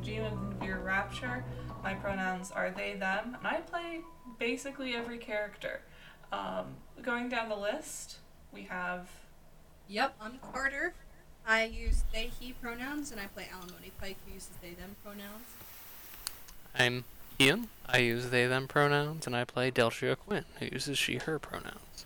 the 0.00 0.10
GM 0.10 0.60
of 0.60 0.66
Your 0.66 0.78
Rapture. 0.78 1.44
My 1.82 1.94
pronouns 1.94 2.50
are 2.50 2.70
they, 2.70 2.94
them, 2.94 3.36
and 3.38 3.46
I 3.46 3.60
play 3.60 4.00
basically 4.38 4.94
every 4.94 5.18
character. 5.18 5.80
Um, 6.32 6.66
going 7.02 7.28
down 7.28 7.48
the 7.48 7.56
list, 7.56 8.18
we 8.52 8.62
have. 8.62 9.08
Yep, 9.88 10.16
I'm 10.20 10.38
Carter. 10.52 10.94
I 11.46 11.64
use 11.64 12.02
they, 12.12 12.30
he 12.40 12.52
pronouns, 12.52 13.12
and 13.12 13.20
I 13.20 13.26
play 13.26 13.48
Alimony 13.52 13.92
Pike, 14.00 14.16
who 14.26 14.34
uses 14.34 14.50
they, 14.60 14.70
them 14.70 14.96
pronouns. 15.04 15.44
I'm 16.76 17.04
Ian. 17.38 17.68
I 17.86 17.98
use 17.98 18.30
they, 18.30 18.46
them 18.46 18.66
pronouns, 18.66 19.26
and 19.26 19.36
I 19.36 19.44
play 19.44 19.70
Deltria 19.70 20.16
Quinn, 20.16 20.44
who 20.58 20.66
uses 20.66 20.98
she, 20.98 21.18
her 21.18 21.38
pronouns. 21.38 22.04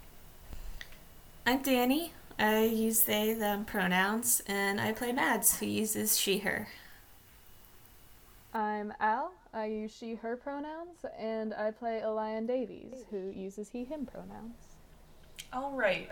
I'm 1.46 1.62
Danny. 1.62 2.12
I 2.38 2.64
use 2.64 3.02
they, 3.02 3.33
them 3.33 3.64
pronouns, 3.64 4.42
and 4.46 4.80
I 4.80 4.92
play 4.92 5.12
Mads, 5.12 5.58
who 5.58 5.66
uses 5.66 6.18
she, 6.18 6.38
her. 6.38 6.68
I'm 8.52 8.92
Al. 9.00 9.32
I 9.52 9.66
use 9.66 9.96
she, 9.96 10.14
her 10.16 10.36
pronouns, 10.36 11.04
and 11.18 11.54
I 11.54 11.70
play 11.70 12.00
Elian 12.02 12.46
Davies, 12.46 13.05
who 13.11 13.30
uses 13.30 13.70
he, 13.70 13.84
him 13.84 14.06
pronouns. 14.06 14.56
All 15.52 15.72
right. 15.72 16.08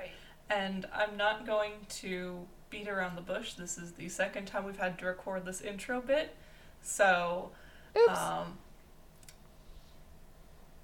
And 0.51 0.87
I'm 0.95 1.17
not 1.17 1.47
going 1.47 1.73
to 2.01 2.47
beat 2.71 2.89
around 2.89 3.17
the 3.17 3.23
bush. 3.23 3.55
This 3.55 3.79
is 3.79 3.93
the 3.93 4.09
second 4.09 4.47
time 4.47 4.65
we've 4.65 4.79
had 4.79 4.99
to 4.99 5.07
record 5.07 5.45
this 5.45 5.61
intro 5.61 6.01
bit. 6.01 6.35
So, 6.83 7.51
Oops. 7.97 8.19
um, 8.19 8.59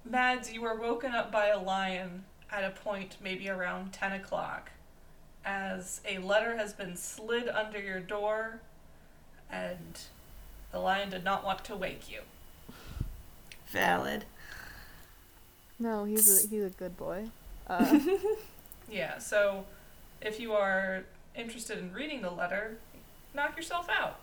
Mads, 0.03 0.53
you 0.53 0.61
were 0.61 0.75
woken 0.75 1.13
up 1.13 1.31
by 1.31 1.47
a 1.47 1.59
lion 1.59 2.25
at 2.51 2.63
a 2.63 2.69
point 2.69 3.17
maybe 3.21 3.49
around 3.49 3.91
10 3.91 4.13
o'clock 4.13 4.71
as 5.43 6.01
a 6.07 6.17
letter 6.19 6.57
has 6.57 6.73
been 6.73 6.95
slid 6.95 7.47
under 7.47 7.79
your 7.79 7.99
door 7.99 8.61
and 9.51 10.01
the 10.75 10.81
lion 10.81 11.09
did 11.09 11.23
not 11.23 11.45
want 11.45 11.63
to 11.63 11.75
wake 11.75 12.11
you. 12.11 12.19
Valid. 13.67 14.25
no, 15.79 16.03
he's 16.03 16.45
a 16.45 16.47
he's 16.49 16.65
a 16.65 16.69
good 16.69 16.97
boy. 16.97 17.29
Uh, 17.67 17.99
Yeah, 18.87 19.17
so 19.17 19.65
if 20.21 20.39
you 20.39 20.53
are 20.53 21.05
interested 21.35 21.79
in 21.79 21.91
reading 21.91 22.21
the 22.21 22.29
letter, 22.29 22.77
knock 23.33 23.57
yourself 23.57 23.87
out. 23.89 24.19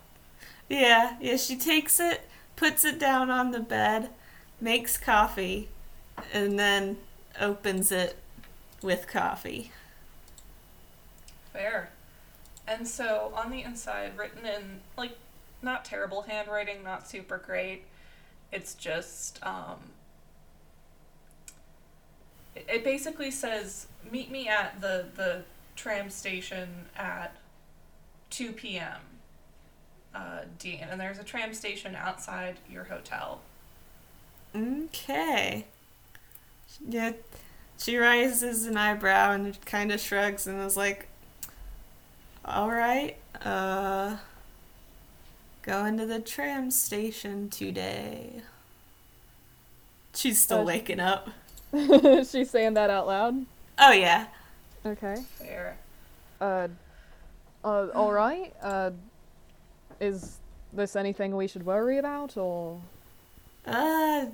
Yeah, 0.69 1.17
yeah, 1.19 1.35
she 1.35 1.57
takes 1.57 1.99
it, 1.99 2.21
puts 2.55 2.85
it 2.85 2.99
down 2.99 3.29
on 3.29 3.51
the 3.51 3.59
bed, 3.59 4.11
makes 4.61 4.95
coffee, 4.95 5.67
and 6.31 6.57
then 6.57 6.97
opens 7.37 7.91
it 7.91 8.15
with 8.81 9.07
coffee. 9.07 9.71
Fair. 11.51 11.89
And 12.65 12.87
so 12.87 13.33
on 13.35 13.51
the 13.51 13.61
inside, 13.61 14.17
written 14.17 14.45
in 14.45 14.79
like 14.95 15.17
not 15.63 15.85
terrible 15.85 16.23
handwriting, 16.23 16.83
not 16.83 17.07
super 17.07 17.37
great. 17.37 17.83
It's 18.51 18.73
just 18.75 19.43
um, 19.43 19.77
it, 22.55 22.83
basically 22.83 23.31
says 23.31 23.87
meet 24.11 24.29
me 24.29 24.47
at 24.47 24.79
the 24.81 25.05
the 25.15 25.43
tram 25.75 26.09
station 26.09 26.85
at 26.95 27.35
2 28.29 28.51
p.m. 28.53 28.99
Uh, 30.13 30.41
Dean, 30.59 30.85
and 30.89 31.01
there's 31.01 31.17
a 31.17 31.23
tram 31.23 31.53
station 31.53 31.95
outside 31.95 32.57
your 32.69 32.83
hotel. 32.83 33.41
Okay. 34.55 35.65
Yeah, 36.87 37.13
she 37.79 37.97
raises 37.97 38.67
an 38.67 38.77
eyebrow 38.77 39.31
and 39.31 39.63
kind 39.65 39.91
of 39.91 39.99
shrugs 39.99 40.45
and 40.45 40.61
is 40.61 40.77
like, 40.77 41.07
"All 42.45 42.69
right, 42.69 43.17
uh, 43.43 44.17
going 45.63 45.97
to 45.97 46.05
the 46.05 46.19
tram 46.19 46.69
station 46.71 47.49
today." 47.49 48.41
She's 50.15 50.39
still 50.41 50.59
Uh, 50.59 50.65
waking 50.65 50.99
up. 50.99 51.29
she's 51.73 52.49
saying 52.51 52.75
that 52.75 52.89
out 52.89 53.07
loud. 53.07 53.45
Oh 53.79 53.91
yeah. 53.91 54.27
Okay. 54.85 55.15
Fair. 55.39 55.77
Uh, 56.39 56.67
uh, 57.63 57.87
all 57.95 58.11
right. 58.11 58.53
Uh, 58.61 58.91
is 59.99 60.37
this 60.71 60.95
anything 60.95 61.35
we 61.35 61.47
should 61.47 61.65
worry 61.65 61.97
about, 61.97 62.37
or? 62.37 62.79
Uh, 63.65 64.25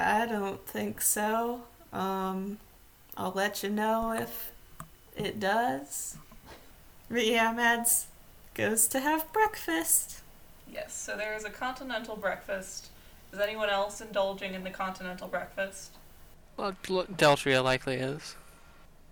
I 0.00 0.26
don't 0.26 0.66
think 0.66 1.00
so. 1.02 1.62
Um, 1.92 2.58
I'll 3.16 3.32
let 3.32 3.62
you 3.62 3.68
know 3.70 4.12
if 4.12 4.50
it 5.16 5.38
does. 5.38 6.16
But 7.10 7.26
yeah, 7.26 7.52
Mads 7.52 8.06
goes 8.54 8.88
to 8.88 9.00
have 9.00 9.32
breakfast. 9.32 10.22
Yes, 10.72 10.94
so 10.94 11.16
there 11.16 11.34
is 11.34 11.44
a 11.44 11.50
continental 11.50 12.16
breakfast. 12.16 12.88
Is 13.32 13.38
anyone 13.38 13.68
else 13.70 14.00
indulging 14.00 14.54
in 14.54 14.64
the 14.64 14.70
continental 14.70 15.28
breakfast? 15.28 15.92
Well, 16.56 16.76
Del- 16.82 17.04
Deltria 17.04 17.62
likely 17.62 17.96
is. 17.96 18.36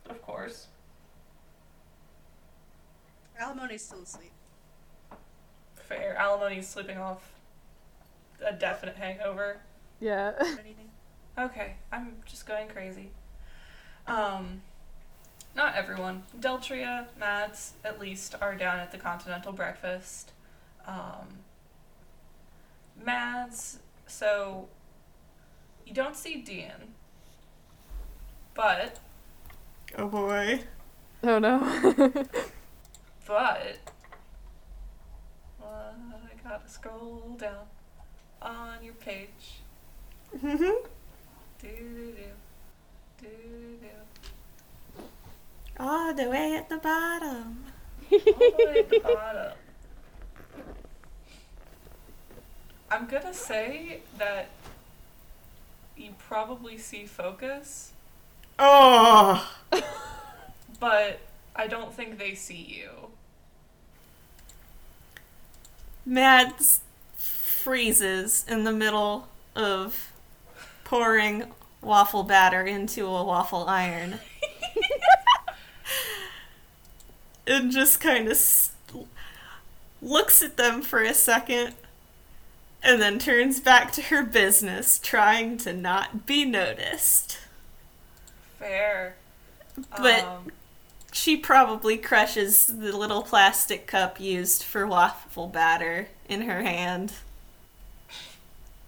Of 0.08 0.22
course. 0.22 0.66
Alimony's 3.38 3.84
still 3.84 4.02
asleep. 4.02 4.32
Fair. 5.74 6.16
Alimony's 6.16 6.66
sleeping 6.66 6.98
off 6.98 7.30
a 8.44 8.52
definite 8.52 8.96
hangover. 8.96 9.58
Yeah. 10.00 10.32
Okay, 11.38 11.74
I'm 11.92 12.16
just 12.24 12.46
going 12.46 12.66
crazy. 12.66 13.10
Um, 14.06 14.62
not 15.54 15.74
everyone. 15.74 16.22
Deltria, 16.40 17.08
Mads, 17.20 17.74
at 17.84 18.00
least, 18.00 18.34
are 18.40 18.54
down 18.54 18.78
at 18.78 18.90
the 18.90 18.96
continental 18.96 19.52
breakfast. 19.52 20.32
Um, 20.86 21.40
Mads, 23.04 23.80
so 24.06 24.68
you 25.84 25.92
don't 25.92 26.16
see 26.16 26.36
Dean, 26.42 26.94
but 28.54 28.98
Oh 29.98 30.08
boy. 30.08 30.60
oh 31.22 31.38
no. 31.38 31.58
But 33.26 33.78
uh, 35.60 35.64
I 35.66 36.48
gotta 36.48 36.68
scroll 36.68 37.36
down 37.38 37.66
on 38.40 38.82
your 38.82 38.94
page. 38.94 39.60
Do 40.40 40.48
do 40.48 42.12
do 42.12 42.12
do 43.20 43.28
do. 43.80 45.02
All 45.80 46.14
the 46.14 46.28
way 46.30 46.54
at 46.56 46.68
the 46.68 46.76
bottom. 46.78 47.64
All 48.12 48.18
the 48.18 48.64
way 48.66 48.78
at 48.78 48.88
the 48.90 49.00
bottom. 49.00 49.52
I'm 52.90 53.06
gonna 53.06 53.34
say 53.34 54.00
that 54.18 54.48
you 55.96 56.10
probably 56.18 56.78
see 56.78 57.06
focus, 57.06 57.92
Oh. 58.58 59.50
but 60.80 61.20
I 61.54 61.66
don't 61.66 61.92
think 61.92 62.18
they 62.18 62.34
see 62.34 62.56
you. 62.80 62.90
Mads 66.04 66.80
freezes 67.16 68.44
in 68.48 68.64
the 68.64 68.72
middle 68.72 69.28
of 69.56 70.12
pouring 70.84 71.44
waffle 71.82 72.22
batter 72.22 72.62
into 72.62 73.06
a 73.06 73.24
waffle 73.24 73.64
iron. 73.66 74.20
and 77.46 77.72
just 77.72 78.00
kind 78.00 78.26
of 78.26 78.32
s- 78.32 78.72
looks 80.00 80.42
at 80.42 80.56
them 80.56 80.82
for 80.82 81.02
a 81.02 81.14
second 81.14 81.74
and 82.86 83.02
then 83.02 83.18
turns 83.18 83.58
back 83.58 83.90
to 83.92 84.02
her 84.02 84.22
business, 84.22 85.00
trying 85.00 85.58
to 85.58 85.72
not 85.72 86.24
be 86.24 86.44
noticed. 86.44 87.38
Fair. 88.60 89.16
But 89.90 90.22
um, 90.22 90.52
she 91.12 91.36
probably 91.36 91.96
crushes 91.96 92.66
the 92.66 92.96
little 92.96 93.22
plastic 93.22 93.88
cup 93.88 94.20
used 94.20 94.62
for 94.62 94.86
waffle 94.86 95.48
batter 95.48 96.08
in 96.28 96.42
her 96.42 96.62
hand. 96.62 97.12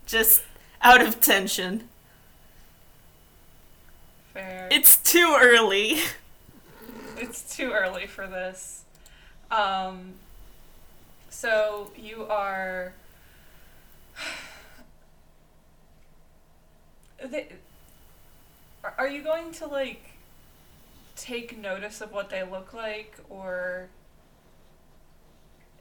Just 0.07 0.43
out 0.81 1.03
of 1.03 1.21
tension. 1.21 1.89
fair. 4.33 4.69
It's 4.71 4.97
too 4.97 5.37
early. 5.39 5.99
It's 7.21 7.57
too 7.57 7.73
early 7.73 8.07
for 8.07 8.29
this. 8.29 8.85
Um, 9.51 10.13
so 11.31 11.91
you 11.97 12.25
are. 12.27 12.93
They, 17.25 17.49
are- 18.85 18.95
are 18.99 19.09
you 19.09 19.23
going 19.23 19.53
to 19.55 19.67
like 19.67 20.03
take 21.17 21.59
notice 21.59 22.01
of 22.01 22.13
what 22.13 22.31
they 22.31 22.45
look 22.45 22.73
like, 22.73 23.17
or 23.29 23.89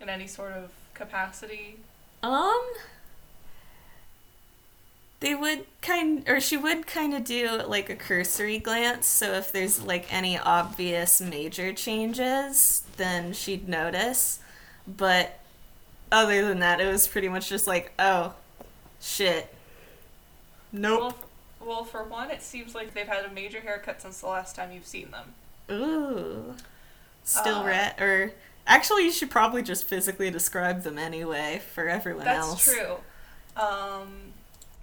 in 0.01 0.09
any 0.09 0.27
sort 0.27 0.53
of 0.53 0.71
capacity? 0.93 1.77
Um 2.23 2.61
they 5.19 5.33
would 5.33 5.65
kind 5.81 6.23
or 6.27 6.39
she 6.39 6.57
would 6.57 6.85
kind 6.85 7.13
of 7.13 7.23
do 7.23 7.61
like 7.67 7.89
a 7.89 7.95
cursory 7.95 8.59
glance 8.59 9.07
so 9.07 9.33
if 9.33 9.51
there's 9.51 9.81
like 9.83 10.11
any 10.13 10.37
obvious 10.37 11.19
major 11.19 11.73
changes 11.73 12.83
then 12.97 13.33
she'd 13.33 13.67
notice 13.67 14.39
but 14.87 15.39
other 16.11 16.47
than 16.47 16.59
that, 16.59 16.79
it 16.79 16.87
was 16.91 17.07
pretty 17.07 17.29
much 17.29 17.49
just 17.49 17.67
like, 17.67 17.91
oh, 17.99 18.33
shit. 19.01 19.53
Nope. 20.71 20.99
Well, 20.99 21.17
well, 21.67 21.83
for 21.83 22.03
one, 22.03 22.31
it 22.31 22.41
seems 22.41 22.73
like 22.73 22.93
they've 22.93 23.07
had 23.07 23.25
a 23.25 23.33
major 23.33 23.59
haircut 23.59 24.01
since 24.01 24.21
the 24.21 24.27
last 24.27 24.55
time 24.55 24.71
you've 24.71 24.85
seen 24.85 25.11
them. 25.11 25.33
Ooh. 25.69 26.55
Still 27.23 27.57
Uh, 27.57 27.65
rat 27.65 28.01
or 28.01 28.31
actually 28.65 29.03
you 29.03 29.11
should 29.11 29.29
probably 29.29 29.61
just 29.61 29.83
physically 29.85 30.31
describe 30.31 30.83
them 30.83 30.97
anyway 30.97 31.61
for 31.73 31.89
everyone 31.89 32.23
That's 32.25 32.47
else. 32.47 32.65
That's 32.65 32.77
true. 32.77 32.97
Um, 33.61 34.07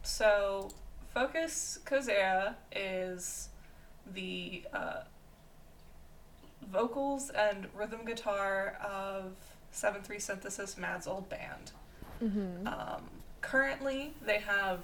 so, 0.03 0.73
Focus 1.15 1.79
Kozera 1.87 2.55
is 2.75 3.49
the 4.12 4.62
uh, 4.75 5.03
vocals 6.70 7.31
and 7.31 7.67
rhythm 7.75 8.05
guitar 8.05 8.77
of 8.85 9.32
7 9.75 10.03
3 10.03 10.19
Synthesis 10.19 10.79
Mad's 10.79 11.06
old 11.06 11.29
band. 11.29 11.73
Mm-hmm. 12.23 12.67
Um, 12.67 13.03
currently, 13.41 14.15
they 14.25 14.38
have 14.38 14.81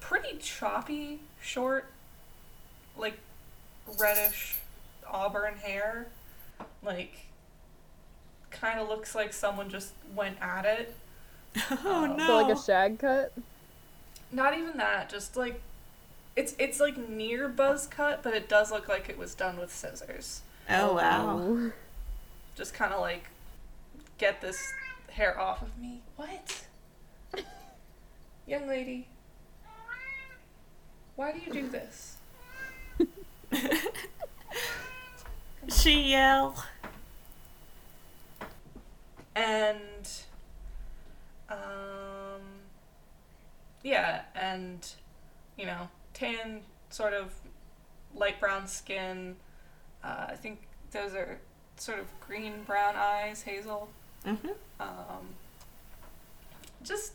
pretty 0.00 0.36
choppy, 0.38 1.20
short, 1.40 1.86
like 2.98 3.18
reddish 3.98 4.58
auburn 5.08 5.54
hair. 5.62 6.06
Like, 6.82 7.26
kind 8.50 8.80
of 8.80 8.88
looks 8.88 9.14
like 9.14 9.32
someone 9.32 9.70
just 9.70 9.92
went 10.14 10.36
at 10.40 10.64
it. 10.64 10.94
Oh 11.84 12.04
Um, 12.04 12.16
no. 12.16 12.26
So 12.26 12.36
like 12.42 12.56
a 12.56 12.60
shag 12.60 12.98
cut. 12.98 13.32
Not 14.30 14.58
even 14.58 14.76
that, 14.76 15.08
just 15.08 15.36
like 15.36 15.60
it's 16.34 16.54
it's 16.58 16.80
like 16.80 16.98
near 16.98 17.48
buzz 17.48 17.86
cut, 17.86 18.22
but 18.22 18.34
it 18.34 18.46
does 18.48 18.70
look 18.70 18.88
like 18.88 19.08
it 19.08 19.16
was 19.16 19.34
done 19.34 19.58
with 19.58 19.72
scissors. 19.72 20.42
oh 20.68 20.94
wow. 20.94 21.38
Ooh. 21.38 21.72
Just 22.56 22.74
kind 22.74 22.92
of 22.92 23.00
like 23.00 23.28
get 24.18 24.40
this 24.40 24.72
hair 25.10 25.38
off 25.40 25.62
of 25.62 25.78
me. 25.78 26.02
What? 26.16 26.64
Young 28.46 28.68
lady. 28.68 29.08
Why 31.16 31.32
do 31.32 31.40
you 31.44 31.52
do 31.52 31.68
this? 31.68 32.16
She 35.68 36.10
yell. 36.10 36.64
And 39.34 40.08
um 41.48 42.40
yeah, 43.82 44.22
and 44.34 44.88
you 45.56 45.66
know, 45.66 45.88
tan 46.14 46.60
sort 46.90 47.12
of 47.14 47.32
light 48.14 48.40
brown 48.40 48.66
skin. 48.66 49.36
Uh, 50.02 50.26
I 50.30 50.34
think 50.36 50.60
those 50.92 51.14
are 51.14 51.38
sort 51.76 51.98
of 51.98 52.06
green 52.20 52.62
brown 52.64 52.94
eyes, 52.96 53.42
hazel. 53.42 53.88
Hmm 54.26 54.48
Um, 54.80 55.34
just 56.82 57.12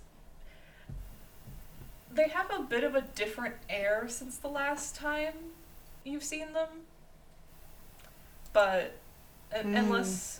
they 2.13 2.27
have 2.29 2.49
a 2.51 2.63
bit 2.63 2.83
of 2.83 2.95
a 2.95 3.01
different 3.01 3.55
air 3.69 4.05
since 4.09 4.37
the 4.37 4.47
last 4.49 4.95
time 4.95 5.33
you've 6.03 6.23
seen 6.23 6.53
them. 6.53 6.69
But 8.53 8.97
Mm. 9.53 9.77
unless 9.77 10.39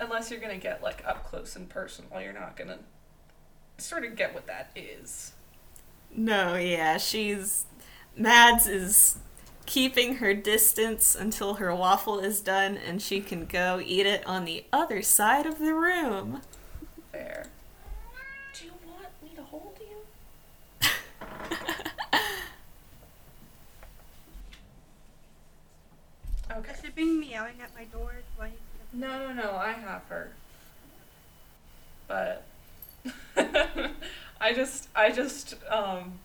unless 0.00 0.30
you're 0.30 0.40
gonna 0.40 0.58
get 0.58 0.82
like 0.82 1.02
up 1.06 1.24
close 1.24 1.56
and 1.56 1.68
personal, 1.68 2.20
you're 2.20 2.32
not 2.32 2.56
gonna 2.56 2.78
sort 3.78 4.04
of 4.04 4.16
get 4.16 4.34
what 4.34 4.46
that 4.46 4.70
is. 4.76 5.32
No, 6.14 6.56
yeah, 6.56 6.98
she's 6.98 7.64
Mads 8.16 8.66
is 8.66 9.16
keeping 9.72 10.16
her 10.16 10.34
distance 10.34 11.14
until 11.14 11.54
her 11.54 11.74
waffle 11.74 12.18
is 12.18 12.42
done 12.42 12.76
and 12.76 13.00
she 13.00 13.22
can 13.22 13.46
go 13.46 13.80
eat 13.82 14.04
it 14.04 14.22
on 14.26 14.44
the 14.44 14.62
other 14.70 15.00
side 15.00 15.46
of 15.46 15.58
the 15.58 15.72
room. 15.72 16.42
There. 17.10 17.46
Do 18.52 18.66
you 18.66 18.72
want 18.86 19.08
me 19.22 19.30
to 19.34 19.42
hold 19.42 19.78
you? 19.80 19.96
Okay. 26.54 26.68
Has 26.68 26.82
she 26.84 26.90
been 26.90 27.18
meowing 27.18 27.54
at 27.62 27.74
my 27.74 27.84
door? 27.84 28.12
Do 28.36 28.42
I 28.42 28.48
need 28.48 28.58
to 28.90 28.98
No, 28.98 29.28
no, 29.28 29.32
no, 29.32 29.52
I 29.52 29.72
have 29.72 30.02
her. 30.10 30.32
But 32.06 32.44
I 34.38 34.52
just 34.52 34.90
I 34.94 35.10
just 35.10 35.54
um 35.70 36.18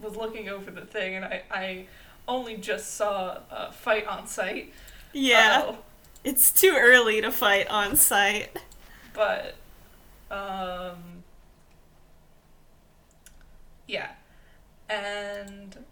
was 0.00 0.16
looking 0.16 0.48
over 0.48 0.70
the 0.70 0.86
thing 0.86 1.16
and 1.16 1.24
I 1.26 1.42
I 1.50 1.86
only 2.28 2.56
just 2.56 2.94
saw 2.94 3.38
a 3.50 3.72
fight 3.72 4.06
on 4.06 4.26
site. 4.28 4.72
Yeah, 5.12 5.62
Uh-oh. 5.66 5.78
it's 6.24 6.52
too 6.52 6.74
early 6.78 7.20
to 7.22 7.32
fight 7.32 7.66
on 7.68 7.96
site. 7.96 8.56
but 9.14 9.56
um 10.30 11.24
yeah. 13.86 14.10
And 14.90 15.84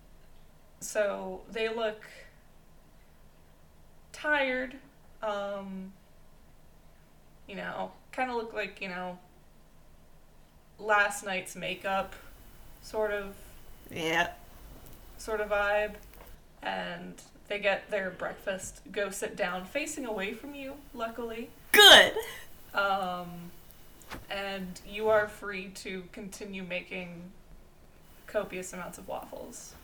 so 0.81 1.41
they 1.51 1.69
look 1.69 2.05
tired. 4.13 4.77
Um 5.23 5.93
you 7.49 7.55
know, 7.57 7.93
kind 8.13 8.31
of 8.31 8.37
look 8.37 8.53
like, 8.53 8.81
you 8.81 8.89
know, 8.89 9.19
last 10.79 11.25
night's 11.25 11.55
makeup 11.57 12.15
sort 12.83 13.13
of 13.13 13.35
Yeah. 13.91 14.31
sort 15.19 15.41
of 15.41 15.49
vibe 15.51 15.95
and 16.63 17.15
they 17.49 17.59
get 17.59 17.91
their 17.91 18.11
breakfast, 18.11 18.81
go 18.91 19.11
sit 19.11 19.37
down 19.37 19.65
facing 19.65 20.07
away 20.07 20.33
from 20.33 20.55
you, 20.55 20.75
luckily. 20.95 21.51
Good. 21.73 22.13
Um, 22.75 23.51
and 24.31 24.81
you 24.89 25.09
are 25.09 25.29
free 25.29 25.69
to 25.77 26.05
continue 26.13 26.63
making 26.63 27.23
copious 28.27 28.73
amounts 28.73 28.99
of 28.99 29.09
waffles. 29.09 29.75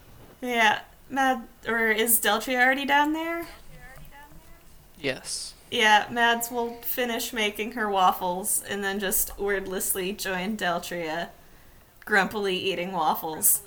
Yeah, 0.40 0.80
Mad 1.08 1.46
or 1.66 1.90
is 1.90 2.18
Deltria 2.18 2.60
already 2.60 2.84
down 2.84 3.12
there? 3.12 3.46
Yes. 5.00 5.54
Yeah, 5.70 6.06
Mads 6.10 6.50
will 6.50 6.74
finish 6.82 7.32
making 7.32 7.72
her 7.72 7.88
waffles 7.88 8.62
and 8.68 8.84
then 8.84 9.00
just 9.00 9.38
wordlessly 9.38 10.12
join 10.12 10.56
Deltria, 10.56 11.30
grumpily 12.04 12.56
eating 12.56 12.92
waffles. 12.92 13.62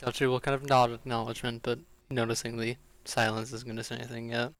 Deltria 0.00 0.30
will 0.30 0.40
kind 0.40 0.54
of 0.54 0.66
nod 0.68 0.90
acknowledgement, 0.90 1.62
but 1.62 1.78
noticing 2.08 2.56
the 2.56 2.76
silence 3.04 3.52
isn't 3.52 3.66
going 3.66 3.76
to 3.76 3.84
say 3.84 3.96
anything 3.96 4.30
yet. 4.30 4.52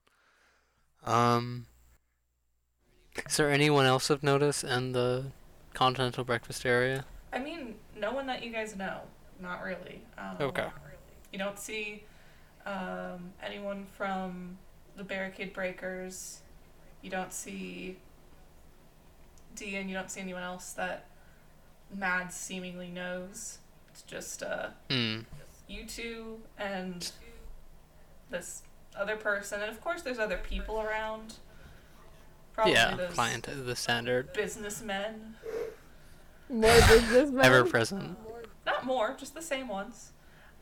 Um, 1.04 1.66
is 3.26 3.36
there 3.36 3.50
anyone 3.50 3.86
else 3.86 4.10
of 4.10 4.22
notice 4.22 4.62
in 4.62 4.92
the 4.92 5.26
continental 5.72 6.24
breakfast 6.24 6.66
area? 6.66 7.04
I 7.32 7.38
mean, 7.38 7.76
no 7.96 8.12
one 8.12 8.26
that 8.26 8.44
you 8.44 8.52
guys 8.52 8.76
know. 8.76 9.00
Not 9.40 9.62
really. 9.64 10.02
Um, 10.18 10.36
Okay. 10.40 10.68
You 11.32 11.38
don't 11.38 11.58
see 11.58 12.02
um, 12.66 13.32
anyone 13.42 13.86
from 13.96 14.58
the 14.96 15.04
barricade 15.04 15.52
breakers. 15.52 16.40
You 17.02 17.10
don't 17.10 17.32
see 17.32 17.96
D, 19.56 19.76
and 19.76 19.88
You 19.88 19.96
don't 19.96 20.10
see 20.10 20.20
anyone 20.20 20.42
else 20.42 20.72
that 20.72 21.06
Mads 21.94 22.34
seemingly 22.34 22.88
knows. 22.88 23.59
It's 24.00 24.10
just 24.10 24.42
uh, 24.42 24.68
Hmm. 24.88 25.20
you 25.68 25.84
two 25.84 26.38
and 26.58 27.10
this 28.30 28.62
other 28.96 29.16
person, 29.16 29.60
and 29.60 29.70
of 29.70 29.80
course, 29.82 30.02
there's 30.02 30.18
other 30.18 30.38
people 30.38 30.80
around. 30.80 31.34
Probably 32.54 32.72
yeah, 32.74 32.96
those 32.96 33.12
client 33.12 33.46
is 33.48 33.64
the 33.64 33.76
standard. 33.76 34.32
businessmen. 34.32 35.34
More 36.48 36.62
businessmen. 36.88 37.44
Ever 37.44 37.64
present. 37.64 38.16
Not 38.66 38.84
more, 38.86 39.14
just 39.18 39.34
the 39.34 39.42
same 39.42 39.68
ones. 39.68 40.12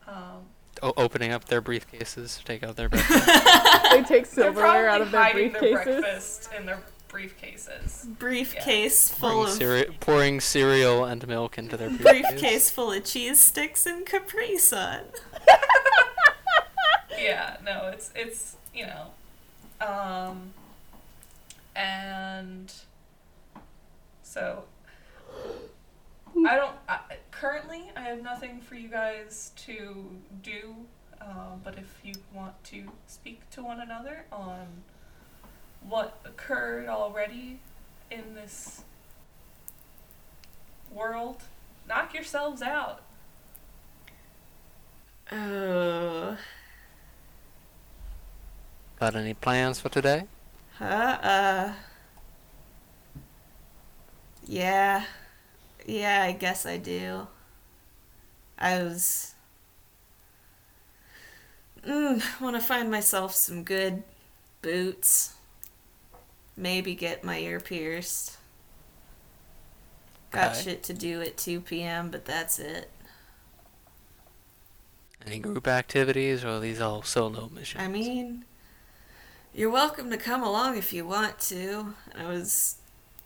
Um, 0.07 0.43
O- 0.83 0.93
opening 0.97 1.31
up 1.31 1.45
their 1.45 1.61
briefcases 1.61 2.37
to 2.39 2.45
take 2.45 2.63
out 2.63 2.75
their 2.75 2.89
breakfast. 2.89 3.25
They 3.25 4.03
take 4.03 4.07
they're 4.07 4.25
silverware 4.53 4.89
out 4.89 5.01
of 5.01 5.11
their 5.11 5.21
hiding 5.23 5.51
their 5.53 5.61
briefcases. 5.61 5.83
breakfast 6.01 6.49
in 6.57 6.65
their 6.65 6.79
briefcases. 7.09 8.05
Briefcase 8.17 9.09
full 9.09 9.29
pouring, 9.31 9.47
of 9.47 9.53
cere- 9.53 9.85
pouring 9.99 10.39
cereal 10.39 11.03
and 11.03 11.27
milk 11.27 11.57
into 11.57 11.75
their 11.75 11.89
briefcase. 11.89 12.27
briefcase 12.29 12.71
full 12.71 12.91
of 12.93 13.03
cheese 13.03 13.41
sticks 13.41 13.85
and 13.85 14.05
Capri 14.05 14.57
Sun. 14.57 15.01
Yeah, 17.21 17.57
no, 17.65 17.89
it's 17.93 18.11
it's 18.15 18.55
you 18.73 18.85
know, 18.87 19.07
um, 19.85 20.53
and 21.75 22.71
so 24.23 24.63
I 26.47 26.55
don't 26.55 26.75
I, 26.87 26.99
currently 27.31 27.91
I 27.97 28.01
have 28.01 28.21
nothing 28.23 28.61
for 28.61 28.75
you 28.75 28.87
guys 28.87 29.51
to 29.65 30.05
do, 30.41 30.75
um, 31.19 31.59
but 31.61 31.77
if 31.77 31.99
you 32.03 32.13
want 32.33 32.63
to 32.65 32.83
speak 33.07 33.49
to 33.49 33.63
one 33.63 33.81
another 33.81 34.23
on 34.31 34.67
what 35.87 36.19
occurred 36.25 36.87
already 36.87 37.59
in 38.11 38.35
this 38.35 38.83
world, 40.91 41.43
knock 41.87 42.13
yourselves 42.13 42.61
out. 42.61 43.01
Oh, 45.31 46.37
Got 48.99 49.15
any 49.15 49.33
plans 49.33 49.79
for 49.79 49.87
today? 49.87 50.25
Uh, 50.81 50.83
uh. 50.83 51.73
Yeah. 54.45 55.05
Yeah, 55.85 56.23
I 56.23 56.33
guess 56.33 56.65
I 56.65 56.75
do. 56.77 57.27
I 58.57 58.83
was. 58.83 59.35
Mm, 61.87 62.21
want 62.41 62.57
to 62.57 62.61
find 62.61 62.91
myself 62.91 63.33
some 63.33 63.63
good 63.63 64.03
boots. 64.61 65.35
Maybe 66.59 66.93
get 66.93 67.23
my 67.23 67.39
ear 67.39 67.61
pierced. 67.61 68.37
Got 70.31 70.51
Okay. 70.51 70.61
shit 70.61 70.83
to 70.83 70.93
do 70.93 71.21
at 71.21 71.37
2 71.37 71.61
p.m., 71.61 72.11
but 72.11 72.25
that's 72.25 72.59
it. 72.59 72.91
Any 75.25 75.39
group 75.39 75.67
activities, 75.67 76.43
or 76.43 76.49
are 76.49 76.59
these 76.59 76.81
all 76.81 77.01
solo 77.01 77.47
missions? 77.47 77.81
I 77.81 77.87
mean, 77.87 78.43
you're 79.53 79.69
welcome 79.69 80.09
to 80.11 80.17
come 80.17 80.43
along 80.43 80.77
if 80.77 80.91
you 80.91 81.05
want 81.07 81.39
to. 81.39 81.93
I 82.13 82.25
was. 82.25 82.75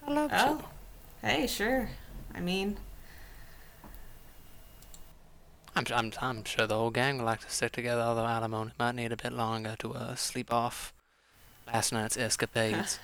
I 0.06 0.12
love 0.12 0.32
Oh. 0.32 0.66
Hey, 1.22 1.48
sure. 1.48 1.90
I 2.36 2.40
mean, 2.40 2.78
I'm, 5.76 5.86
I'm, 5.92 6.14
I'm 6.22 6.44
sure 6.44 6.68
the 6.68 6.76
whole 6.76 6.92
gang 6.92 7.18
would 7.18 7.26
like 7.26 7.42
to 7.42 7.50
stick 7.50 7.72
together, 7.72 8.02
although 8.02 8.28
Alimony 8.28 8.74
might 8.78 8.94
need 8.96 9.12
a 9.12 9.18
bit 9.18 9.34
longer 9.34 9.76
to 9.80 9.94
uh, 9.94 10.16
sleep 10.16 10.54
off 10.54 10.94
last 11.66 11.92
night's 11.92 12.18
escapades. 12.28 13.00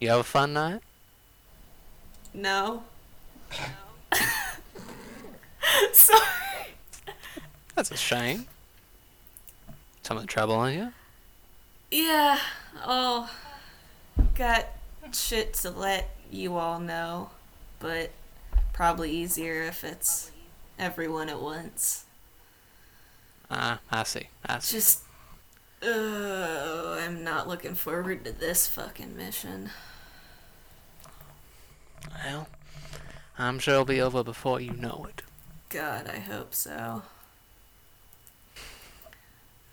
You 0.00 0.08
have 0.08 0.20
a 0.20 0.24
fun 0.24 0.52
night? 0.52 0.80
no. 2.34 2.82
Sorry. 5.92 6.22
That's 7.74 7.90
a 7.90 7.96
shame. 7.96 8.46
Something 10.02 10.26
troubling 10.26 10.78
you? 10.78 10.92
Yeah, 11.90 12.38
oh, 12.84 13.30
got 14.34 14.66
shit 15.12 15.54
to 15.54 15.70
let 15.70 16.14
you 16.30 16.56
all 16.56 16.80
know, 16.80 17.30
but 17.78 18.10
probably 18.72 19.10
easier 19.10 19.62
if 19.62 19.84
it's 19.84 20.30
everyone 20.78 21.28
at 21.28 21.40
once. 21.40 22.04
Ah, 23.50 23.80
I 23.90 24.02
see. 24.04 24.28
I 24.44 24.58
see. 24.58 24.76
Just, 24.76 25.02
uh, 25.82 26.98
I'm 27.00 27.22
not 27.24 27.48
looking 27.48 27.74
forward 27.74 28.24
to 28.24 28.32
this 28.32 28.66
fucking 28.66 29.16
mission. 29.16 29.70
Well, 32.24 32.48
I'm 33.38 33.58
sure 33.58 33.74
it'll 33.74 33.84
be 33.84 34.00
over 34.00 34.24
before 34.24 34.60
you 34.60 34.72
know 34.72 35.06
it. 35.08 35.22
God, 35.68 36.08
I 36.08 36.18
hope 36.18 36.54
so. 36.54 37.02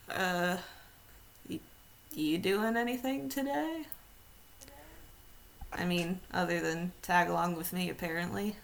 Uh, 0.09 0.57
y- 1.49 1.59
you 2.13 2.37
doing 2.37 2.77
anything 2.77 3.29
today? 3.29 3.85
I 5.73 5.85
mean, 5.85 6.19
other 6.33 6.61
than 6.61 6.93
tag 7.01 7.29
along 7.29 7.55
with 7.55 7.73
me, 7.73 7.89
apparently. 7.89 8.55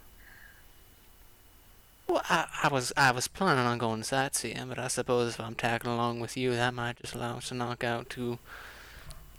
Well, 2.12 2.22
I, 2.30 2.46
I 2.64 2.68
was 2.68 2.92
I 2.98 3.12
was 3.12 3.30
planning 3.30 3.66
on 3.66 3.78
going 3.78 4.04
sightseeing, 4.04 4.68
but 4.68 4.78
I 4.78 4.90
suppose 4.90 5.30
if 5.36 5.40
I'm 5.40 5.56
tagging 5.56 5.90
along 5.90 6.20
with 6.20 6.36
you, 6.36 6.52
that 6.54 6.74
might 6.74 6.98
just 7.02 7.16
allow 7.16 7.38
us 7.38 7.48
to 7.48 7.56
knock 7.56 7.86
out 7.86 8.10
two 8.10 8.38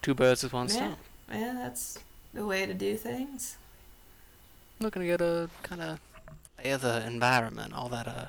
two 0.03 0.15
birds 0.15 0.43
with 0.43 0.53
one 0.53 0.69
Yeah. 0.69 0.75
stone. 0.75 0.97
Yeah, 1.31 1.55
that's 1.55 1.99
the 2.35 2.47
way 2.47 2.67
to 2.67 2.75
do 2.75 2.97
things. 2.97 3.57
Looking 4.81 5.03
to 5.03 5.07
get 5.09 5.21
a 5.23 5.49
kind 5.63 5.81
of 5.81 6.01
the 6.83 7.07
environment, 7.07 7.73
all 7.75 7.89
that 7.91 8.07
uh 8.09 8.27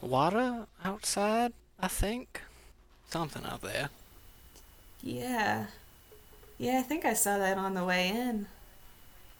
water 0.00 0.66
outside. 0.84 1.52
I 1.80 1.88
think 1.88 2.42
something 3.10 3.44
out 3.44 3.62
there. 3.62 3.90
Yeah. 5.02 5.66
Yeah, 6.58 6.78
I 6.80 6.82
think 6.82 7.04
I 7.04 7.14
saw 7.14 7.38
that 7.38 7.58
on 7.58 7.74
the 7.74 7.84
way 7.84 8.08
in. 8.08 8.46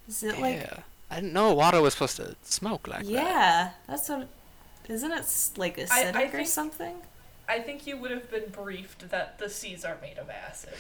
Is 0.09 0.23
it 0.23 0.39
like. 0.39 0.69
Yeah, 1.13 1.17
I 1.17 1.21
didn't 1.21 1.33
know 1.33 1.53
water 1.55 1.81
was 1.81 1.95
supposed 1.95 2.17
to 2.17 2.37
smoke 2.43 2.89
like 2.89 3.05
that. 3.05 3.11
yeah, 3.13 3.71
that's 3.87 4.09
what. 4.09 4.29
Isn't 4.89 5.13
it 5.13 5.25
like 5.57 5.77
acidic 5.77 6.29
or 6.29 6.31
think- 6.31 6.49
something? 6.49 6.97
I 7.49 7.59
think 7.59 7.87
you 7.87 7.97
would 7.99 8.11
have 8.13 8.31
been 8.31 8.49
briefed 8.51 9.11
that 9.11 9.39
the 9.39 9.51
seas 9.51 9.85
are 9.85 9.97
made 10.01 10.17
of 10.17 10.31
acid. 10.31 10.73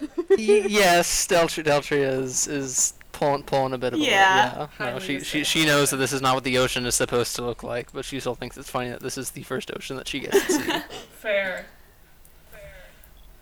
Y- 0.30 0.66
yes, 0.68 1.26
Deltria, 1.26 1.64
Deltria 1.64 2.08
is 2.22 2.46
is 2.46 2.94
pulling 3.12 3.42
pulling 3.42 3.72
a 3.72 3.78
bit 3.78 3.94
of 3.94 4.00
a 4.00 4.02
Yeah. 4.02 4.68
yeah. 4.78 4.90
No, 4.92 4.98
she 4.98 5.20
she 5.20 5.44
she 5.44 5.64
knows 5.64 5.90
that 5.90 5.96
this 5.96 6.12
is 6.12 6.20
not 6.22 6.34
what 6.34 6.44
the 6.44 6.58
ocean 6.58 6.84
is 6.86 6.94
supposed 6.94 7.34
to 7.36 7.42
look 7.42 7.62
like, 7.62 7.92
but 7.92 8.04
she 8.04 8.20
still 8.20 8.34
thinks 8.34 8.56
it's 8.56 8.70
funny 8.70 8.90
that 8.90 9.00
this 9.00 9.18
is 9.18 9.30
the 9.32 9.42
first 9.42 9.70
ocean 9.74 9.96
that 9.96 10.06
she 10.08 10.20
gets 10.20 10.46
to 10.46 10.52
see. 10.52 10.72
Fair. 11.18 11.66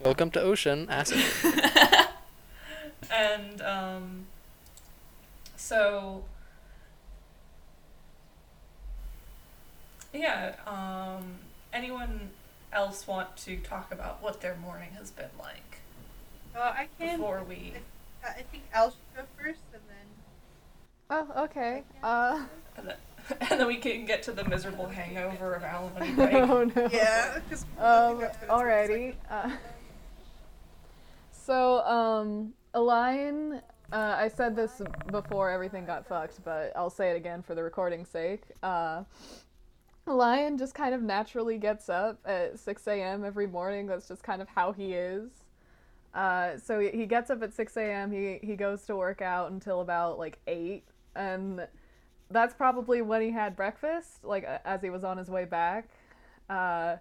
Welcome 0.01 0.31
to 0.33 0.41
ocean 0.41 0.87
acid. 0.89 1.23
And 3.11 3.61
um 3.63 4.27
so 5.57 6.25
yeah, 10.13 10.55
um 10.67 11.25
anyone 11.73 12.31
else 12.73 13.07
want 13.07 13.37
to 13.37 13.57
talk 13.59 13.93
about 13.93 14.23
what 14.23 14.41
their 14.41 14.57
morning 14.57 14.91
has 14.99 15.11
been 15.11 15.31
like 15.39 15.81
Uh, 16.57 16.61
I 16.61 16.89
can. 16.99 17.19
before 17.19 17.43
we 17.49 17.75
I 18.25 18.29
I 18.29 18.43
think 18.51 18.65
Al 18.73 18.91
should 18.91 18.99
go 19.17 19.23
first, 19.37 19.61
and 19.73 19.83
then. 19.89 20.07
Oh, 21.11 21.45
okay. 21.45 21.85
Uh, 22.03 22.45
and 22.77 22.89
then, 22.89 22.97
and 23.51 23.61
then 23.61 23.67
we 23.67 23.77
can 23.77 24.05
get 24.05 24.23
to 24.25 24.33
the 24.33 24.45
miserable 24.45 24.89
hangover 24.89 25.55
of 25.55 25.63
alimony 25.63 26.15
Pike. 26.15 26.35
oh 26.35 26.65
no. 26.65 26.89
Yeah, 26.93 27.39
because. 27.39 27.65
Um, 27.79 28.21
alrighty. 28.49 29.15
Uh, 29.31 29.51
so, 31.31 31.81
um, 31.87 32.53
a. 32.75 33.61
Uh, 33.91 34.17
I 34.19 34.29
said 34.29 34.55
this 34.55 34.83
before 35.11 35.51
everything 35.51 35.87
got 35.87 36.07
fucked, 36.07 36.45
but 36.45 36.73
I'll 36.77 36.91
say 36.91 37.11
it 37.11 37.17
again 37.17 37.41
for 37.43 37.55
the 37.55 37.63
recording's 37.63 38.09
sake. 38.11 38.43
Uh, 38.63 38.67
a 38.67 39.07
lion 40.15 40.59
just 40.59 40.75
kind 40.75 40.95
of 40.95 41.03
naturally 41.03 41.59
gets 41.59 41.89
up 41.89 42.19
at 42.25 42.59
6 42.59 42.87
a.m. 42.87 43.25
every 43.25 43.47
morning. 43.47 43.87
That's 43.87 44.09
just 44.09 44.23
kind 44.23 44.43
of 44.43 44.49
how 44.49 44.73
he 44.73 44.95
is. 44.95 45.31
Uh, 46.15 46.57
so 46.59 46.81
he, 46.81 47.07
gets 47.07 47.31
up 47.31 47.43
at 47.43 47.53
6 47.53 47.77
a.m. 47.77 48.11
He 48.11 48.39
he 48.43 48.57
goes 48.57 48.83
to 48.87 48.97
work 48.97 49.21
out 49.23 49.51
until 49.51 49.81
about 49.81 50.19
like 50.19 50.39
eight, 50.47 50.85
and 51.15 51.67
that's 52.31 52.55
probably 52.55 53.03
when 53.03 53.23
he 53.23 53.31
had 53.31 53.55
breakfast, 53.55 54.25
like 54.25 54.45
as 54.65 54.83
he 54.83 54.91
was 54.91 55.05
on 55.05 55.19
his 55.19 55.29
way 55.29 55.45
back. 55.45 55.89
Uh, 56.49 56.97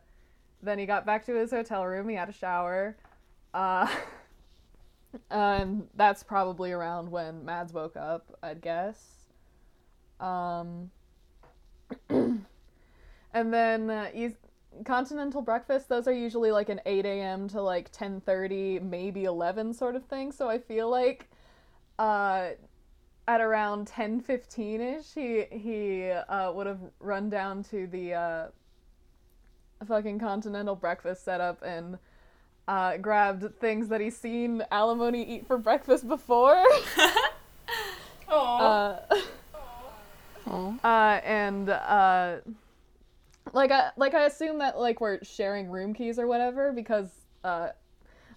then 0.61 0.77
he 0.77 0.85
got 0.85 1.05
back 1.05 1.25
to 1.25 1.33
his 1.35 1.51
hotel 1.51 1.85
room. 1.85 2.09
He 2.09 2.15
had 2.15 2.29
a 2.29 2.33
shower. 2.33 2.97
Uh, 3.53 3.87
and 5.31 5.87
that's 5.95 6.23
probably 6.23 6.71
around 6.71 7.09
when 7.09 7.45
Mads 7.45 7.73
woke 7.73 7.95
up, 7.95 8.37
I'd 8.43 8.61
guess. 8.61 8.99
Um, 10.19 10.91
and 13.39 13.53
then 13.53 13.89
uh, 13.89 14.09
you, 14.13 14.35
continental 14.85 15.41
breakfast, 15.41 15.89
those 15.89 16.07
are 16.07 16.13
usually 16.13 16.51
like 16.51 16.69
an 16.69 16.81
8 16.85 17.05
a.m. 17.05 17.47
to 17.49 17.61
like 17.61 17.91
10.30, 17.91 18.81
maybe 18.81 19.25
11 19.25 19.73
sort 19.73 19.95
of 19.95 20.03
thing. 20.05 20.31
So 20.31 20.49
I 20.49 20.59
feel 20.59 20.89
like 20.89 21.29
uh, 21.99 22.49
at 23.27 23.41
around 23.41 23.87
10.15ish, 23.87 25.13
he, 25.13 25.57
he 25.57 26.11
uh, 26.11 26.51
would 26.51 26.67
have 26.67 26.79
run 26.99 27.29
down 27.29 27.63
to 27.65 27.87
the... 27.87 28.13
Uh, 28.13 28.47
fucking 29.85 30.19
continental 30.19 30.75
breakfast 30.75 31.23
setup 31.23 31.61
and 31.61 31.97
uh, 32.67 32.97
grabbed 32.97 33.59
things 33.59 33.87
that 33.89 34.01
he's 34.01 34.17
seen 34.17 34.63
alimony 34.71 35.23
eat 35.23 35.47
for 35.47 35.57
breakfast 35.57 36.07
before. 36.07 36.63
Aw. 38.29 38.99
uh, 40.47 40.79
uh, 40.83 41.21
and 41.23 41.69
uh, 41.69 42.37
like 43.53 43.71
I 43.71 43.89
like 43.97 44.13
I 44.13 44.25
assume 44.25 44.59
that 44.59 44.77
like 44.79 45.01
we're 45.01 45.23
sharing 45.23 45.69
room 45.69 45.93
keys 45.93 46.19
or 46.19 46.27
whatever 46.27 46.71
because 46.71 47.09
uh, 47.43 47.69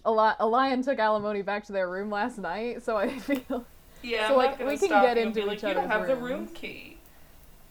a, 0.05 0.11
li- 0.11 0.35
a 0.39 0.47
lion 0.47 0.81
took 0.81 0.99
alimony 0.99 1.41
back 1.41 1.65
to 1.65 1.73
their 1.73 1.89
room 1.89 2.09
last 2.09 2.37
night, 2.37 2.83
so 2.83 2.97
I 2.97 3.17
feel 3.19 3.65
yeah, 4.01 4.27
so, 4.27 4.33
I'm 4.33 4.37
like, 4.37 4.59
not 4.59 4.67
we 4.67 4.77
can 4.77 4.87
stop 4.87 5.03
get 5.03 5.17
you 5.17 5.23
and 5.23 5.35
into 5.37 5.47
like, 5.47 5.57
each 5.57 5.63
you 5.63 5.69
don't 5.73 5.91
other's 5.91 5.91
have 5.91 6.07
the 6.07 6.15
rooms." 6.15 6.49
room 6.49 6.55
key. 6.55 6.97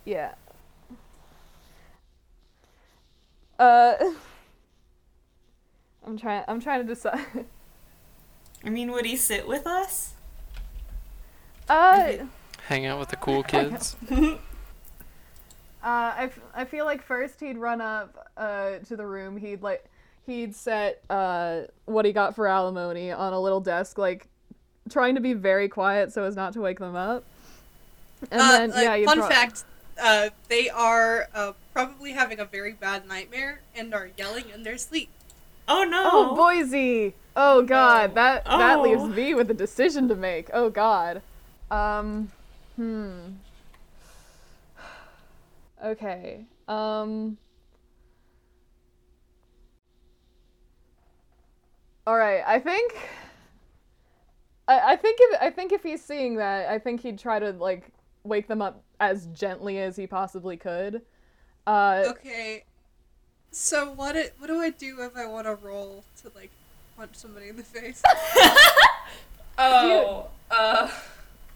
yeah. 0.05 0.35
Uh, 3.59 3.95
I'm 6.07 6.17
trying. 6.19 6.45
I'm 6.49 6.61
trying 6.61 6.81
to 6.81 6.87
decide. 6.87 7.25
I 8.65 8.71
mean, 8.71 8.91
would 8.93 9.05
he 9.07 9.17
sit 9.17 9.47
with 9.47 9.67
us? 9.67 10.15
Uh, 11.69 12.13
Hang 12.69 12.87
out 12.87 12.99
with 12.99 13.11
the 13.11 13.17
cool 13.17 13.43
kids. 13.43 13.97
Uh, 15.83 16.13
I, 16.17 16.25
f- 16.25 16.41
I 16.55 16.65
feel 16.65 16.85
like 16.85 17.03
first 17.03 17.41
he'd 17.41 17.57
run 17.57 17.81
up 17.81 18.29
uh, 18.37 18.79
to 18.87 18.97
the 18.97 19.07
room. 19.07 19.37
He'd 19.37 19.63
like 19.63 19.85
he'd 20.27 20.55
set 20.55 21.03
uh, 21.09 21.63
what 21.87 22.05
he 22.05 22.13
got 22.13 22.35
for 22.35 22.47
alimony 22.47 23.11
on 23.11 23.33
a 23.33 23.41
little 23.41 23.61
desk, 23.61 23.97
like 23.99 24.27
trying 24.91 25.15
to 25.15 25.21
be 25.21 25.33
very 25.33 25.69
quiet 25.69 26.13
so 26.13 26.25
as 26.25 26.37
not 26.37 26.53
to 26.53 26.61
wake 26.61 26.79
them 26.79 26.97
up. 26.97 27.25
And 28.31 28.41
Uh, 28.41 28.51
then 28.59 28.71
like, 28.71 29.01
yeah, 29.01 29.05
fun 29.07 29.19
pro- 29.21 29.29
fact: 29.29 29.65
uh, 30.01 30.29
they 30.49 30.69
are 30.69 31.29
uh, 31.35 31.53
probably 31.73 32.13
having 32.13 32.39
a 32.41 32.45
very 32.45 32.73
bad 32.73 33.09
nightmare 33.09 33.61
and 33.75 33.95
are 33.95 34.11
yelling 34.19 34.51
in 34.55 34.63
their 34.63 34.77
sleep. 34.77 35.09
Oh 35.67 35.85
no. 35.85 36.03
Oh, 36.13 36.35
Boise. 36.37 37.15
Oh 37.37 37.63
God, 37.63 38.15
that 38.17 38.45
that 38.45 38.79
Oh. 38.79 38.83
leaves 38.83 39.05
me 39.05 39.35
with 39.35 39.51
a 39.51 39.55
decision 39.55 40.09
to 40.09 40.15
make. 40.15 40.51
Oh 40.53 40.69
God. 40.69 41.23
Um. 41.71 42.31
Hmm. 42.77 43.21
Okay. 45.85 46.47
Um. 46.69 47.37
All 52.07 52.17
right. 52.17 52.43
I 52.47 52.59
think. 52.59 52.97
I, 54.69 54.93
I 54.93 54.97
think 54.97 55.19
if 55.21 55.43
I 55.43 55.51
think 55.51 55.73
if 55.73 55.83
he's 55.83 56.05
seeing 56.05 56.37
that, 56.37 56.69
I 56.69 56.79
think 56.79 57.01
he'd 57.01 57.19
try 57.19 57.39
to 57.39 57.53
like 57.53 57.91
wake 58.25 58.47
them 58.49 58.63
up 58.63 58.83
as 59.01 59.27
gently 59.29 59.79
as 59.79 59.97
he 59.97 60.07
possibly 60.07 60.57
could. 60.57 61.03
Uh, 61.67 62.05
Okay. 62.09 62.65
So 63.53 63.93
what 63.93 64.15
it, 64.15 64.35
what 64.39 64.47
do 64.47 64.61
I 64.61 64.71
do 64.71 65.03
if 65.03 65.17
I 65.17 65.27
want 65.27 65.47
to 65.47 65.55
roll 65.57 66.05
to 66.23 66.31
like 66.37 66.51
punch 66.97 67.17
somebody 67.17 67.49
in 67.49 67.57
the 67.57 67.63
face? 67.65 68.03
Oh, 69.63 70.29
uh, 70.51 70.89
let 70.89 70.93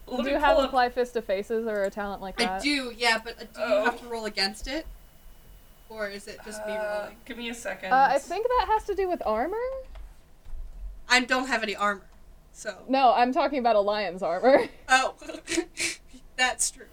do 0.06 0.30
you 0.30 0.38
have 0.38 0.54
pull 0.56 0.64
up. 0.64 0.68
apply 0.70 0.88
fist 0.90 1.14
to 1.14 1.22
faces 1.22 1.66
or 1.66 1.84
a 1.84 1.90
talent 1.90 2.20
like 2.22 2.36
that? 2.38 2.60
I 2.60 2.64
do, 2.64 2.92
yeah, 2.96 3.18
but 3.22 3.34
uh, 3.40 3.44
do 3.54 3.60
you 3.60 3.66
Oh. 3.80 3.84
have 3.84 4.00
to 4.00 4.06
roll 4.06 4.24
against 4.26 4.66
it, 4.66 4.86
or 5.88 6.08
is 6.08 6.26
it 6.28 6.38
just 6.44 6.64
me 6.66 6.72
Uh, 6.72 7.00
rolling? 7.00 7.16
give 7.24 7.38
me 7.38 7.48
a 7.50 7.54
second. 7.54 7.92
Uh, 7.92 8.08
I 8.12 8.18
think 8.18 8.46
that 8.46 8.66
has 8.72 8.84
to 8.84 8.94
do 8.94 9.08
with 9.08 9.22
armor. 9.26 9.56
I 11.08 11.20
don't 11.20 11.48
have 11.48 11.62
any 11.62 11.76
armor, 11.76 12.06
so 12.52 12.74
No, 12.88 13.12
I'm 13.12 13.32
talking 13.32 13.58
about 13.58 13.76
a 13.76 13.80
lion's 13.80 14.22
armor. 14.22 14.64
oh, 14.88 15.14
that's 16.36 16.70
true. 16.70 16.86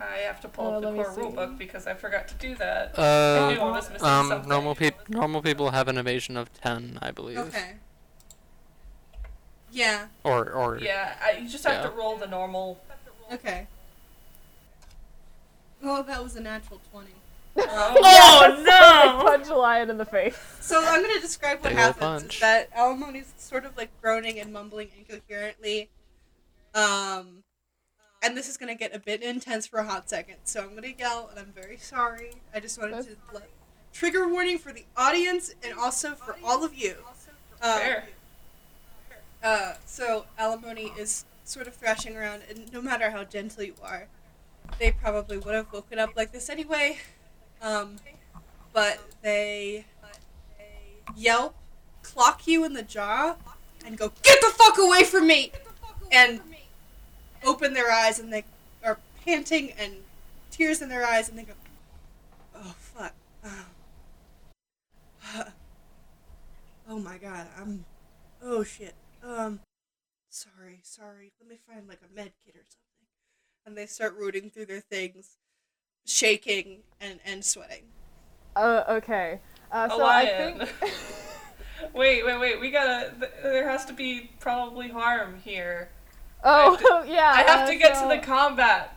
I 0.00 0.18
have 0.26 0.40
to 0.42 0.48
pull 0.48 0.66
Uh, 0.66 0.70
up 0.76 0.82
the 0.82 0.92
core 0.92 1.14
see. 1.14 1.20
rulebook 1.20 1.56
because 1.56 1.86
I 1.86 1.94
forgot 1.94 2.28
to 2.28 2.34
do 2.34 2.54
that. 2.56 2.98
Uh, 2.98 3.50
knew 3.52 3.60
I 3.60 3.70
was 3.70 3.88
missing 3.90 4.06
um, 4.06 4.28
something. 4.28 4.48
normal 4.48 4.74
people 4.74 5.00
normal 5.08 5.40
people 5.40 5.70
have 5.70 5.88
an 5.88 5.96
evasion 5.98 6.36
of 6.36 6.52
ten, 6.52 6.98
I 7.00 7.10
believe. 7.12 7.38
Okay. 7.38 7.74
Yeah. 9.74 10.06
Or 10.22 10.50
or 10.52 10.78
Yeah, 10.78 11.14
I, 11.22 11.38
you 11.38 11.48
just 11.48 11.64
have 11.64 11.82
Yeah. 11.84 11.90
to 11.90 11.96
roll 11.96 12.16
the 12.16 12.28
normal. 12.28 12.80
Okay. 13.32 13.66
Oh, 15.82 16.02
that 16.04 16.22
was 16.22 16.36
a 16.36 16.40
natural 16.40 16.80
twenty. 16.92 17.10
Oh 17.56 18.62
no. 19.20 19.24
Punch 19.28 19.48
a 19.48 19.56
lion 19.56 19.90
in 19.90 19.98
the 19.98 20.04
face. 20.04 20.38
So 20.60 20.80
I'm 20.84 21.02
gonna 21.02 21.20
describe 21.20 21.58
what 21.58 21.70
They 21.70 21.74
will 21.74 21.82
happens. 21.82 22.34
Is 22.34 22.40
that 22.40 22.68
Alimony's 22.72 23.32
sort 23.36 23.64
of 23.64 23.76
like 23.76 23.90
groaning 24.00 24.38
and 24.38 24.52
mumbling 24.52 24.88
incoherently. 24.96 25.90
Um, 26.74 27.42
and 28.22 28.36
this 28.36 28.48
is 28.48 28.56
gonna 28.56 28.74
get 28.76 28.94
a 28.94 29.00
bit 29.00 29.22
intense 29.22 29.66
for 29.66 29.80
a 29.80 29.84
hot 29.84 30.08
second. 30.08 30.36
So 30.44 30.62
I'm 30.62 30.74
gonna 30.76 30.94
yell, 30.96 31.28
and 31.30 31.38
I'm 31.40 31.52
very 31.52 31.78
sorry. 31.78 32.30
I 32.54 32.60
just 32.60 32.80
wanted 32.80 33.02
to 33.04 33.16
let 33.32 33.48
trigger 33.92 34.28
warning 34.28 34.58
for 34.58 34.72
the 34.72 34.84
audience 34.96 35.52
and 35.64 35.76
also 35.76 36.14
for 36.14 36.36
all 36.44 36.64
of 36.64 36.74
you. 36.74 36.94
Um, 37.60 37.78
Fair. 37.78 38.08
Uh, 39.44 39.74
so 39.84 40.24
alimony 40.38 40.90
is 40.98 41.26
sort 41.44 41.66
of 41.66 41.74
thrashing 41.74 42.16
around, 42.16 42.40
and 42.48 42.72
no 42.72 42.80
matter 42.80 43.10
how 43.10 43.22
gentle 43.24 43.62
you 43.62 43.74
are, 43.82 44.06
they 44.78 44.90
probably 44.90 45.36
would 45.36 45.54
have 45.54 45.70
woken 45.70 45.98
up 45.98 46.16
like 46.16 46.32
this 46.32 46.48
anyway. 46.48 46.98
Um, 47.60 47.96
but 48.72 48.98
they 49.20 49.84
yelp, 51.14 51.54
clock 52.02 52.46
you 52.46 52.64
in 52.64 52.72
the 52.72 52.82
jaw, 52.82 53.36
and 53.84 53.98
go, 53.98 54.12
"Get 54.22 54.40
the 54.40 54.48
fuck 54.48 54.78
away 54.78 55.04
from 55.04 55.26
me!" 55.26 55.52
and 56.10 56.40
open 57.44 57.74
their 57.74 57.92
eyes, 57.92 58.18
and 58.18 58.32
they 58.32 58.44
are 58.82 58.98
panting 59.26 59.72
and 59.72 59.96
tears 60.50 60.80
in 60.80 60.88
their 60.88 61.04
eyes, 61.04 61.28
and 61.28 61.38
they 61.38 61.42
go, 61.42 61.52
"Oh 62.56 62.74
fuck." 62.78 63.12
Oh. 63.44 63.66
oh 66.88 66.98
my 66.98 67.18
god, 67.18 67.46
I'm. 67.58 67.84
Oh 68.42 68.64
shit. 68.64 68.94
Um, 69.26 69.60
sorry, 70.28 70.80
sorry. 70.82 71.32
Let 71.40 71.48
me 71.48 71.56
find 71.66 71.88
like 71.88 72.00
a 72.02 72.14
med 72.14 72.32
kit 72.44 72.54
or 72.56 72.64
something. 72.64 72.80
And 73.66 73.76
they 73.76 73.86
start 73.86 74.16
rooting 74.18 74.50
through 74.50 74.66
their 74.66 74.80
things, 74.80 75.36
shaking 76.06 76.80
and 77.00 77.20
and 77.24 77.44
sweating. 77.44 77.84
Uh, 78.54 78.84
okay. 78.88 79.40
Uh, 79.72 79.88
A 79.90 79.96
so 79.96 80.04
I 80.04 80.26
think. 80.26 80.74
wait, 81.94 82.24
wait, 82.24 82.38
wait. 82.38 82.60
We 82.60 82.70
gotta. 82.70 83.12
Th- 83.18 83.32
there 83.42 83.68
has 83.68 83.84
to 83.86 83.92
be 83.92 84.30
probably 84.38 84.88
harm 84.88 85.40
here. 85.42 85.88
oh 86.42 86.76
have 86.76 87.08
yeah. 87.08 87.32
I 87.34 87.42
have 87.42 87.68
uh, 87.68 87.72
to 87.72 87.76
get 87.76 87.96
so- 87.96 88.08
to 88.08 88.16
the 88.16 88.22
combat. 88.22 88.96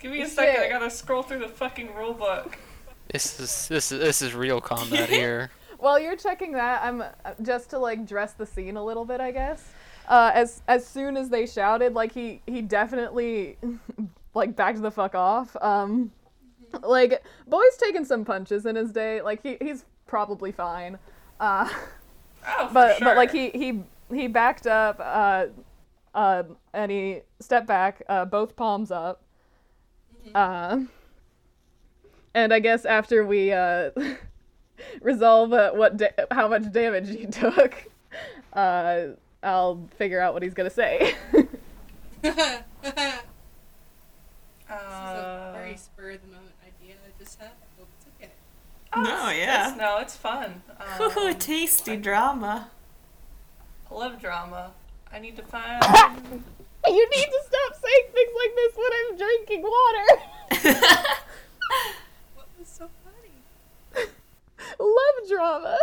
Give 0.00 0.12
me 0.12 0.22
a 0.22 0.28
second. 0.28 0.62
I 0.62 0.68
gotta 0.70 0.90
scroll 0.90 1.22
through 1.22 1.40
the 1.40 1.48
fucking 1.48 1.94
rule 1.94 2.14
book. 2.14 2.56
this 3.12 3.38
is 3.38 3.68
this 3.68 3.92
is 3.92 4.00
this 4.00 4.22
is 4.22 4.34
real 4.34 4.60
combat 4.60 5.10
here. 5.10 5.50
While 5.80 5.98
you're 5.98 6.16
checking 6.16 6.52
that, 6.52 6.82
I'm 6.84 7.00
uh, 7.02 7.06
just 7.42 7.70
to 7.70 7.78
like 7.78 8.06
dress 8.06 8.32
the 8.34 8.46
scene 8.46 8.76
a 8.76 8.84
little 8.84 9.04
bit, 9.04 9.20
I 9.20 9.30
guess. 9.32 9.72
Uh, 10.08 10.30
as 10.34 10.62
as 10.68 10.86
soon 10.86 11.16
as 11.16 11.28
they 11.30 11.46
shouted, 11.46 11.94
like 11.94 12.12
he 12.12 12.42
he 12.46 12.62
definitely 12.62 13.56
like 14.34 14.56
backed 14.56 14.82
the 14.82 14.90
fuck 14.90 15.14
off. 15.14 15.56
Um, 15.60 16.12
like 16.82 17.22
boy's 17.48 17.76
taken 17.78 18.04
some 18.04 18.24
punches 18.24 18.66
in 18.66 18.76
his 18.76 18.92
day. 18.92 19.20
Like 19.22 19.42
he 19.42 19.56
he's 19.60 19.84
probably 20.06 20.52
fine. 20.52 20.98
Uh, 21.38 21.68
Oh, 22.46 22.70
but 22.72 22.96
sure. 22.96 23.04
but 23.08 23.16
like 23.16 23.30
he 23.32 23.50
he 23.50 23.82
he 24.14 24.26
backed 24.26 24.66
up. 24.66 24.98
Uh, 24.98 25.46
uh, 26.14 26.42
and 26.72 26.90
he 26.90 27.20
stepped 27.38 27.66
back, 27.68 28.02
uh, 28.08 28.24
both 28.24 28.56
palms 28.56 28.90
up. 28.90 29.22
Uh, 30.34 30.80
and 32.34 32.52
I 32.52 32.58
guess 32.58 32.84
after 32.84 33.24
we 33.24 33.52
uh, 33.52 33.90
resolve 35.00 35.52
uh, 35.52 35.70
what 35.72 35.96
da- 35.96 36.08
how 36.30 36.48
much 36.48 36.70
damage 36.72 37.08
he 37.08 37.26
took, 37.26 37.88
uh, 38.52 39.02
I'll 39.42 39.88
figure 39.96 40.20
out 40.20 40.34
what 40.34 40.42
he's 40.42 40.54
gonna 40.54 40.70
say. 40.70 41.14
this 42.22 42.36
is 42.36 42.38
a 42.38 43.20
Uh, 44.72 45.52
very 45.54 45.76
spur 45.76 46.10
of 46.12 46.20
the 46.22 46.28
moment 46.28 46.54
idea 46.64 46.94
I 47.04 47.10
just 47.22 47.38
had. 47.40 47.48
I 47.48 47.78
hope 47.78 47.88
it's 47.98 48.06
okay. 48.16 48.30
oh, 48.94 49.00
No, 49.02 49.28
it's- 49.30 49.38
yeah. 49.38 49.60
it's- 49.66 49.76
no, 49.78 49.98
it's 49.98 50.16
fun. 50.16 50.62
Ooh, 51.00 51.04
Um, 51.28 51.34
tasty 51.36 51.96
drama. 51.96 52.70
I 53.90 53.94
love 53.94 54.20
drama. 54.20 54.70
I 55.12 55.18
need 55.18 55.36
to 55.36 55.42
find. 55.42 55.82
you 56.86 57.08
need 57.10 57.26
to 57.26 57.40
stop 57.46 57.74
saying 57.82 58.06
things 58.12 58.32
like 58.36 58.54
this 58.54 58.76
when 58.76 58.92
I'm 59.00 59.16
drinking 59.16 59.62
water. 59.62 60.06
What 62.36 62.46
was 62.58 62.68
so 62.68 62.88
funny? 63.04 64.06
Love 64.78 65.28
drama. 65.28 65.78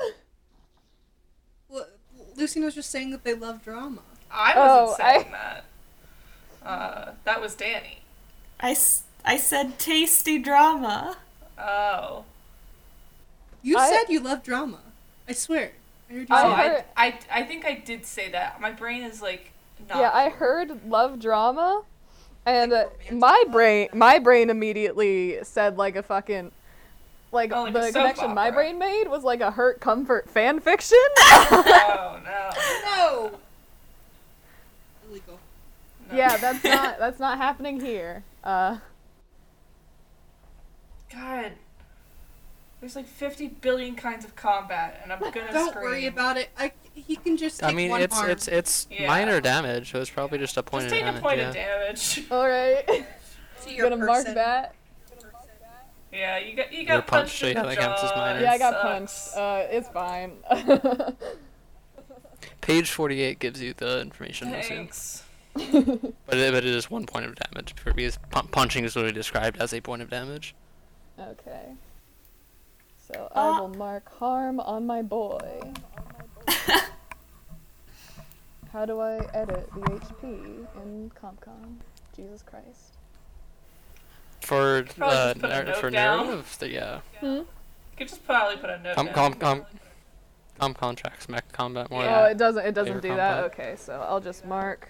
Well, 1.70 1.88
Lucy 2.36 2.60
was 2.62 2.76
just 2.76 2.90
saying 2.90 3.12
that 3.12 3.24
they 3.24 3.34
love 3.34 3.64
drama. 3.64 4.02
I 4.32 4.54
Oh, 4.56 4.82
wasn't 4.86 4.98
saying 4.98 5.26
I- 5.28 5.32
that. 5.32 5.64
Uh, 6.70 7.12
that 7.24 7.40
was 7.42 7.56
Danny. 7.56 8.00
I, 8.60 8.72
s- 8.72 9.04
I 9.24 9.38
said 9.38 9.80
tasty 9.80 10.38
drama. 10.40 11.18
Oh. 11.58 12.26
You 13.62 13.78
I- 13.78 13.90
said 13.90 14.04
you 14.10 14.20
love 14.20 14.44
drama. 14.44 14.80
I 15.28 15.34
swear. 15.34 15.72
I 16.10 16.14
heard 16.14 16.30
you 16.30 16.36
I 16.36 16.44
Oh, 16.44 16.56
say 16.56 16.86
I, 16.96 17.08
I, 17.08 17.20
I 17.42 17.44
think 17.44 17.66
I 17.66 17.74
did 17.76 18.06
say 18.06 18.30
that. 18.32 18.62
My 18.62 18.72
brain 18.72 19.04
is 19.04 19.22
like 19.22 19.52
not. 19.90 19.98
Yeah, 20.00 20.12
I 20.14 20.30
heard 20.30 20.88
love 20.90 21.20
drama, 21.20 21.84
and 22.46 22.72
uh, 22.72 22.86
my 23.12 23.44
brain 23.52 23.90
my 23.94 24.18
brain 24.20 24.50
immediately 24.50 25.40
said 25.44 25.78
like 25.78 25.96
a 25.98 26.04
fucking. 26.04 26.52
Like, 27.38 27.52
Oh, 27.54 27.70
the 27.72 27.80
a 27.80 27.84
soap 27.84 27.94
connection 27.94 28.34
my 28.34 28.50
brain 28.50 28.80
made 28.80 29.08
was 29.08 29.24
like 29.24 29.42
a 29.42 29.52
hurt 29.52 29.80
comfort 29.80 30.28
fan 30.30 30.60
fiction. 30.60 30.98
Oh 31.20 32.20
no. 32.26 32.50
No. 32.84 33.32
Illegal. 35.10 35.40
no. 36.10 36.18
yeah, 36.18 36.36
that's 36.38 36.64
not 36.64 36.98
that's 37.00 37.20
not 37.20 37.38
happening 37.38 37.80
here. 37.80 38.24
Uh, 38.44 38.78
God. 41.14 41.52
There's 42.80 42.96
like 42.96 43.08
50 43.08 43.48
billion 43.48 43.96
kinds 43.96 44.24
of 44.26 44.36
combat, 44.36 45.00
and 45.04 45.12
I'm 45.12 45.20
gonna 45.20 45.52
Don't 45.52 45.70
scream. 45.70 45.84
worry 45.86 46.06
about 46.08 46.38
it. 46.38 46.50
I 46.58 46.72
he 46.94 47.16
can 47.16 47.38
just 47.38 47.60
take 47.60 47.70
I 47.70 47.74
mean, 47.74 47.90
one 47.92 48.02
it's 48.02 48.16
arm. 48.18 48.30
it's 48.30 48.48
it's 48.48 48.88
Yeah. 48.92 49.08
minor 49.08 49.40
damage, 49.42 49.92
so 49.92 50.00
it's 50.02 50.10
probably 50.10 50.38
just 50.40 50.58
a 50.58 50.64
point 50.64 50.84
Just 50.84 50.94
of 50.94 50.98
take 51.00 51.06
damage. 51.06 51.20
a 51.20 51.24
point 51.24 51.38
yeah. 51.40 51.48
of 51.50 51.54
damage. 51.56 52.24
all 52.32 52.48
right, 52.48 52.86
to 53.64 53.74
your 53.74 53.90
gonna 53.90 54.04
mark 54.06 54.26
that. 54.26 54.74
Yeah, 56.18 56.38
you 56.40 56.56
got 56.56 56.72
you 56.74 56.80
You're 56.80 56.88
got 56.88 57.08
punched, 57.08 57.42
punched 57.42 57.44
in 57.44 57.56
yeah, 57.58 57.62
the 57.64 57.76
that 57.76 58.04
as 58.04 58.10
jaw. 58.10 58.16
minor. 58.18 58.42
Yeah, 58.42 58.52
I 58.52 58.58
got 58.58 58.74
sucks. 58.74 59.32
punched. 59.34 59.38
Uh, 59.38 59.68
it's 59.70 59.90
fine. 59.90 60.32
Page 62.62 62.90
48 62.92 63.40
gives 63.40 63.62
you 63.62 63.74
the 63.76 64.02
information. 64.02 64.50
Thanks. 64.52 65.24
But 65.56 66.38
it, 66.38 66.52
but 66.54 66.64
it 66.64 66.66
is 66.66 66.90
one 66.92 67.06
point 67.08 67.26
of 67.26 67.34
damage 67.36 67.74
for 67.76 67.92
because 67.94 68.20
punching 68.52 68.84
is 68.84 68.96
literally 68.96 69.14
described 69.14 69.58
as 69.60 69.74
a 69.74 69.82
point 69.82 70.02
of 70.04 70.10
damage. 70.10 70.54
okay. 71.20 71.74
So 73.12 73.32
Uh. 73.34 73.40
I 73.40 73.60
will 73.60 73.70
mark 73.70 74.12
harm 74.20 74.60
on 74.60 74.86
my 74.86 75.02
boy. 75.02 75.60
How 78.74 78.86
do 78.86 79.00
I 79.00 79.18
edit 79.34 79.68
the 79.74 79.82
HP 79.82 80.68
in 80.84 81.10
CompCon? 81.20 81.78
Jesus 82.16 82.44
Christ. 82.44 82.97
For 84.48 84.84
Probably 84.98 85.16
uh, 85.18 85.34
just 85.34 85.42
nar- 85.68 85.74
for 85.76 85.90
down. 85.90 86.26
narrative, 86.28 86.56
the, 86.60 86.70
yeah. 86.70 87.00
Hmm? 87.20 87.26
You 87.26 87.46
could 87.98 88.08
just 88.08 88.26
probably 88.26 88.56
put 88.58 88.70
a 88.70 88.80
note 88.80 88.96
Com- 88.96 89.06
down. 89.08 89.34
com- 89.34 89.66
com- 90.60 90.74
CompCon 90.74 90.96
tracks 90.96 91.28
mech 91.30 91.52
combat 91.52 91.92
more. 91.92 92.04
Yeah. 92.04 92.22
Oh, 92.22 92.26
it 92.26 92.38
doesn't. 92.38 92.66
It 92.66 92.74
doesn't 92.74 93.00
Player 93.02 93.12
do 93.14 93.18
that. 93.18 93.34
combat. 93.52 93.60
Okay, 93.60 93.76
so 93.78 94.04
I'll 94.08 94.22
just 94.22 94.46
mark 94.46 94.88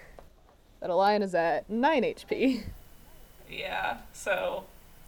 that 0.80 0.90
a 0.90 0.94
lion 0.94 1.22
is 1.22 1.34
at 1.34 1.68
nine 1.68 2.04
HP. 2.04 2.62
Yeah. 3.50 3.96
So 4.12 4.64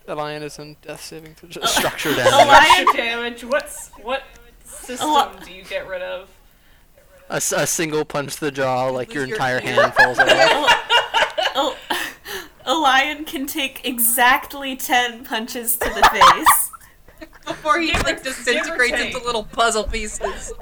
The 0.07 0.15
lion 0.15 0.43
is 0.43 0.59
in 0.59 0.77
death 0.83 1.03
saving 1.03 1.35
for 1.35 1.47
Oh. 1.47 1.51
just 1.51 1.77
structure 1.77 2.11
A 2.11 2.15
damage. 2.17 2.33
lion- 2.33 2.65
Structure 2.73 2.97
damage. 2.97 3.45
What's 3.45 3.89
what 4.03 4.23
system 4.65 5.29
do 5.45 5.53
you 5.53 5.63
get 5.65 5.87
rid 5.87 6.03
of? 6.03 6.29
A, 7.29 7.37
a 7.37 7.67
single 7.67 8.05
punch 8.05 8.35
to 8.35 8.41
the 8.41 8.51
jaw, 8.51 8.87
like 8.89 9.09
lose 9.09 9.15
your 9.15 9.27
your 9.27 9.35
entire 9.37 9.57
ear. 9.57 9.61
hand 9.75 9.95
falls 9.95 10.19
off. 10.19 10.29
a, 11.55 11.97
a 12.71 12.75
lion 12.79 13.25
can 13.25 13.47
take 13.47 13.85
exactly 13.87 14.77
10 14.77 15.25
punches 15.25 15.77
to 15.77 15.89
the 15.89 16.09
face. 16.13 16.71
Before 17.47 17.79
he 17.81 17.91
Give 17.91 18.03
like 18.05 18.23
disintegrates 18.23 19.01
into 19.01 19.19
little 19.19 19.43
puzzle 19.45 19.85
pieces. 19.85 20.53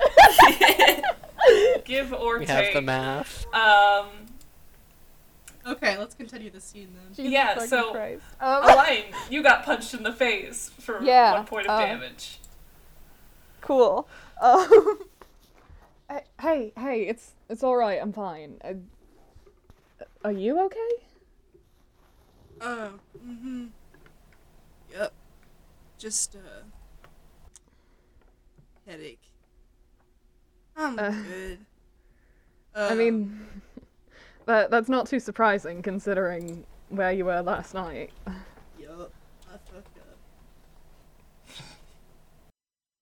Give 1.85 2.13
or 2.13 2.39
we 2.39 2.47
take. 2.47 2.65
have 2.67 2.75
the 2.75 2.83
math. 2.83 3.47
Um, 3.55 4.07
Okay, 5.67 5.99
let's 5.99 6.15
continue 6.15 6.49
the 6.49 6.63
scene 6.63 6.89
then. 6.95 7.15
Jesus 7.15 7.31
Yeah, 7.31 7.59
so- 7.59 7.91
Christ. 7.93 8.23
a 8.41 8.47
Um, 8.49 8.65
lion, 8.77 9.05
you 9.29 9.43
got 9.43 9.65
punched 9.67 9.93
in 9.93 10.03
the 10.03 10.13
face 10.15 10.71
for 10.81 11.03
Yeah, 11.03 11.35
one 11.35 11.45
point 11.45 11.67
of 11.67 11.79
uh, 11.79 11.85
damage. 11.85 12.39
cool. 13.61 14.09
Um, 14.41 14.99
hey, 16.09 16.23
hey, 16.41 16.73
hey, 16.79 17.01
it's 17.03 17.33
it's 17.51 17.63
all 17.63 17.77
right. 17.77 18.01
I'm 18.01 18.15
fine. 18.15 18.55
Uh, 18.65 18.75
are 20.25 20.33
you 20.33 20.59
okay? 20.67 20.89
Oh, 22.61 22.93
mm-hmm. 23.27 23.67
Yep. 24.93 25.13
Just, 25.99 26.37
uh... 26.37 26.63
Headache. 28.87 29.21
I'm 30.77 30.99
Uh, 30.99 31.11
good. 31.11 31.59
I 32.75 32.89
Um, 32.93 32.99
mean, 32.99 33.63
that 34.47 34.71
that's 34.71 34.89
not 34.89 35.07
too 35.09 35.21
surprising 35.21 35.83
considering 35.83 36.65
where 36.89 37.13
you 37.13 37.25
were 37.25 37.43
last 37.43 37.75
night. 37.75 38.13
Yup, 38.79 39.13
I 39.53 39.57
fucked 39.71 39.99
up. 39.99 40.19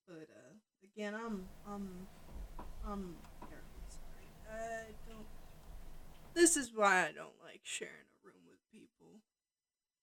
But 0.08 0.28
uh, 0.34 0.54
again, 0.82 1.14
I'm 1.14 1.46
I'm 1.68 2.06
I'm 2.86 3.16
sorry. 3.88 4.28
I 4.50 4.92
don't. 5.08 5.26
This 6.34 6.56
is 6.56 6.72
why 6.74 7.06
I 7.08 7.12
don't 7.12 7.36
like 7.44 7.60
sharing 7.62 7.92
a 7.92 8.26
room 8.26 8.42
with 8.48 8.58
people. 8.72 9.20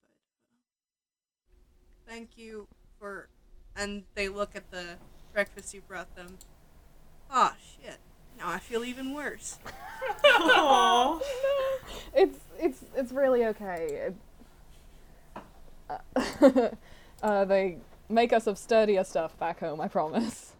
But 0.01 0.09
uh, 0.13 1.92
thank 2.07 2.37
you 2.37 2.67
for. 2.99 3.27
And 3.75 4.03
they 4.15 4.29
look 4.29 4.55
at 4.55 4.69
the 4.71 4.97
breakfast 5.33 5.73
you 5.73 5.81
brought 5.81 6.15
them. 6.15 6.37
Oh 7.31 7.53
shit! 7.81 7.97
Now 8.37 8.49
I 8.49 8.59
feel 8.59 8.83
even 8.83 9.13
worse. 9.13 9.57
Aww. 10.25 11.21
It's 12.13 12.39
it's 12.59 12.83
it's 12.95 13.11
really 13.11 13.45
okay. 13.45 14.11
It, 15.89 15.95
uh, 16.15 16.69
uh, 17.23 17.45
they 17.45 17.77
make 18.09 18.33
us 18.33 18.47
of 18.47 18.57
sturdier 18.57 19.03
stuff 19.03 19.37
back 19.39 19.59
home. 19.59 19.81
I 19.81 19.87
promise. 19.87 20.53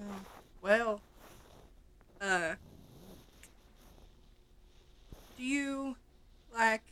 Oh, 0.00 0.14
well, 0.62 1.00
uh, 2.20 2.54
do 5.36 5.44
you 5.44 5.96
like 6.54 6.82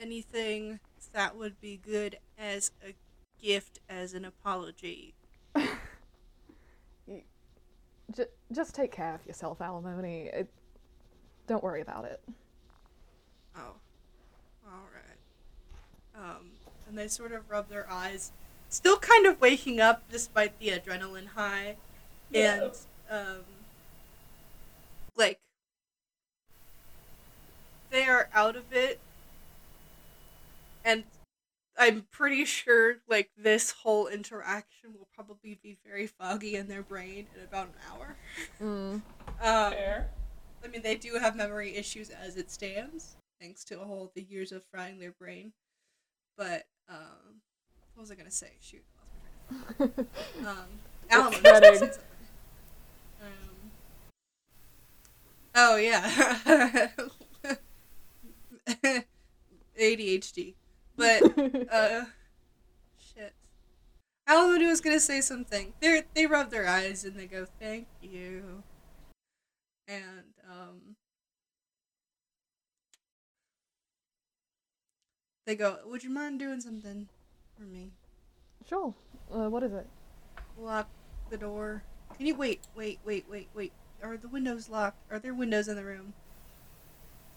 anything 0.00 0.80
that 1.12 1.36
would 1.36 1.60
be 1.60 1.76
good 1.76 2.18
as 2.38 2.70
a 2.86 2.94
gift 3.40 3.80
as 3.88 4.14
an 4.14 4.24
apology? 4.24 5.14
J- 8.12 8.26
just 8.52 8.74
take 8.74 8.92
care 8.92 9.14
of 9.14 9.24
yourself, 9.26 9.60
alimony. 9.60 10.30
It, 10.32 10.48
don't 11.46 11.62
worry 11.62 11.80
about 11.80 12.04
it. 12.04 12.20
Oh, 13.56 13.74
all 14.66 14.88
right. 14.94 16.22
Um, 16.22 16.50
and 16.88 16.98
they 16.98 17.08
sort 17.08 17.32
of 17.32 17.48
rub 17.50 17.68
their 17.68 17.90
eyes, 17.90 18.32
still 18.68 18.98
kind 18.98 19.26
of 19.26 19.40
waking 19.40 19.80
up 19.80 20.02
despite 20.10 20.58
the 20.58 20.68
adrenaline 20.68 21.28
high, 21.28 21.76
and 22.34 22.72
um, 23.10 23.44
like 25.16 25.40
they 27.90 28.04
are 28.04 28.28
out 28.34 28.56
of 28.56 28.72
it, 28.72 29.00
and 30.84 31.04
I'm 31.78 32.06
pretty 32.10 32.44
sure 32.44 32.96
like 33.08 33.30
this 33.36 33.70
whole 33.70 34.06
interaction 34.06 34.92
will 34.98 35.08
probably 35.14 35.58
be 35.62 35.78
very 35.84 36.06
foggy 36.06 36.56
in 36.56 36.68
their 36.68 36.82
brain 36.82 37.26
in 37.34 37.42
about 37.42 37.68
an 37.68 37.74
hour. 37.90 38.16
Mm. 38.60 39.02
Um, 39.42 39.72
Fair. 39.72 40.10
I 40.62 40.68
mean, 40.68 40.82
they 40.82 40.96
do 40.96 41.14
have 41.14 41.34
memory 41.36 41.74
issues 41.76 42.10
as 42.10 42.36
it 42.36 42.50
stands, 42.50 43.16
thanks 43.40 43.64
to 43.64 43.80
all 43.80 44.12
the 44.14 44.22
years 44.22 44.52
of 44.52 44.62
frying 44.70 44.98
their 44.98 45.12
brain. 45.12 45.52
But 46.36 46.66
um, 46.88 47.40
what 47.94 48.02
was 48.02 48.10
I 48.10 48.14
gonna 48.14 48.30
say? 48.30 48.52
Shoot, 48.60 48.84
I 48.94 49.00
lost 49.00 49.14
my 49.78 49.86
train 49.86 49.92
of 49.98 50.06
thought. 50.06 50.06
Um, 50.46 50.66
Alan, 51.10 51.32
was 51.32 51.40
gonna 51.40 51.60
say 51.60 51.68
Upsetting. 51.68 51.92
something. 51.92 52.04
Um, 53.22 53.70
oh 55.54 55.76
yeah, 55.76 56.88
ADHD. 59.80 60.54
But 61.00 61.22
uh, 61.72 62.04
shit. 62.98 63.32
Alan 64.26 64.66
was 64.66 64.80
gonna 64.80 65.00
say 65.00 65.20
something. 65.20 65.72
They 65.80 66.02
they 66.14 66.26
rub 66.26 66.50
their 66.50 66.68
eyes 66.68 67.04
and 67.04 67.18
they 67.18 67.26
go, 67.26 67.46
"Thank 67.58 67.88
you." 68.00 68.62
and 69.90 70.24
um 70.48 70.96
they 75.46 75.56
go 75.56 75.78
would 75.86 76.04
you 76.04 76.10
mind 76.10 76.38
doing 76.38 76.60
something 76.60 77.08
for 77.56 77.64
me 77.64 77.90
Sure. 78.68 78.94
Uh, 79.32 79.48
what 79.48 79.62
is 79.62 79.72
it? 79.72 79.86
lock 80.56 80.88
the 81.30 81.36
door 81.36 81.82
can 82.16 82.26
you 82.26 82.34
wait 82.34 82.60
wait 82.76 83.00
wait 83.04 83.24
wait 83.28 83.48
wait 83.54 83.72
are 84.02 84.16
the 84.16 84.28
windows 84.28 84.68
locked 84.68 84.98
are 85.10 85.18
there 85.18 85.34
windows 85.34 85.68
in 85.68 85.76
the 85.76 85.84
room 85.84 86.12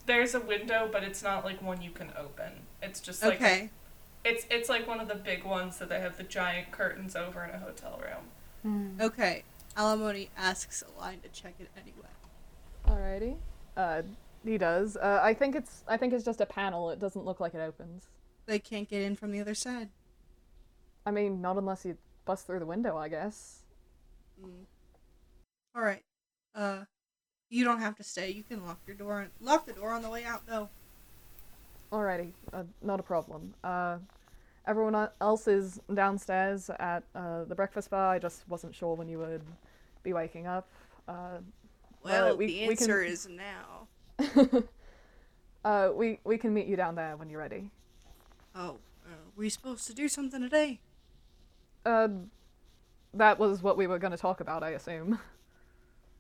There's 0.06 0.36
a 0.36 0.40
window, 0.40 0.90
but 0.92 1.04
it's 1.04 1.24
not 1.24 1.46
like 1.46 1.62
one 1.62 1.82
you 1.82 1.92
can 1.92 2.12
open. 2.18 2.52
It's 2.82 3.00
just 3.00 3.24
like 3.24 3.36
okay 3.36 3.70
it's 4.26 4.46
it's 4.50 4.70
like 4.70 4.88
one 4.88 5.00
of 5.00 5.08
the 5.08 5.16
big 5.16 5.44
ones 5.44 5.78
that 5.80 5.90
they 5.90 6.00
have 6.00 6.18
the 6.18 6.24
giant 6.24 6.72
curtains 6.72 7.16
over 7.16 7.44
in 7.44 7.50
a 7.52 7.60
hotel 7.60 8.00
room. 8.02 8.98
okay 9.02 9.44
alimony 9.76 10.30
asks 10.38 10.84
a 10.84 11.00
line 11.00 11.20
to 11.22 11.30
check 11.30 11.56
it 11.60 11.70
anyway 11.76 12.08
Alrighty. 12.88 13.38
Uh, 13.78 14.02
he 14.44 14.58
does. 14.58 14.98
Uh, 14.98 15.22
I 15.24 15.34
think 15.34 15.56
it's 15.56 15.84
I 15.88 15.96
think 15.96 16.12
it's 16.12 16.26
just 16.26 16.42
a 16.42 16.46
panel. 16.46 16.90
It 16.90 17.00
doesn't 17.00 17.24
look 17.24 17.40
like 17.40 17.54
it 17.54 17.62
opens. 17.62 18.08
they 18.46 18.60
can't 18.60 18.90
get 18.90 19.02
in 19.02 19.16
from 19.16 19.32
the 19.32 19.40
other 19.40 19.56
side 19.56 19.90
I 21.06 21.12
mean, 21.12 21.42
not 21.42 21.58
unless 21.58 21.86
you 21.86 21.98
bust 22.26 22.46
through 22.46 22.60
the 22.60 22.66
window, 22.66 22.98
I 22.98 23.08
guess. 23.08 23.64
mm. 24.42 24.66
all 25.76 25.82
right 25.82 26.04
uh 26.56 26.84
you 27.54 27.64
don't 27.64 27.80
have 27.80 27.96
to 27.96 28.04
stay 28.04 28.30
you 28.32 28.44
can 28.44 28.66
lock 28.66 28.80
your 28.88 28.96
door 28.96 29.28
lock 29.40 29.66
the 29.66 29.74
door 29.74 29.92
on 29.92 30.02
the 30.02 30.10
way 30.10 30.24
out 30.24 30.46
though 30.48 30.70
Alrighty, 31.92 32.32
uh, 32.54 32.64
not 32.82 33.00
a 33.00 33.04
problem. 33.04 33.54
Uh, 33.64 33.98
everyone 34.66 35.08
else 35.22 35.48
is 35.48 35.80
downstairs 35.94 36.72
at 36.80 37.04
uh, 37.14 37.44
the 37.44 37.54
breakfast 37.54 37.92
bar. 37.92 38.10
I 38.16 38.18
just 38.18 38.50
wasn't 38.50 38.74
sure 38.74 38.96
when 38.96 39.08
you 39.08 39.20
would 39.20 39.44
be 40.02 40.12
waking 40.12 40.48
up. 40.48 40.68
Uh, 41.08 41.38
well 42.04 42.36
we- 42.36 42.48
the 42.48 42.68
we 42.70 42.76
can- 42.76 42.86
answer 42.90 43.04
is 43.04 43.28
now 43.30 43.88
uh, 45.66 45.90
we 45.94 46.20
we 46.24 46.38
can 46.40 46.52
meet 46.52 46.66
you 46.66 46.76
down 46.76 46.96
there 46.96 47.16
when 47.16 47.30
you're 47.30 47.40
ready. 47.40 47.70
Oh, 48.56 48.80
are 49.08 49.18
we 49.36 49.50
supposed 49.50 49.86
to 49.86 49.94
do 49.94 50.08
something 50.10 50.42
today? 50.42 50.80
Uh, 51.86 52.08
that 53.14 53.38
was 53.38 53.62
what 53.62 53.78
we 53.78 53.86
were 53.86 54.00
going 54.00 54.12
to 54.12 54.18
talk 54.18 54.40
about, 54.40 54.64
I 54.64 54.72
assume. 54.72 55.20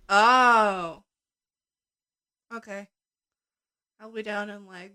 Oh. 0.10 1.02
Okay. 2.54 2.88
I'll 4.00 4.12
be 4.12 4.24
down 4.24 4.50
in 4.50 4.66
like. 4.68 4.94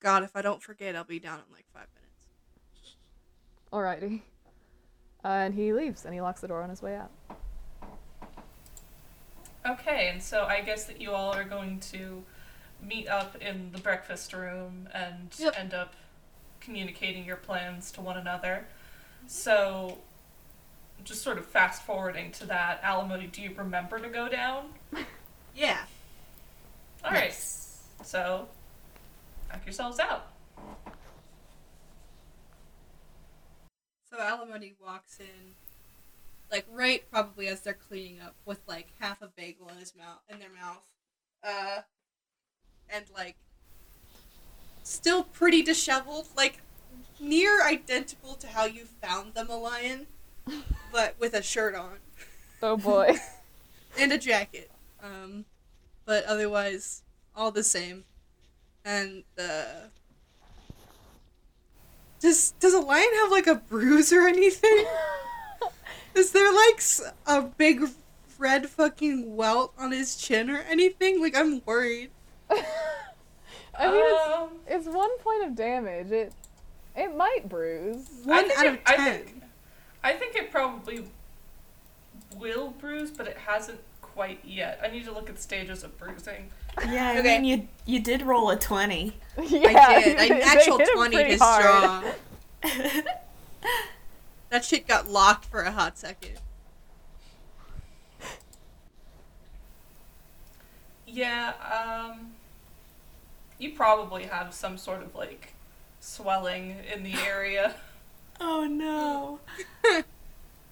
God, 0.00 0.22
if 0.22 0.36
I 0.36 0.42
don't 0.42 0.62
forget, 0.62 0.94
I'll 0.94 1.04
be 1.04 1.18
down 1.18 1.38
in 1.38 1.52
like 1.54 1.64
five 1.72 1.86
minutes. 1.94 2.26
Alrighty. 3.72 4.20
Uh, 5.24 5.28
and 5.28 5.54
he 5.54 5.72
leaves 5.72 6.04
and 6.04 6.12
he 6.12 6.20
locks 6.20 6.42
the 6.42 6.48
door 6.48 6.62
on 6.62 6.68
his 6.68 6.82
way 6.82 6.94
out. 6.96 7.10
Okay, 9.66 10.10
and 10.12 10.22
so 10.22 10.44
I 10.44 10.60
guess 10.60 10.84
that 10.84 11.00
you 11.00 11.12
all 11.12 11.32
are 11.32 11.44
going 11.44 11.80
to 11.80 12.22
meet 12.82 13.08
up 13.08 13.36
in 13.40 13.72
the 13.72 13.78
breakfast 13.78 14.34
room 14.34 14.88
and 14.92 15.34
Yep. 15.38 15.54
end 15.58 15.72
up 15.72 15.94
communicating 16.60 17.24
your 17.24 17.36
plans 17.36 17.90
to 17.92 18.02
one 18.02 18.18
another. 18.18 18.66
So, 19.26 19.98
just 21.02 21.22
sort 21.22 21.38
of 21.38 21.46
fast 21.46 21.82
forwarding 21.82 22.30
to 22.32 22.46
that, 22.46 22.80
Alimony, 22.82 23.26
do 23.26 23.40
you 23.40 23.54
remember 23.56 23.98
to 23.98 24.08
go 24.10 24.28
down? 24.28 24.74
Yeah. 25.54 25.78
All 27.04 27.10
right. 27.10 27.34
So, 28.02 28.48
knock 29.50 29.64
yourselves 29.64 29.98
out. 29.98 30.28
So 34.10 34.20
Alimony 34.20 34.74
walks 34.80 35.18
in, 35.18 35.54
like 36.50 36.64
right 36.70 37.02
probably 37.10 37.48
as 37.48 37.62
they're 37.62 37.74
cleaning 37.74 38.20
up 38.20 38.36
with 38.46 38.60
like 38.68 38.92
half 39.00 39.20
a 39.22 39.26
bagel 39.26 39.68
in 39.68 39.76
his 39.76 39.96
mouth 39.96 40.20
in 40.28 40.38
their 40.38 40.50
mouth. 40.50 40.84
Uh 41.42 41.80
and 42.88 43.06
like 43.12 43.34
still 44.84 45.24
pretty 45.24 45.62
disheveled, 45.62 46.28
like 46.36 46.60
near 47.18 47.66
identical 47.66 48.34
to 48.34 48.46
how 48.46 48.66
you 48.66 48.84
found 48.84 49.34
them 49.34 49.50
a 49.50 49.58
lion, 49.58 50.06
but 50.92 51.16
with 51.18 51.34
a 51.34 51.42
shirt 51.42 51.74
on 51.74 51.98
Oh 52.62 52.76
boy. 52.76 53.18
and 53.98 54.12
a 54.12 54.18
jacket. 54.18 54.70
Um, 55.04 55.44
but 56.06 56.24
otherwise, 56.24 57.02
all 57.36 57.50
the 57.50 57.62
same. 57.62 58.04
And 58.84 59.24
uh, 59.38 59.88
does 62.20 62.52
does 62.60 62.74
a 62.74 62.80
lion 62.80 63.08
have 63.22 63.30
like 63.30 63.46
a 63.46 63.56
bruise 63.56 64.12
or 64.12 64.26
anything? 64.26 64.86
Is 66.14 66.30
there 66.32 66.52
like 66.52 66.82
a 67.26 67.42
big 67.42 67.82
red 68.38 68.68
fucking 68.70 69.34
welt 69.36 69.72
on 69.78 69.90
his 69.92 70.16
chin 70.16 70.48
or 70.50 70.58
anything? 70.68 71.20
Like 71.20 71.36
I'm 71.36 71.62
worried. 71.66 72.10
I 72.50 73.90
mean, 73.90 74.04
it's, 74.04 74.34
Um, 74.36 74.48
it's 74.66 74.86
one 74.86 75.18
point 75.18 75.44
of 75.44 75.54
damage. 75.54 76.10
It 76.12 76.32
it 76.96 77.16
might 77.16 77.48
bruise. 77.48 78.06
One 78.24 78.46
think 78.48 78.58
out 78.58 78.66
it- 78.66 78.72
of 78.74 78.78
I 78.86 78.96
ten. 78.96 79.22
think- 79.24 79.42
I 80.04 80.12
think 80.12 80.36
it 80.36 80.50
probably 80.50 81.06
will 82.36 82.70
bruise, 82.72 83.10
but 83.10 83.26
it 83.26 83.38
hasn't 83.38 83.80
quite 84.14 84.38
yet. 84.44 84.80
I 84.82 84.88
need 84.88 85.04
to 85.06 85.12
look 85.12 85.28
at 85.28 85.38
stages 85.40 85.82
of 85.82 85.98
bruising. 85.98 86.50
Yeah, 86.88 87.08
I 87.10 87.18
Okay. 87.18 87.38
mean 87.38 87.44
you 87.44 87.68
you 87.84 88.00
did 88.00 88.22
roll 88.22 88.50
a 88.50 88.56
twenty. 88.56 89.16
yeah, 89.42 89.86
I 89.88 90.02
did. 90.02 90.18
they- 90.18 90.30
An 90.30 90.36
they 90.38 90.42
actual 90.42 90.78
twenty 90.78 91.16
pretty 91.16 91.30
his 91.32 91.40
hard. 91.42 91.62
jaw. 91.64 92.12
That 94.50 94.64
shit 94.64 94.86
got 94.86 95.08
locked 95.08 95.46
for 95.46 95.62
a 95.62 95.72
hot 95.72 95.98
second. 95.98 96.38
Yeah, 101.06 101.52
um, 102.12 102.32
you 103.58 103.72
probably 103.72 104.24
have 104.24 104.54
some 104.54 104.78
sort 104.78 105.02
of 105.02 105.14
like 105.14 105.54
swelling 106.00 106.76
in 106.92 107.02
the 107.02 107.14
area. 107.26 107.74
Oh 108.40 108.64
no. 108.64 109.40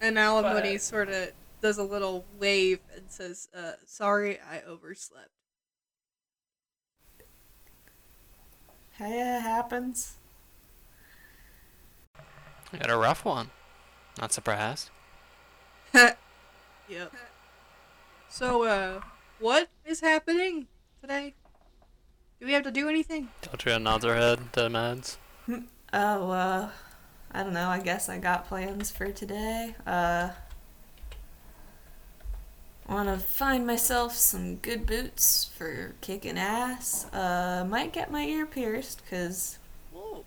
And 0.00 0.18
Alimony 0.18 0.72
But- 0.72 0.82
sort 0.82 1.08
of 1.10 1.30
does 1.62 1.78
a 1.78 1.84
little 1.84 2.26
wave 2.38 2.80
and 2.94 3.04
says, 3.08 3.48
uh, 3.56 3.72
"Sorry, 3.86 4.38
I 4.40 4.60
overslept." 4.62 5.30
Hey, 8.92 9.38
it 9.38 9.40
happens. 9.40 10.16
I 12.72 12.78
got 12.78 12.90
a 12.90 12.96
rough 12.96 13.24
one. 13.24 13.50
Not 14.20 14.32
surprised. 14.32 14.90
Yep. 16.88 17.12
So, 18.28 18.64
uh, 18.64 19.00
what 19.38 19.68
is 19.86 20.00
happening 20.00 20.66
today? 21.00 21.34
Do 22.38 22.46
we 22.46 22.52
have 22.52 22.64
to 22.64 22.70
do 22.70 22.88
anything? 22.88 23.28
Deltria 23.40 23.78
nods 23.78 24.04
her 24.04 24.14
head 24.14 24.52
to 24.54 24.68
Mads. 24.68 25.18
Oh, 25.94 26.30
uh, 26.30 26.70
I 27.32 27.42
don't 27.42 27.52
know. 27.52 27.68
I 27.68 27.78
guess 27.78 28.08
I 28.08 28.16
got 28.16 28.48
plans 28.48 28.90
for 28.90 29.12
today. 29.12 29.74
Uh, 29.86 30.30
want 32.92 33.08
to 33.08 33.18
find 33.18 33.66
myself 33.66 34.14
some 34.16 34.56
good 34.56 34.86
boots 34.86 35.50
for 35.56 35.94
kicking 36.00 36.38
ass. 36.38 37.06
Uh, 37.12 37.66
might 37.68 37.92
get 37.92 38.10
my 38.10 38.24
ear 38.24 38.46
pierced 38.46 39.02
because 39.04 39.58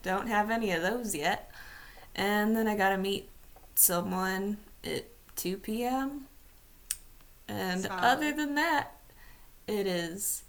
don't 0.04 0.28
have 0.28 0.49
any 0.49 0.71
of 0.71 0.82
those 0.82 1.15
yet. 1.15 1.51
And 2.15 2.56
then 2.56 2.67
I 2.67 2.75
gotta 2.75 2.97
meet 2.97 3.30
someone 3.75 4.58
at 4.84 5.06
2 5.36 5.58
p.m. 5.58 6.25
And 7.47 7.84
Solid. 7.84 8.04
other 8.04 8.32
than 8.32 8.56
that, 8.56 8.95
it 9.67 9.88
is 9.88 10.43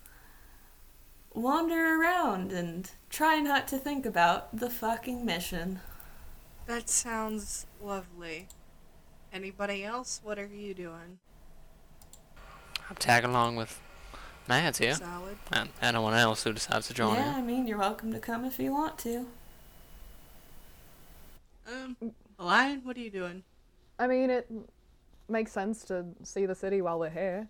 wander 1.35 2.01
around 2.01 2.53
and 2.53 2.91
try 3.11 3.41
not 3.41 3.69
to 3.69 3.79
think 3.79 4.07
about 4.07 4.57
the 4.57 4.71
fucking 4.71 5.25
mission. 5.25 5.81
That 6.67 6.89
sounds 6.89 7.67
lovely. 7.81 8.49
Anybody 9.33 9.85
else? 9.85 10.21
What 10.23 10.39
are 10.39 10.47
you 10.47 10.73
doing? 10.75 11.19
I'm 12.89 12.97
tagging 12.97 13.31
along 13.31 13.57
with 13.57 13.81
Mads 14.49 14.79
here. 14.79 14.95
Solid. 14.95 15.37
And 15.53 15.69
anyone 15.83 16.15
else 16.15 16.45
who 16.45 16.53
decides 16.53 16.89
to 16.89 16.95
join 16.95 17.15
yeah, 17.15 17.31
in. 17.31 17.35
I 17.35 17.43
mean, 17.43 17.67
you're 17.67 17.79
welcome 17.79 18.13
to 18.13 18.19
come 18.19 18.45
if 18.45 18.59
you 18.59 18.73
want 18.73 18.99
to. 18.99 19.27
Um, 21.67 21.97
Lion, 22.39 22.83
what 22.85 22.97
are 22.97 23.01
you 23.01 23.11
doing? 23.11 23.43
I 23.99 24.07
mean, 24.07 24.31
it 24.31 24.51
makes 25.29 25.53
sense 25.53 25.85
to 25.87 26.07
see 26.23 26.47
the 26.47 26.55
city 26.55 26.81
while 26.81 26.99
we're 26.99 27.11
here. 27.11 27.49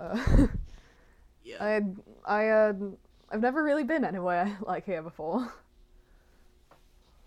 Uh, 0.00 0.46
Yeah. 1.44 1.62
I 1.62 1.82
I 2.24 2.48
uh 2.48 2.72
I've 3.30 3.40
never 3.40 3.62
really 3.62 3.84
been 3.84 4.04
anywhere 4.04 4.56
like 4.66 4.86
here 4.86 5.02
before. 5.02 5.52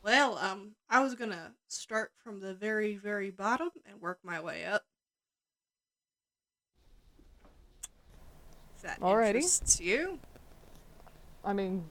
Well, 0.03 0.37
um, 0.37 0.71
I 0.89 1.01
was 1.01 1.15
gonna 1.15 1.53
start 1.67 2.11
from 2.23 2.39
the 2.39 2.53
very, 2.53 2.95
very 2.95 3.29
bottom 3.29 3.69
and 3.85 4.01
work 4.01 4.19
my 4.23 4.39
way 4.39 4.65
up. 4.65 4.83
That 8.87 8.99
Alrighty. 8.99 9.35
interests 9.35 9.79
you? 9.79 10.19
I 11.45 11.53
mean, 11.53 11.85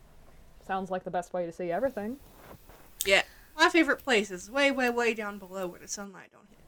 sounds 0.66 0.90
like 0.90 1.04
the 1.04 1.10
best 1.10 1.32
way 1.32 1.46
to 1.46 1.52
see 1.52 1.70
everything. 1.70 2.16
Yeah. 3.06 3.22
My 3.56 3.68
favorite 3.70 4.02
place 4.02 4.30
is 4.30 4.50
way, 4.50 4.70
way, 4.70 4.90
way 4.90 5.14
down 5.14 5.38
below 5.38 5.66
where 5.66 5.80
the 5.80 5.88
sunlight 5.88 6.30
don't 6.32 6.46
hit. 6.50 6.58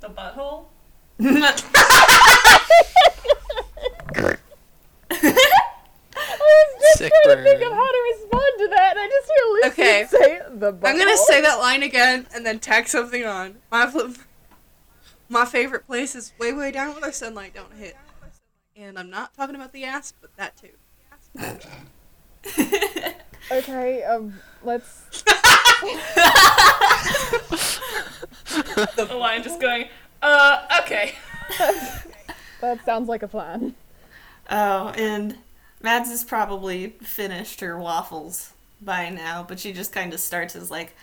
The 0.00 0.10
butthole? 0.10 0.66
I 6.16 6.38
was 6.40 6.82
just 6.82 6.98
Sick 6.98 7.12
trying 7.24 7.36
to 7.36 7.42
think 7.42 7.62
of 7.62 7.72
how 7.72 7.90
to 7.90 8.02
respond 8.12 8.52
to 8.58 8.68
that, 8.68 8.96
and 8.96 9.00
I 9.00 9.08
just 9.08 9.28
hear 9.28 9.44
Lucy 9.52 9.68
Okay. 9.68 10.06
say 10.08 10.40
the. 10.58 10.72
Butthole. 10.72 10.88
I'm 10.88 10.98
gonna 10.98 11.16
say 11.16 11.40
that 11.40 11.58
line 11.58 11.82
again 11.82 12.26
and 12.34 12.44
then 12.44 12.58
tack 12.58 12.88
something 12.88 13.24
on. 13.24 13.56
My 13.70 13.86
fl- 13.86 14.08
my 15.30 15.46
favorite 15.46 15.86
place 15.86 16.14
is 16.14 16.34
way, 16.38 16.52
way 16.52 16.70
down 16.70 16.92
where 16.92 17.00
the 17.00 17.12
sunlight 17.12 17.54
don't 17.54 17.72
hit. 17.72 17.96
And 18.76 18.98
I'm 18.98 19.08
not 19.08 19.34
talking 19.34 19.54
about 19.54 19.72
the 19.72 19.84
ass, 19.84 20.12
but 20.20 20.36
that 20.36 20.56
too. 20.58 20.68
Okay, 23.52 24.04
um, 24.04 24.34
let's. 24.62 25.22
The 28.96 29.16
lion 29.16 29.42
just 29.42 29.60
going, 29.60 29.88
uh, 30.22 30.66
okay. 30.82 31.14
That 32.60 32.84
sounds 32.84 33.08
like 33.08 33.22
a 33.22 33.28
plan. 33.28 33.74
Oh, 34.50 34.88
and 34.88 35.38
Mads 35.82 36.10
has 36.10 36.22
probably 36.22 36.90
finished 37.00 37.60
her 37.60 37.78
waffles 37.78 38.52
by 38.82 39.08
now, 39.08 39.42
but 39.48 39.58
she 39.58 39.72
just 39.72 39.92
kind 39.92 40.12
of 40.12 40.20
starts 40.20 40.54
as 40.54 40.70
like, 40.70 40.94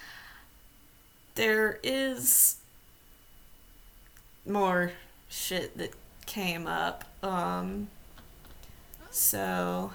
there 1.34 1.80
is 1.82 2.57
more 4.48 4.92
shit 5.30 5.78
that 5.78 5.92
came 6.26 6.68
up. 6.68 7.04
Um, 7.24 7.88
so 9.12 9.92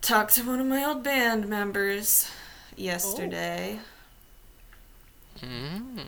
talked 0.00 0.34
to 0.36 0.42
one 0.44 0.60
of 0.60 0.66
my 0.66 0.84
old 0.84 1.02
band 1.02 1.48
members 1.48 2.30
yesterday, 2.76 3.80
Mm. 5.42 6.02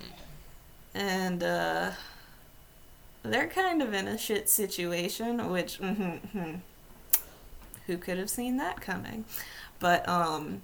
and 0.95 1.43
uh, 1.43 1.93
they're 3.23 3.47
kind 3.47 3.81
of 3.83 3.95
in 3.95 4.09
a 4.09 4.19
shit 4.19 4.49
situation, 4.49 5.51
which 5.51 5.79
mm-hmm, 5.79 6.55
who 7.87 7.97
could 7.97 8.19
have 8.19 8.29
seen 8.31 8.57
that 8.57 8.81
coming? 8.81 9.25
But 9.79 10.09
um, 10.09 10.63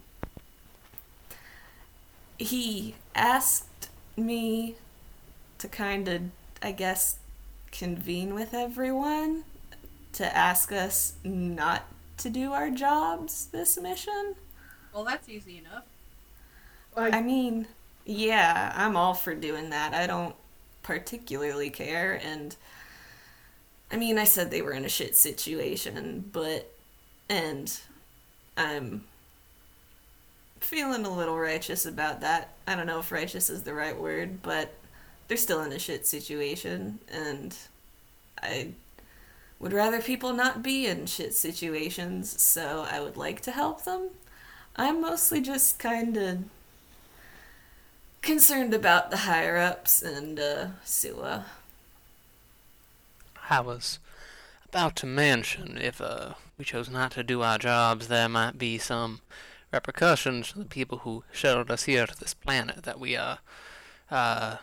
he 2.38 2.94
asked 3.14 3.88
me 4.16 4.74
to 5.66 5.76
kind 5.76 6.08
of, 6.08 6.22
I 6.62 6.72
guess, 6.72 7.18
convene 7.72 8.34
with 8.34 8.54
everyone 8.54 9.44
to 10.12 10.36
ask 10.36 10.72
us 10.72 11.14
not 11.24 11.84
to 12.18 12.30
do 12.30 12.52
our 12.52 12.70
jobs 12.70 13.46
this 13.46 13.76
mission. 13.76 14.36
Well, 14.94 15.04
that's 15.04 15.28
easy 15.28 15.58
enough. 15.58 15.84
I 16.96 17.20
mean, 17.20 17.66
yeah, 18.06 18.72
I'm 18.74 18.96
all 18.96 19.12
for 19.12 19.34
doing 19.34 19.70
that. 19.70 19.92
I 19.92 20.06
don't 20.06 20.34
particularly 20.82 21.68
care. 21.68 22.18
And 22.24 22.56
I 23.90 23.96
mean, 23.96 24.16
I 24.16 24.24
said 24.24 24.50
they 24.50 24.62
were 24.62 24.72
in 24.72 24.86
a 24.86 24.88
shit 24.88 25.14
situation, 25.14 26.30
but, 26.32 26.72
and 27.28 27.78
I'm 28.56 29.04
feeling 30.60 31.04
a 31.04 31.14
little 31.14 31.38
righteous 31.38 31.84
about 31.84 32.22
that. 32.22 32.54
I 32.66 32.76
don't 32.76 32.86
know 32.86 33.00
if 33.00 33.12
righteous 33.12 33.50
is 33.50 33.64
the 33.64 33.74
right 33.74 33.98
word, 34.00 34.42
but 34.42 34.72
they're 35.28 35.36
still 35.36 35.62
in 35.62 35.72
a 35.72 35.78
shit 35.78 36.06
situation. 36.06 36.98
And 37.12 37.56
I 38.42 38.70
would 39.58 39.72
rather 39.72 40.00
people 40.00 40.32
not 40.32 40.62
be 40.62 40.86
in 40.86 41.06
shit 41.06 41.34
situations, 41.34 42.40
so 42.40 42.86
I 42.90 43.00
would 43.00 43.16
like 43.16 43.40
to 43.42 43.52
help 43.52 43.84
them. 43.84 44.10
I'm 44.76 45.00
mostly 45.00 45.40
just 45.40 45.78
kind 45.78 46.16
of 46.16 46.38
concerned 48.20 48.74
about 48.74 49.10
the 49.10 49.18
higher 49.18 49.56
ups 49.56 50.02
and 50.02 50.38
uh, 50.38 50.66
Sua. 50.84 51.46
I 53.48 53.60
was 53.60 53.98
about 54.68 54.96
to 54.96 55.06
mention 55.06 55.78
if 55.78 56.00
uh, 56.00 56.34
we 56.58 56.64
chose 56.64 56.90
not 56.90 57.12
to 57.12 57.22
do 57.22 57.42
our 57.42 57.56
jobs, 57.56 58.08
there 58.08 58.28
might 58.28 58.58
be 58.58 58.76
some 58.78 59.20
repercussions 59.72 60.52
to 60.52 60.58
the 60.58 60.64
people 60.64 60.98
who 60.98 61.24
shuttled 61.32 61.70
us 61.70 61.84
here 61.84 62.06
to 62.06 62.18
this 62.18 62.34
planet 62.34 62.82
that 62.82 63.00
we 63.00 63.16
are 63.16 63.38
uh, 64.10 64.56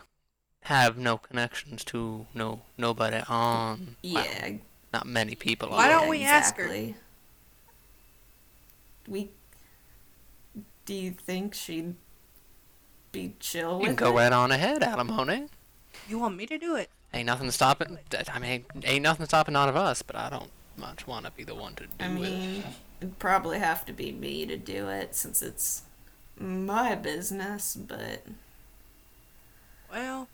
have 0.64 0.96
no 0.98 1.18
connections 1.18 1.84
to, 1.84 2.26
no 2.34 2.62
nobody 2.76 3.22
on. 3.28 3.96
well, 4.02 4.24
Yeah, 4.24 4.50
not 4.92 5.06
many 5.06 5.34
people. 5.34 5.70
Why 5.70 5.88
don't 5.88 6.08
we 6.08 6.24
ask 6.24 6.56
her? 6.56 6.68
We. 9.08 9.30
Do 10.86 10.94
you 10.94 11.12
think 11.12 11.54
she'd 11.54 11.94
be 13.12 13.34
chill 13.40 13.72
You 13.72 13.78
with 13.78 13.86
can 13.88 13.96
go 13.96 14.10
it? 14.10 14.14
right 14.22 14.32
on 14.32 14.50
ahead, 14.52 14.82
Alimony. 14.82 15.46
You 16.08 16.18
want 16.18 16.36
me 16.36 16.46
to 16.46 16.58
do 16.58 16.76
it? 16.76 16.90
Ain't 17.12 17.26
nothing 17.26 17.50
stopping. 17.50 17.98
I 18.32 18.38
mean, 18.38 18.64
ain't 18.84 19.02
nothing 19.02 19.24
stopping 19.26 19.52
none 19.54 19.68
of 19.68 19.76
us. 19.76 20.02
But 20.02 20.16
I 20.16 20.28
don't 20.30 20.50
much 20.76 21.06
want 21.06 21.24
to 21.26 21.30
be 21.32 21.44
the 21.44 21.54
one 21.54 21.74
to 21.76 21.84
do 21.84 21.90
I 22.00 22.06
it. 22.06 22.10
mean, 22.10 22.64
it'd 23.00 23.18
probably 23.18 23.58
have 23.60 23.84
to 23.86 23.92
be 23.92 24.12
me 24.12 24.44
to 24.46 24.56
do 24.56 24.88
it 24.88 25.14
since 25.14 25.40
it's 25.42 25.82
my 26.38 26.94
business, 26.96 27.76
but 27.76 28.26
Well, 29.90 30.28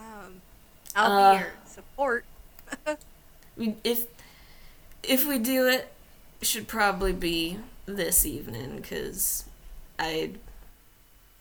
um, 0.00 0.40
I'll 0.96 1.12
Uh, 1.12 1.32
be 1.34 1.38
your 1.40 1.52
support. 1.66 2.24
we, 3.56 3.76
if 3.84 4.06
if 5.02 5.26
we 5.26 5.38
do 5.38 5.66
it, 5.68 5.92
should 6.42 6.66
probably 6.68 7.12
be 7.12 7.58
this 7.86 8.24
evening 8.26 8.76
because 8.76 9.44
I 9.98 10.32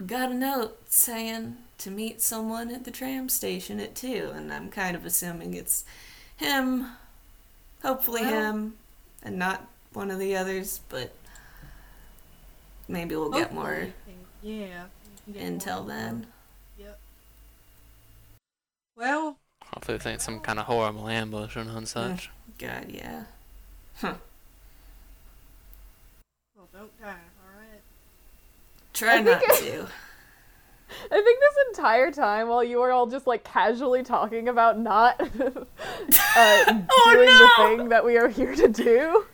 got 0.05 0.31
a 0.31 0.33
note 0.33 0.77
saying 0.91 1.57
to 1.79 1.89
meet 1.91 2.21
someone 2.21 2.69
at 2.71 2.83
the 2.85 2.91
tram 2.91 3.29
station 3.29 3.79
at 3.79 3.95
two, 3.95 4.31
and 4.35 4.51
I'm 4.53 4.69
kind 4.69 4.95
of 4.95 5.05
assuming 5.05 5.53
it's 5.53 5.85
him, 6.37 6.87
hopefully 7.81 8.21
Well- 8.21 8.31
him, 8.51 8.77
and 9.23 9.37
not 9.37 9.67
one 9.93 10.11
of 10.11 10.19
the 10.19 10.35
others, 10.35 10.79
but 10.89 11.11
maybe 12.87 13.15
we'll 13.15 13.29
get 13.29 13.53
more 13.53 13.87
Yeah. 14.41 14.85
we 15.27 15.33
can 15.33 15.59
get 15.59 15.59
intel 15.59 15.79
more. 15.81 15.87
then. 15.89 16.27
Yep. 18.99 19.07
Well, 19.07 19.37
Hopefully, 19.73 19.97
they 19.97 20.03
think 20.03 20.21
some 20.21 20.39
kind 20.39 20.57
of 20.59 20.65
horrible 20.65 21.07
ambush 21.07 21.55
and 21.55 21.69
Mm. 21.69 21.87
such. 21.87 22.29
God, 22.57 22.85
yeah. 22.89 23.23
Huh. 24.01 24.13
Well, 26.55 26.67
don't 26.73 26.99
die. 27.01 27.07
All 27.09 27.59
right. 27.59 27.81
Try 28.93 29.15
I 29.17 29.21
not 29.21 29.39
think 29.39 29.59
to. 29.59 29.87
I 31.11 31.21
think 31.21 31.39
this 31.39 31.55
entire 31.77 32.11
time, 32.11 32.47
while 32.49 32.63
you 32.63 32.79
were 32.79 32.91
all 32.91 33.05
just 33.05 33.27
like 33.27 33.43
casually 33.43 34.01
talking 34.01 34.47
about 34.49 34.79
not 34.79 35.21
uh, 35.21 35.25
doing 36.65 37.27
the 37.27 37.49
thing 37.57 37.89
that 37.89 38.03
we 38.03 38.17
are 38.17 38.27
here 38.27 38.55
to 38.55 38.67
do, 38.67 39.25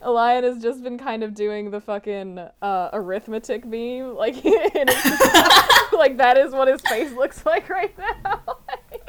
Elian 0.00 0.42
has 0.44 0.62
just 0.62 0.82
been 0.82 0.96
kind 0.96 1.22
of 1.22 1.34
doing 1.34 1.70
the 1.70 1.80
fucking 1.82 2.38
uh, 2.62 2.88
arithmetic 2.94 3.66
meme, 3.66 4.14
like, 4.16 4.36
and 4.44 4.88
it's 4.88 5.02
just- 5.02 5.92
like 5.92 6.16
that 6.16 6.38
is 6.38 6.52
what 6.52 6.66
his 6.66 6.80
face 6.80 7.12
looks 7.12 7.44
like 7.44 7.68
right 7.68 7.96
now. 7.98 8.40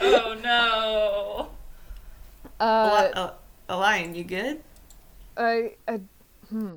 Oh 0.06 0.36
no. 0.44 1.50
uh, 2.60 3.10
Eli- 3.16 3.32
Elian, 3.70 4.16
you 4.16 4.24
good? 4.24 4.64
I, 5.38 5.76
I, 5.88 6.00
hmm. 6.50 6.72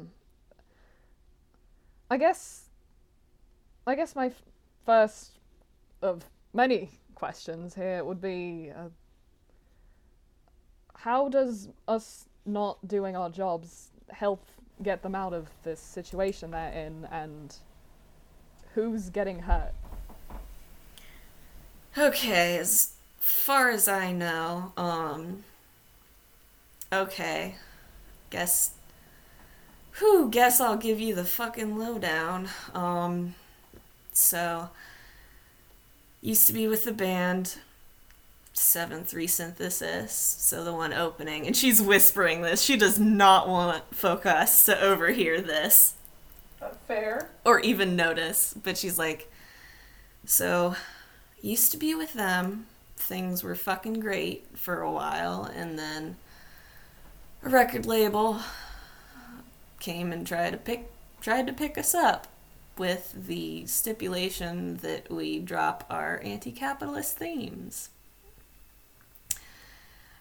I 2.10 2.16
guess, 2.16 2.66
I 3.86 3.94
guess 3.94 4.14
my 4.14 4.26
f- 4.26 4.42
first 4.84 5.32
of 6.02 6.24
many 6.54 6.90
questions 7.14 7.74
here 7.74 8.04
would 8.04 8.20
be, 8.20 8.70
uh, 8.74 8.88
how 10.94 11.28
does 11.28 11.68
us 11.88 12.28
not 12.46 12.78
doing 12.86 13.16
our 13.16 13.28
jobs 13.28 13.88
help 14.10 14.44
get 14.82 15.02
them 15.02 15.14
out 15.14 15.32
of 15.32 15.48
this 15.64 15.80
situation 15.80 16.50
they're 16.52 16.72
in, 16.72 17.06
and 17.10 17.56
who's 18.74 19.10
getting 19.10 19.40
hurt? 19.40 19.72
Okay, 21.98 22.58
as 22.58 22.92
far 23.28 23.70
as 23.70 23.88
I 23.88 24.12
know, 24.12 24.72
um. 24.76 25.44
Okay. 26.92 27.56
Guess. 28.30 28.72
Whew, 29.98 30.28
guess 30.30 30.60
I'll 30.60 30.76
give 30.76 31.00
you 31.00 31.14
the 31.14 31.24
fucking 31.24 31.76
lowdown. 31.78 32.48
Um. 32.74 33.34
So. 34.12 34.70
Used 36.22 36.46
to 36.48 36.52
be 36.52 36.66
with 36.66 36.84
the 36.84 36.92
band. 36.92 37.56
7 38.58 39.04
3 39.04 39.26
synthesis, 39.26 40.12
so 40.14 40.64
the 40.64 40.72
one 40.72 40.94
opening. 40.94 41.46
And 41.46 41.54
she's 41.54 41.82
whispering 41.82 42.40
this. 42.40 42.62
She 42.62 42.78
does 42.78 42.98
not 42.98 43.46
want 43.48 43.94
Focus 43.94 44.64
to 44.64 44.80
overhear 44.80 45.42
this 45.42 45.92
Uh, 46.62 46.70
fair. 46.88 47.28
or 47.44 47.60
even 47.60 47.94
notice. 47.94 48.54
But 48.60 48.78
she's 48.78 48.98
like, 48.98 49.30
so 50.24 50.74
used 51.42 51.70
to 51.72 51.76
be 51.76 51.94
with 51.94 52.14
them. 52.14 52.66
Things 52.96 53.42
were 53.42 53.54
fucking 53.54 54.00
great 54.00 54.46
for 54.56 54.80
a 54.80 54.90
while, 54.90 55.44
and 55.44 55.78
then 55.78 56.16
a 57.42 57.48
record 57.48 57.86
label 57.86 58.40
came 59.78 60.12
and 60.12 60.26
tried 60.26 60.50
to 60.50 60.56
pick 60.56 60.90
tried 61.20 61.46
to 61.46 61.52
pick 61.52 61.78
us 61.78 61.94
up 61.94 62.26
with 62.78 63.12
the 63.26 63.66
stipulation 63.66 64.76
that 64.78 65.10
we 65.10 65.38
drop 65.38 65.84
our 65.88 66.20
anti-capitalist 66.22 67.16
themes. 67.16 67.88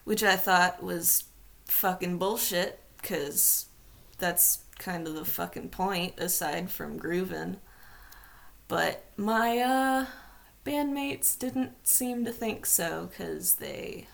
Which 0.04 0.22
I 0.22 0.36
thought 0.36 0.82
was 0.82 1.24
fucking 1.66 2.18
bullshit 2.18 2.80
cuz 3.02 3.66
that's 4.18 4.60
kind 4.78 5.06
of 5.06 5.14
the 5.14 5.24
fucking 5.24 5.70
point 5.70 6.14
aside 6.18 6.70
from 6.70 6.98
grooving. 6.98 7.58
But 8.68 9.04
my 9.16 9.58
uh 9.58 10.06
bandmates 10.66 11.38
didn't 11.38 11.86
seem 11.86 12.24
to 12.24 12.32
think 12.32 12.66
so 12.66 13.08
cuz 13.16 13.54
they 13.54 14.08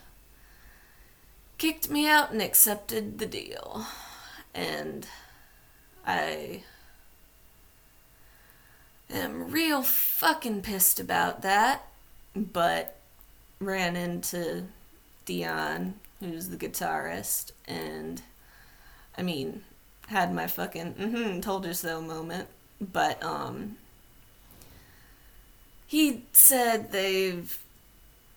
kicked 1.57 1.89
me 1.89 2.07
out 2.07 2.31
and 2.31 2.43
accepted 2.43 3.19
the 3.19 3.27
deal. 3.27 3.87
And 4.55 5.07
I 6.07 6.65
am 9.09 9.51
real 9.51 9.83
fucking 9.83 10.63
pissed 10.63 11.01
about 11.01 11.41
that, 11.43 11.87
but 12.37 12.97
ran 13.59 13.97
into 13.97 14.67
Dion, 15.25 15.95
who's 16.21 16.49
the 16.49 16.57
guitarist, 16.57 17.53
and 17.67 18.23
I 19.17 19.23
mean, 19.23 19.65
had 20.09 20.35
my 20.35 20.47
fucking 20.47 20.95
mm-hmm, 20.95 21.41
told 21.41 21.65
you 21.65 21.75
so 21.75 22.01
moment, 22.01 22.49
but 22.81 23.23
um 23.23 23.79
he 25.93 26.23
said 26.33 26.91
they've 26.91 27.59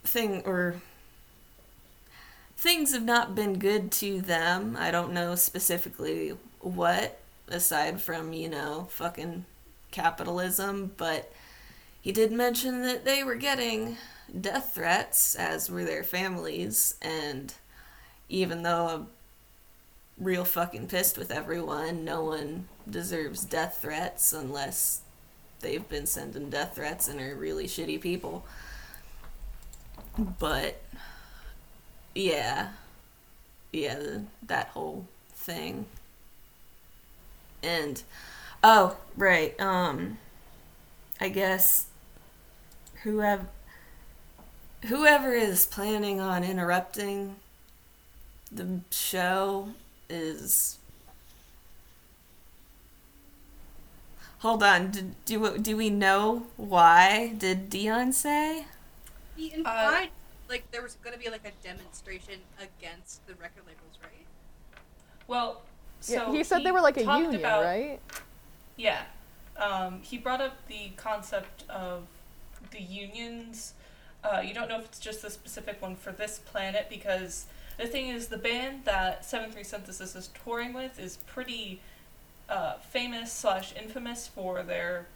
thing 0.03 0.43
or 0.45 0.75
things 2.57 2.91
have 2.91 3.05
not 3.05 3.33
been 3.33 3.57
good 3.59 3.93
to 3.93 4.19
them. 4.19 4.75
I 4.77 4.91
don't 4.91 5.13
know 5.13 5.35
specifically 5.35 6.33
what 6.59 7.17
aside 7.47 8.01
from, 8.01 8.33
you 8.33 8.49
know, 8.49 8.87
fucking 8.89 9.45
capitalism, 9.91 10.91
but 10.97 11.31
he 12.01 12.11
did 12.11 12.33
mention 12.33 12.81
that 12.81 13.05
they 13.05 13.23
were 13.23 13.35
getting 13.35 13.95
death 14.41 14.73
threats 14.75 15.33
as 15.35 15.69
were 15.69 15.85
their 15.85 16.03
families 16.03 16.95
and 17.01 17.53
even 18.27 18.63
though 18.63 18.87
I'm 18.87 19.07
real 20.17 20.43
fucking 20.43 20.87
pissed 20.87 21.17
with 21.17 21.31
everyone, 21.31 22.03
no 22.03 22.21
one 22.21 22.67
deserves 22.89 23.45
death 23.45 23.79
threats 23.81 24.33
unless 24.33 25.03
they've 25.61 25.87
been 25.87 26.05
sending 26.05 26.49
death 26.49 26.75
threats 26.75 27.07
and 27.07 27.19
are 27.19 27.35
really 27.35 27.65
shitty 27.67 27.99
people. 28.01 28.45
But 30.39 30.81
yeah, 32.13 32.69
yeah, 33.71 33.95
the, 33.95 34.23
that 34.47 34.67
whole 34.67 35.07
thing. 35.33 35.85
And 37.61 38.01
oh, 38.63 38.97
right, 39.17 39.59
um, 39.59 40.17
I 41.19 41.29
guess 41.29 41.87
whoever 43.03 43.47
whoever 44.85 45.33
is 45.33 45.65
planning 45.65 46.19
on 46.19 46.43
interrupting 46.43 47.35
the 48.51 48.79
show 48.91 49.69
is 50.09 50.77
Hold 54.39 54.63
on. 54.63 54.91
Did, 54.91 55.25
do 55.25 55.57
do 55.57 55.77
we 55.77 55.89
know 55.89 56.47
why? 56.57 57.33
Did 57.37 57.69
Dion 57.69 58.13
say? 58.13 58.65
He 59.35 59.53
implied 59.53 60.09
like 60.49 60.69
there 60.71 60.81
was 60.81 60.95
going 61.03 61.13
to 61.13 61.19
be 61.21 61.29
like 61.29 61.45
a 61.45 61.51
demonstration 61.65 62.35
against 62.59 63.25
the 63.27 63.33
record 63.35 63.63
labels, 63.65 63.97
right? 64.03 64.25
Well, 65.27 65.61
so 65.99 66.13
yeah, 66.13 66.31
he 66.31 66.43
said 66.43 66.63
they 66.63 66.71
were 66.71 66.81
like 66.81 66.97
a 66.97 67.03
talked 67.03 67.23
union, 67.23 67.41
about- 67.41 67.63
right? 67.63 67.99
Yeah. 68.77 69.01
Um, 69.57 70.01
he 70.01 70.17
brought 70.17 70.41
up 70.41 70.67
the 70.67 70.91
concept 70.97 71.63
of 71.69 72.03
the 72.71 72.81
unions. 72.81 73.73
Uh, 74.23 74.41
you 74.45 74.53
don't 74.53 74.67
know 74.67 74.77
if 74.79 74.85
it's 74.85 74.99
just 74.99 75.21
the 75.21 75.29
specific 75.29 75.81
one 75.81 75.95
for 75.95 76.11
this 76.11 76.39
planet 76.39 76.87
because 76.89 77.45
the 77.77 77.87
thing 77.87 78.09
is, 78.09 78.27
the 78.27 78.37
band 78.37 78.83
that 78.85 79.23
Seven 79.23 79.51
Three 79.51 79.63
Synthesis 79.63 80.15
is 80.15 80.29
touring 80.43 80.73
with 80.73 80.99
is 80.99 81.17
pretty 81.25 81.79
uh, 82.49 82.73
famous 82.77 83.31
slash 83.31 83.73
infamous 83.75 84.27
for 84.27 84.63
their. 84.63 85.07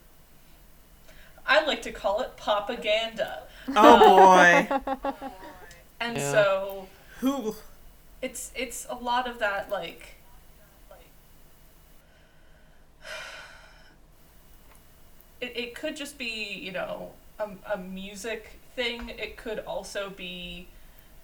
I 1.46 1.64
like 1.64 1.82
to 1.82 1.92
call 1.92 2.20
it 2.20 2.36
propaganda, 2.36 3.44
Oh 3.74 3.98
boy. 3.98 4.68
and 6.00 6.16
Yeah. 6.16 6.20
so 6.20 6.88
Who? 7.20 7.54
it's 8.22 8.50
it's 8.54 8.86
a 8.90 8.94
lot 8.94 9.26
of 9.28 9.38
that 9.38 9.70
like 9.70 10.14
like 10.90 11.00
it, 15.40 15.52
it 15.56 15.74
could 15.74 15.96
just 15.96 16.18
be 16.18 16.58
you 16.62 16.72
know 16.72 17.10
a, 17.38 17.48
a 17.74 17.78
music 17.78 18.58
thing 18.76 19.08
it 19.10 19.36
could 19.36 19.58
also 19.60 20.10
be 20.10 20.66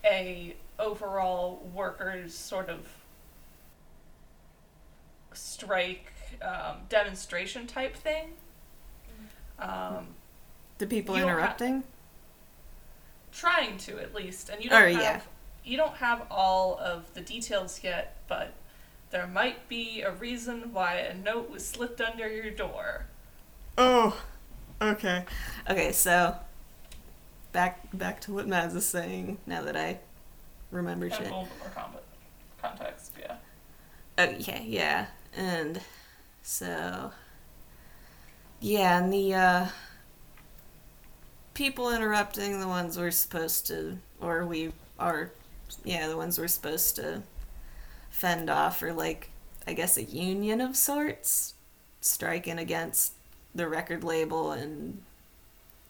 a 0.05 0.55
overall 0.79 1.63
workers 1.75 2.35
sort 2.37 2.69
of 2.69 2.81
strike 5.37 6.13
um, 6.43 6.77
demonstration 6.89 7.67
type 7.67 7.95
thing 7.97 8.33
um, 9.59 10.09
The 10.79 10.87
people 10.87 11.17
interrupting? 11.17 11.85
trying 13.33 13.77
to 13.79 13.99
at 13.99 14.15
least 14.15 14.49
and 14.49 14.63
you 14.65 14.71
Oh, 14.73 14.81
don't 14.81 14.93
have 14.95 15.03
yeah. 15.03 15.21
you 15.65 15.77
don't 15.77 15.97
have 15.97 16.27
all 16.31 16.79
of 16.81 17.13
the 17.15 17.21
details 17.21 17.81
yet 17.85 18.17
but 18.29 18.53
there 19.11 19.27
might 19.27 19.69
be 19.69 20.01
a 20.03 20.11
reason 20.11 20.73
why 20.73 20.95
a 20.97 21.15
note 21.15 21.51
was 21.51 21.67
slipped 21.67 22.01
under 22.01 22.29
your 22.29 22.51
door 22.51 23.07
Oh. 23.79 24.19
Okay. 24.81 25.25
Okay, 25.69 25.93
so 25.93 26.35
back 27.53 27.89
back 27.97 28.21
to 28.23 28.33
what 28.33 28.47
Mads 28.49 28.75
is 28.75 28.87
saying 28.87 29.37
now 29.47 29.63
that 29.63 29.77
I 29.77 29.99
remember 30.71 31.09
shit. 31.11 31.21
a 31.21 31.23
little 31.25 31.43
bit 31.45 31.59
more 31.61 31.71
con- 31.75 31.93
context 32.61 33.13
yeah 33.21 33.37
Okay, 34.19 34.65
yeah. 34.67 35.07
And 35.37 35.81
so 36.43 37.13
yeah, 38.61 38.99
and 38.99 39.13
the 39.13 39.35
uh 39.35 39.67
people 41.55 41.91
interrupting 41.93 42.61
the 42.61 42.69
ones 42.69 42.99
we're 42.99 43.11
supposed 43.11 43.67
to 43.67 43.99
or 44.21 44.45
we 44.45 44.73
are 44.99 45.31
yeah, 45.85 46.09
the 46.09 46.17
ones 46.17 46.39
we're 46.39 46.49
supposed 46.49 46.97
to 46.97 47.23
fend 48.11 48.51
off 48.51 48.83
are 48.83 48.93
like 48.93 49.31
I 49.67 49.73
guess 49.73 49.97
a 49.97 50.05
union 50.05 50.61
of 50.61 50.77
sorts 50.77 51.55
striking 52.01 52.59
against 52.59 53.13
the 53.55 53.69
record 53.69 54.05
label 54.05 54.53
and 54.53 55.03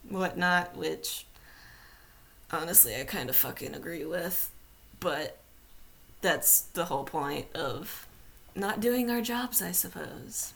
whatnot, 0.09 0.77
which 0.77 1.27
honestly 2.51 2.97
I 2.97 3.05
kind 3.05 3.29
of 3.29 3.37
fucking 3.37 3.75
agree 3.75 4.05
with. 4.05 4.51
But 5.01 5.39
that's 6.21 6.63
the 6.63 6.87
whole 6.87 7.05
point 7.05 7.47
of 7.55 8.06
not 8.57 8.81
doing 8.81 9.11
our 9.11 9.21
jobs, 9.21 9.61
I 9.63 9.73
suppose. 9.73 10.55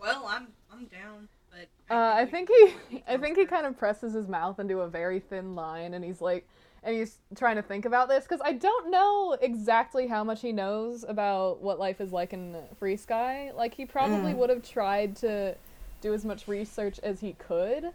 Well, 0.00 0.26
I'm 0.28 0.48
I'm 0.72 0.86
down, 0.86 1.28
but 1.50 1.68
Uh, 1.94 2.12
I 2.14 2.26
think 2.26 2.48
he, 2.48 3.02
I 3.08 3.16
think 3.16 3.36
he 3.36 3.46
kind 3.46 3.66
of 3.66 3.76
presses 3.78 4.12
his 4.14 4.28
mouth 4.28 4.58
into 4.60 4.80
a 4.80 4.88
very 4.88 5.20
thin 5.20 5.54
line, 5.54 5.94
and 5.94 6.04
he's 6.04 6.20
like, 6.20 6.46
and 6.84 6.94
he's 6.94 7.16
trying 7.34 7.56
to 7.56 7.62
think 7.62 7.84
about 7.84 8.08
this 8.08 8.24
because 8.24 8.40
I 8.44 8.52
don't 8.52 8.90
know 8.90 9.36
exactly 9.40 10.06
how 10.06 10.22
much 10.22 10.40
he 10.40 10.52
knows 10.52 11.04
about 11.06 11.60
what 11.60 11.78
life 11.80 12.00
is 12.00 12.12
like 12.12 12.32
in 12.32 12.56
Free 12.78 12.96
Sky. 12.96 13.50
Like 13.54 13.74
he 13.74 13.84
probably 13.84 14.32
Mm. 14.32 14.36
would 14.36 14.50
have 14.50 14.62
tried 14.62 15.16
to 15.16 15.56
do 16.00 16.14
as 16.14 16.24
much 16.24 16.46
research 16.46 17.00
as 17.02 17.20
he 17.20 17.32
could. 17.32 17.90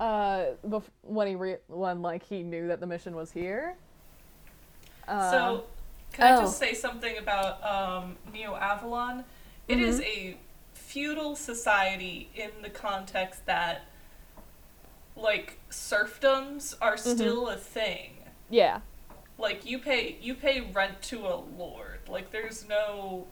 Uh, 0.00 0.46
bef- 0.66 0.90
when 1.02 1.26
he 1.28 1.36
re- 1.36 1.56
when 1.68 2.02
like 2.02 2.24
he 2.24 2.42
knew 2.42 2.66
that 2.68 2.80
the 2.80 2.86
mission 2.86 3.14
was 3.14 3.30
here. 3.30 3.76
Uh, 5.08 5.30
so 5.30 5.64
can 6.16 6.26
i 6.26 6.36
oh. 6.36 6.40
just 6.42 6.58
say 6.58 6.72
something 6.74 7.18
about 7.18 7.62
um, 7.64 8.16
neo 8.32 8.54
avalon 8.56 9.24
It 9.68 9.78
is 9.78 10.00
Mm-hmm. 10.00 10.18
a 10.34 10.36
feudal 10.74 11.36
society 11.36 12.30
in 12.34 12.50
the 12.62 12.70
context 12.70 13.44
that 13.46 13.86
like 15.16 15.58
serfdoms 15.70 16.74
are 16.80 16.94
Mm-hmm. 16.96 17.14
still 17.16 17.48
a 17.48 17.56
thing 17.56 18.12
yeah, 18.48 18.80
like 19.38 19.66
you 19.66 19.78
pay 19.78 20.16
you 20.22 20.34
pay 20.34 20.60
rent 20.72 21.02
to 21.02 21.26
a 21.26 21.36
lord 21.58 22.00
like 22.08 22.30
there's 22.30 22.66
no 22.68 23.26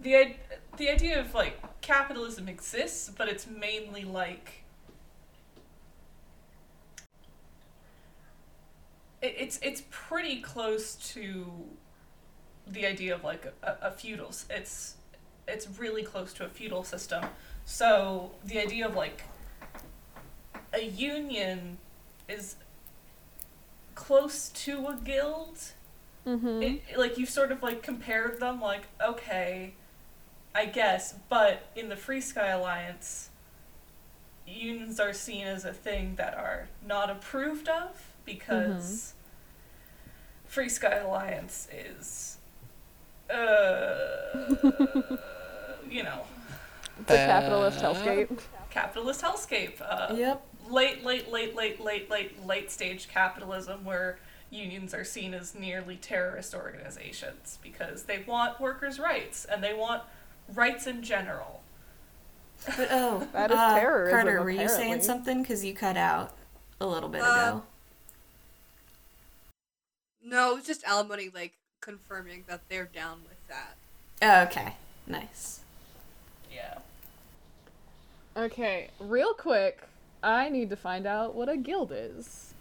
the 0.00 0.34
the 0.78 0.90
idea 0.90 1.20
of 1.20 1.32
like 1.34 1.60
capitalism 1.80 2.48
exists 2.48 3.10
but 3.16 3.28
it's 3.28 3.46
mainly 3.46 4.04
like 4.04 4.61
it's 9.22 9.58
it's 9.62 9.82
pretty 9.90 10.40
close 10.40 10.96
to 11.12 11.46
the 12.66 12.86
idea 12.86 13.14
of 13.14 13.24
like 13.24 13.52
a, 13.62 13.76
a 13.82 13.90
feudal 13.90 14.32
it's 14.50 14.96
it's 15.48 15.68
really 15.78 16.02
close 16.02 16.32
to 16.34 16.44
a 16.44 16.48
feudal 16.48 16.84
system. 16.84 17.24
So 17.64 18.32
the 18.44 18.58
idea 18.58 18.86
of 18.86 18.94
like 18.94 19.24
a 20.72 20.84
union 20.84 21.78
is 22.28 22.56
close 23.94 24.48
to 24.48 24.86
a 24.86 24.98
guild. 25.02 25.58
Mm-hmm. 26.26 26.62
it, 26.62 26.82
like 26.96 27.18
you 27.18 27.26
sort 27.26 27.50
of 27.50 27.64
like 27.64 27.82
compared 27.82 28.38
them 28.38 28.60
like 28.60 28.82
okay 29.04 29.74
i 30.54 30.66
guess 30.66 31.16
but 31.28 31.68
in 31.74 31.88
the 31.88 31.96
free 31.96 32.20
sky 32.20 32.50
alliance 32.50 33.30
unions 34.46 35.00
are 35.00 35.12
seen 35.12 35.48
as 35.48 35.64
a 35.64 35.72
thing 35.72 36.14
that 36.14 36.34
are 36.34 36.68
not 36.86 37.10
approved 37.10 37.68
of 37.68 38.11
because 38.24 39.14
free 40.46 40.68
sky 40.68 40.96
alliance 40.98 41.68
is 41.72 42.36
uh 43.30 43.96
you 45.88 46.02
know 46.02 46.22
the 47.06 47.14
capitalist 47.14 47.80
hellscape. 47.80 48.38
capitalist 48.70 49.22
hellscape 49.22 49.80
uh 49.80 50.14
Yep. 50.14 50.42
late, 50.68 51.04
late, 51.04 51.30
late, 51.32 51.54
late, 51.56 51.80
late, 51.80 52.10
late, 52.10 52.46
late 52.46 52.70
stage 52.70 53.08
capitalism 53.08 53.84
where 53.84 54.18
unions 54.50 54.92
are 54.92 55.04
seen 55.04 55.32
as 55.32 55.54
nearly 55.54 55.96
terrorist 55.96 56.54
organizations 56.54 57.58
because 57.62 58.02
they 58.04 58.22
want 58.26 58.60
workers' 58.60 58.98
rights 58.98 59.46
and 59.46 59.64
they 59.64 59.72
want 59.72 60.02
rights 60.54 60.86
in 60.86 61.02
general. 61.02 61.62
But 62.76 62.88
oh, 62.90 63.26
That 63.32 63.50
is 63.50 63.56
uh, 63.58 63.74
terrorism, 63.80 64.10
Carter, 64.20 64.42
were 64.42 64.50
you 64.50 64.68
saying 64.68 65.00
something? 65.00 65.40
Because 65.42 65.64
you 65.64 65.72
cut 65.74 65.96
out 65.96 66.32
a 66.80 66.86
little 66.86 67.08
bit 67.08 67.22
Uh, 67.22 67.24
ago. 67.24 67.62
No, 70.24 70.52
it 70.52 70.56
was 70.56 70.66
just 70.66 70.84
alimony 70.84 71.30
like 71.34 71.54
confirming 71.80 72.44
that 72.48 72.62
they're 72.68 72.88
down 72.92 73.20
with 73.28 73.38
that. 73.48 73.76
Oh, 74.22 74.42
okay. 74.48 74.76
Nice. 75.06 75.60
Yeah. 76.54 76.78
Okay, 78.36 78.88
real 78.98 79.34
quick, 79.34 79.80
I 80.22 80.48
need 80.48 80.70
to 80.70 80.76
find 80.76 81.06
out 81.06 81.34
what 81.34 81.48
a 81.48 81.56
guild 81.56 81.92
is. 81.94 82.54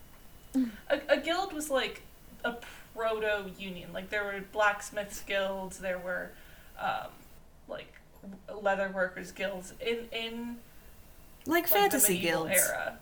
A, 0.89 0.99
a 1.07 1.17
guild 1.17 1.53
was 1.53 1.69
like 1.69 2.01
a 2.43 2.55
proto 2.95 3.49
union. 3.57 3.93
Like 3.93 4.09
there 4.09 4.23
were 4.25 4.41
blacksmiths 4.51 5.21
guilds, 5.21 5.77
there 5.79 5.99
were 5.99 6.31
um, 6.79 7.07
like 7.69 7.93
leather 8.61 8.91
workers 8.93 9.31
guilds 9.31 9.73
in 9.79 10.07
in 10.11 10.57
Like 11.45 11.63
like 11.63 11.67
fantasy 11.67 12.15
the 12.15 12.19
guilds. 12.21 12.51
era. 12.53 12.97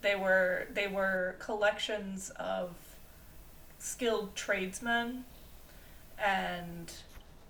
They 0.00 0.16
were 0.16 0.66
they 0.72 0.86
were 0.86 1.36
collections 1.38 2.30
of 2.36 2.70
skilled 3.80 4.36
tradesmen, 4.36 5.24
and 6.18 6.92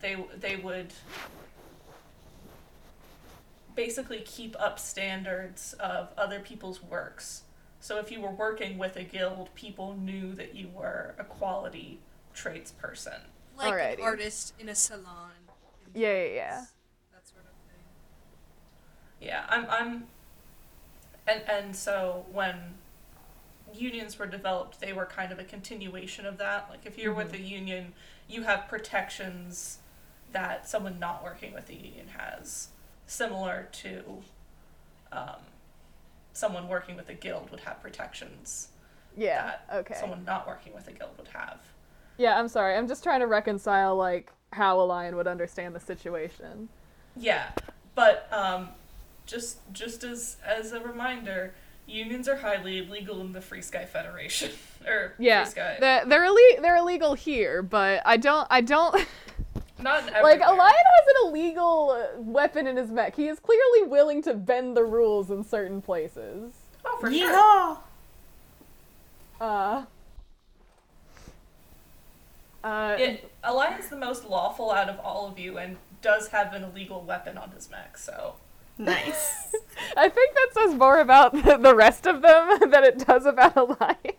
they 0.01 0.17
they 0.39 0.57
would 0.57 0.95
basically 3.75 4.21
keep 4.21 4.57
up 4.59 4.79
standards 4.79 5.75
of 5.75 6.09
other 6.17 6.41
people's 6.41 6.83
works. 6.83 7.43
So 7.81 7.99
if 7.99 8.11
you 8.11 8.21
were 8.21 8.31
working 8.31 8.79
with 8.79 8.97
a 8.97 9.03
guild, 9.03 9.55
people 9.55 9.97
knew 9.97 10.35
that 10.35 10.55
you 10.55 10.69
were 10.69 11.15
a 11.19 11.25
quality 11.25 11.99
tradesperson. 12.35 13.21
Like 13.57 13.73
Alrighty. 13.75 13.99
an 13.99 14.03
artist 14.03 14.55
in 14.59 14.69
a 14.69 14.75
salon. 14.75 15.33
in 15.95 16.01
Yeah, 16.01 16.13
yeah, 16.13 16.35
yeah. 16.35 16.65
That 17.13 17.29
sort 17.29 17.45
of 17.45 17.53
thing. 17.69 17.85
Yeah, 19.21 19.45
I'm 19.49 19.67
I'm 19.69 20.05
and 21.27 21.43
and 21.49 21.77
so 21.77 22.27
when 22.33 22.57
unions 23.75 24.19
were 24.19 24.27
developed, 24.27 24.81
they 24.81 24.93
were 24.93 25.07
kind 25.07 25.33
of 25.33 25.39
a 25.39 25.45
continuation 25.45 26.27
of 26.27 26.39
that. 26.39 26.69
Like 26.71 26.87
if 26.87 26.99
you're 26.99 27.15
with 27.15 27.33
a 27.35 27.41
union, 27.41 27.93
you 28.29 28.43
have 28.43 28.69
protections 28.69 29.79
that 30.33 30.69
someone 30.69 30.99
not 30.99 31.25
working 31.25 31.53
with 31.53 31.67
the 31.67 31.75
union 31.75 32.09
has, 32.17 32.69
similar 33.07 33.69
to 33.73 34.23
um, 35.13 35.41
someone 36.33 36.69
working 36.69 36.97
with 36.97 37.09
a 37.09 37.15
guild 37.15 37.51
would 37.51 37.61
have 37.61 37.83
protections 37.83 38.69
Yeah, 39.17 39.57
okay. 39.73 39.95
someone 39.99 40.25
not 40.25 40.47
working 40.47 40.73
with 40.73 40.87
a 40.89 40.93
guild 40.93 41.11
would 41.19 41.29
have. 41.29 41.59
Yeah, 42.17 42.39
I'm 42.39 42.49
sorry. 42.49 42.77
I'm 42.77 42.87
just 42.87 43.03
trying 43.03 43.21
to 43.21 43.27
reconcile 43.27 43.97
like 43.97 44.33
how 44.53 44.79
Elian 44.81 45.17
would 45.17 45.27
understand 45.27 45.75
the 45.75 45.81
situation. 45.81 46.69
Yeah, 47.17 47.51
but 47.95 48.29
um, 48.33 48.69
just 49.27 49.59
just 49.73 50.05
as 50.05 50.37
as 50.45 50.73
a 50.73 50.81
reminder, 50.81 51.55
unions 51.91 52.29
are 52.29 52.37
highly 52.37 52.79
illegal 52.79 53.21
in 53.21 53.33
the 53.33 53.41
Free 53.41 53.63
Sky 53.63 53.85
Federation 53.85 54.51
or 54.87 55.15
Yeah, 55.19 55.45
Free 55.45 55.51
Sky. 55.51 55.77
they're 55.81 56.05
they're, 56.07 56.25
ille- 56.25 56.61
they're 56.63 56.77
illegal 56.77 57.15
here, 57.15 57.63
but 57.63 58.03
I 58.05 58.17
don't 58.17 58.47
I 58.51 58.61
don't 58.61 58.95
Not 59.79 60.05
like 60.05 60.15
everywhere. 60.15 60.43
Elian 60.49 60.61
has 60.75 61.07
an 61.09 61.29
illegal 61.29 61.91
uh, 62.17 62.21
weapon 62.21 62.67
in 62.67 62.77
his 62.77 62.91
mech. 62.91 63.17
He 63.17 63.29
is 63.29 63.39
clearly 63.41 63.85
willing 63.89 64.21
to 64.25 64.35
bend 64.35 64.77
the 64.77 64.85
rules 64.85 65.31
in 65.31 65.43
certain 65.43 65.81
places. 65.81 66.53
Oh, 66.85 66.99
for 67.01 67.11
sure. 67.11 67.31
Yeehaw! 67.33 67.79
Uh. 69.41 69.85
Uh, 72.63 72.97
It, 72.99 73.33
Elian's 73.43 73.89
the 73.89 73.97
most 73.97 74.27
lawful 74.29 74.71
out 74.71 74.91
of 74.91 74.99
all 75.01 75.27
of 75.27 75.39
you 75.39 75.57
and 75.57 75.79
does 76.03 76.29
have 76.29 76.53
an 76.53 76.63
illegal 76.63 77.03
weapon 77.03 77.39
on 77.39 77.51
his 77.53 77.71
mech, 77.71 77.97
so. 77.97 78.35
Nice. 78.81 79.55
I 79.97 80.09
think 80.09 80.35
that 80.35 80.49
says 80.53 80.75
more 80.75 81.01
about 81.01 81.33
the, 81.33 81.59
the 81.59 81.75
rest 81.75 82.07
of 82.07 82.23
them 82.23 82.59
than 82.71 82.83
it 82.83 83.07
does 83.07 83.27
about 83.27 83.57
Elian. 83.57 84.17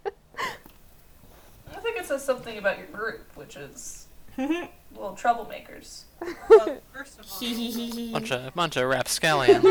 I 1.71 1.79
think 1.81 1.97
it 1.97 2.05
says 2.05 2.23
something 2.23 2.57
about 2.59 2.77
your 2.77 2.87
group, 2.87 3.25
which 3.35 3.55
is, 3.55 4.07
well, 4.37 5.17
troublemakers. 5.19 6.03
Well, 6.49 6.77
first 6.93 7.19
of 7.19 7.25
all, 7.25 8.11
Bunch 8.11 8.31
of 8.31 8.53
bunch 8.53 8.77
of 8.77 8.87
rapscallions. 8.87 9.65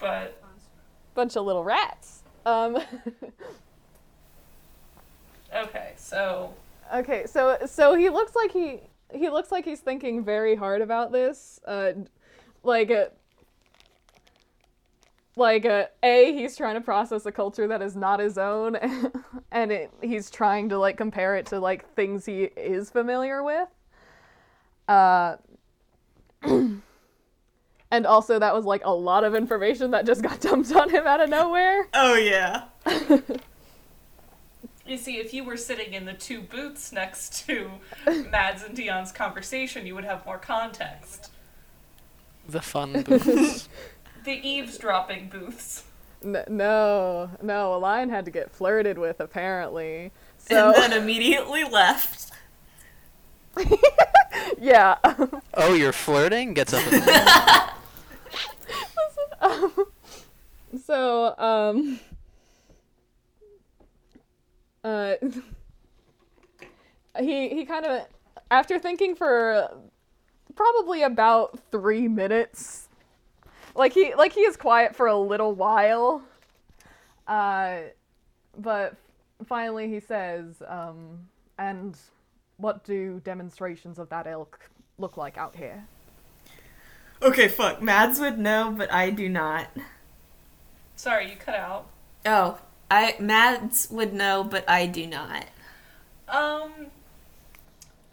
But, 0.00 0.42
Bunch 1.14 1.36
of 1.36 1.46
little 1.46 1.62
rats. 1.62 2.24
Um. 2.44 2.78
okay, 5.54 5.92
so. 5.96 6.52
Okay, 6.92 7.26
so 7.26 7.58
so 7.66 7.94
he 7.94 8.10
looks 8.10 8.34
like 8.34 8.50
he 8.50 8.80
he 9.14 9.30
looks 9.30 9.52
like 9.52 9.64
he's 9.64 9.78
thinking 9.78 10.24
very 10.24 10.56
hard 10.56 10.82
about 10.82 11.12
this. 11.12 11.60
Uh, 11.64 11.92
like 12.62 12.90
uh, 12.90 13.06
like 15.36 15.64
uh, 15.64 15.86
a 16.02 16.32
he's 16.32 16.56
trying 16.56 16.74
to 16.74 16.80
process 16.80 17.26
a 17.26 17.32
culture 17.32 17.66
that 17.68 17.82
is 17.82 17.96
not 17.96 18.20
his 18.20 18.38
own, 18.38 18.76
and 19.52 19.72
it, 19.72 19.90
he's 20.02 20.30
trying 20.30 20.68
to 20.68 20.78
like 20.78 20.96
compare 20.96 21.36
it 21.36 21.46
to 21.46 21.60
like 21.60 21.92
things 21.94 22.26
he 22.26 22.44
is 22.56 22.90
familiar 22.90 23.42
with. 23.42 23.68
Uh. 24.88 25.36
And 27.92 28.06
also, 28.06 28.38
that 28.38 28.54
was 28.54 28.64
like 28.64 28.80
a 28.86 28.90
lot 28.90 29.22
of 29.22 29.34
information 29.34 29.90
that 29.90 30.06
just 30.06 30.22
got 30.22 30.40
dumped 30.40 30.72
on 30.72 30.88
him 30.88 31.06
out 31.06 31.20
of 31.20 31.28
nowhere. 31.28 31.88
oh 31.94 32.14
yeah. 32.14 32.62
You 34.86 34.96
see, 34.96 35.18
if 35.18 35.34
you 35.34 35.44
were 35.44 35.58
sitting 35.58 35.92
in 35.92 36.06
the 36.06 36.14
two 36.14 36.40
booths 36.40 36.90
next 36.90 37.46
to 37.46 37.70
Mads 38.30 38.62
and 38.62 38.74
Dion's 38.74 39.12
conversation, 39.12 39.86
you 39.86 39.94
would 39.94 40.04
have 40.04 40.24
more 40.24 40.38
context. 40.38 41.31
The 42.48 42.62
fun 42.62 43.02
booths. 43.02 43.68
The 44.24 44.38
eavesdropping 44.48 45.30
booths. 45.30 45.82
N- 46.24 46.44
no, 46.48 47.30
no, 47.42 47.74
Elian 47.74 48.08
had 48.08 48.24
to 48.26 48.30
get 48.30 48.52
flirted 48.52 48.96
with 48.96 49.18
apparently. 49.18 50.12
So 50.38 50.68
And 50.72 50.76
then 50.76 50.92
immediately 51.02 51.64
left. 51.64 52.30
yeah. 54.60 54.98
Oh, 55.54 55.74
you're 55.74 55.92
flirting? 55.92 56.54
Gets 56.54 56.72
up. 56.72 56.84
In 56.92 57.00
the 57.00 57.72
so 60.86 61.36
um 61.36 61.98
uh 64.84 65.14
he 67.18 67.48
he 67.48 67.66
kind 67.66 67.84
of 67.84 68.06
after 68.50 68.78
thinking 68.78 69.16
for 69.16 69.68
probably 70.54 71.02
about 71.02 71.58
3 71.70 72.08
minutes 72.08 72.88
like 73.74 73.92
he 73.92 74.14
like 74.14 74.32
he 74.32 74.42
is 74.42 74.56
quiet 74.56 74.94
for 74.94 75.06
a 75.06 75.16
little 75.16 75.54
while 75.54 76.22
uh 77.26 77.78
but 78.58 78.96
finally 79.46 79.88
he 79.88 80.00
says 80.00 80.62
um 80.68 81.18
and 81.58 81.96
what 82.58 82.84
do 82.84 83.20
demonstrations 83.24 83.98
of 83.98 84.08
that 84.08 84.26
ilk 84.26 84.70
look 84.98 85.16
like 85.16 85.38
out 85.38 85.56
here 85.56 85.86
Okay, 87.22 87.46
fuck. 87.46 87.80
Mads 87.80 88.18
would 88.18 88.38
know, 88.38 88.74
but 88.76 88.92
I 88.92 89.10
do 89.10 89.28
not. 89.28 89.68
Sorry, 90.96 91.30
you 91.30 91.36
cut 91.36 91.54
out. 91.54 91.86
Oh, 92.26 92.58
I 92.90 93.14
Mads 93.20 93.88
would 93.90 94.12
know, 94.12 94.42
but 94.42 94.68
I 94.68 94.86
do 94.86 95.06
not. 95.06 95.46
Um, 96.28 96.88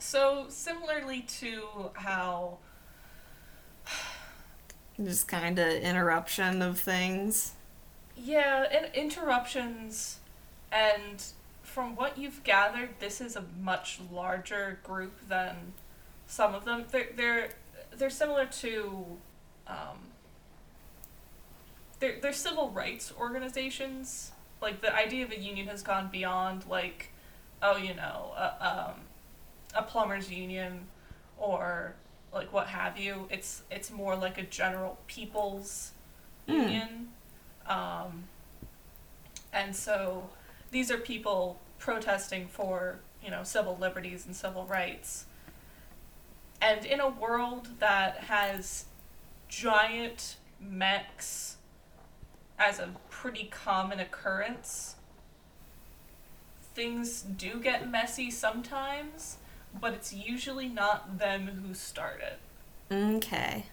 so 0.09 0.47
similarly 0.49 1.21
to 1.21 1.91
how 1.93 2.57
Just 5.03 5.27
kind 5.29 5.57
of 5.59 5.67
interruption 5.67 6.61
of 6.61 6.79
things. 6.79 7.53
Yeah, 8.17 8.65
and 8.69 8.93
interruptions, 8.93 10.19
and 10.71 11.23
from 11.63 11.95
what 11.95 12.17
you've 12.17 12.43
gathered, 12.43 12.89
this 12.99 13.21
is 13.21 13.37
a 13.37 13.43
much 13.61 14.01
larger 14.11 14.79
group 14.83 15.13
than 15.29 15.73
some 16.27 16.53
of 16.53 16.65
them. 16.65 16.85
They're 16.91 17.09
they're 17.15 17.49
they're 17.95 18.09
similar 18.09 18.45
to, 18.45 19.05
um, 19.67 19.99
they're 21.99 22.19
they're 22.21 22.33
civil 22.33 22.71
rights 22.71 23.13
organizations. 23.17 24.31
Like 24.61 24.81
the 24.81 24.93
idea 24.93 25.23
of 25.23 25.31
a 25.31 25.39
union 25.39 25.67
has 25.67 25.81
gone 25.81 26.09
beyond 26.11 26.65
like, 26.67 27.11
oh, 27.61 27.77
you 27.77 27.93
know, 27.93 28.33
a, 28.35 28.89
um, 28.89 28.95
a 29.75 29.83
plumbers 29.83 30.31
union, 30.31 30.87
or 31.37 31.93
like 32.33 32.51
what 32.53 32.67
have 32.67 32.97
you. 32.97 33.27
It's 33.29 33.63
it's 33.71 33.91
more 33.91 34.15
like 34.15 34.37
a 34.37 34.43
general 34.43 34.97
people's 35.07 35.91
Hmm. 36.47 36.53
union. 36.61 37.09
Um, 37.67 38.23
and 39.53 39.75
so 39.75 40.29
these 40.71 40.89
are 40.91 40.97
people 40.97 41.59
protesting 41.77 42.47
for, 42.47 42.99
you 43.23 43.29
know, 43.31 43.43
civil 43.43 43.77
liberties 43.79 44.25
and 44.25 44.35
civil 44.35 44.65
rights. 44.65 45.25
And 46.61 46.85
in 46.85 46.99
a 46.99 47.09
world 47.09 47.79
that 47.79 48.17
has 48.25 48.85
giant 49.47 50.37
mechs 50.59 51.57
as 52.57 52.79
a 52.79 52.89
pretty 53.09 53.45
common 53.45 53.99
occurrence, 53.99 54.95
things 56.75 57.21
do 57.21 57.59
get 57.59 57.89
messy 57.89 58.29
sometimes, 58.29 59.37
but 59.79 59.93
it's 59.93 60.13
usually 60.13 60.67
not 60.67 61.19
them 61.19 61.63
who 61.65 61.73
start 61.73 62.21
it. 62.21 62.39
Okay. 62.93 63.65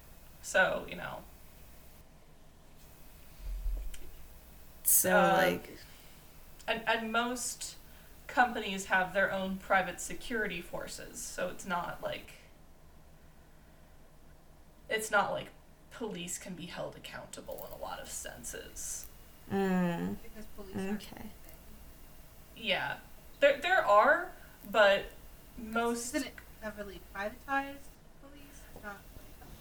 So, 0.43 0.87
you 0.89 0.97
know, 0.97 1.19
So 4.85 5.11
Uh, 5.17 5.33
like, 5.37 5.79
and, 6.69 6.81
and 6.87 7.13
most 7.13 7.75
companies 8.29 8.87
have 8.87 9.15
their 9.15 9.33
own 9.33 9.57
private 9.57 10.01
security 10.01 10.61
forces 10.61 11.21
so 11.21 11.49
it's 11.49 11.65
not 11.67 11.99
like 12.03 12.33
it's 14.89 15.11
not 15.11 15.31
like 15.33 15.47
police 15.93 16.37
can 16.39 16.55
be 16.55 16.67
held 16.67 16.95
accountable 16.97 17.67
in 17.69 17.81
a 17.81 17.83
lot 17.83 18.01
of 18.01 18.09
senses 18.11 19.07
mm, 19.53 20.17
because 20.23 20.45
police 20.57 20.77
aren't 20.77 21.03
okay. 21.03 21.23
yeah 22.57 22.95
there 23.41 23.59
there 23.63 23.85
are 23.87 24.31
but 24.71 25.05
most 25.77 26.15
Isn't 26.15 26.29
it 26.29 26.35
heavily 26.63 27.01
privatized 27.15 27.89
police? 28.23 28.61
It's 28.75 28.85
not. 28.85 29.01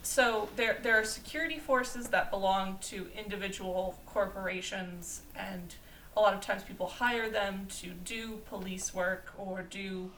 So 0.02 0.48
there 0.56 0.78
there 0.82 0.98
are 0.98 1.04
security 1.04 1.58
forces 1.58 2.08
that 2.08 2.30
belong 2.30 2.78
to 2.82 3.08
individual 3.16 3.98
corporations 4.06 5.22
and 5.34 5.74
a 6.16 6.20
lot 6.20 6.32
of 6.32 6.40
times 6.40 6.62
people 6.62 6.86
hire 6.86 7.28
them 7.28 7.66
to 7.80 7.88
do 7.88 8.40
police 8.48 8.94
work 8.94 9.32
or 9.36 9.62
do 9.62 10.10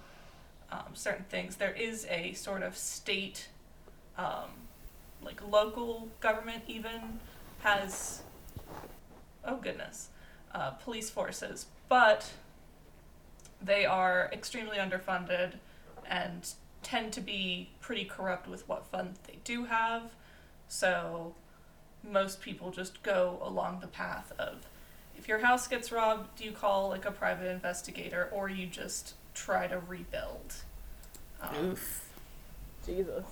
um, 0.70 0.94
certain 0.94 1.24
things. 1.24 1.56
There 1.56 1.72
is 1.72 2.06
a 2.08 2.34
sort 2.34 2.62
of 2.62 2.76
state, 2.76 3.48
um, 4.16 4.50
like 5.22 5.40
local 5.48 6.08
government 6.20 6.62
even 6.68 7.18
has, 7.60 8.22
oh 9.44 9.56
goodness, 9.56 10.08
uh, 10.54 10.70
police 10.70 11.10
forces, 11.10 11.66
but 11.88 12.30
they 13.60 13.84
are 13.84 14.30
extremely 14.32 14.76
underfunded 14.76 15.54
and 16.08 16.48
tend 16.82 17.12
to 17.12 17.20
be 17.20 17.70
pretty 17.80 18.04
corrupt 18.04 18.48
with 18.48 18.68
what 18.68 18.86
funds 18.86 19.18
they 19.26 19.38
do 19.44 19.64
have. 19.66 20.10
So 20.68 21.34
most 22.08 22.40
people 22.40 22.70
just 22.70 23.02
go 23.02 23.38
along 23.42 23.80
the 23.80 23.86
path 23.86 24.32
of 24.38 24.66
if 25.16 25.26
your 25.28 25.38
house 25.40 25.66
gets 25.66 25.90
robbed, 25.90 26.36
do 26.36 26.44
you 26.44 26.52
call 26.52 26.88
like 26.88 27.04
a 27.04 27.10
private 27.10 27.50
investigator 27.50 28.28
or 28.32 28.48
you 28.48 28.66
just 28.66 29.14
try 29.34 29.66
to 29.66 29.78
rebuild. 29.80 30.54
Um, 31.42 31.70
Oof. 31.72 32.08
Jesus. 32.86 33.24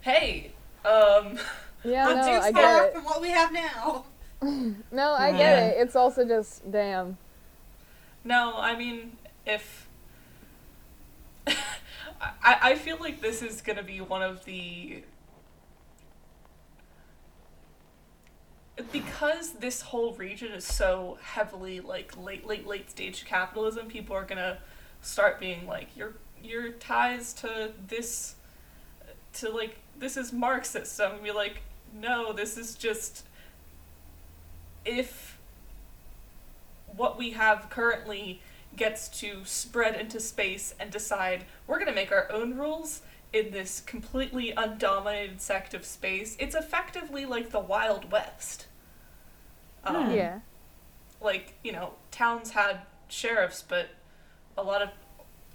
hey, 0.00 0.52
um, 0.84 1.38
Yeah, 1.84 2.06
But 2.06 2.14
no, 2.14 2.22
too 2.22 2.30
I 2.44 2.52
far 2.52 2.62
get 2.62 2.84
it. 2.86 2.94
from 2.94 3.04
what 3.04 3.20
we 3.20 3.30
have 3.30 3.52
now. 3.52 4.04
No, 4.90 5.12
I 5.12 5.30
get 5.30 5.58
it. 5.62 5.76
It's 5.78 5.94
also 5.94 6.26
just 6.26 6.68
damn. 6.70 7.16
no, 8.24 8.54
I 8.56 8.76
mean, 8.76 9.16
if. 9.46 9.86
I, 12.22 12.58
I 12.62 12.74
feel 12.76 12.98
like 13.00 13.20
this 13.20 13.42
is 13.42 13.60
gonna 13.60 13.82
be 13.82 14.00
one 14.00 14.22
of 14.22 14.44
the 14.44 15.02
because 18.90 19.52
this 19.54 19.82
whole 19.82 20.14
region 20.14 20.52
is 20.52 20.64
so 20.64 21.18
heavily 21.20 21.80
like 21.80 22.16
late 22.16 22.46
late 22.46 22.66
late 22.66 22.90
stage 22.90 23.24
capitalism 23.24 23.86
people 23.86 24.16
are 24.16 24.24
gonna 24.24 24.58
start 25.02 25.38
being 25.40 25.66
like 25.66 25.88
your 25.96 26.14
your 26.42 26.70
ties 26.70 27.32
to 27.34 27.72
this 27.88 28.36
to 29.34 29.50
like 29.50 29.78
this 29.98 30.16
is 30.16 30.32
marxist 30.32 31.00
i'm 31.00 31.10
gonna 31.10 31.22
be 31.22 31.32
like 31.32 31.62
no 31.92 32.32
this 32.32 32.56
is 32.56 32.74
just 32.74 33.26
if 34.84 35.38
what 36.96 37.18
we 37.18 37.30
have 37.30 37.68
currently 37.68 38.40
gets 38.76 39.08
to 39.20 39.44
spread 39.44 40.00
into 40.00 40.20
space 40.20 40.74
and 40.80 40.90
decide 40.90 41.44
we're 41.66 41.78
going 41.78 41.88
to 41.88 41.94
make 41.94 42.12
our 42.12 42.30
own 42.32 42.56
rules 42.56 43.02
in 43.32 43.50
this 43.50 43.80
completely 43.80 44.52
undominated 44.52 45.40
sect 45.40 45.74
of 45.74 45.84
space, 45.84 46.36
it's 46.38 46.54
effectively 46.54 47.24
like 47.24 47.50
the 47.50 47.60
Wild 47.60 48.10
West. 48.10 48.66
Um, 49.84 50.10
Yeah. 50.10 50.40
Like 51.20 51.54
you 51.62 51.72
know, 51.72 51.94
towns 52.10 52.50
had 52.50 52.80
sheriffs, 53.08 53.62
but 53.66 53.88
a 54.58 54.62
lot 54.62 54.82
of 54.82 54.90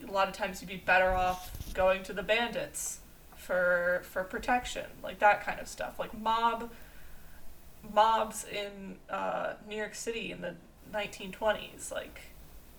a 0.07 0.11
lot 0.11 0.27
of 0.27 0.33
times 0.33 0.61
you'd 0.61 0.69
be 0.69 0.77
better 0.77 1.11
off 1.11 1.73
going 1.73 2.03
to 2.03 2.13
the 2.13 2.23
bandits 2.23 3.01
for 3.35 4.01
for 4.09 4.23
protection, 4.23 4.85
like 5.03 5.19
that 5.19 5.45
kind 5.45 5.59
of 5.59 5.67
stuff. 5.67 5.99
Like 5.99 6.17
mob 6.17 6.71
mobs 7.93 8.45
in 8.45 8.97
uh, 9.09 9.53
New 9.67 9.75
York 9.75 9.95
City 9.95 10.31
in 10.31 10.41
the 10.41 10.55
1920s, 10.93 11.91
like 11.91 12.19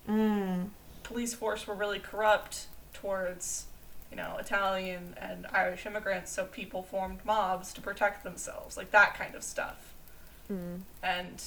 Mm. 0.09 0.71
police 1.03 1.35
force 1.35 1.67
were 1.67 1.75
really 1.75 1.99
corrupt 1.99 2.67
towards 2.95 3.67
you 4.11 4.17
know 4.17 4.37
Italian 4.39 5.15
and 5.21 5.47
Irish 5.53 5.85
immigrants, 5.85 6.33
so 6.33 6.45
people 6.45 6.83
formed 6.83 7.25
mobs 7.25 7.73
to 7.75 7.81
protect 7.81 8.25
themselves, 8.25 8.77
like 8.77 8.91
that 8.91 9.15
kind 9.15 9.35
of 9.35 9.43
stuff. 9.43 9.95
Mm. 10.51 10.81
And 11.03 11.43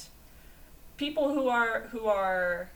people 0.96 1.34
who 1.34 1.48
are 1.48 1.88
who 1.90 2.06
are 2.06 2.70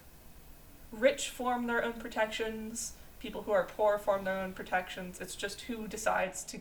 rich 0.90 1.30
form 1.30 1.66
their 1.66 1.84
own 1.84 1.94
protections. 1.94 2.94
People 3.18 3.42
who 3.42 3.52
are 3.52 3.64
poor 3.64 3.98
form 3.98 4.24
their 4.24 4.38
own 4.38 4.52
protections. 4.52 5.20
It's 5.20 5.34
just 5.34 5.62
who 5.62 5.88
decides 5.88 6.44
to 6.44 6.60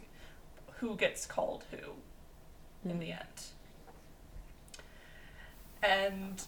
who 0.77 0.95
gets 0.95 1.25
called 1.25 1.63
who 1.71 2.89
in 2.89 2.99
the 2.99 3.11
end. 3.11 3.21
And 5.81 6.41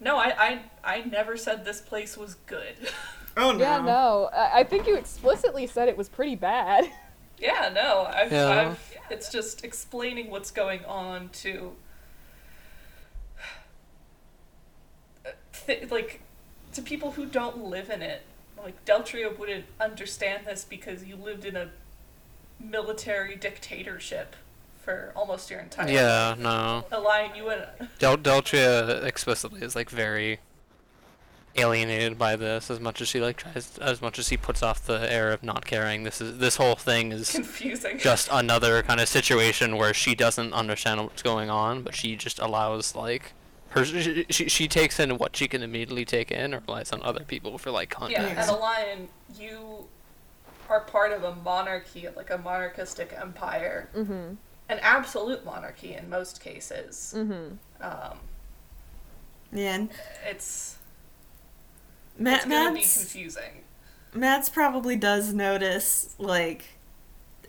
no, 0.00 0.16
I, 0.16 0.32
I 0.38 0.60
I 0.84 1.00
never 1.02 1.36
said 1.36 1.64
this 1.64 1.80
place 1.80 2.16
was 2.16 2.34
good. 2.46 2.74
Oh 3.36 3.52
no. 3.52 3.58
Yeah, 3.58 3.80
no. 3.82 4.30
I 4.34 4.60
I 4.60 4.64
think 4.64 4.88
you 4.88 4.96
explicitly 4.96 5.68
said 5.68 5.86
it 5.88 5.96
was 5.96 6.08
pretty 6.08 6.34
bad. 6.34 6.90
Yeah, 7.40 7.70
no, 7.72 8.04
I've, 8.12 8.32
Yeah. 8.32 8.48
I've, 8.48 8.96
it's 9.10 9.30
just 9.30 9.64
explaining 9.64 10.28
what's 10.28 10.50
going 10.50 10.84
on 10.86 11.28
to, 11.44 11.70
th- 15.66 15.88
like, 15.90 16.20
to 16.72 16.82
people 16.82 17.12
who 17.12 17.26
don't 17.26 17.64
live 17.64 17.90
in 17.90 18.02
it. 18.02 18.22
Like, 18.60 18.84
Deltria 18.84 19.30
wouldn't 19.38 19.66
understand 19.80 20.46
this 20.46 20.64
because 20.64 21.04
you 21.04 21.14
lived 21.14 21.44
in 21.44 21.54
a 21.56 21.70
military 22.58 23.36
dictatorship 23.36 24.34
for 24.88 25.12
almost 25.14 25.50
your 25.50 25.60
entire 25.60 25.86
Yeah, 25.90 26.28
life. 26.30 26.38
no. 26.38 26.84
Elian, 26.90 27.34
you 27.36 27.44
would. 27.44 27.62
Del- 27.98 28.16
Deltria 28.16 29.04
explicitly 29.04 29.60
is 29.60 29.76
like 29.76 29.90
very 29.90 30.38
alienated 31.56 32.16
by 32.18 32.36
this 32.36 32.70
as 32.70 32.80
much 32.80 33.02
as 33.02 33.08
she 33.08 33.20
like 33.20 33.36
tries 33.36 33.76
as 33.78 34.00
much 34.00 34.18
as 34.18 34.28
he 34.28 34.36
puts 34.36 34.62
off 34.62 34.86
the 34.86 35.12
air 35.12 35.30
of 35.32 35.42
not 35.42 35.66
caring 35.66 36.04
this 36.04 36.20
is 36.20 36.38
this 36.38 36.56
whole 36.56 36.76
thing 36.76 37.10
is 37.10 37.30
confusing. 37.32 37.98
just 38.10 38.28
another 38.30 38.80
kind 38.82 39.00
of 39.00 39.08
situation 39.08 39.76
where 39.76 39.92
she 39.92 40.14
doesn't 40.14 40.52
understand 40.52 41.02
what's 41.02 41.22
going 41.22 41.50
on 41.50 41.82
but 41.82 41.96
she 41.96 42.14
just 42.14 42.38
allows 42.38 42.94
like 42.94 43.32
her 43.70 43.84
she, 43.84 44.24
she, 44.30 44.48
she 44.48 44.68
takes 44.68 45.00
in 45.00 45.18
what 45.18 45.34
she 45.34 45.48
can 45.48 45.62
immediately 45.64 46.04
take 46.04 46.30
in 46.30 46.54
or 46.54 46.62
relies 46.68 46.92
on 46.92 47.02
other 47.02 47.24
people 47.24 47.58
for 47.58 47.72
like 47.72 47.90
context 47.90 48.22
Yeah, 48.22 48.34
context 48.36 48.50
and 48.52 48.62
Elian 48.62 49.08
you 49.36 49.84
are 50.68 50.80
part 50.80 51.12
of 51.12 51.24
a 51.24 51.34
monarchy, 51.34 52.06
like 52.14 52.28
a 52.30 52.36
monarchistic 52.38 53.12
empire, 53.18 53.88
Mm-hmm. 53.96 54.34
An 54.68 54.78
absolute 54.82 55.44
monarchy 55.44 55.94
in 55.94 56.10
most 56.10 56.40
cases. 56.40 57.14
Mm-hmm. 57.16 57.54
Um, 57.80 58.18
Yeah, 59.52 59.74
and 59.74 59.90
it's 60.26 60.76
Matt, 62.18 62.38
it's 62.38 62.44
gonna 62.46 62.70
be 62.70 62.80
Matt's, 62.80 62.98
confusing. 62.98 63.62
Mads 64.12 64.48
probably 64.48 64.96
does 64.96 65.32
notice, 65.32 66.14
like, 66.18 66.64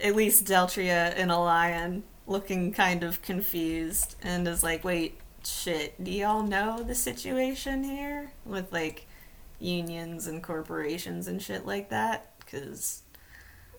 at 0.02 0.14
least 0.14 0.46
Deltria 0.46 1.12
and 1.16 1.30
Elian 1.30 2.04
looking 2.26 2.72
kind 2.72 3.02
of 3.02 3.20
confused 3.22 4.14
and 4.22 4.46
is 4.46 4.62
like, 4.62 4.84
wait, 4.84 5.18
shit, 5.44 6.02
do 6.02 6.10
y'all 6.10 6.42
know 6.42 6.82
the 6.82 6.94
situation 6.94 7.84
here? 7.84 8.32
With, 8.46 8.72
like, 8.72 9.06
unions 9.58 10.26
and 10.26 10.42
corporations 10.42 11.26
and 11.26 11.42
shit 11.42 11.66
like 11.66 11.90
that? 11.90 12.32
Because 12.38 13.02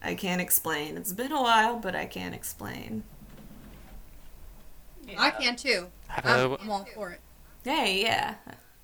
I 0.02 0.16
can't 0.16 0.42
explain. 0.42 0.98
It's 0.98 1.14
been 1.14 1.32
a 1.32 1.42
while, 1.42 1.78
but 1.78 1.96
I 1.96 2.06
can't 2.06 2.36
explain. 2.36 3.04
Yeah. 5.14 5.22
I 5.22 5.30
can 5.32 5.56
too. 5.56 5.88
Have 6.08 6.26
I'm, 6.26 6.52
a- 6.52 6.56
I'm 6.58 6.70
all 6.70 6.86
for 6.94 7.12
it. 7.12 7.20
Hey, 7.64 8.02
yeah, 8.04 8.36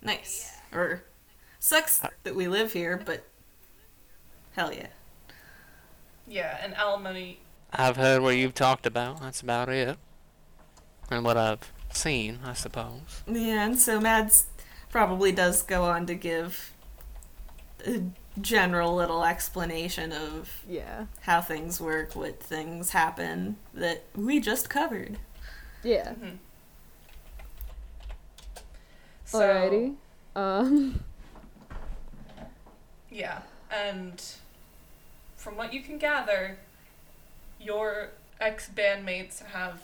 nice. 0.01 0.51
Or, 0.73 1.03
sucks 1.59 2.03
uh, 2.03 2.09
that 2.23 2.35
we 2.35 2.47
live 2.47 2.73
here, 2.73 3.01
but 3.03 3.25
hell 4.55 4.71
yeah. 4.73 4.87
Yeah, 6.27 6.57
and 6.61 6.75
alimony. 6.75 7.39
I've 7.71 7.97
heard 7.97 8.21
what 8.21 8.35
you've 8.37 8.53
talked 8.53 8.85
about 8.85 9.21
that's 9.21 9.41
about 9.41 9.69
it 9.69 9.97
and 11.09 11.23
what 11.25 11.37
I've 11.37 11.71
seen 11.91 12.39
I 12.45 12.53
suppose 12.53 13.23
Yeah, 13.27 13.65
and 13.65 13.77
so 13.79 13.99
Mads 13.99 14.45
probably 14.89 15.31
does 15.31 15.63
go 15.63 15.83
on 15.83 16.05
to 16.07 16.15
give 16.15 16.73
a 17.85 18.03
general 18.39 18.95
little 18.95 19.23
explanation 19.25 20.11
of 20.11 20.63
Yeah. 20.67 21.05
how 21.21 21.41
things 21.41 21.79
work, 21.81 22.15
what 22.15 22.41
things 22.41 22.91
happen 22.91 23.57
that 23.73 24.03
we 24.15 24.39
just 24.39 24.69
covered. 24.69 25.17
Yeah. 25.87 26.13
mhm. 26.13 26.37
So, 29.23 29.39
Alrighty. 29.39 29.95
Um. 30.35 31.03
Yeah, 33.09 33.39
and 33.71 34.21
from 35.37 35.55
what 35.55 35.73
you 35.73 35.81
can 35.81 35.97
gather, 35.97 36.57
your 37.59 38.09
ex 38.39 38.69
bandmates 38.69 39.43
have 39.45 39.79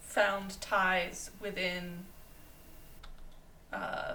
found 0.00 0.60
ties 0.60 1.30
within 1.40 2.04
uh, 3.72 4.14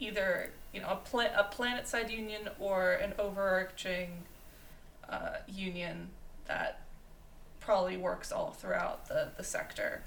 either 0.00 0.50
you 0.72 0.80
know 0.80 0.88
a, 0.90 0.96
pla- 0.96 1.34
a 1.36 1.44
planet 1.44 1.86
side 1.88 2.10
union 2.10 2.48
or 2.58 2.92
an 2.92 3.14
overarching 3.18 4.24
uh, 5.08 5.36
union 5.48 6.08
that 6.46 6.80
probably 7.64 7.96
works 7.96 8.32
all 8.32 8.50
throughout 8.52 9.08
the, 9.08 9.28
the 9.36 9.44
sector. 9.44 10.02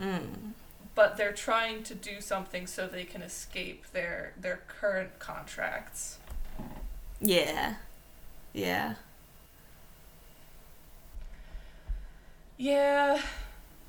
Mm. 0.00 0.52
But 0.94 1.16
they're 1.16 1.32
trying 1.32 1.82
to 1.84 1.94
do 1.94 2.20
something 2.20 2.66
so 2.66 2.86
they 2.86 3.04
can 3.04 3.22
escape 3.22 3.84
their 3.92 4.32
their 4.40 4.60
current 4.68 5.18
contracts. 5.18 6.18
Yeah. 7.20 7.74
Yeah. 8.52 8.94
Yeah, 12.56 13.20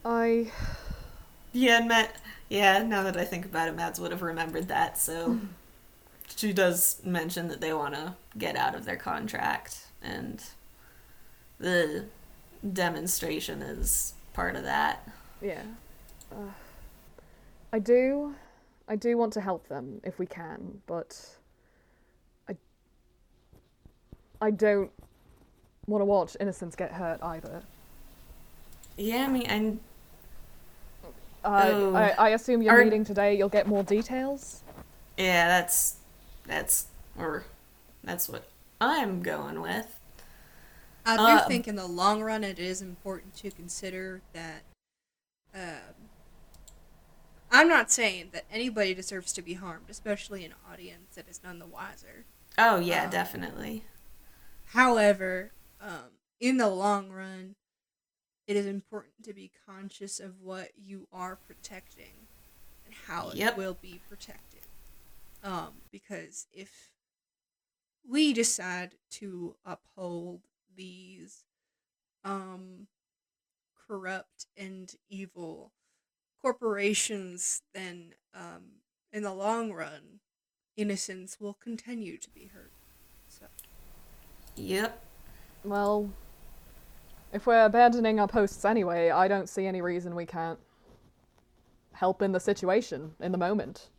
I. 0.03 0.51
Yeah, 1.53 1.78
and 1.78 1.88
Matt. 1.88 2.15
Yeah, 2.49 2.84
now 2.84 3.03
that 3.03 3.17
I 3.17 3.26
think 3.26 3.45
about 3.45 3.67
it, 3.67 3.76
Mads 3.76 3.99
would 3.99 4.11
have 4.11 4.21
remembered 4.21 4.67
that. 4.67 4.97
So 4.97 5.39
she 6.36 6.53
does 6.53 7.01
mention 7.03 7.47
that 7.49 7.61
they 7.61 7.73
want 7.73 7.93
to 7.95 8.15
get 8.38 8.55
out 8.55 8.76
of 8.76 8.86
their 8.86 8.97
contract, 8.97 9.88
and 10.01 10.43
the 11.59 12.05
demonstration 12.74 13.61
is 13.61 14.13
part 14.34 14.55
of 14.55 14.63
that. 14.63 15.07
Yeah. 15.41 15.63
Uh, 16.32 16.51
I 17.72 17.80
do. 17.80 18.36
I 18.88 18.95
do 18.95 19.18
want 19.18 19.34
to 19.34 19.41
help 19.41 19.68
them 19.68 20.01
if 20.03 20.20
we 20.20 20.26
can, 20.26 20.82
but. 20.88 21.36
I. 22.49 22.55
I 24.41 24.51
don't 24.51 24.91
want 25.88 26.01
to 26.01 26.05
watch 26.05 26.36
innocents 26.39 26.76
get 26.76 26.91
hurt 26.91 27.22
either. 27.22 27.63
Yeah, 28.97 29.26
I 29.26 29.28
mean, 29.28 29.43
and 29.47 29.80
Uh, 31.43 31.61
Oh. 31.66 31.95
I, 31.95 32.09
I 32.18 32.30
assume 32.30 32.61
you're 32.63 32.80
Are- 32.80 32.84
meeting 32.84 33.03
today. 33.03 33.38
You'll 33.38 33.49
get 33.49 33.68
more 33.68 33.84
details. 33.84 34.61
yeah, 35.18 35.47
that's 35.47 35.97
that's 36.45 36.88
or 37.18 37.43
that's 38.03 38.28
what 38.30 38.47
I'm 38.82 39.22
going 39.22 39.61
with. 39.61 39.95
I 41.06 41.18
do 41.18 41.24
Uh, 41.24 41.47
think 41.47 41.68
in 41.68 41.76
the 41.76 41.86
long 41.88 42.22
run 42.24 42.43
it 42.43 42.58
is 42.60 42.82
important 42.82 43.36
to 43.38 43.51
consider 43.51 44.22
that. 44.34 44.64
Um, 45.53 46.10
I'm 47.51 47.68
not 47.70 47.91
saying 47.91 48.32
that 48.34 48.45
anybody 48.49 48.93
deserves 48.93 49.32
to 49.34 49.41
be 49.41 49.53
harmed, 49.53 49.89
especially 49.89 50.43
an 50.43 50.56
audience 50.70 51.16
that 51.16 51.30
is 51.30 51.41
none 51.43 51.60
the 51.60 51.66
wiser. 51.68 52.26
Oh 52.58 52.80
yeah, 52.80 53.06
Um, 53.06 53.10
definitely. 53.12 53.86
However, 54.70 55.51
um, 55.80 56.18
in 56.39 56.58
the 56.58 56.68
long 56.68 57.12
run, 57.12 57.56
it 58.47 58.56
is 58.56 58.66
important 58.66 59.24
to 59.24 59.34
be 59.34 59.51
conscious 59.66 60.20
of 60.20 60.41
what 60.41 60.72
you 60.78 61.08
are 61.12 61.36
protecting 61.36 62.28
and 62.86 62.93
how 62.93 63.32
Yep. 63.32 63.53
it 63.53 63.58
will 63.58 63.74
be 63.76 64.01
protected. 64.10 64.64
Um, 65.43 65.82
because 65.91 66.47
if 66.51 66.91
we 68.08 68.34
decide 68.34 68.95
to 69.12 69.56
uphold 69.66 70.41
these 70.76 71.43
um 72.23 72.88
corrupt 73.88 74.47
and 74.57 74.93
evil 75.09 75.71
corporations, 76.41 77.61
then 77.73 78.13
um 78.34 78.82
in 79.13 79.23
the 79.23 79.34
long 79.34 79.71
run, 79.71 80.19
innocence 80.76 81.38
will 81.39 81.53
continue 81.53 82.17
to 82.17 82.30
be 82.32 82.45
hurt. 82.53 82.71
So 83.30 83.45
Yep. 84.57 85.01
Well, 85.63 86.09
if 87.34 87.45
we're 87.47 87.65
abandoning 87.65 88.19
our 88.19 88.28
posts 88.28 88.63
anyway, 88.63 89.09
I 89.09 89.28
don't 89.28 89.49
see 89.49 89.65
any 89.65 89.82
reason 89.82 90.15
we 90.15 90.26
can't 90.26 90.59
help 91.93 92.21
in 92.21 92.32
the 92.32 92.39
situation 92.39 93.13
in 93.19 93.32
the 93.32 93.38
moment. 93.38 93.89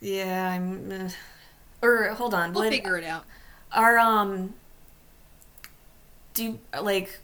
Yeah, 0.00 0.50
I'm. 0.52 0.90
Uh, 0.90 1.08
or 1.82 2.08
hold 2.14 2.34
on. 2.34 2.52
we'll 2.52 2.64
would- 2.64 2.72
figure 2.72 2.96
it 2.98 3.04
out. 3.04 3.24
Are 3.74 3.98
um. 3.98 4.54
Do 6.34 6.58
like. 6.80 7.18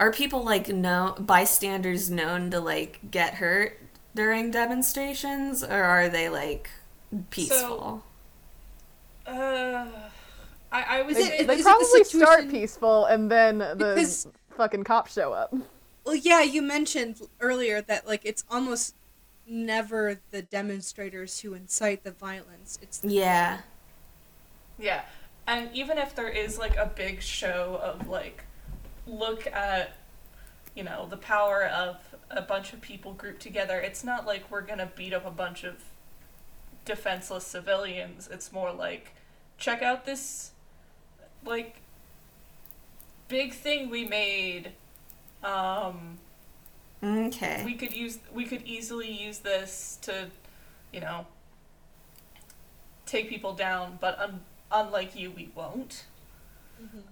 Are 0.00 0.12
people 0.12 0.44
like 0.44 0.68
know 0.68 1.16
bystanders 1.18 2.08
known 2.10 2.50
to 2.52 2.60
like 2.60 3.00
get 3.10 3.34
hurt 3.34 3.80
during 4.14 4.50
demonstrations, 4.50 5.64
or 5.64 5.82
are 5.82 6.08
they 6.08 6.28
like 6.28 6.70
peaceful? 7.30 8.04
Uh, 9.26 9.86
I, 10.70 10.82
I 10.98 11.02
would 11.02 11.16
Is 11.16 11.26
it- 11.26 11.46
They 11.46 11.54
it 11.54 11.56
the 11.58 11.62
probably 11.62 12.04
start 12.04 12.48
peaceful 12.48 13.06
and 13.06 13.30
then 13.30 13.58
the 13.58 13.74
Because- 13.94 14.28
fucking 14.56 14.84
cops 14.84 15.12
show 15.14 15.32
up. 15.32 15.52
Well, 16.04 16.14
yeah, 16.14 16.42
you 16.42 16.62
mentioned 16.62 17.20
earlier 17.40 17.82
that 17.82 18.06
like 18.06 18.22
it's 18.24 18.44
almost 18.50 18.94
never 19.46 20.20
the 20.30 20.42
demonstrators 20.42 21.40
who 21.40 21.54
incite 21.54 22.04
the 22.04 22.12
violence. 22.12 22.78
It's 22.80 22.98
the 22.98 23.08
yeah. 23.12 23.60
Yeah. 24.78 25.02
And 25.48 25.70
even 25.74 25.98
if 25.98 26.14
there 26.14 26.28
is 26.28 26.58
like 26.58 26.76
a 26.76 26.86
big 26.86 27.22
show 27.22 27.80
of 27.82 28.06
like 28.08 28.44
look 29.06 29.46
at 29.48 29.96
you 30.74 30.84
know, 30.84 31.06
the 31.10 31.16
power 31.16 31.64
of 31.64 31.96
a 32.30 32.42
bunch 32.42 32.72
of 32.72 32.80
people 32.80 33.12
grouped 33.14 33.40
together, 33.42 33.80
it's 33.80 34.04
not 34.04 34.26
like 34.26 34.48
we're 34.48 34.60
going 34.60 34.78
to 34.78 34.86
beat 34.94 35.12
up 35.12 35.26
a 35.26 35.30
bunch 35.30 35.64
of 35.64 35.82
defenseless 36.84 37.44
civilians. 37.44 38.28
It's 38.30 38.52
more 38.52 38.72
like 38.72 39.14
check 39.56 39.82
out 39.82 40.04
this 40.04 40.52
like 41.44 41.76
big 43.26 43.52
thing 43.54 43.90
we 43.90 44.04
made. 44.04 44.72
Um 45.42 46.18
Okay. 47.02 47.62
we 47.64 47.74
could 47.74 47.92
use 47.94 48.18
we 48.34 48.44
could 48.44 48.62
easily 48.62 49.10
use 49.10 49.38
this 49.38 49.98
to 50.02 50.26
you 50.92 51.00
know 51.00 51.26
take 53.06 53.28
people 53.28 53.52
down 53.52 53.98
but 54.00 54.18
un- 54.18 54.40
unlike 54.72 55.16
you 55.16 55.30
we 55.30 55.50
won't 55.54 56.04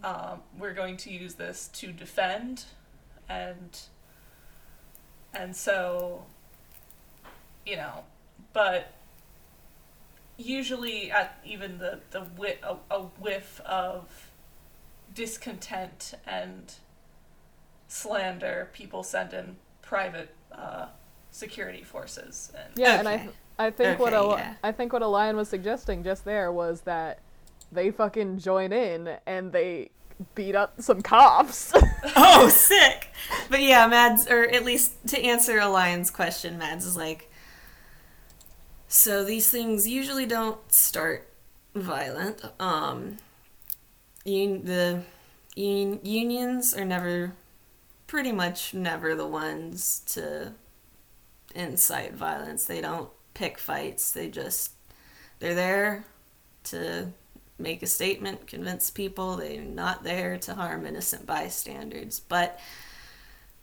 um, 0.05 0.43
we're 0.59 0.75
going 0.75 0.97
to 0.97 1.11
use 1.11 1.35
this 1.35 1.69
to 1.69 1.91
defend 1.91 2.65
and 3.29 3.81
and 5.35 5.57
so 5.57 6.25
you 7.65 7.77
know 7.77 8.05
but 8.53 8.93
usually 10.37 11.11
at 11.11 11.41
even 11.45 11.79
the 11.79 12.01
the 12.11 12.21
whi- 12.21 12.59
a, 12.63 12.77
a 12.95 13.01
whiff 13.21 13.61
of 13.67 14.31
discontent 15.15 16.15
and 16.27 16.75
slander 17.89 18.69
people 18.73 19.03
send 19.03 19.33
in 19.33 19.57
private 19.83 20.35
uh, 20.53 20.87
security 21.31 21.83
forces 21.83 22.53
and 22.57 22.69
Yeah, 22.77 22.99
and 22.99 23.09
I 23.09 23.15
Okay. 23.15 23.31
I 23.59 23.71
think 23.71 23.99
what 23.99 24.13
Okay, 24.13 24.27
a, 24.35 24.37
yeah. 24.37 24.55
I 24.63 24.73
think 24.73 24.93
what 24.93 25.03
Elian 25.03 25.37
was 25.37 25.49
suggesting 25.49 26.05
just 26.05 26.25
there 26.25 26.53
was 26.53 26.83
that 26.83 27.21
they 27.73 27.91
fucking 27.91 28.39
join 28.39 28.73
in 28.73 29.17
and 29.27 29.53
they 29.53 29.91
beat 30.35 30.55
up 30.55 30.81
some 30.81 31.03
cops. 31.03 31.73
oh, 32.17 32.49
sick. 32.49 33.09
But 33.51 33.63
yeah, 33.63 33.87
Mads, 33.87 34.29
or 34.29 34.45
at 34.45 34.65
least 34.65 35.07
to 35.09 35.21
answer 35.21 35.59
Elian's 35.59 36.11
question, 36.11 36.59
Mads 36.59 36.87
is 36.87 36.97
like, 36.97 37.31
so 38.89 39.25
these 39.25 39.51
things 39.51 39.87
usually 39.87 40.27
don't 40.27 40.73
start 40.73 41.29
violent. 41.75 42.43
Um, 42.61 43.19
un- 44.27 44.65
the 44.65 45.03
un- 45.57 46.01
unions 46.03 46.73
are 46.75 46.85
never, 46.85 47.33
pretty 48.07 48.33
much 48.33 48.73
never 48.73 49.15
the 49.15 49.27
ones 49.27 50.01
to 50.07 50.53
incite 51.55 52.15
violence. 52.15 52.65
They 52.65 52.81
don't 52.81 53.11
pick 53.35 53.59
fights. 53.59 54.13
They 54.13 54.29
just, 54.29 54.73
they're 55.41 55.55
there 55.55 56.05
to 56.65 57.13
make 57.59 57.83
a 57.83 57.87
statement, 57.87 58.47
convince 58.47 58.91
people 58.91 59.37
they're 59.37 59.63
not 59.63 60.05
there 60.05 60.37
to 60.39 60.55
harm 60.55 60.87
innocent 60.87 61.27
bystanders. 61.27 62.21
But 62.21 62.59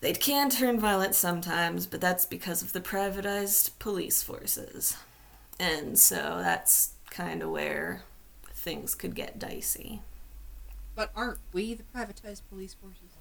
they 0.02 0.14
can 0.14 0.50
turn 0.50 0.80
violent 0.80 1.16
sometimes, 1.16 1.86
but 1.88 2.02
that's 2.02 2.26
because 2.26 2.62
of 2.62 2.74
the 2.74 2.82
privatized 2.82 3.72
police 3.80 4.22
forces. 4.24 4.98
And 5.60 5.98
so 6.00 6.40
that's 6.42 6.94
kind 7.12 7.42
of 7.44 7.50
where 7.52 8.04
things 8.54 8.96
could 8.96 9.14
get 9.16 9.38
dicey. 9.40 10.02
But 10.96 11.12
aren't 11.16 11.40
we 11.54 11.74
the 11.74 11.84
privatized 11.96 12.42
police 12.50 12.74
forces? 12.74 13.18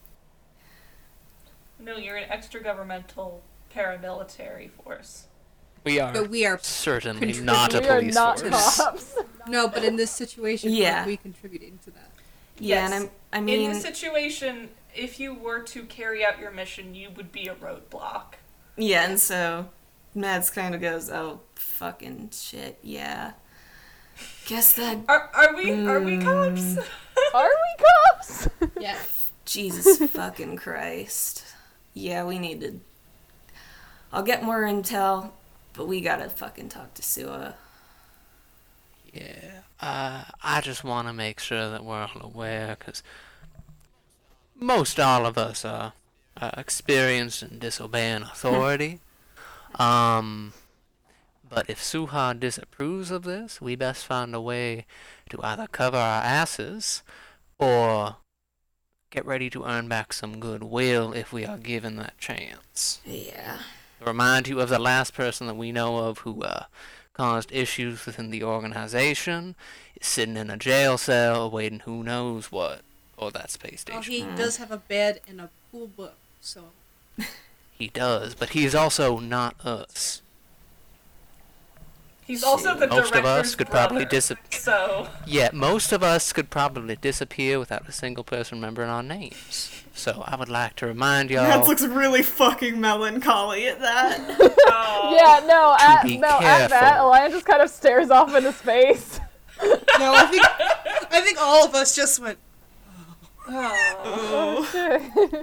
no 1.78 1.96
you're 1.96 2.16
an 2.16 2.30
extra 2.30 2.62
governmental 2.62 3.42
paramilitary 3.74 4.70
force 4.70 5.24
We 5.84 5.98
are 5.98 6.12
But 6.12 6.30
we 6.30 6.46
are 6.46 6.58
certainly 6.62 7.32
contrib- 7.32 7.42
not 7.42 7.74
a 7.74 7.80
police 7.80 7.88
we 7.88 7.88
are 7.90 7.98
police 7.98 8.14
not 8.14 8.38
force. 8.40 8.76
cops. 8.76 9.14
no, 9.49 9.68
but 9.68 9.84
in 9.84 9.97
this 9.97 10.11
situation, 10.11 10.70
Yeah. 10.72 11.05
we 11.07 11.16
contributing 11.16 11.78
to 11.84 11.90
that? 11.93 12.11
Yeah, 12.59 12.84
and 12.86 12.95
I'm, 12.95 13.11
I 13.32 13.40
mean, 13.40 13.61
in 13.62 13.72
this 13.72 13.82
situation 13.82 14.68
if 14.95 15.18
you 15.18 15.32
were 15.34 15.61
to 15.61 15.84
carry 15.84 16.22
out 16.24 16.38
your 16.38 16.51
mission 16.51 16.95
you 16.95 17.09
would 17.16 17.32
be 17.32 17.49
a 17.49 17.55
roadblock 17.55 18.34
yeah, 18.76 19.09
and 19.09 19.18
so 19.20 19.68
Mads 20.14 20.51
kind 20.51 20.74
of 20.74 20.80
goes, 20.82 21.09
"Oh, 21.11 21.40
fucking 21.55 22.30
shit, 22.32 22.78
yeah." 22.82 23.32
Guess 24.47 24.74
that 24.74 24.99
are, 25.09 25.30
are 25.34 25.55
we 25.57 25.70
are 25.86 26.01
we 26.01 26.18
Mm. 26.18 26.24
cops 26.24 26.88
Are 27.34 27.49
we 27.49 27.84
cops? 27.84 28.49
Yeah. 28.80 28.99
Jesus 29.47 29.99
fucking 30.11 30.57
Christ. 30.57 31.45
Yeah, 31.95 32.24
we 32.24 32.38
need 32.38 32.61
to. 32.61 32.80
I'll 34.12 34.22
get 34.22 34.43
more 34.43 34.62
intel, 34.62 35.30
but 35.72 35.86
we 35.88 36.01
gotta 36.01 36.28
fucking 36.28 36.68
talk 36.68 36.93
to 36.95 37.03
Sua. 37.03 37.55
Yeah, 39.12 39.60
uh, 39.80 40.24
I 40.42 40.60
just 40.60 40.84
want 40.84 41.08
to 41.08 41.12
make 41.12 41.38
sure 41.40 41.70
that 41.70 41.84
we're 41.84 42.02
all 42.02 42.22
aware, 42.22 42.76
because 42.78 43.02
most 44.54 44.98
all 44.98 45.26
of 45.26 45.36
us 45.36 45.64
are, 45.64 45.92
are 46.40 46.54
experienced 46.56 47.42
in 47.42 47.58
disobeying 47.58 48.22
authority. 48.22 49.00
um, 49.78 50.52
but 51.48 51.68
if 51.68 51.80
Suha 51.80 52.38
disapproves 52.38 53.10
of 53.10 53.24
this, 53.24 53.60
we 53.60 53.76
best 53.76 54.06
find 54.06 54.34
a 54.34 54.40
way 54.40 54.86
to 55.28 55.38
either 55.42 55.66
cover 55.66 55.98
our 55.98 56.22
asses 56.22 57.02
or 57.58 58.16
get 59.10 59.26
ready 59.26 59.50
to 59.50 59.64
earn 59.64 59.86
back 59.88 60.14
some 60.14 60.40
goodwill 60.40 61.12
if 61.12 61.30
we 61.30 61.44
are 61.44 61.58
given 61.58 61.96
that 61.96 62.16
chance. 62.16 63.02
Yeah. 63.04 63.58
remind 64.00 64.48
you 64.48 64.60
of 64.60 64.70
the 64.70 64.78
last 64.78 65.12
person 65.12 65.46
that 65.46 65.54
we 65.54 65.70
know 65.70 65.98
of 65.98 66.18
who 66.20 66.42
uh, 66.42 66.64
caused 67.14 67.52
issues 67.52 68.06
within 68.06 68.30
the 68.30 68.42
organization 68.42 69.54
is 70.00 70.06
sitting 70.06 70.36
in 70.36 70.50
a 70.50 70.56
jail 70.56 70.96
cell 70.98 71.44
awaiting 71.46 71.80
who 71.80 72.02
knows 72.02 72.50
what 72.50 72.80
or 73.16 73.30
that 73.30 73.50
space 73.50 73.84
Well, 73.88 74.02
station. 74.02 74.30
he 74.30 74.36
does 74.36 74.56
have 74.56 74.70
a 74.70 74.78
bed 74.78 75.20
and 75.28 75.40
a 75.40 75.50
pool 75.70 75.86
book, 75.88 76.16
so 76.40 76.64
He 77.78 77.88
does, 77.88 78.34
but 78.34 78.50
he's 78.50 78.74
also 78.74 79.18
not 79.18 79.54
us. 79.66 80.22
he's 82.24 82.42
also 82.44 82.74
the 82.76 82.86
Most 82.86 83.14
of 83.14 83.24
us 83.24 83.54
director's 83.54 83.54
could 83.56 83.68
probably 83.70 84.04
disappear. 84.04 84.60
so 84.60 85.08
Yeah, 85.26 85.50
most 85.52 85.92
of 85.92 86.02
us 86.02 86.32
could 86.32 86.48
probably 86.50 86.96
disappear 86.96 87.58
without 87.58 87.88
a 87.88 87.92
single 87.92 88.24
person 88.24 88.58
remembering 88.58 88.88
our 88.88 89.02
names. 89.02 89.82
So 89.95 90.24
I 90.26 90.36
would 90.36 90.49
like 90.49 90.76
to 90.76 90.86
remind 90.86 91.30
y'all. 91.30 91.43
Mads 91.45 91.68
looks 91.68 91.82
really 91.82 92.22
fucking 92.22 92.80
melancholy 92.80 93.66
at 93.66 93.80
that. 93.80 94.18
oh, 94.40 95.14
yeah, 95.40 95.47
no, 95.47 95.76
at, 95.78 96.03
be 96.05 96.16
no, 96.16 96.28
at 96.40 96.68
that, 96.68 96.80
careful. 96.80 97.09
Elian 97.09 97.30
just 97.30 97.47
kind 97.47 97.62
of 97.62 97.70
stares 97.70 98.11
off 98.11 98.34
into 98.34 98.53
space. 98.53 99.20
no, 99.62 99.78
I 100.14 100.26
think 100.26 100.45
I 101.12 101.20
think 101.20 101.38
all 101.40 101.64
of 101.64 101.74
us 101.74 101.95
just 101.95 102.20
went. 102.20 102.38
oh. 103.49 104.68
oh. 104.74 105.43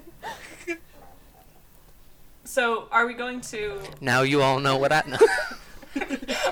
so 2.44 2.88
are 2.92 3.06
we 3.06 3.14
going 3.14 3.42
to 3.42 3.80
Now 4.02 4.22
you 4.24 4.42
all 4.42 4.60
know 4.60 4.78
what 4.78 4.92
I 4.92 5.04
know. 5.06 6.06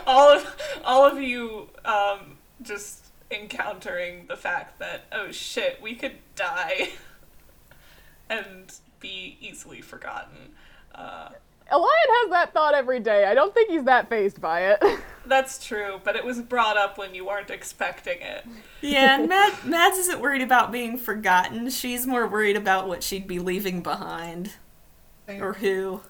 all 0.06 0.30
of 0.30 0.56
all 0.86 1.06
of 1.06 1.20
you 1.20 1.70
um, 1.84 2.38
just 2.62 3.06
encountering 3.32 4.26
the 4.28 4.38
fact 4.38 4.80
that 4.80 5.06
oh 5.12 5.32
shit 5.32 5.82
we 5.82 5.96
could 5.96 6.18
die 6.36 6.92
and 8.30 8.74
be 9.00 9.38
easily 9.42 9.82
forgotten. 9.82 10.50
Uh, 10.94 11.30
Elian 11.70 11.90
has 12.10 12.30
that 12.32 12.54
thought 12.54 12.74
every 12.74 13.00
day. 13.00 13.26
I 13.26 13.34
don't 13.34 13.54
think 13.54 13.70
he's 13.70 13.84
that 13.84 14.10
phased 14.10 14.40
by 14.40 14.72
it. 14.72 14.82
that's 15.26 15.66
true, 15.66 16.00
but 16.04 16.16
it 16.16 16.24
was 16.24 16.42
brought 16.42 16.78
up 16.78 16.98
when 16.98 17.14
you 17.14 17.26
weren't 17.26 17.50
expecting 17.50 18.22
it. 18.22 18.46
Yeah, 18.82 19.20
and 19.20 19.30
Mad- 19.30 19.66
Mads 19.66 19.98
isn't 19.98 20.20
worried 20.22 20.42
about 20.42 20.72
being 20.72 20.98
forgotten. 20.98 21.70
She's 21.70 22.08
more 22.08 22.26
worried 22.26 22.56
about 22.56 22.88
what 22.88 23.04
she'd 23.04 23.28
be 23.28 23.40
leaving 23.40 23.82
behind. 23.82 24.54
Or 25.28 25.54
who. 25.54 26.02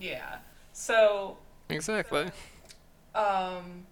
Yeah. 0.00 0.36
So, 0.72 1.38
Exactly. 1.68 2.26
um, 3.12 3.86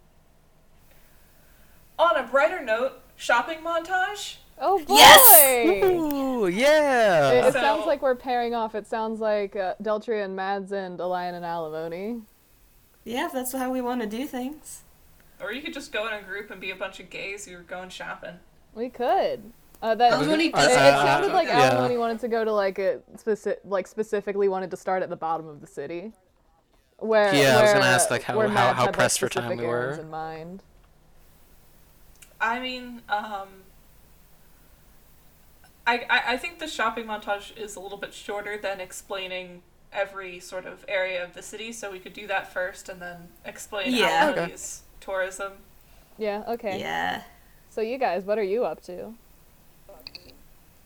on 1.99 2.17
a 2.17 2.23
brighter 2.31 2.63
note, 2.63 3.01
shopping 3.17 3.59
montage. 3.65 4.37
Oh 4.59 4.79
boy! 4.85 4.95
Yes! 4.95 5.85
Ooh, 5.85 6.47
yeah. 6.49 7.31
it 7.47 7.53
So- 7.53 7.61
sounds 7.61 7.87
like 7.87 8.03
we're 8.03 8.15
pairing 8.15 8.55
off. 8.55 8.75
It 8.75 8.87
sounds 8.87 9.21
like 9.21 9.57
uh, 9.57 9.75
Deltria 9.83 10.25
and 10.25 10.35
Mads 10.37 10.73
and 10.73 11.01
Elian 11.01 11.35
and 11.35 11.45
Alimony. 11.45 12.23
Yeah, 13.05 13.27
if 13.27 13.33
that's 13.33 13.53
how 13.53 13.71
we 13.71 13.81
want 13.81 14.01
to 14.01 14.07
do 14.07 14.27
things. 14.27 14.83
Or 15.41 15.53
you 15.53 15.61
could 15.61 15.75
just 15.75 15.93
go 15.93 16.07
in 16.09 16.15
a 16.15 16.23
group 16.23 16.51
and 16.51 16.61
be 16.61 16.71
a 16.71 16.77
bunch 16.77 17.01
of 17.01 17.11
gays 17.11 17.45
who 17.47 17.57
are 17.57 17.61
going 17.63 17.91
shopping. 17.91 18.37
We 18.75 18.89
could. 18.89 19.53
Uh, 19.83 19.95
that 19.95 20.13
Alimony 20.13 20.47
it, 20.47 20.55
does 20.55 20.71
it 20.71 20.75
sounded 20.75 21.33
like 21.33 21.49
yeah. 21.49 21.71
Alimony 21.73 21.99
wanted 21.99 22.21
to 22.21 22.29
go 22.29 22.45
to 22.45 22.53
like 22.53 22.79
a 22.79 23.01
specific, 23.17 23.61
like 23.65 23.87
specifically 23.87 24.49
wanted 24.49 24.71
to 24.71 24.77
start 24.79 25.03
at 25.03 25.11
the 25.11 25.17
bottom 25.17 25.47
of 25.47 25.61
the 25.61 25.67
city. 25.67 26.13
Where 26.99 27.35
Yeah, 27.35 27.59
I 27.59 27.63
was 27.63 27.73
gonna 27.73 27.85
ask, 27.85 28.09
like, 28.11 28.23
how- 28.23 28.35
how- 28.41 28.47
Mads 28.49 28.57
how 28.57 28.73
had, 28.75 28.83
like, 28.87 28.93
pressed 28.95 29.19
for 29.21 29.29
time 29.29 29.59
we 29.59 29.67
were. 29.67 29.99
In 30.01 30.09
mind. 30.09 30.63
I 32.41 32.61
mean, 32.61 33.03
um, 33.09 33.49
I, 35.87 36.07
I 36.09 36.23
I 36.29 36.37
think 36.37 36.59
the 36.59 36.69
shopping 36.69 37.07
montage 37.07 37.57
is 37.57 37.77
a 37.77 37.81
little 37.81 37.99
bit 37.99 38.15
shorter 38.15 38.57
than 38.57 38.81
explaining 38.81 39.63
every 39.93 40.41
sort 40.41 40.67
of 40.67 40.85
area 40.89 41.23
of 41.23 41.35
the 41.35 41.43
city, 41.43 41.73
so 41.73 41.91
we 41.91 41.99
could 41.99 42.13
do 42.13 42.27
that 42.27 42.53
first 42.53 42.89
and 42.89 43.01
then 43.01 43.29
explain 43.45 43.93
Yeah. 43.93 44.29
Okay. 44.31 44.41
Alimony's 44.41 44.83
tourism. 45.01 45.53
Yeah. 46.19 46.43
Okay. 46.49 46.81
Yeah. 46.81 47.23
So 47.71 47.81
you 47.81 47.99
guys, 47.99 48.25
what 48.25 48.39
are 48.39 48.43
you 48.43 48.65
up 48.65 48.83
to? 48.85 49.15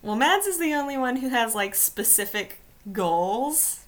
Well, 0.03 0.17
Mads 0.17 0.47
is 0.47 0.59
the 0.59 0.75
only 0.75 0.97
one 0.97 1.17
who 1.17 1.29
has, 1.29 1.55
like, 1.55 1.75
specific 1.75 2.61
goals. 2.93 3.85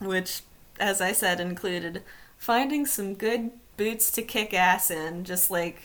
Which, 0.00 0.42
as 0.78 1.00
I 1.00 1.12
said, 1.12 1.40
included 1.40 2.02
finding 2.36 2.86
some 2.86 3.14
good 3.14 3.50
boots 3.76 4.10
to 4.12 4.22
kick 4.22 4.54
ass 4.54 4.90
in, 4.90 5.24
just 5.24 5.50
like 5.50 5.80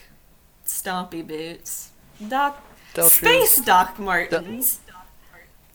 stompy 0.64 1.26
boots. 1.26 1.90
Doc. 2.28 2.62
Deltria- 2.94 3.44
Space 3.46 3.64
Doc 3.64 3.98
Martens. 3.98 4.80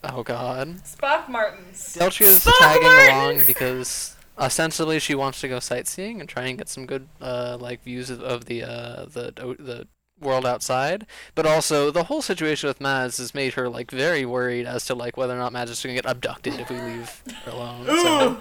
Oh 0.02 0.22
god. 0.22 0.76
Spock 0.84 1.28
Martins. 1.28 1.94
Deltria 1.98 2.28
is 2.30 2.44
tagging 2.58 2.82
Martins! 2.82 3.08
along 3.12 3.42
because 3.46 4.16
ostensibly 4.38 4.98
she 4.98 5.14
wants 5.14 5.40
to 5.42 5.48
go 5.48 5.60
sightseeing 5.60 6.20
and 6.20 6.28
try 6.28 6.44
and 6.46 6.56
get 6.56 6.68
some 6.68 6.86
good 6.86 7.06
uh 7.20 7.58
like 7.60 7.82
views 7.84 8.08
of, 8.08 8.22
of 8.22 8.46
the 8.46 8.62
uh 8.62 9.04
the 9.06 9.32
the 9.58 9.86
world 10.18 10.46
outside. 10.46 11.06
But 11.34 11.44
also 11.46 11.90
the 11.90 12.04
whole 12.04 12.22
situation 12.22 12.68
with 12.68 12.80
Mads 12.80 13.18
has 13.18 13.34
made 13.34 13.54
her 13.54 13.68
like 13.68 13.90
very 13.90 14.24
worried 14.24 14.66
as 14.66 14.86
to 14.86 14.94
like 14.94 15.16
whether 15.18 15.34
or 15.34 15.38
not 15.38 15.52
Mads 15.52 15.70
is 15.70 15.82
gonna 15.82 15.94
get 15.94 16.06
abducted 16.06 16.58
if 16.58 16.70
we 16.70 16.80
leave 16.80 17.22
her 17.44 17.50
alone. 17.52 17.86
So 17.86 18.30
Ooh. 18.32 18.40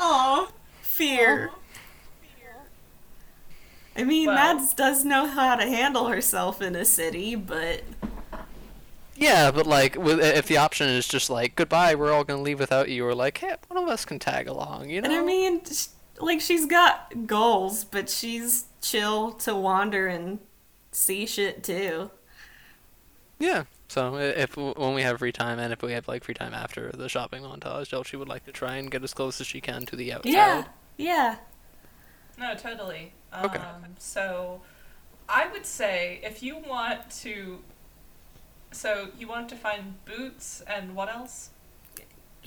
Aw. 0.00 0.48
Fear. 0.82 1.50
I 3.96 4.04
mean, 4.04 4.26
Well- 4.26 4.34
Mads 4.56 4.74
does 4.74 5.04
know 5.04 5.26
how 5.26 5.56
to 5.56 5.64
handle 5.66 6.08
herself 6.08 6.60
in 6.60 6.74
a 6.76 6.84
city, 6.84 7.34
but 7.34 7.82
Yeah, 9.18 9.50
but 9.50 9.66
like 9.66 9.96
with, 9.96 10.20
if 10.20 10.46
the 10.46 10.58
option 10.58 10.88
is 10.88 11.08
just 11.08 11.30
like 11.30 11.56
goodbye, 11.56 11.94
we're 11.94 12.12
all 12.12 12.24
gonna 12.24 12.42
leave 12.42 12.58
without 12.58 12.88
you, 12.88 13.06
or 13.06 13.14
like 13.14 13.38
hey, 13.38 13.54
one 13.68 13.82
of 13.82 13.88
us 13.88 14.04
can 14.04 14.18
tag 14.18 14.46
along, 14.48 14.90
you 14.90 15.00
know? 15.00 15.08
and 15.08 15.16
I 15.18 15.24
mean, 15.24 15.62
like 16.18 16.40
she's 16.40 16.66
got 16.66 17.26
goals, 17.26 17.84
but 17.84 18.08
she's 18.10 18.66
chill 18.80 19.32
to 19.32 19.54
wander 19.54 20.06
and 20.06 20.38
see 20.92 21.26
shit 21.26 21.62
too. 21.62 22.10
Yeah. 23.38 23.64
So 23.88 24.16
if 24.16 24.56
when 24.56 24.94
we 24.94 25.02
have 25.02 25.18
free 25.18 25.32
time 25.32 25.58
and 25.58 25.72
if 25.72 25.80
we 25.82 25.92
have 25.92 26.08
like 26.08 26.24
free 26.24 26.34
time 26.34 26.54
after 26.54 26.90
the 26.92 27.08
shopping 27.08 27.42
montage, 27.42 27.90
Delchi 27.90 28.18
would 28.18 28.28
like 28.28 28.44
to 28.46 28.52
try 28.52 28.76
and 28.76 28.90
get 28.90 29.02
as 29.04 29.14
close 29.14 29.40
as 29.40 29.46
she 29.46 29.60
can 29.60 29.86
to 29.86 29.96
the 29.96 30.12
outside. 30.12 30.32
Yeah, 30.32 30.64
yeah. 30.96 31.36
No, 32.38 32.54
totally. 32.54 33.12
Um, 33.32 33.46
Okay. 33.46 33.60
So, 33.98 34.60
I 35.28 35.46
would 35.48 35.66
say 35.66 36.20
if 36.22 36.42
you 36.42 36.58
want 36.58 37.08
to, 37.22 37.62
so 38.76 39.08
you 39.18 39.26
want 39.26 39.48
to 39.48 39.56
find 39.56 39.94
boots 40.04 40.62
and 40.66 40.94
what 40.94 41.08
else? 41.08 41.50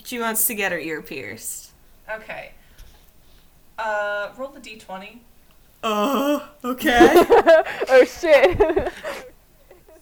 She 0.04 0.18
wants 0.18 0.46
to 0.46 0.54
get 0.54 0.72
her 0.72 0.78
ear 0.78 1.02
pierced. 1.02 1.72
Okay. 2.10 2.52
Uh, 3.78 4.30
roll 4.36 4.50
the 4.50 4.60
d20. 4.60 5.18
Oh, 5.82 6.48
okay. 6.64 7.08
oh 7.88 8.04
shit! 8.04 8.92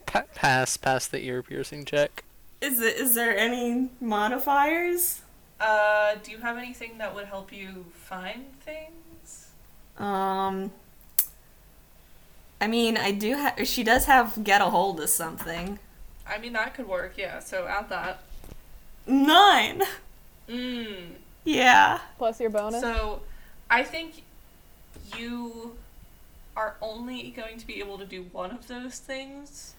Pa- 0.06 0.24
pass, 0.34 0.76
pass 0.76 1.06
the 1.06 1.24
ear 1.24 1.42
piercing 1.42 1.84
check. 1.84 2.24
is 2.60 2.80
it? 2.80 2.96
Is 2.96 3.14
there 3.14 3.36
any 3.36 3.90
modifiers? 4.00 5.22
Uh, 5.60 6.16
do 6.22 6.32
you 6.32 6.38
have 6.38 6.56
anything 6.56 6.98
that 6.98 7.14
would 7.14 7.26
help 7.26 7.52
you 7.52 7.86
find 7.94 8.46
things? 8.60 9.50
Um. 9.98 10.72
I 12.60 12.66
mean, 12.66 12.96
I 12.96 13.12
do 13.12 13.34
have. 13.34 13.68
She 13.68 13.84
does 13.84 14.06
have 14.06 14.42
get 14.42 14.60
a 14.60 14.66
hold 14.66 15.00
of 15.00 15.08
something. 15.08 15.78
I 16.28 16.38
mean, 16.38 16.52
that 16.52 16.74
could 16.74 16.88
work, 16.88 17.14
yeah, 17.16 17.38
so 17.40 17.66
add 17.66 17.88
that. 17.88 18.20
Nine. 19.06 19.82
Mmm. 20.48 21.12
Yeah. 21.44 22.00
Plus 22.18 22.40
your 22.40 22.50
bonus. 22.50 22.80
So, 22.82 23.22
I 23.70 23.82
think 23.82 24.22
you 25.16 25.76
are 26.56 26.76
only 26.82 27.30
going 27.30 27.58
to 27.58 27.66
be 27.66 27.78
able 27.80 27.98
to 27.98 28.04
do 28.04 28.26
one 28.32 28.50
of 28.50 28.68
those 28.68 28.98
things. 28.98 29.74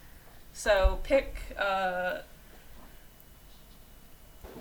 So, 0.53 0.99
pick, 1.03 1.55
uh, 1.57 2.19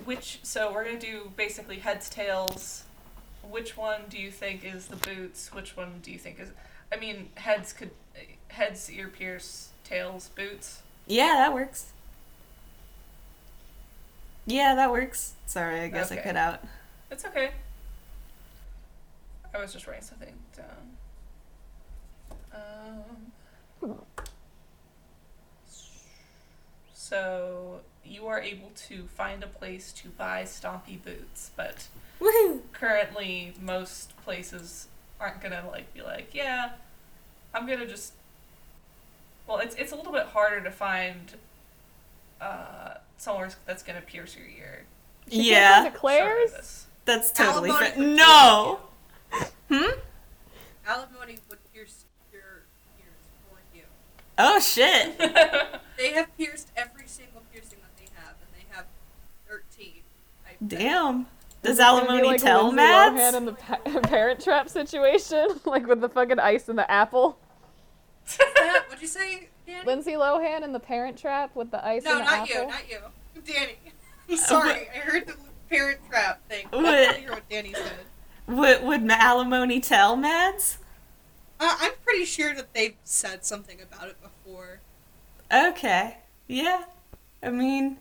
which, 0.05 0.39
so 0.43 0.71
we're 0.71 0.85
gonna 0.85 0.99
do 0.99 1.31
basically 1.35 1.79
heads, 1.79 2.09
tails. 2.09 2.83
Which 3.49 3.75
one 3.75 4.01
do 4.09 4.17
you 4.19 4.31
think 4.31 4.63
is 4.63 4.87
the 4.87 4.95
boots? 4.95 5.51
Which 5.53 5.75
one 5.75 5.99
do 6.03 6.11
you 6.11 6.19
think 6.19 6.39
is, 6.39 6.49
I 6.93 6.97
mean, 6.97 7.29
heads 7.35 7.73
could, 7.73 7.91
heads, 8.49 8.91
ear 8.91 9.07
pierce, 9.07 9.69
tails, 9.83 10.29
boots. 10.35 10.83
Yeah, 11.09 11.35
that 11.37 11.53
works. 11.53 11.91
Yeah, 14.45 14.75
that 14.75 14.91
works. 14.91 15.33
Sorry, 15.47 15.81
I 15.81 15.87
guess 15.89 16.11
I 16.11 16.17
cut 16.17 16.35
out. 16.35 16.63
It's 17.11 17.25
okay. 17.25 17.49
I 19.53 19.57
was 19.59 19.73
just 19.73 19.87
writing 19.87 20.03
something 20.03 20.33
down. 20.55 20.75
Um, 23.81 23.95
so 26.93 27.79
you 28.05 28.27
are 28.27 28.39
able 28.39 28.69
to 28.87 29.03
find 29.03 29.43
a 29.43 29.47
place 29.47 29.91
to 29.93 30.09
buy 30.09 30.43
stompy 30.43 31.03
boots, 31.03 31.49
but 31.55 31.87
Woohoo! 32.21 32.59
currently 32.71 33.53
most 33.59 34.15
places 34.23 34.87
aren't 35.19 35.41
gonna 35.41 35.63
like 35.71 35.91
be 35.93 36.01
like, 36.01 36.29
yeah, 36.33 36.73
I'm 37.53 37.67
gonna 37.67 37.87
just. 37.87 38.13
Well, 39.49 39.57
it's 39.57 39.73
it's 39.75 39.91
a 39.91 39.95
little 39.95 40.11
bit 40.11 40.27
harder 40.27 40.61
to 40.61 40.69
find 40.69 41.33
uh, 42.39 42.93
somewhere 43.17 43.49
that's 43.65 43.81
gonna 43.81 44.01
pierce 44.01 44.37
your 44.37 44.45
ear. 44.45 44.85
She 45.27 45.49
Yeah, 45.49 45.85
go 45.85 45.89
to 45.89 45.97
Claire's. 45.97 46.85
That's 47.05 47.31
totally 47.31 47.71
Alimony 47.71 47.89
fair. 47.89 48.15
No! 48.15 48.79
Hmm? 49.71 49.99
Alimony 50.87 51.39
would 51.49 51.57
pierce 51.73 52.05
your 52.31 52.61
ears 52.99 53.17
for 53.49 53.57
you. 53.75 53.83
Oh 54.37 54.59
shit! 54.59 55.19
They 55.97 56.13
have 56.13 56.37
pierced 56.37 56.69
every 56.77 57.07
single 57.07 57.41
piercing 57.51 57.79
that 57.81 57.97
they 57.97 58.09
have, 58.15 58.35
and 58.39 58.49
they 58.53 58.73
have 58.73 58.85
13. 59.49 59.95
I 60.47 60.51
Damn. 60.65 61.25
Does 61.61 61.73
Is 61.73 61.79
it 61.79 61.81
gonna 61.81 62.01
be 62.03 62.07
alimony 62.07 62.27
like 62.29 62.41
tell 62.41 62.67
Lindsay 62.67 62.81
Lohan 62.83 63.15
Mads? 63.15 63.35
in 63.35 63.45
the 63.45 63.51
pa- 63.51 63.99
Parent 64.03 64.41
Trap 64.41 64.69
situation, 64.69 65.59
like 65.65 65.85
with 65.87 65.99
the 65.99 66.07
fucking 66.07 66.39
ice 66.39 66.69
and 66.69 66.77
the 66.77 66.89
apple. 66.89 67.37
Yeah, 68.39 68.73
What'd 68.87 69.01
you 69.01 69.07
say, 69.07 69.49
Danny? 69.65 69.85
Lindsay 69.85 70.11
Lohan 70.13 70.63
in 70.63 70.73
the 70.73 70.79
Parent 70.79 71.17
Trap 71.17 71.55
with 71.55 71.71
the 71.71 71.85
ice 71.85 72.03
no, 72.03 72.11
and 72.17 72.19
the 72.21 72.23
not 72.25 72.49
apple. 72.49 72.61
you, 72.63 72.67
not 72.67 72.89
you. 72.89 72.99
Danny. 73.45 73.75
I'm 74.29 74.37
sorry, 74.37 74.87
I 74.93 74.97
heard 74.99 75.25
the 75.27 75.35
parent 75.69 75.99
trap 76.09 76.47
thing. 76.49 76.67
I 76.71 76.75
What? 76.75 76.91
didn't 76.91 77.19
hear 77.21 77.31
what 77.31 77.49
Danny 77.49 77.73
said. 77.73 77.93
Would, 78.47 78.83
would 78.83 79.09
alimony 79.09 79.79
tell 79.79 80.15
Mads? 80.15 80.77
Uh, 81.59 81.75
I'm 81.79 81.91
pretty 82.05 82.25
sure 82.25 82.53
that 82.53 82.73
they've 82.73 82.95
said 83.03 83.43
something 83.43 83.79
about 83.81 84.07
it 84.09 84.17
before. 84.21 84.79
Okay. 85.51 86.17
Yeah. 86.47 86.83
I 87.43 87.49
mean, 87.49 87.97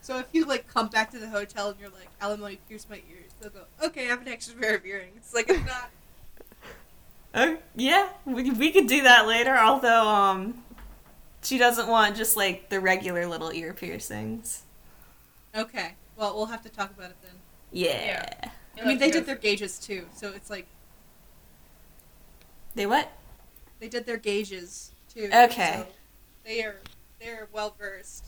So 0.00 0.18
if 0.18 0.26
you 0.32 0.46
like 0.46 0.66
come 0.68 0.88
back 0.88 1.10
to 1.10 1.18
the 1.18 1.28
hotel 1.28 1.68
and 1.70 1.78
you're 1.80 1.90
like, 1.90 2.08
alimony 2.20 2.58
pierced 2.68 2.88
my 2.88 3.02
ears, 3.10 3.30
they'll 3.40 3.50
go, 3.50 3.64
okay, 3.84 4.06
I 4.06 4.08
have 4.08 4.22
an 4.22 4.28
extra 4.28 4.58
pair 4.58 4.76
of 4.76 4.84
earrings. 4.86 5.32
Like 5.34 5.48
it's 5.50 5.66
not. 5.66 5.90
Uh, 7.38 7.56
yeah, 7.76 8.08
we, 8.24 8.50
we 8.50 8.70
could 8.72 8.86
do 8.86 9.02
that 9.02 9.26
later. 9.26 9.56
Although, 9.56 10.08
um, 10.08 10.62
She 11.42 11.56
doesn't 11.58 11.88
want 11.88 12.16
just 12.16 12.36
like 12.36 12.68
the 12.68 12.80
regular 12.80 13.26
little 13.26 13.52
ear 13.52 13.72
piercings. 13.72 14.62
Okay. 15.54 15.94
Well, 16.16 16.34
we'll 16.34 16.46
have 16.46 16.62
to 16.62 16.68
talk 16.68 16.90
about 16.90 17.10
it 17.10 17.16
then. 17.22 17.34
Yeah. 17.72 18.28
You 18.76 18.82
I 18.82 18.86
mean, 18.86 18.98
they 18.98 19.10
did 19.10 19.24
their 19.26 19.36
gauges 19.36 19.78
too, 19.78 20.06
so 20.14 20.32
it's 20.34 20.50
like 20.50 20.66
They 22.74 22.86
what? 22.86 23.10
they 23.80 23.88
did 23.88 24.06
their 24.06 24.16
gauges 24.16 24.90
too. 25.12 25.30
Okay. 25.32 25.74
so 25.78 25.86
they 26.44 26.62
are 26.64 26.76
they're 27.20 27.48
well 27.52 27.74
versed. 27.78 28.24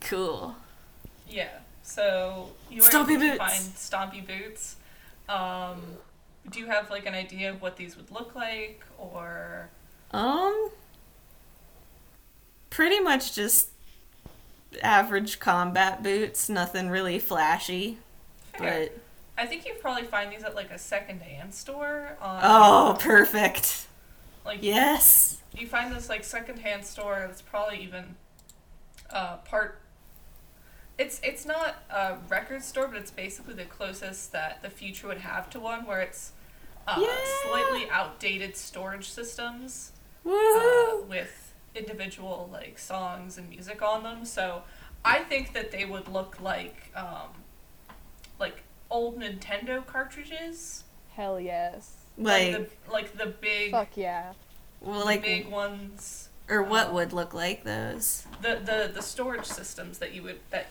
Cool. 0.00 0.54
Yeah. 1.28 1.48
So 1.82 2.50
you 2.70 2.82
were 2.82 2.88
Stompy 2.88 3.12
able 3.12 3.20
to 3.22 3.30
boots. 3.30 3.38
find 3.38 4.12
stompy 4.12 4.26
boots. 4.26 4.76
Um, 5.28 5.82
do 6.50 6.60
you 6.60 6.66
have 6.66 6.90
like 6.90 7.06
an 7.06 7.14
idea 7.14 7.50
of 7.50 7.60
what 7.62 7.76
these 7.76 7.96
would 7.96 8.10
look 8.10 8.34
like, 8.34 8.82
or 8.98 9.68
Um. 10.12 10.70
Pretty 12.70 13.00
much 13.00 13.34
just 13.34 13.70
average 14.82 15.38
combat 15.38 16.02
boots. 16.02 16.48
Nothing 16.48 16.88
really 16.90 17.18
flashy. 17.18 17.98
Fair. 18.58 18.88
But 18.90 18.98
I 19.42 19.46
think 19.46 19.66
you 19.66 19.74
probably 19.80 20.04
find 20.04 20.30
these 20.32 20.42
at 20.44 20.54
like 20.54 20.70
a 20.70 20.78
second-hand 20.78 21.54
store. 21.54 22.16
On, 22.20 22.40
oh, 22.42 22.96
perfect. 23.00 23.86
like 24.44 24.58
Yes. 24.62 25.38
you 25.56 25.66
find 25.66 25.94
this 25.94 26.08
like 26.08 26.22
second-hand 26.24 26.84
store 26.84 27.24
that's 27.26 27.40
probably 27.42 27.78
even 27.82 28.16
uh, 29.10 29.36
part. 29.38 29.80
It's 30.98 31.20
it's 31.22 31.44
not 31.46 31.76
a 31.90 32.16
record 32.28 32.62
store, 32.62 32.88
but 32.88 32.96
it's 32.98 33.10
basically 33.10 33.54
the 33.54 33.64
closest 33.64 34.32
that 34.32 34.62
the 34.62 34.70
future 34.70 35.06
would 35.06 35.18
have 35.18 35.48
to 35.50 35.60
one, 35.60 35.86
where 35.86 36.00
it's 36.00 36.32
uh, 36.86 36.96
Yeah. 37.00 37.16
slightly 37.44 37.88
outdated 37.90 38.56
storage 38.56 39.08
systems. 39.10 39.92
uh, 40.26 40.96
with 41.08 41.52
individual 41.74 42.48
like 42.52 42.78
songs 42.78 43.38
and 43.38 43.48
music 43.48 43.80
on 43.82 44.02
them. 44.02 44.24
So 44.24 44.62
I 45.04 45.20
think 45.20 45.52
that 45.52 45.70
they 45.70 45.84
would 45.84 46.08
look 46.08 46.40
like 46.40 46.90
um, 46.96 47.28
like 48.40 48.62
old 48.90 49.20
Nintendo 49.20 49.86
cartridges, 49.86 50.84
Hell 51.14 51.38
yes. 51.40 51.94
like, 52.18 52.52
the 52.52 52.90
like 52.92 53.16
the 53.16 53.26
big 53.26 53.70
Fuck 53.70 53.96
yeah. 53.96 54.32
well, 54.80 54.98
the 55.00 55.04
like, 55.04 55.22
big 55.22 55.48
ones. 55.48 56.28
or 56.48 56.62
what 56.62 56.92
would 56.92 57.12
look 57.12 57.32
like 57.34 57.62
those? 57.64 58.26
The, 58.42 58.60
the 58.64 58.90
the 58.94 59.02
storage 59.02 59.46
systems 59.46 59.98
that 59.98 60.12
you 60.12 60.22
would 60.24 60.40
that 60.50 60.66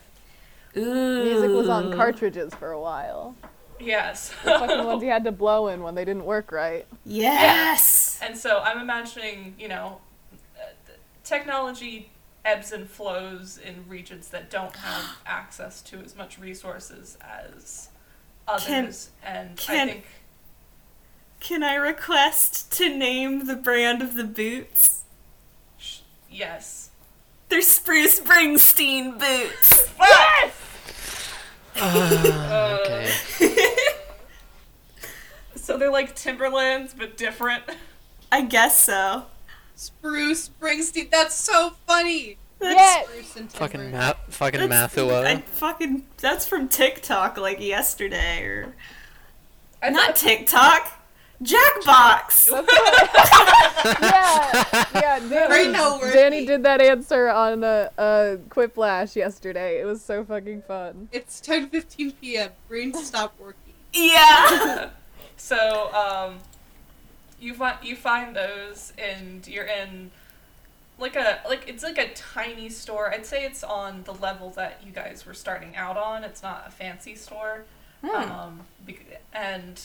Ooh. 0.76 1.24
Music 1.24 1.50
was 1.52 1.70
on 1.70 1.94
cartridges 1.94 2.54
for 2.54 2.72
a 2.74 2.80
while. 2.82 3.36
Yes. 3.80 4.30
The 4.44 4.52
fucking 4.52 4.86
ones 4.86 5.02
he 5.02 5.08
had 5.16 5.24
to 5.26 5.32
blow 5.32 5.68
in 5.68 5.84
when 5.84 5.96
they 5.96 6.06
didn't 6.06 6.26
work 6.26 6.52
right. 6.52 6.86
Yes. 7.06 8.20
And 8.22 8.38
so 8.38 8.60
I'm 8.60 8.80
imagining, 8.80 9.56
you 9.60 9.68
know, 9.68 10.00
uh, 10.58 10.66
technology 11.24 12.10
ebbs 12.44 12.72
and 12.72 12.90
flows 12.90 13.58
in 13.58 13.84
regions 13.88 14.28
that 14.30 14.50
don't 14.50 14.76
have 14.76 15.18
access 15.26 15.82
to 15.84 15.98
as 16.00 16.16
much 16.16 16.38
resources 16.40 17.18
as 17.22 17.90
others. 18.48 19.10
and 19.24 19.52
I 19.52 19.62
can- 19.62 19.88
think, 19.88 20.06
Can 21.40 21.64
I 21.64 21.76
request 21.76 22.72
to 22.74 22.90
name 22.96 23.48
the 23.48 23.56
brand 23.56 24.02
of 24.02 24.14
the 24.16 24.24
boots? 24.24 25.04
sh- 25.78 26.00
yes. 26.30 26.90
They're 27.50 27.62
Spruce 27.62 28.20
Springsteen 28.20 29.20
boots. 29.20 29.88
Uh, 31.80 32.80
okay. 32.82 33.12
So 35.56 35.78
they're 35.78 35.92
like 35.92 36.16
Timberlands, 36.16 36.94
but 36.94 37.18
different. 37.18 37.64
I 38.32 38.42
guess 38.42 38.80
so. 38.80 39.24
Spruce 39.76 40.50
Springsteen. 40.50 41.10
That's 41.10 41.34
so 41.34 41.72
funny. 41.88 42.38
That's, 42.60 42.76
Yes! 42.76 43.08
Spruce 43.08 43.36
and 43.36 43.52
Fucking 43.52 43.80
Timber. 43.82 43.98
math. 43.98 44.18
Fucking 44.30 44.60
that's- 44.70 44.94
Mathua. 44.96 45.26
I 45.26 45.38
fucking 45.42 46.06
that's 46.18 46.46
from 46.48 46.68
TikTok 46.68 47.38
like 47.38 47.60
yesterday 47.60 48.44
or 48.44 48.76
I 49.82 49.90
not 49.90 50.06
thought- 50.08 50.16
TikTok. 50.18 51.05
Jackbox. 51.44 52.48
yeah, 54.02 54.64
yeah. 54.94 55.20
Very 55.20 55.66
Danny, 55.66 55.72
noteworthy. 55.74 56.14
Danny 56.14 56.46
did 56.46 56.64
that 56.64 56.82
answer 56.82 57.28
on 57.30 57.64
a, 57.64 57.92
a 57.98 58.38
Quiplash 58.50 59.16
yesterday. 59.16 59.80
It 59.80 59.86
was 59.86 60.02
so 60.04 60.24
fucking 60.24 60.64
fun. 60.64 61.10
It's 61.12 61.42
10:15 61.42 62.14
p.m. 62.22 62.52
Brains 62.68 63.06
stop 63.06 63.34
working. 63.40 63.62
Yeah. 63.94 64.90
So 65.38 65.94
um, 65.94 66.40
you 67.40 67.54
find 67.54 67.78
you 67.82 67.96
find 67.96 68.36
those, 68.36 68.92
and 68.98 69.48
you're 69.48 69.66
in 69.66 70.12
like 71.00 71.16
a 71.16 71.40
like 71.48 71.68
it's 71.68 71.84
like 71.84 71.98
a 71.98 72.14
tiny 72.14 72.70
store. 72.70 73.14
I'd 73.14 73.26
say 73.26 73.46
it's 73.46 73.64
on 73.64 74.04
the 74.04 74.14
level 74.14 74.50
that 74.52 74.82
you 74.86 74.92
guys 74.92 75.26
were 75.26 75.34
starting 75.34 75.76
out 75.76 75.96
on. 75.98 76.24
It's 76.26 76.44
not 76.44 76.66
a 76.68 76.72
fancy 76.72 77.16
store, 77.16 77.64
um, 78.04 78.62
bec- 78.86 79.22
and 79.34 79.82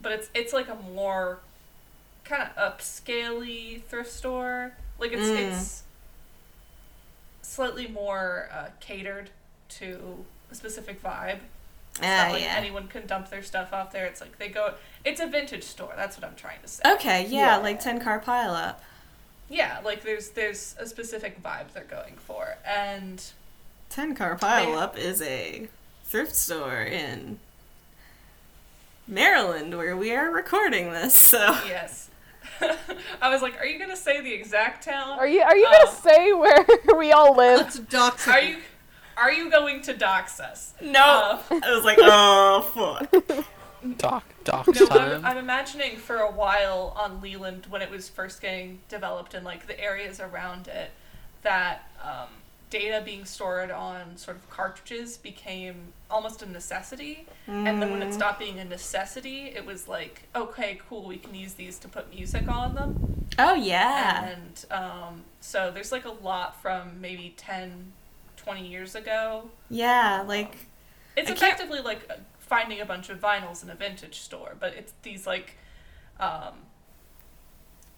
but 0.00 0.12
it's 0.12 0.30
it's 0.34 0.52
like 0.52 0.68
a 0.68 0.76
more 0.94 1.38
kind 2.24 2.48
of 2.56 2.78
upscaley 2.78 3.82
thrift 3.84 4.10
store. 4.12 4.72
Like 4.98 5.12
it's 5.12 5.22
Mm. 5.22 5.52
it's 5.52 5.82
slightly 7.42 7.88
more 7.88 8.48
uh, 8.52 8.66
catered 8.80 9.30
to 9.68 10.24
a 10.50 10.54
specific 10.54 11.02
vibe. 11.02 11.38
It's 11.96 12.00
Ah, 12.02 12.24
not 12.24 12.32
like 12.32 12.42
yeah. 12.42 12.54
anyone 12.56 12.86
can 12.88 13.06
dump 13.06 13.30
their 13.30 13.42
stuff 13.42 13.72
out 13.72 13.90
there. 13.92 14.06
It's 14.06 14.20
like 14.20 14.38
they 14.38 14.48
go. 14.48 14.74
It's 15.04 15.20
a 15.20 15.26
vintage 15.26 15.64
store. 15.64 15.92
That's 15.96 16.16
what 16.16 16.24
I'm 16.28 16.36
trying 16.36 16.60
to 16.62 16.68
say. 16.68 16.82
Okay, 16.86 17.26
yeah, 17.26 17.38
Yeah. 17.38 17.56
like 17.56 17.80
10 17.80 18.00
car 18.00 18.20
pile 18.20 18.54
up. 18.54 18.82
Yeah, 19.48 19.80
like 19.84 20.02
there's 20.02 20.30
there's 20.30 20.76
a 20.78 20.86
specific 20.86 21.42
vibe 21.42 21.72
they're 21.72 21.82
going 21.84 22.14
for, 22.16 22.56
and 22.64 23.22
10 23.88 24.14
car 24.14 24.36
pile 24.36 24.66
They- 24.72 24.78
up 24.78 24.96
is 24.96 25.20
a 25.22 25.68
thrift 26.04 26.36
store 26.36 26.82
in 26.82 27.40
Maryland 29.10 29.76
where 29.76 29.96
we 29.96 30.12
are 30.14 30.30
recording 30.30 30.92
this. 30.92 31.14
So 31.14 31.38
yes. 31.66 32.08
I 33.22 33.28
was 33.30 33.42
like, 33.42 33.58
are 33.58 33.66
you 33.66 33.78
gonna 33.78 33.96
say 33.96 34.20
the 34.20 34.32
exact 34.32 34.84
town? 34.84 35.18
Are 35.18 35.26
you 35.26 35.42
are 35.42 35.56
you 35.56 35.64
gonna 35.64 35.88
Um, 35.90 35.94
say 35.96 36.32
where 36.32 36.64
we 36.96 37.12
all 37.12 37.34
live? 37.36 37.58
Let's 37.60 37.78
dox 37.80 38.26
Are 38.28 38.40
you 38.40 38.58
are 39.16 39.32
you 39.32 39.50
going 39.50 39.82
to 39.82 39.94
dox 39.94 40.40
us? 40.40 40.72
no, 40.80 41.40
Uh, 41.50 41.60
I 41.62 41.74
was 41.74 41.84
like, 41.84 41.98
oh 42.00 42.62
fuck. 43.10 43.46
Doc. 43.98 44.24
Doc 44.44 44.66
No, 44.68 44.86
but 44.88 45.00
I'm, 45.00 45.10
time. 45.22 45.24
I'm 45.24 45.36
imagining 45.38 45.96
for 45.96 46.16
a 46.16 46.30
while 46.30 46.94
on 46.98 47.20
Leland 47.22 47.66
when 47.70 47.80
it 47.82 47.90
was 47.90 48.08
first 48.10 48.40
getting 48.42 48.80
developed 48.90 49.32
and 49.34 49.42
like 49.44 49.66
the 49.66 49.78
areas 49.80 50.20
around 50.20 50.68
it, 50.68 50.90
that 51.42 51.90
um, 52.02 52.28
data 52.70 53.02
being 53.04 53.24
stored 53.24 53.70
on 53.70 54.16
sort 54.16 54.36
of 54.36 54.48
cartridges 54.48 55.16
became 55.16 55.92
almost 56.10 56.40
a 56.42 56.46
necessity. 56.46 57.26
And 57.46 57.82
then 57.82 57.90
when 57.90 58.00
it 58.02 58.14
stopped 58.14 58.38
being 58.38 58.58
a 58.60 58.64
necessity, 58.64 59.46
it 59.46 59.66
was 59.66 59.88
like, 59.88 60.22
okay, 60.36 60.78
cool, 60.88 61.02
we 61.04 61.16
can 61.18 61.34
use 61.34 61.54
these 61.54 61.78
to 61.80 61.88
put 61.88 62.14
music 62.14 62.46
on 62.48 62.74
them. 62.76 63.26
Oh 63.38 63.54
yeah. 63.54 64.30
And 64.32 64.64
um, 64.70 65.22
so 65.40 65.70
there's 65.72 65.90
like 65.92 66.04
a 66.04 66.10
lot 66.12 66.60
from 66.62 67.00
maybe 67.00 67.34
10, 67.36 67.92
20 68.36 68.66
years 68.66 68.94
ago. 68.94 69.50
Yeah, 69.68 70.24
like 70.26 70.68
It's 71.16 71.28
I 71.30 71.34
can't- 71.34 71.38
effectively 71.38 71.80
like 71.80 72.06
uh, 72.08 72.14
finding 72.38 72.80
a 72.80 72.86
bunch 72.86 73.10
of 73.10 73.20
vinyls 73.20 73.62
in 73.64 73.70
a 73.70 73.74
vintage 73.74 74.20
store, 74.20 74.54
but 74.60 74.74
it's 74.74 74.92
these 75.02 75.26
like 75.26 75.56
um, 76.20 76.54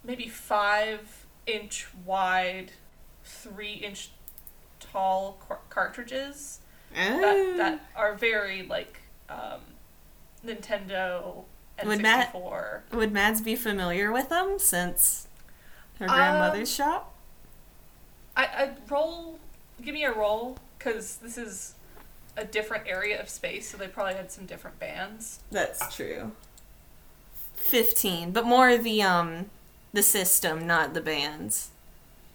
maybe 0.05 0.29
five 0.29 1.27
inch 1.47 1.89
wide, 2.07 2.73
three 3.25 3.75
inch 3.75 4.11
tall 4.93 5.39
car- 5.49 5.61
cartridges 5.71 6.61
that, 6.95 7.23
uh, 7.23 7.57
that 7.57 7.81
are 7.97 8.15
very 8.15 8.63
like 8.65 9.01
um, 9.31 9.61
Nintendo 10.47 11.45
and 11.79 11.89
Would 11.89 12.03
Matt- 12.03 12.27
64. 12.33 12.85
would 12.93 13.13
Mads 13.13 13.41
be 13.41 13.57
familiar 13.57 14.13
with 14.13 14.29
them 14.29 14.59
since 14.59 15.27
her 15.99 16.05
Um, 16.07 16.15
grandmother's 16.15 16.73
shop? 16.73 17.15
I, 18.37 18.45
I 18.45 18.71
roll, 18.89 19.39
give 19.83 19.95
me 19.95 20.05
a 20.05 20.13
roll, 20.13 20.59
because 20.79 21.17
this 21.17 21.37
is 21.39 21.75
a 22.37 22.45
different 22.45 22.87
area 22.87 23.21
of 23.21 23.29
space, 23.29 23.71
so 23.71 23.77
they 23.77 23.89
probably 23.89 24.15
had 24.15 24.31
some 24.33 24.47
different 24.47 24.79
bands. 24.79 25.41
That's 25.51 25.95
true. 25.95 26.33
15, 27.57 28.33
but 28.33 28.45
more 28.45 28.77
the 28.77 29.03
um 29.03 29.51
the 29.93 30.03
system, 30.03 30.67
not 30.67 30.95
the 30.95 31.01
bands. 31.01 31.71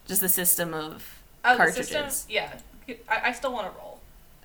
Just 0.08 0.22
the 0.22 0.30
system 0.30 0.74
of 0.74 1.17
Oh, 1.48 1.52
the 1.54 1.58
cartridges. 1.58 1.88
system, 1.90 2.32
yeah. 2.32 2.54
I, 3.10 3.30
I 3.30 3.32
still 3.32 3.54
want 3.54 3.72
to 3.72 3.80
roll. 3.80 4.00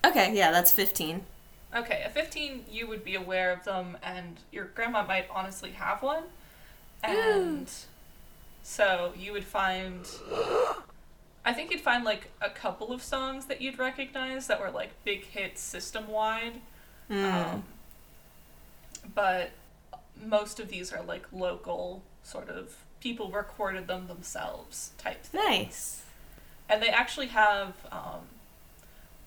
Okay, 0.05 0.35
yeah, 0.35 0.51
that's 0.51 0.71
15. 0.71 1.21
Okay, 1.75 2.03
a 2.05 2.09
15, 2.09 2.65
you 2.69 2.87
would 2.87 3.03
be 3.03 3.15
aware 3.15 3.51
of 3.51 3.63
them, 3.63 3.97
and 4.03 4.37
your 4.51 4.65
grandma 4.65 5.05
might 5.05 5.25
honestly 5.31 5.71
have 5.71 6.03
one. 6.03 6.23
And 7.03 7.69
so 8.61 9.13
you 9.17 9.33
would 9.33 9.43
find. 9.43 10.07
I 11.45 11.51
think 11.51 11.71
you'd 11.71 11.81
find 11.81 12.05
like 12.05 12.31
a 12.41 12.49
couple 12.49 12.93
of 12.93 13.03
songs 13.03 13.47
that 13.47 13.59
you'd 13.61 13.77
recognize 13.77 14.47
that 14.47 14.61
were 14.61 14.71
like 14.71 14.91
big 15.03 15.25
hits 15.25 15.61
system 15.61 16.07
wide. 16.07 16.61
Mm. 17.09 17.33
Um, 17.33 17.63
but 19.13 19.51
most 20.25 20.59
of 20.59 20.69
these 20.69 20.93
are 20.93 21.03
like 21.03 21.25
local, 21.33 22.01
sort 22.23 22.49
of 22.49 22.77
people 23.01 23.29
recorded 23.29 23.87
them 23.87 24.07
themselves 24.07 24.91
type 24.97 25.23
things. 25.23 25.43
nice. 25.43 26.02
And 26.73 26.81
they 26.81 26.89
actually 26.89 27.27
have 27.27 27.73
um, 27.91 28.21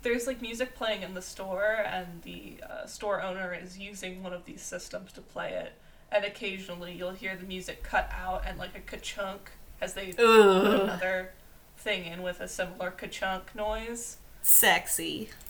there's 0.02 0.26
like 0.26 0.42
music 0.42 0.74
playing 0.74 1.02
in 1.02 1.14
the 1.14 1.22
store, 1.22 1.84
and 1.86 2.22
the 2.22 2.54
uh, 2.68 2.86
store 2.86 3.22
owner 3.22 3.54
is 3.54 3.78
using 3.78 4.22
one 4.22 4.32
of 4.32 4.44
these 4.44 4.62
systems 4.62 5.12
to 5.12 5.20
play 5.20 5.50
it. 5.50 5.72
And 6.10 6.24
occasionally, 6.24 6.92
you'll 6.92 7.12
hear 7.12 7.36
the 7.36 7.46
music 7.46 7.82
cut 7.82 8.10
out 8.12 8.42
and 8.46 8.58
like 8.58 8.76
a 8.76 8.80
ka-chunk 8.80 9.50
as 9.80 9.94
they 9.94 10.12
put 10.12 10.24
another 10.24 11.30
thing 11.78 12.04
in 12.06 12.22
with 12.22 12.40
a 12.40 12.48
similar 12.48 12.90
ka-chunk 12.90 13.54
noise. 13.54 14.16
Sexy. 14.42 15.30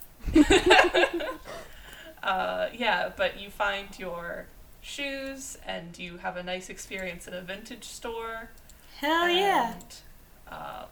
Uh, 2.22 2.70
yeah, 2.74 3.08
but 3.16 3.38
you 3.38 3.48
find 3.48 3.86
your 4.00 4.46
shoes 4.80 5.58
and 5.64 5.96
you 5.96 6.16
have 6.16 6.36
a 6.36 6.42
nice 6.42 6.68
experience 6.68 7.28
in 7.28 7.34
a 7.34 7.40
vintage 7.40 7.84
store. 7.84 8.50
Hell 8.96 9.28
yeah. 9.28 9.74
Um, 10.48 10.86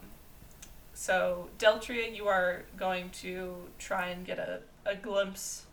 so, 0.94 1.48
Deltria, 1.58 2.14
you 2.14 2.26
are 2.28 2.62
going 2.76 3.10
to 3.22 3.56
try 3.78 4.06
and 4.08 4.24
get 4.24 4.38
a, 4.38 4.60
a 4.86 4.94
glimpse 4.96 5.66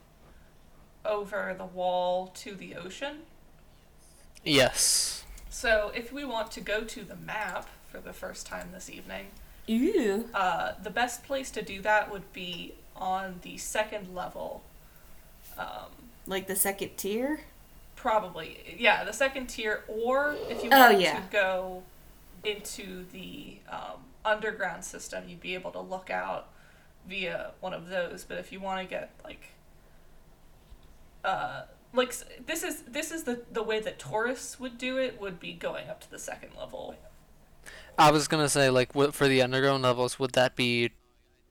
over 1.06 1.56
the 1.58 1.66
wall 1.66 2.28
to 2.36 2.54
the 2.56 2.76
ocean. 2.76 3.20
Yes. 4.44 5.24
So, 5.50 5.92
if 5.96 6.12
we 6.12 6.26
want 6.26 6.52
to 6.52 6.62
go 6.62 6.84
to 6.84 7.04
the 7.04 7.16
map 7.16 7.68
for 7.90 8.00
the 8.00 8.14
first 8.14 8.46
time 8.46 8.70
this 8.74 8.90
evening, 8.90 9.28
Ew. 9.68 10.30
uh, 10.34 10.74
the 10.82 10.90
best 10.90 11.24
place 11.24 11.52
to 11.52 11.62
do 11.62 11.82
that 11.82 12.12
would 12.12 12.32
be 12.34 12.74
on 12.96 13.40
the 13.44 13.58
second 13.58 14.14
level. 14.16 14.64
Um, 15.58 15.92
Like 16.26 16.48
the 16.48 16.56
second 16.56 16.98
tier? 16.98 17.42
Probably, 17.96 18.76
yeah, 18.80 19.04
the 19.04 19.14
second 19.14 19.48
tier, 19.48 19.84
or 19.88 20.36
if 20.50 20.64
you 20.64 20.70
Oh, 20.72 20.90
want 20.92 21.00
yeah. 21.02 21.16
to 21.20 21.22
go 21.32 21.84
into 22.44 23.06
the 23.12 23.58
um, 23.70 24.00
underground 24.26 24.84
system, 24.84 25.26
you'd 25.28 25.40
be 25.42 25.54
able 25.56 25.72
to 25.72 25.80
look 25.80 26.10
out 26.10 26.50
via 27.08 27.52
one 27.60 27.74
of 27.74 27.90
those. 27.90 28.24
But 28.24 28.38
if 28.38 28.52
you 28.52 28.60
want 28.60 28.80
to 28.82 28.86
get 28.88 29.12
like, 29.24 29.50
uh, 31.24 31.64
like 31.94 32.14
this 32.46 32.64
is 32.64 32.84
this 32.84 33.12
is 33.12 33.24
the 33.24 33.42
the 33.52 33.64
way 33.64 33.80
that 33.80 34.00
tourists 34.00 34.60
would 34.60 34.78
do 34.78 34.98
it 34.98 35.20
would 35.20 35.40
be 35.40 35.54
going 35.54 35.90
up 35.90 36.00
to 36.02 36.10
the 36.12 36.20
second 36.20 36.52
level. 36.58 36.96
I 37.98 38.12
was 38.12 38.28
gonna 38.28 38.50
say 38.50 38.70
like 38.70 38.96
what 38.96 39.14
for 39.14 39.28
the 39.28 39.42
underground 39.42 39.84
levels 39.84 40.18
would 40.20 40.32
that 40.34 40.56
be? 40.56 40.92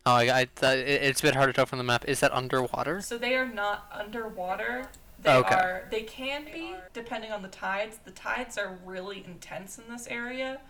Oh, 0.06 0.14
I, 0.14 0.30
I 0.62 0.72
it- 0.72 1.02
it's 1.02 1.20
a 1.20 1.22
bit 1.24 1.34
hard 1.36 1.48
to 1.48 1.52
tell 1.52 1.66
from 1.66 1.78
the 1.78 1.84
map. 1.84 2.06
Is 2.08 2.20
that 2.20 2.32
underwater? 2.32 3.00
So 3.02 3.18
they 3.18 3.36
are 3.36 3.46
not 3.46 3.86
underwater. 3.92 4.88
They 5.22 5.30
Okay. 5.34 5.54
are. 5.54 5.86
They 5.90 6.02
can 6.02 6.46
be 6.46 6.74
depending 6.94 7.30
on 7.30 7.42
the 7.42 7.48
tides. 7.48 7.98
The 8.04 8.10
tides 8.10 8.56
are 8.56 8.78
really 8.84 9.22
intense 9.26 9.78
in 9.78 9.84
this 9.92 10.06
area, 10.06 10.62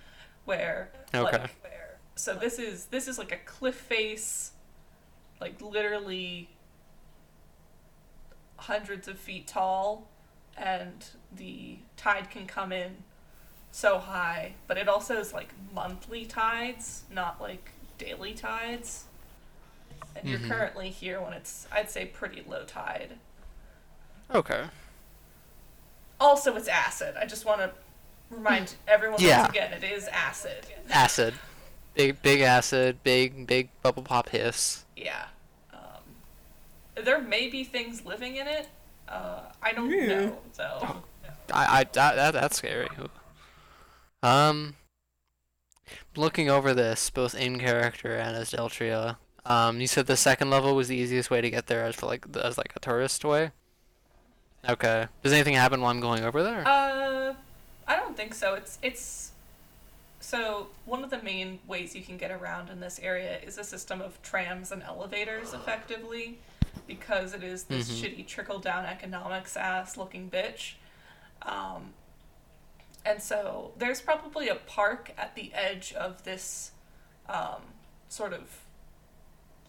where 0.45 0.91
Okay. 1.15 1.39
like, 1.43 1.51
so 2.15 2.35
this 2.35 2.59
is 2.59 2.87
this 2.87 3.09
is 3.09 3.19
like 3.19 3.33
a 3.33 3.37
cliff 3.39 3.75
face, 3.77 4.53
like 5.41 5.61
literally 5.61 6.49
hundreds 8.57 9.09
of 9.09 9.19
feet 9.19 9.47
tall, 9.47 10.07
and 10.57 11.07
the 11.35 11.79
tide 11.97 12.31
can 12.31 12.47
come 12.47 12.73
in 12.73 12.97
so 13.73 13.99
high, 13.99 14.55
but 14.67 14.77
it 14.77 14.89
also 14.89 15.17
is 15.19 15.33
like 15.33 15.53
monthly 15.73 16.27
tides, 16.27 17.05
not 17.11 17.41
like 17.41 17.71
daily 17.99 18.35
tides. 18.35 19.05
And 20.17 20.29
you're 20.29 20.41
Mhm. 20.41 20.49
currently 20.49 20.91
here 20.91 21.21
when 21.21 21.33
it's, 21.33 21.69
I'd 21.71 21.89
say, 21.89 22.05
pretty 22.05 22.43
low 22.43 22.65
tide. 22.65 23.19
Okay. 24.35 24.69
Also, 26.19 26.57
it's 26.57 26.69
acid. 26.69 27.17
I 27.17 27.27
just 27.27 27.45
want 27.45 27.61
to 27.61 27.73
remind 28.29 28.75
everyone 28.89 29.21
Yeah. 29.21 29.43
once 29.43 29.51
again, 29.51 29.73
it 29.73 29.85
is 29.85 30.09
acid. 30.09 30.67
Acid. 30.91 31.35
Big 31.95 32.23
big 32.23 32.41
acid. 32.41 33.03
Big 33.03 33.47
big 33.47 33.69
bubble 33.83 34.03
pop 34.03 34.29
hiss. 34.31 34.85
Yeah. 34.97 35.27
Um, 35.73 37.05
there 37.05 37.21
may 37.21 37.49
be 37.49 37.65
things 37.65 38.05
living 38.05 38.37
in 38.37 38.47
it. 38.47 38.69
Uh, 39.09 39.41
I 39.63 39.73
don't 39.73 39.91
Yeah. 39.91 40.07
know, 40.07 40.39
though. 40.57 41.03
I 41.53 41.81
I 41.81 41.85
that, 41.93 42.15
that 42.17 42.31
that's 42.33 42.57
scary. 42.59 42.89
Um. 44.23 44.77
Looking 46.17 46.49
over 46.51 46.75
this, 46.75 47.09
both 47.11 47.35
in 47.35 47.59
character 47.59 48.15
and 48.17 48.37
as 48.37 48.51
Deltria, 48.51 49.17
um, 49.45 49.81
you 49.81 49.87
said 49.87 50.07
the 50.07 50.17
second 50.17 50.51
level 50.51 50.75
was 50.77 50.89
the 50.89 50.97
easiest 50.97 51.31
way 51.31 51.41
to 51.41 51.51
get 51.51 51.67
there 51.69 51.85
as 51.85 51.97
for 51.97 52.07
like 52.07 52.25
as 52.37 52.57
like 52.59 52.73
a 52.77 52.81
tourist 52.81 53.25
way. 53.25 53.51
Okay. 54.69 55.07
Does 55.23 55.33
anything 55.33 55.55
happen 55.55 55.81
while 55.81 55.91
I'm 55.91 56.01
going 56.01 56.23
over 56.25 56.43
there? 56.43 56.63
Uh, 56.67 57.35
I 57.89 57.97
don't 57.97 58.17
think 58.17 58.35
so. 58.35 58.55
It's 58.55 58.79
it's 58.83 59.33
so 60.21 60.69
one 60.85 61.03
of 61.03 61.11
the 61.11 61.23
main 61.23 61.59
ways 61.67 61.95
you 61.97 62.03
can 62.03 62.17
get 62.17 62.31
around 62.31 62.69
in 62.71 62.79
this 62.81 62.99
area 63.03 63.39
is 63.41 63.57
a 63.59 63.65
system 63.65 64.01
of 64.01 64.21
trams 64.23 64.71
and 64.71 64.83
elevators, 64.83 65.53
effectively, 65.55 66.39
because 66.87 67.33
it 67.35 67.43
is 67.43 67.65
this 67.65 67.91
Mhm. 67.91 68.03
shitty 68.17 68.27
trickle 68.27 68.59
down 68.59 68.85
economics 68.85 69.57
ass 69.57 69.97
looking 69.97 70.31
bitch. 70.31 70.75
Um, 71.43 71.95
and 73.05 73.23
so 73.23 73.73
there's 73.79 74.01
probably 74.03 74.49
a 74.49 74.57
park 74.57 75.13
at 75.17 75.35
the 75.35 75.53
edge 75.55 75.93
of 75.95 76.23
this 76.25 76.73
um, 77.29 77.63
sort 78.09 78.33
of 78.33 78.61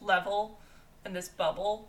level 0.01 0.59
and 1.05 1.15
this 1.15 1.29
bubble 1.29 1.87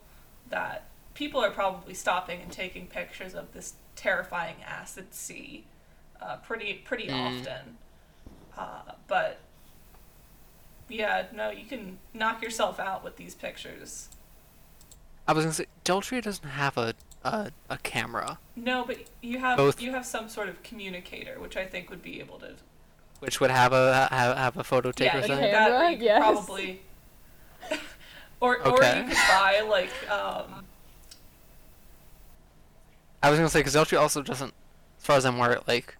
that 0.51 0.85
people 1.15 1.43
are 1.43 1.51
probably 1.51 1.95
stopping 1.95 2.43
and 2.43 2.53
taking 2.53 2.87
pictures 2.87 3.35
of 3.35 3.53
this 3.55 3.75
terrifying 3.97 4.57
acid 4.65 5.15
sea 5.15 5.65
uh, 6.21 6.37
pretty 6.37 6.75
pretty 6.75 7.09
Mm. 7.09 7.41
often. 7.41 7.79
Uh, 8.57 8.93
but 9.09 9.39
yeah, 10.89 11.27
no, 11.35 11.51
you 11.51 11.65
can 11.65 11.99
knock 12.13 12.43
yourself 12.43 12.79
out 12.79 13.03
with 13.03 13.17
these 13.17 13.35
pictures. 13.35 14.09
I 15.27 15.33
was 15.33 15.45
gonna 15.45 15.55
say 15.55 15.67
Deltria 15.85 16.23
doesn't 16.23 16.49
have 16.49 16.77
a 16.77 16.95
a, 17.25 17.53
a 17.71 17.79
camera, 17.79 18.39
No, 18.57 18.85
but 18.85 18.99
you 19.21 19.39
have 19.39 19.57
Both- 19.57 19.81
you 19.81 19.93
have 19.93 20.05
some 20.05 20.29
sort 20.29 20.49
of 20.49 20.63
communicator, 20.65 21.39
which 21.39 21.57
I 21.57 21.65
think 21.65 21.89
would 21.89 22.03
be 22.03 22.19
able 22.21 22.39
to 22.41 22.55
which 23.21 23.41
would 23.41 23.53
have 23.53 23.73
a 23.73 24.09
have, 24.11 24.37
have 24.37 24.57
a 24.57 24.65
photo 24.65 24.91
taker 24.91 25.19
yeah, 25.19 25.25
A 25.25 25.29
thing. 25.29 25.41
that 25.41 25.71
or 25.71 25.75
camera? 25.79 25.91
you 25.93 26.05
Yes. 26.05 26.19
probably 26.19 26.83
or 28.41 28.57
or 28.67 28.83
you 28.83 29.05
could 29.05 29.17
buy 29.29 29.61
like 29.69 30.11
um 30.11 30.65
I 33.23 33.31
was 33.31 33.39
gonna 33.39 33.49
say 33.49 33.61
because 33.61 33.75
Deltria 33.77 34.01
also 34.01 34.21
doesn't, 34.23 34.53
as 34.99 35.05
far 35.07 35.17
as 35.17 35.25
I'm 35.25 35.37
aware, 35.37 35.61
like 35.69 35.97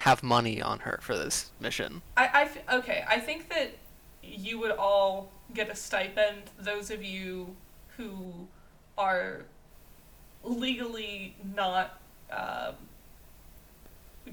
have 0.00 0.22
money 0.22 0.60
on 0.62 0.80
her 0.80 0.98
for 1.02 1.16
this 1.16 1.50
mission. 1.60 2.02
I, 2.16 2.26
I 2.32 2.42
f- 2.42 2.58
okay. 2.72 3.04
I 3.08 3.18
think 3.20 3.48
that 3.50 3.72
you 4.22 4.58
would 4.58 4.70
all 4.72 5.30
get 5.54 5.68
a 5.68 5.74
stipend. 5.76 6.42
Those 6.58 6.90
of 6.90 7.02
you 7.04 7.54
who 7.96 8.48
are 8.96 9.42
legally 10.42 11.36
not 11.54 12.00
um, 12.30 12.74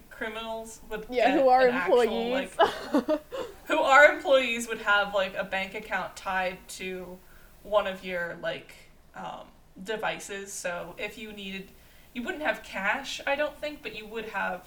criminals 0.09 0.79
would 0.89 1.05
Yeah, 1.09 1.31
get 1.31 1.39
who 1.41 1.49
are 1.49 1.67
an 1.67 1.73
actual, 1.75 2.01
employees. 2.01 2.49
like, 2.57 3.21
who 3.65 3.77
are 3.79 4.13
employees 4.13 4.67
would 4.69 4.79
have 4.81 5.13
like 5.13 5.35
a 5.35 5.43
bank 5.43 5.75
account 5.75 6.15
tied 6.15 6.57
to 6.69 7.17
one 7.63 7.87
of 7.87 8.05
your 8.05 8.37
like 8.41 8.73
um, 9.15 9.47
devices. 9.83 10.53
So 10.53 10.95
if 10.97 11.17
you 11.17 11.33
needed, 11.33 11.69
you 12.13 12.23
wouldn't 12.23 12.43
have 12.43 12.63
cash, 12.63 13.19
I 13.27 13.35
don't 13.35 13.57
think, 13.59 13.83
but 13.83 13.95
you 13.97 14.07
would 14.07 14.25
have. 14.29 14.61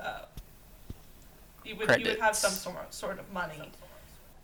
Uh, 0.00 0.22
you 1.64 1.76
would 1.76 1.96
you 1.96 2.06
would 2.06 2.18
have 2.18 2.36
some 2.36 2.50
Credits. 2.50 2.56
sort 2.56 2.92
sort 2.94 3.18
of 3.18 3.32
money, 3.32 3.72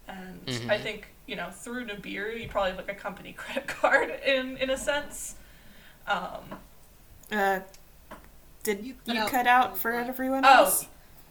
and 0.09 0.51
I 0.69 0.79
Mhm. 0.79 0.79
think 0.79 1.09
you 1.27 1.37
know 1.37 1.51
through 1.51 1.87
Nibiru 1.87 2.41
you 2.41 2.49
probably 2.49 2.71
have 2.71 2.79
like 2.79 2.91
a 2.91 2.95
company 2.95 3.33
credit 3.39 3.67
card 3.69 4.11
in 4.27 4.57
in 4.59 4.71
a 4.71 4.77
sense. 4.79 5.37
Um, 6.07 6.61
Uh, 7.33 7.61
did 8.63 8.85
You 8.85 8.95
you 9.07 9.23
cut 9.23 9.25
cut, 9.25 9.47
out 9.47 9.77
out 9.77 9.79
for 9.79 9.93
one. 9.93 10.07
everyone 10.09 10.45
Oh, 10.45 10.49
else? 10.49 10.87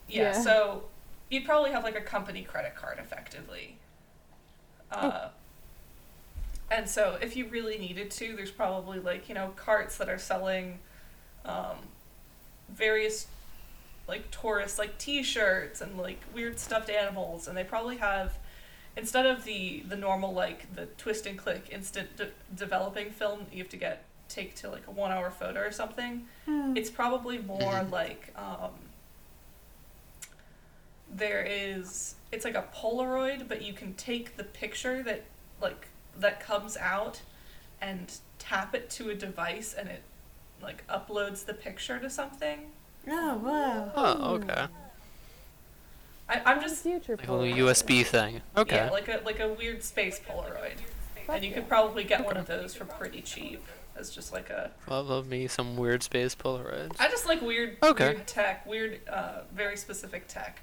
yeah, 0.07 0.31
Yeah. 0.31 0.31
So 0.31 0.85
you'd 1.29 1.45
probably 1.45 1.71
have 1.71 1.83
like 1.83 1.95
a 1.97 2.01
company 2.01 2.43
credit 2.43 2.75
card, 2.75 2.99
effectively. 2.99 3.77
Uh, 4.91 5.29
And 6.71 6.87
so, 6.89 7.17
if 7.21 7.35
you 7.35 7.47
really 7.47 7.77
needed 7.77 8.11
to, 8.11 8.35
there's 8.35 8.51
probably 8.51 8.99
like 8.99 9.27
you 9.27 9.35
know 9.35 9.53
carts 9.55 9.97
that 9.97 10.09
are 10.09 10.19
selling 10.19 10.79
um, 11.45 11.77
various 12.69 13.27
like 14.09 14.29
tourist 14.31 14.77
like 14.77 14.97
T-shirts 14.97 15.79
and 15.79 15.97
like 15.97 16.19
weird 16.33 16.59
stuffed 16.59 16.89
animals, 16.89 17.47
and 17.47 17.55
they 17.55 17.63
probably 17.63 17.97
have 17.97 18.37
instead 18.97 19.25
of 19.25 19.45
the 19.45 19.81
the 19.87 19.95
normal 19.95 20.33
like 20.33 20.75
the 20.75 20.87
twist 20.97 21.25
and 21.25 21.37
click 21.37 21.69
instant 21.71 22.17
de- 22.17 22.31
developing 22.53 23.11
film 23.11 23.45
you 23.53 23.59
have 23.59 23.69
to 23.69 23.77
get 23.77 24.03
take 24.27 24.53
to 24.55 24.69
like 24.69 24.85
a 24.87 24.91
one 24.91 25.11
hour 25.11 25.31
photo 25.31 25.61
or 25.61 25.71
something. 25.71 26.27
It's 26.75 26.89
probably 26.89 27.37
more 27.39 27.59
Mhm. 27.83 27.91
like 27.91 28.33
um, 28.37 28.71
there 31.09 31.41
is 31.47 32.15
it's 32.31 32.45
like 32.45 32.55
a 32.55 32.65
Polaroid, 32.75 33.47
but 33.47 33.61
you 33.63 33.73
can 33.73 33.93
take 33.95 34.37
the 34.37 34.43
picture 34.43 35.01
that 35.03 35.23
like 35.61 35.87
that 36.19 36.39
comes 36.39 36.77
out 36.77 37.21
and 37.81 38.11
tap 38.37 38.75
it 38.75 38.89
to 38.91 39.09
a 39.09 39.15
device, 39.15 39.73
and 39.73 39.87
it 39.89 40.01
like 40.61 40.85
uploads 40.87 41.45
the 41.45 41.53
picture 41.53 41.97
to 41.99 42.09
something. 42.09 42.71
Oh 43.07 43.37
wow. 43.37 43.91
Oh, 43.95 44.33
okay. 44.35 44.65
I, 46.27 46.41
I'm 46.45 46.61
just 46.61 46.83
Future 46.83 47.15
Like 47.17 47.27
a 47.27 47.33
little 47.33 47.55
Polaroid. 47.57 47.73
USB 47.75 48.05
thing. 48.05 48.41
Okay. 48.55 48.75
yeah, 48.75 48.89
like 48.91 49.07
a 49.07 49.21
like 49.25 49.39
a 49.39 49.47
weird 49.47 49.83
space 49.83 50.19
Polaroid, 50.19 50.75
and 51.27 51.43
you 51.43 51.49
yeah. 51.49 51.55
could 51.55 51.67
probably 51.67 52.03
get 52.03 52.23
one 52.25 52.37
of 52.37 52.45
those 52.45 52.75
for 52.75 52.85
pretty 52.85 53.21
cheap. 53.21 53.63
As 53.95 54.09
just 54.11 54.31
like 54.31 54.49
a, 54.49 54.71
Love, 54.87 55.09
love 55.09 55.27
me 55.27 55.47
some 55.47 55.75
weird 55.75 56.03
space 56.03 56.33
Polaroids. 56.33 56.95
I 56.99 57.09
just 57.09 57.25
like 57.27 57.41
weird, 57.41 57.75
Okay. 57.83 58.13
weird 58.13 58.27
tech, 58.27 58.65
weird, 58.65 59.01
uh, 59.09 59.39
very 59.53 59.75
specific 59.75 60.27
tech. 60.29 60.61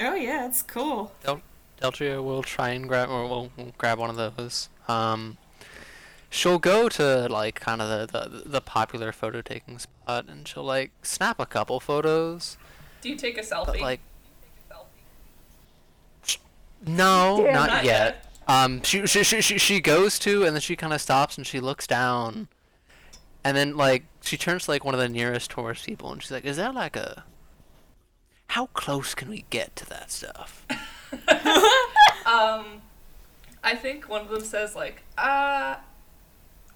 Oh 0.00 0.14
yeah, 0.14 0.46
it's 0.46 0.62
cool. 0.62 1.12
Del- 1.24 1.42
Deltria 1.82 2.22
will 2.24 2.42
try 2.42 2.70
and 2.70 2.88
grab 2.88 3.10
or 3.10 3.26
will 3.28 3.50
will 3.56 3.74
grab 3.76 3.98
one 3.98 4.08
of 4.10 4.16
those. 4.16 4.68
Um, 4.88 5.36
she'll 6.34 6.58
go 6.58 6.88
to 6.88 7.28
like 7.28 7.60
kind 7.60 7.80
of 7.80 8.10
the, 8.10 8.18
the 8.18 8.48
the 8.48 8.60
popular 8.60 9.12
photo 9.12 9.40
taking 9.40 9.78
spot 9.78 10.26
and 10.28 10.46
she'll 10.46 10.64
like 10.64 10.90
snap 11.02 11.38
a 11.38 11.46
couple 11.46 11.80
photos, 11.80 12.56
Do 13.00 13.08
you 13.08 13.16
take 13.16 13.38
a 13.38 13.42
selfie? 13.42 13.66
but 13.66 13.80
like 13.80 14.00
no, 16.86 17.42
Damn. 17.42 17.52
not, 17.54 17.68
Not 17.70 17.84
yet. 17.84 18.30
Um, 18.46 18.82
she, 18.82 19.06
she 19.06 19.24
she 19.24 19.40
she 19.40 19.58
she 19.58 19.80
goes 19.80 20.18
to 20.20 20.44
and 20.44 20.54
then 20.54 20.60
she 20.60 20.76
kind 20.76 20.92
of 20.92 21.00
stops 21.00 21.38
and 21.38 21.46
she 21.46 21.60
looks 21.60 21.86
down, 21.86 22.48
and 23.42 23.56
then 23.56 23.74
like 23.76 24.04
she 24.20 24.36
turns 24.36 24.64
to 24.66 24.70
like 24.72 24.84
one 24.84 24.92
of 24.92 25.00
the 25.00 25.08
nearest 25.08 25.50
tourist 25.50 25.86
people 25.86 26.12
and 26.12 26.22
she's 26.22 26.30
like, 26.30 26.44
"Is 26.44 26.58
that 26.58 26.74
like 26.74 26.94
a? 26.96 27.24
How 28.48 28.66
close 28.66 29.14
can 29.14 29.30
we 29.30 29.46
get 29.48 29.74
to 29.76 29.86
that 29.86 30.10
stuff?" 30.10 30.66
Um, 32.26 32.80
I 33.62 33.74
think 33.74 34.08
one 34.08 34.22
of 34.22 34.30
them 34.30 34.40
says 34.40 34.74
like, 34.74 35.02
uh, 35.18 35.76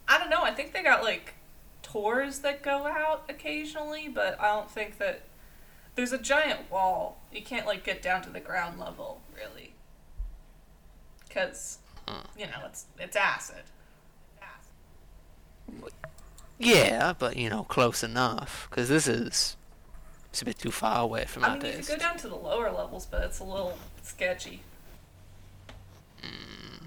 I 0.08 0.18
don't 0.18 0.30
know. 0.30 0.42
I 0.42 0.52
think 0.52 0.72
they 0.72 0.82
got 0.82 1.02
like 1.02 1.34
tours 1.82 2.40
that 2.40 2.62
go 2.62 2.86
out 2.86 3.24
occasionally, 3.28 4.08
but 4.08 4.40
I 4.40 4.48
don't 4.48 4.70
think 4.70 4.98
that 4.98 5.22
there's 5.94 6.12
a 6.12 6.18
giant 6.18 6.70
wall. 6.70 7.20
You 7.32 7.42
can't 7.42 7.66
like 7.66 7.84
get 7.84 8.02
down 8.02 8.22
to 8.22 8.30
the 8.30 8.40
ground 8.40 8.78
level 8.78 9.20
really, 9.36 9.74
because 11.28 11.78
you 12.36 12.46
know 12.46 12.62
it's 12.64 12.86
it's 12.98 13.16
acid. 13.16 13.64
Yeah, 16.58 17.12
but 17.16 17.36
you 17.36 17.48
know, 17.48 17.62
close 17.62 18.02
enough. 18.02 18.68
Cause 18.70 18.88
this 18.88 19.06
is 19.06 19.56
it's 20.30 20.42
a 20.42 20.44
bit 20.44 20.58
too 20.58 20.70
far 20.70 21.02
away 21.02 21.24
from 21.24 21.44
I 21.44 21.58
mean, 21.58 21.64
you 21.64 21.72
could 21.78 21.86
go 21.86 21.96
down 21.96 22.16
to 22.18 22.28
the 22.28 22.36
lower 22.36 22.70
levels, 22.70 23.06
but 23.06 23.22
it's 23.22 23.38
a 23.38 23.44
little 23.44 23.78
sketchy. 24.02 24.62
Hmm. 26.22 26.77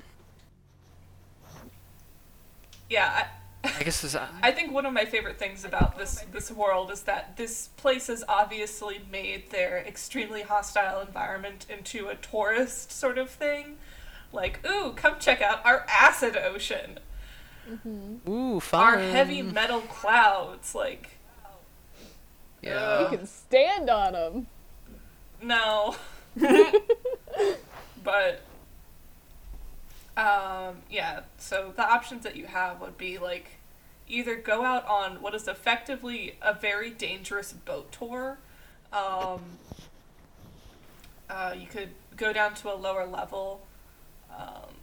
Yeah, 2.92 3.26
I, 3.64 3.72
I 3.80 3.84
guess 3.84 4.04
it's, 4.04 4.16
uh, 4.16 4.28
I 4.44 4.52
think 4.52 4.74
one 4.74 4.86
of 4.86 4.92
my 4.92 5.06
favorite 5.06 5.40
things 5.40 5.64
about 5.64 5.98
this 5.98 6.26
this 6.34 6.52
world 6.52 6.92
is 6.92 7.04
that 7.04 7.38
this 7.38 7.70
place 7.78 8.08
has 8.08 8.22
obviously 8.28 9.00
made 9.10 9.50
their 9.50 9.78
extremely 9.78 10.42
hostile 10.42 11.00
environment 11.00 11.66
into 11.70 12.10
a 12.10 12.16
tourist 12.16 12.92
sort 12.92 13.18
of 13.18 13.30
thing. 13.30 13.78
Like, 14.34 14.68
ooh, 14.70 14.92
come 14.92 15.16
check 15.20 15.42
out 15.42 15.66
our 15.66 15.86
acid 15.90 16.36
ocean, 16.36 17.00
ooh 18.28 18.60
fun. 18.60 18.82
our 18.82 19.00
heavy 19.00 19.42
metal 19.42 19.80
clouds. 19.80 20.76
Like, 20.76 21.12
Yeah. 22.62 23.04
You 23.10 23.18
can 23.18 23.26
stand 23.26 23.90
on 23.90 24.12
them. 24.12 24.48
no, 25.42 25.96
but 28.04 28.42
um, 30.18 30.78
yeah. 30.90 31.22
So 31.38 31.74
the 31.76 31.88
options 31.88 32.24
that 32.24 32.36
you 32.36 32.46
have 32.46 32.82
would 32.82 32.98
be 32.98 33.18
like 33.18 33.58
either 34.08 34.36
go 34.36 34.64
out 34.64 34.86
on 34.88 35.22
what 35.22 35.34
is 35.34 35.48
effectively 35.48 36.36
a 36.42 36.54
very 36.54 36.90
dangerous 36.90 37.54
boat 37.54 37.92
tour. 37.92 38.38
Um, 38.92 39.42
uh, 41.30 41.56
you 41.58 41.68
could 41.68 41.90
go 42.18 42.34
down 42.34 42.54
to 42.56 42.74
a 42.74 42.76
lower 42.76 43.06
level, 43.06 43.62
um, 44.38 44.76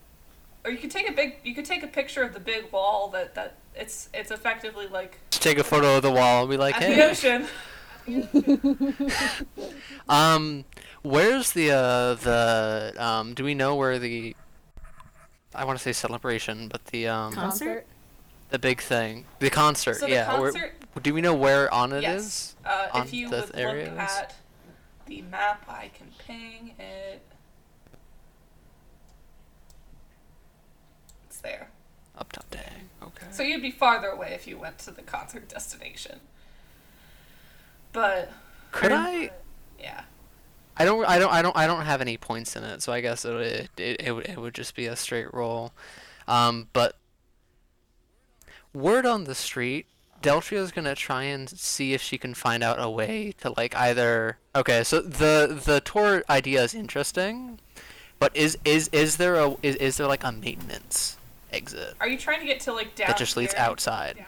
or 0.65 0.71
you 0.71 0.77
could 0.77 0.91
take 0.91 1.07
a 1.07 1.13
big. 1.13 1.35
You 1.43 1.53
could 1.53 1.65
take 1.65 1.83
a 1.83 1.87
picture 1.87 2.23
of 2.23 2.33
the 2.33 2.39
big 2.39 2.71
wall 2.71 3.09
that 3.09 3.35
that 3.35 3.57
it's 3.75 4.09
it's 4.13 4.31
effectively 4.31 4.87
like 4.87 5.19
Just 5.31 5.43
take 5.43 5.59
a 5.59 5.63
photo 5.63 5.97
of 5.97 6.01
the 6.01 6.11
wall 6.11 6.41
and 6.41 6.49
be 6.49 6.57
like, 6.57 6.75
at 6.75 6.81
the 6.81 6.95
hey. 6.95 7.09
ocean. 7.09 7.47
Um, 10.09 10.65
where's 11.03 11.51
the 11.51 11.71
uh 11.71 12.15
the 12.15 12.93
um? 12.97 13.35
Do 13.35 13.43
we 13.43 13.53
know 13.53 13.75
where 13.75 13.99
the? 13.99 14.35
I 15.59 15.65
want 15.65 15.77
to 15.77 15.83
say 15.83 15.91
celebration, 15.91 16.69
but 16.69 16.85
the 16.85 17.07
um 17.09 17.33
Concert? 17.33 17.85
the 18.49 18.57
big 18.59 18.81
thing, 18.81 19.25
the 19.39 19.49
concert. 19.49 19.95
So 19.97 20.05
the 20.05 20.13
yeah. 20.13 20.39
where- 20.39 20.51
concert- 20.53 20.75
do 21.03 21.13
we 21.13 21.21
know 21.21 21.33
where 21.35 21.71
on 21.73 21.91
it 21.93 21.97
is? 21.97 22.03
yes. 22.03 22.55
Uh, 22.65 22.87
on 22.97 23.05
if 23.07 23.13
you 23.13 23.29
the 23.29 23.41
would 23.41 23.55
areas? 23.55 23.89
look 23.89 23.99
at 23.99 24.35
the 25.05 25.21
map, 25.23 25.65
I 25.67 25.91
can 25.93 26.07
ping 26.25 26.73
it. 26.79 27.21
It's 31.27 31.37
there. 31.41 31.69
Up 32.17 32.31
top. 32.31 32.49
Dang. 32.51 32.89
Okay. 33.03 33.27
So 33.31 33.43
you'd 33.43 33.61
be 33.61 33.71
farther 33.71 34.07
away 34.09 34.31
if 34.33 34.47
you 34.47 34.57
went 34.57 34.77
to 34.79 34.91
the 34.91 35.01
concert 35.01 35.47
destination. 35.47 36.19
But 37.93 38.31
Could 38.71 38.91
I? 38.91 39.31
yeah, 39.79 40.01
I 40.79 40.85
don't. 40.85 41.05
I 41.05 41.19
don't. 41.19 41.31
I 41.31 41.41
don't. 41.41 41.57
I 41.57 41.67
don't 41.67 41.85
have 41.85 42.01
any 42.01 42.17
points 42.17 42.55
in 42.55 42.63
it, 42.63 42.81
so 42.81 42.93
I 42.93 43.01
guess 43.01 43.25
it 43.25 43.35
it 43.35 43.69
it, 43.77 44.01
it, 44.01 44.11
would, 44.13 44.25
it 44.27 44.37
would 44.39 44.53
just 44.53 44.75
be 44.75 44.85
a 44.85 44.95
straight 44.95 45.33
roll. 45.33 45.73
Um, 46.27 46.69
but 46.71 46.95
word 48.73 49.05
on 49.05 49.25
the 49.25 49.35
street, 49.35 49.87
Deltria's 50.21 50.71
gonna 50.71 50.95
try 50.95 51.23
and 51.23 51.49
see 51.49 51.93
if 51.93 52.01
she 52.01 52.17
can 52.17 52.33
find 52.33 52.63
out 52.63 52.77
a 52.79 52.89
way 52.89 53.33
to 53.41 53.53
like 53.57 53.75
either. 53.75 54.37
Okay, 54.55 54.83
so 54.83 55.01
the 55.01 55.61
the 55.65 55.81
tour 55.81 56.23
idea 56.29 56.63
is 56.63 56.73
interesting, 56.73 57.59
but 58.17 58.35
is 58.35 58.57
is 58.63 58.89
is 58.93 59.17
there 59.17 59.35
a 59.35 59.55
is, 59.61 59.75
is 59.75 59.97
there 59.97 60.07
like 60.07 60.23
a 60.23 60.31
maintenance 60.31 61.17
exit 61.51 61.95
are 61.99 62.07
you 62.07 62.15
trying 62.15 62.39
to 62.39 62.45
get 62.45 62.59
to 62.59 62.71
like 62.71 62.93
down? 62.95 63.07
that 63.07 63.17
just 63.17 63.35
leads 63.35 63.53
outside? 63.55 64.23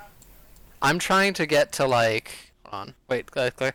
I'm 0.81 0.99
trying 0.99 1.33
to 1.35 1.45
get 1.45 1.71
to 1.73 1.85
like. 1.85 2.51
Hold 2.65 2.89
on. 2.89 2.95
Wait. 3.07 3.29
Claire. 3.29 3.73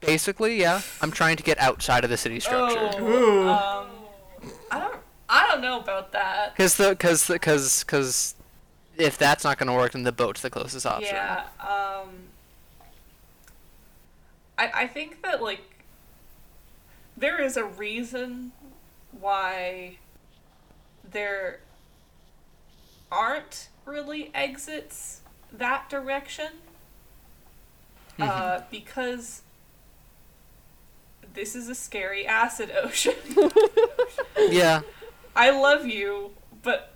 Basically, 0.00 0.60
yeah. 0.60 0.80
I'm 1.02 1.10
trying 1.10 1.36
to 1.36 1.42
get 1.42 1.58
outside 1.58 2.04
of 2.04 2.10
the 2.10 2.16
city 2.16 2.40
structure. 2.40 2.90
Oh, 2.98 3.48
um, 3.48 3.86
I 4.70 4.78
don't. 4.78 4.96
I 5.28 5.46
don't 5.46 5.60
know 5.60 5.80
about 5.80 6.12
that. 6.12 6.56
Cause 6.56 6.76
the, 6.76 6.96
cause 6.96 7.26
the, 7.26 7.38
cause, 7.38 7.84
cause, 7.84 8.34
if 8.96 9.18
that's 9.18 9.44
not 9.44 9.58
gonna 9.58 9.74
work, 9.74 9.92
then 9.92 10.04
the 10.04 10.12
boat's 10.12 10.40
the 10.40 10.50
closest 10.50 10.86
option. 10.86 11.14
Yeah. 11.14 11.44
Um. 11.60 12.08
I 14.56 14.70
I 14.82 14.86
think 14.86 15.22
that 15.22 15.42
like 15.42 15.84
there 17.16 17.42
is 17.42 17.56
a 17.56 17.64
reason 17.64 18.52
why 19.18 19.98
there 21.10 21.60
aren't 23.10 23.68
really 23.84 24.30
exits 24.34 25.20
that 25.52 25.88
direction. 25.90 26.52
Uh, 28.20 28.62
because 28.68 29.42
this 31.38 31.54
is 31.54 31.68
a 31.68 31.74
scary 31.74 32.26
acid 32.26 32.72
ocean. 32.82 33.14
Yeah. 34.50 34.80
I 35.36 35.50
love 35.50 35.84
you, 35.86 36.30
but 36.62 36.94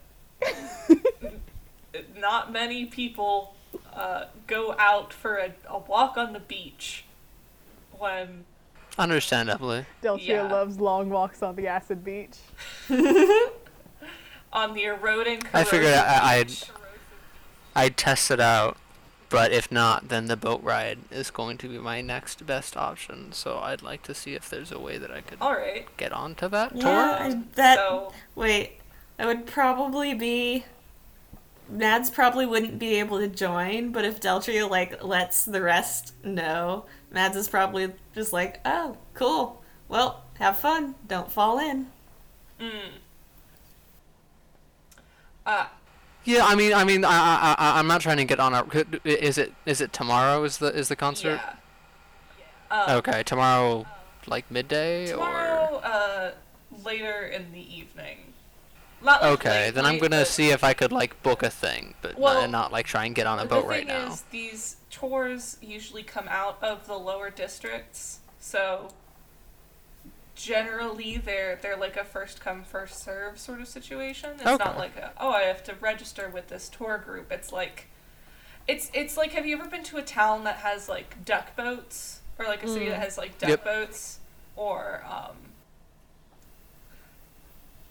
not 2.17 2.53
many 2.53 2.87
people 2.87 3.55
uh, 3.95 4.25
go 4.47 4.75
out 4.79 5.13
for 5.13 5.37
a, 5.37 5.53
a 5.69 5.79
walk 5.79 6.17
on 6.17 6.33
the 6.33 6.41
beach 6.41 7.05
when 7.99 8.45
Understandably. 8.99 9.87
Deltria 10.03 10.27
Yeah. 10.37 10.43
loves 10.53 10.79
long 10.79 11.09
walks 11.11 11.43
on 11.43 11.57
the 11.57 11.67
acid 11.69 12.05
beach. 12.05 12.37
on 14.53 14.75
the 14.75 14.85
eroding. 14.85 15.43
I 15.53 15.65
figured 15.65 15.93
corrosive 15.93 16.07
I- 16.09 16.35
I'd- 16.37 16.65
I'd 17.75 17.97
test 17.97 18.31
it 18.31 18.41
out, 18.41 18.77
but 19.33 19.53
if 19.53 19.73
not, 19.73 20.09
then 20.11 20.27
the 20.27 20.37
boat 20.37 20.63
ride 20.63 21.01
is 21.11 21.31
going 21.31 21.59
to 21.59 21.69
be 21.69 21.79
my 21.79 22.01
next 22.03 22.47
best 22.47 22.77
option. 22.77 23.33
So 23.33 23.59
I'd 23.59 23.83
like 23.83 24.03
to 24.05 24.15
see 24.15 24.35
if 24.35 24.49
there's 24.49 24.73
a 24.73 24.79
way 24.79 24.99
that 24.99 25.11
I 25.11 25.23
could 25.23 25.41
All 25.41 25.53
right. 25.55 25.89
get 25.97 26.13
onto 26.13 26.49
that 26.49 26.79
Yeah, 26.79 26.81
tour. 26.81 27.17
I, 27.21 27.43
that 27.55 27.93
So 27.95 28.15
wait, 28.35 28.81
that 29.17 29.27
would 29.27 29.47
probably 29.47 30.15
be. 30.15 30.65
Mads 31.69 32.09
probably 32.11 32.47
wouldn't 32.47 32.79
be 32.79 32.95
able 33.01 33.19
to 33.19 33.27
join, 33.27 33.91
but 33.91 34.05
if 34.05 34.21
Deltria 34.21 34.69
like 34.71 35.03
lets 35.03 35.45
the 35.45 35.61
rest 35.61 36.15
know, 36.25 36.87
Mads 37.11 37.37
is 37.37 37.49
probably 37.49 37.93
just 38.15 38.33
like, 38.33 38.61
"Oh, 38.65 38.99
cool. 39.15 39.61
Well, 39.89 40.23
have 40.39 40.57
fun. 40.59 40.95
Don't 41.09 41.33
fall 41.33 41.59
in." 41.59 41.91
mm. 42.61 43.03
Uh, 45.45 45.67
Yeah, 46.25 46.45
I 46.47 46.55
mean, 46.55 46.73
I 46.73 46.85
mean, 46.85 47.05
I, 47.05 47.09
I, 47.11 47.55
I, 47.59 47.79
I'm 47.79 47.87
not 47.87 48.01
trying 48.01 48.19
to 48.19 48.25
get 48.25 48.39
on 48.39 48.55
a. 48.55 48.63
could- 48.63 49.01
Is 49.05 49.39
it, 49.39 49.53
is 49.67 49.81
it 49.81 49.93
tomorrow? 49.93 50.45
Is 50.45 50.59
the, 50.59 50.67
is 50.69 50.89
the 50.89 50.97
concert? 50.97 51.41
yeah. 52.71 52.85
Um, 52.85 52.97
Okay, 52.99 53.23
tomorrow, 53.25 53.87
like 54.27 54.51
midday 54.51 55.07
Tomorrow, 55.09 55.77
uh, 55.85 56.31
later 56.85 57.23
in 57.27 57.53
the 57.53 57.61
evening. 57.77 58.19
Not 59.05 59.21
like 59.21 59.33
Okay, 59.33 59.65
late 59.67 59.75
then 59.75 59.85
I'm 59.85 59.99
gonna 59.99 60.25
see 60.25 60.51
if 60.51 60.63
I 60.63 60.75
could 60.75 60.93
like 60.93 61.21
book 61.25 61.43
a 61.43 61.51
thing, 61.51 61.95
but 62.03 62.17
Well, 62.17 62.43
not, 62.43 62.51
not 62.51 62.73
like 62.73 62.87
try 62.87 63.05
and 63.05 63.15
get 63.15 63.27
on 63.27 63.41
a 63.41 63.45
boat 63.45 63.67
right 63.67 63.85
now. 63.87 64.17
these 64.31 64.77
tours 64.91 65.57
usually 65.61 66.05
come 66.05 66.29
out 66.29 66.57
of 66.63 66.87
the 66.87 66.95
lower 66.95 67.29
districts, 67.29 68.21
so 68.39 68.89
generally 70.35 71.19
they're 71.19 71.57
they're 71.61 71.77
like 71.77 71.97
a 71.97 72.05
first 72.05 72.41
come 72.41 72.65
first 72.65 73.03
serve 73.05 73.39
sort 73.39 73.61
of 73.61 73.69
situation. 73.69 74.31
It's 74.35 74.47
Okay. 74.47 74.65
not 74.65 74.77
like 74.79 74.97
a, 74.97 75.13
oh 75.21 75.31
I 75.31 75.43
have 75.43 75.63
to 75.65 75.75
register 75.81 76.29
with 76.29 76.49
this 76.49 76.69
tour 76.69 76.99
group. 76.99 77.31
It's 77.31 77.53
like 77.53 77.87
it's 78.69 78.91
it's 78.95 79.17
like 79.17 79.33
have 79.33 79.45
you 79.47 79.59
ever 79.59 79.69
been 79.69 79.83
to 79.85 79.97
a 79.99 80.03
town 80.03 80.45
that 80.45 80.57
has 80.57 80.89
like 80.89 81.25
duck 81.25 81.55
boats 81.57 82.21
or 82.39 82.47
like 82.47 82.63
a 82.63 82.69
city 82.69 82.89
that 82.89 83.01
has 83.03 83.19
like 83.19 83.39
duck 83.39 83.51
Yep. 83.51 83.65
boats 83.65 84.19
or 84.57 85.05
um 85.09 85.37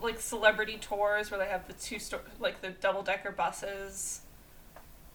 like 0.02 0.20
celebrity 0.20 0.78
tours 0.82 1.30
where 1.30 1.40
they 1.40 1.46
have 1.48 1.68
the 1.68 1.74
two 1.74 2.00
sto- 2.00 2.22
like 2.40 2.62
the 2.62 2.70
double 2.70 3.04
decker 3.04 3.32
buses. 3.32 4.22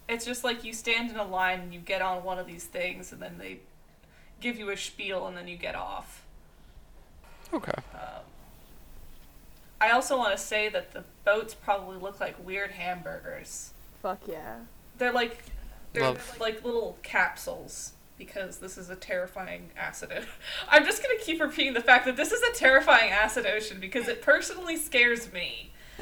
It's 0.07 0.23
just 0.25 0.45
like 0.45 0.63
you 0.63 0.71
stand 0.71 1.09
in 1.09 1.17
a 1.17 1.25
line 1.25 1.59
and 1.59 1.73
you 1.73 1.81
get 1.81 2.01
on 2.01 2.23
one 2.23 2.39
of 2.39 2.47
these 2.47 2.63
things 2.63 3.11
and 3.11 3.21
then 3.21 3.37
they 3.37 3.59
give 4.39 4.57
you 4.57 4.69
a 4.69 4.77
spiel 4.77 5.27
and 5.27 5.35
then 5.35 5.49
you 5.49 5.57
get 5.57 5.75
off. 5.75 6.23
Okay. 7.53 7.71
Um, 7.93 8.21
I 9.79 9.91
also 9.91 10.17
want 10.17 10.35
to 10.35 10.41
say 10.41 10.69
that 10.69 10.93
the 10.93 11.03
boats 11.23 11.53
probably 11.53 11.97
look 11.97 12.19
like 12.19 12.35
weird 12.45 12.71
hamburgers. 12.71 13.73
Fuck 14.01 14.21
yeah. 14.27 14.57
They're 14.97 15.13
like 15.13 15.43
they're 15.93 16.03
Love. 16.03 16.37
like 16.39 16.63
little 16.63 16.97
capsules 17.03 17.93
because 18.17 18.57
this 18.57 18.77
is 18.77 18.89
a 18.89 18.95
terrifying 18.95 19.69
acid. 19.77 20.25
I'm 20.69 20.83
just 20.85 21.03
gonna 21.03 21.19
keep 21.19 21.39
repeating 21.39 21.73
the 21.73 21.81
fact 21.81 22.05
that 22.05 22.17
this 22.17 22.31
is 22.31 22.41
a 22.41 22.53
terrifying 22.53 23.11
acid 23.11 23.45
ocean 23.45 23.79
because 23.79 24.07
it 24.07 24.21
personally 24.21 24.77
scares 24.77 25.31
me. 25.31 25.71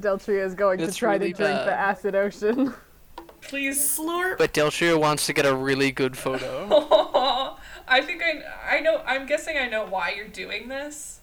Deltria 0.00 0.44
is 0.44 0.54
going 0.54 0.80
It's 0.80 0.94
to 0.94 0.98
try 0.98 1.14
really 1.14 1.32
to 1.32 1.38
drink 1.38 1.58
the 1.64 1.72
acid 1.72 2.14
ocean. 2.14 2.74
Please 3.40 3.78
Slurp. 3.78 4.36
But 4.38 4.52
Deltria 4.52 4.98
wants 4.98 5.26
to 5.26 5.32
get 5.32 5.46
a 5.46 5.54
really 5.54 5.90
good 5.90 6.16
photo. 6.16 7.47
I 7.88 8.00
think 8.02 8.22
I 8.22 8.76
I 8.76 8.80
know. 8.80 9.02
I'm 9.06 9.26
guessing 9.26 9.56
I 9.58 9.68
know 9.68 9.86
why 9.86 10.12
you're 10.16 10.28
doing 10.28 10.68
this. 10.68 11.20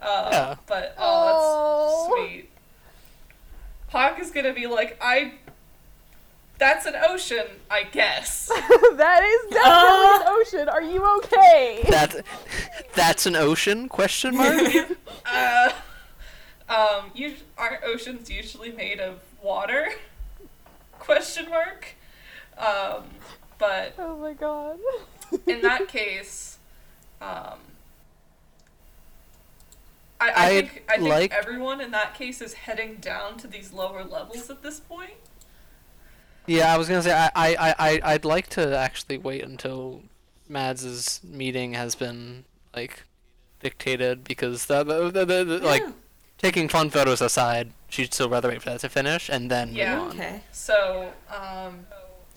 Uh, 0.00 0.28
Yeah. 0.32 0.54
But 0.66 0.94
oh, 0.98 2.06
that's 2.08 2.28
sweet. 2.30 2.50
Hawk 3.88 4.20
is 4.20 4.30
gonna 4.30 4.52
be 4.54 4.66
like, 4.66 4.96
I. 5.00 5.34
That's 6.58 6.86
an 6.86 6.94
ocean, 7.08 7.46
I 7.70 7.84
guess. 7.84 8.48
that 8.48 9.22
is 9.22 9.54
definitely 9.54 10.16
an 10.16 10.22
ocean. 10.26 10.68
Are 10.68 10.82
you 10.82 11.18
okay? 11.18 11.84
that 11.88 12.24
that's 12.96 13.26
an 13.26 13.36
ocean? 13.36 13.88
Question 13.88 14.36
mark. 14.36 14.58
uh, 15.26 15.70
um, 16.68 17.12
us- 17.14 17.42
aren't 17.56 17.84
oceans 17.84 18.28
usually 18.28 18.72
made 18.72 18.98
of 18.98 19.20
water? 19.40 19.86
Question 20.98 21.48
mark. 21.48 21.94
Um, 22.58 23.04
but 23.58 23.94
Oh 23.98 24.16
my 24.16 24.32
god. 24.32 24.78
in 25.46 25.60
that 25.62 25.88
case, 25.98 26.58
um, 27.20 27.58
I, 30.20 30.30
I 30.30 30.46
I'd 30.46 30.68
think 30.68 30.84
I 30.88 30.96
think 30.96 31.08
like- 31.08 31.32
everyone 31.32 31.80
in 31.80 31.90
that 31.92 32.14
case 32.14 32.40
is 32.40 32.54
heading 32.54 32.96
down 32.96 33.36
to 33.38 33.46
these 33.46 33.72
lower 33.72 34.04
levels 34.04 34.50
at 34.50 34.62
this 34.62 34.80
point. 34.80 35.12
Yeah, 36.46 36.74
I 36.74 36.78
was 36.78 36.88
gonna 36.88 37.02
say 37.02 37.12
I, 37.12 37.30
I, 37.34 37.54
I, 37.56 37.74
I- 37.78 38.00
I'd 38.14 38.24
like 38.24 38.48
to 38.50 38.76
actually 38.76 39.18
wait 39.18 39.44
until 39.44 40.02
Mads's 40.48 41.20
meeting 41.22 41.74
has 41.74 41.94
been 41.94 42.44
like 42.74 43.04
dictated 43.60 44.24
because 44.24 44.66
the, 44.66 44.82
the, 44.84 45.10
the, 45.10 45.24
the, 45.24 45.44
the- 45.44 45.58
like 45.58 45.82
taking 46.38 46.68
fun 46.68 46.88
photos 46.90 47.20
aside, 47.20 47.72
she'd 47.88 48.14
still 48.14 48.28
rather 48.30 48.48
wait 48.48 48.62
for 48.62 48.70
that 48.70 48.80
to 48.80 48.88
finish 48.88 49.28
and 49.28 49.50
then 49.50 49.72
Yeah. 49.74 49.96
move 49.96 50.04
on. 50.04 50.10
Okay. 50.12 50.40
So, 50.52 51.12
um, 51.28 51.86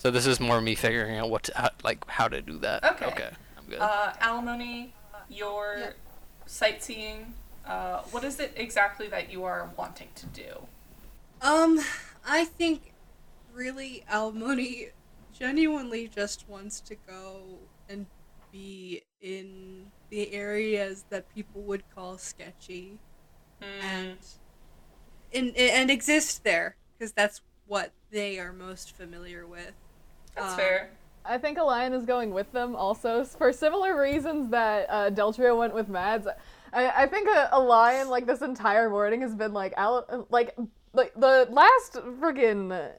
So 0.02 0.10
this 0.10 0.26
is 0.26 0.40
more 0.40 0.60
me 0.60 0.74
figuring 0.74 1.16
out 1.16 1.30
what 1.30 1.44
to, 1.44 1.52
how, 1.56 1.70
like 1.84 2.04
how 2.08 2.26
to 2.26 2.42
do 2.42 2.58
that. 2.58 2.82
Okay. 2.82 3.06
Okay. 3.06 3.30
I'm 3.56 3.64
good. 3.66 3.78
uh, 3.78 4.12
alimony, 4.20 4.92
your 5.28 5.76
Yep. 5.78 5.96
sightseeing. 6.44 7.34
Uh, 7.64 8.00
what 8.10 8.24
is 8.24 8.40
it 8.40 8.52
exactly 8.56 9.06
that 9.06 9.30
you 9.30 9.44
are 9.44 9.70
wanting 9.78 10.08
to 10.16 10.26
do? 10.26 10.66
Um, 11.40 11.78
I 12.26 12.46
think 12.46 12.94
really 13.54 14.02
Almoni 14.12 14.88
genuinely 15.32 16.08
just 16.08 16.48
wants 16.48 16.80
to 16.80 16.96
go 17.08 17.60
and 17.88 18.08
be 18.50 19.02
in 19.20 19.92
the 20.10 20.32
areas 20.32 21.04
that 21.12 21.28
people 21.28 21.62
would 21.62 21.84
call 21.94 22.18
sketchy 22.18 22.98
Hmm. 23.62 23.80
and 23.84 24.18
in, 25.30 25.52
and 25.56 25.92
exist 25.92 26.42
there 26.42 26.76
because 26.98 27.12
that's 27.12 27.40
what 27.66 27.92
they 28.10 28.40
are 28.40 28.52
most 28.52 28.96
familiar 28.96 29.46
with. 29.46 29.74
That's 30.34 30.52
um, 30.52 30.58
fair. 30.58 30.90
I 31.24 31.38
think 31.38 31.58
Elian 31.58 31.92
is 31.92 32.04
going 32.04 32.32
with 32.32 32.50
them 32.52 32.74
also 32.74 33.24
for 33.24 33.52
similar 33.52 34.00
reasons 34.00 34.50
that 34.50 34.86
uh, 34.90 35.10
Deltria 35.10 35.56
went 35.56 35.74
with 35.74 35.88
Mads. 35.88 36.26
I, 36.72 37.02
I 37.02 37.06
think 37.06 37.28
a, 37.28 37.48
Elian 37.52 38.08
like 38.08 38.26
this 38.26 38.42
entire 38.42 38.90
morning 38.90 39.20
has 39.20 39.34
been 39.34 39.52
like 39.52 39.74
out 39.76 40.30
like 40.32 40.56
like 40.92 41.14
the 41.14 41.46
last 41.50 41.94
friggin' 42.20 42.92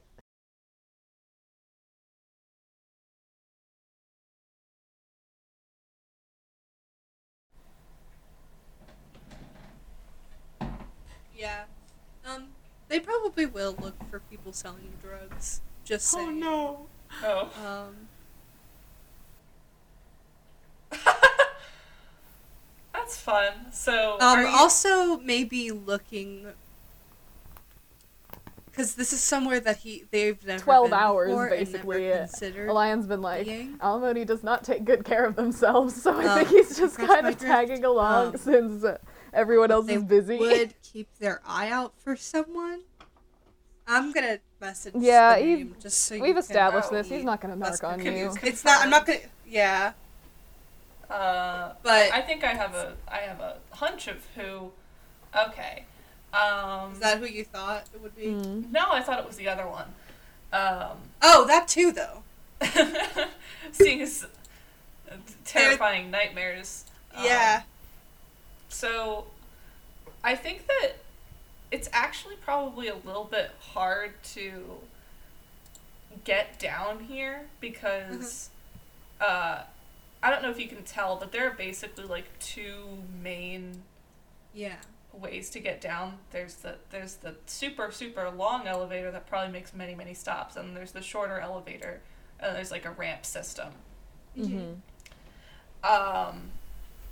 Yeah. 11.36 11.64
Um, 12.24 12.48
they 12.88 13.00
probably 13.00 13.44
will 13.44 13.76
look 13.80 13.96
for 14.08 14.20
people 14.20 14.52
selling 14.52 14.92
drugs. 15.02 15.60
Just 15.84 16.14
Oh 16.16 16.30
no. 16.30 16.86
Oh. 17.22 17.50
Um, 17.64 17.96
That's 22.92 23.16
fun. 23.18 23.52
So, 23.72 24.14
Um, 24.14 24.38
are 24.38 24.42
you- 24.42 24.48
also 24.48 25.18
maybe 25.18 25.70
looking 25.70 26.46
because 28.66 28.94
this 28.96 29.12
is 29.12 29.20
somewhere 29.20 29.60
that 29.60 29.76
he 29.78 30.04
they've 30.10 30.44
never 30.44 30.60
12 30.64 30.86
been 30.90 30.98
hours, 30.98 31.28
before 31.28 31.48
basically, 31.48 32.02
never 32.08 32.18
considered. 32.26 32.68
Elian's 32.68 33.06
been 33.06 33.22
like 33.22 33.44
being. 33.46 33.78
Alimony 33.80 34.24
does 34.24 34.42
not 34.42 34.64
take 34.64 34.84
good 34.84 35.04
care 35.04 35.24
of 35.24 35.36
themselves, 35.36 35.94
so 36.02 36.12
I 36.18 36.24
Um, 36.26 36.38
think 36.38 36.48
he's 36.48 36.76
just 36.76 36.96
kind 36.98 37.24
of 37.26 37.38
tagging 37.38 37.84
along 37.84 38.28
Um, 38.34 38.36
since 38.36 38.82
uh, 38.84 38.98
everyone 39.32 39.70
else 39.70 39.86
they 39.86 39.94
is 39.94 40.02
busy. 40.02 40.38
would 40.38 40.74
keep 40.82 41.08
their 41.20 41.40
eye 41.46 41.70
out 41.70 41.92
for 41.98 42.16
someone. 42.16 42.80
I'm 43.86 44.12
gonna 44.12 44.38
message. 44.60 44.94
Yeah, 44.98 45.38
the 45.38 45.46
you've- 45.46 45.64
name 45.64 45.76
just 45.80 46.02
so 46.02 46.14
you 46.14 46.22
We've 46.22 46.34
can 46.34 46.38
established 46.42 46.90
this. 46.90 47.08
He's 47.08 47.24
not 47.24 47.40
gonna 47.40 47.56
less 47.56 47.80
narc 47.80 47.92
on 47.92 48.04
you. 48.04 48.34
It's 48.42 48.64
not. 48.64 48.82
I'm 48.82 48.90
not 48.90 49.06
gonna. 49.06 49.18
Yeah, 49.46 49.92
Uh, 51.10 51.72
but 51.82 52.12
I 52.12 52.22
think 52.22 52.44
I 52.44 52.54
have 52.54 52.74
a 52.74 52.94
I 53.06 53.18
have 53.18 53.40
a 53.40 53.58
hunch 53.70 54.08
of 54.08 54.24
who. 54.36 54.70
Okay. 55.36 55.84
Um, 56.32 56.92
is 56.92 56.98
that 57.00 57.18
who 57.18 57.26
you 57.26 57.44
thought 57.44 57.84
it 57.94 58.00
would 58.00 58.16
be? 58.16 58.26
Mm. 58.26 58.72
no, 58.72 58.86
I 58.90 59.02
thought 59.02 59.20
it 59.20 59.26
was 59.26 59.36
the 59.36 59.48
other 59.48 59.66
one. 59.68 59.86
Um, 60.52 60.96
Oh, 61.22 61.44
that 61.46 61.68
too, 61.68 61.92
though. 61.92 62.22
seeing 63.72 63.98
his 64.00 64.26
uh, 65.10 65.14
terrifying 65.44 66.10
nightmares. 66.10 66.86
um, 67.14 67.24
yeah. 67.24 67.62
So, 68.68 69.26
I 70.24 70.34
think 70.34 70.66
that 70.66 70.94
it's 71.74 71.88
actually 71.92 72.36
probably 72.36 72.86
a 72.86 72.94
little 72.94 73.24
bit 73.24 73.50
hard 73.58 74.12
to 74.22 74.78
get 76.22 76.56
down 76.60 77.00
here 77.00 77.46
because 77.60 78.50
uh, 79.20 79.62
I 80.22 80.30
don't 80.30 80.40
know 80.40 80.50
if 80.50 80.60
you 80.60 80.68
can 80.68 80.84
tell, 80.84 81.16
but 81.16 81.32
there 81.32 81.48
are 81.48 81.54
basically 81.54 82.04
like 82.04 82.26
two 82.38 82.84
main 83.20 83.82
Yeah. 84.54 84.76
ways 85.12 85.50
to 85.50 85.58
get 85.58 85.80
down. 85.80 86.18
There's 86.30 86.54
the 86.54 86.76
there's 86.92 87.16
the 87.16 87.34
super 87.46 87.90
super 87.90 88.30
long 88.30 88.68
elevator 88.68 89.10
that 89.10 89.26
probably 89.26 89.52
makes 89.52 89.74
many 89.74 89.96
many 89.96 90.14
stops, 90.14 90.54
and 90.54 90.76
there's 90.76 90.92
the 90.92 91.02
shorter 91.02 91.40
elevator, 91.40 92.00
and 92.38 92.54
there's 92.54 92.70
like 92.70 92.84
a 92.84 92.92
ramp 92.92 93.26
system. 93.26 93.72
Mhm. 94.36 94.76
Um, 95.82 96.50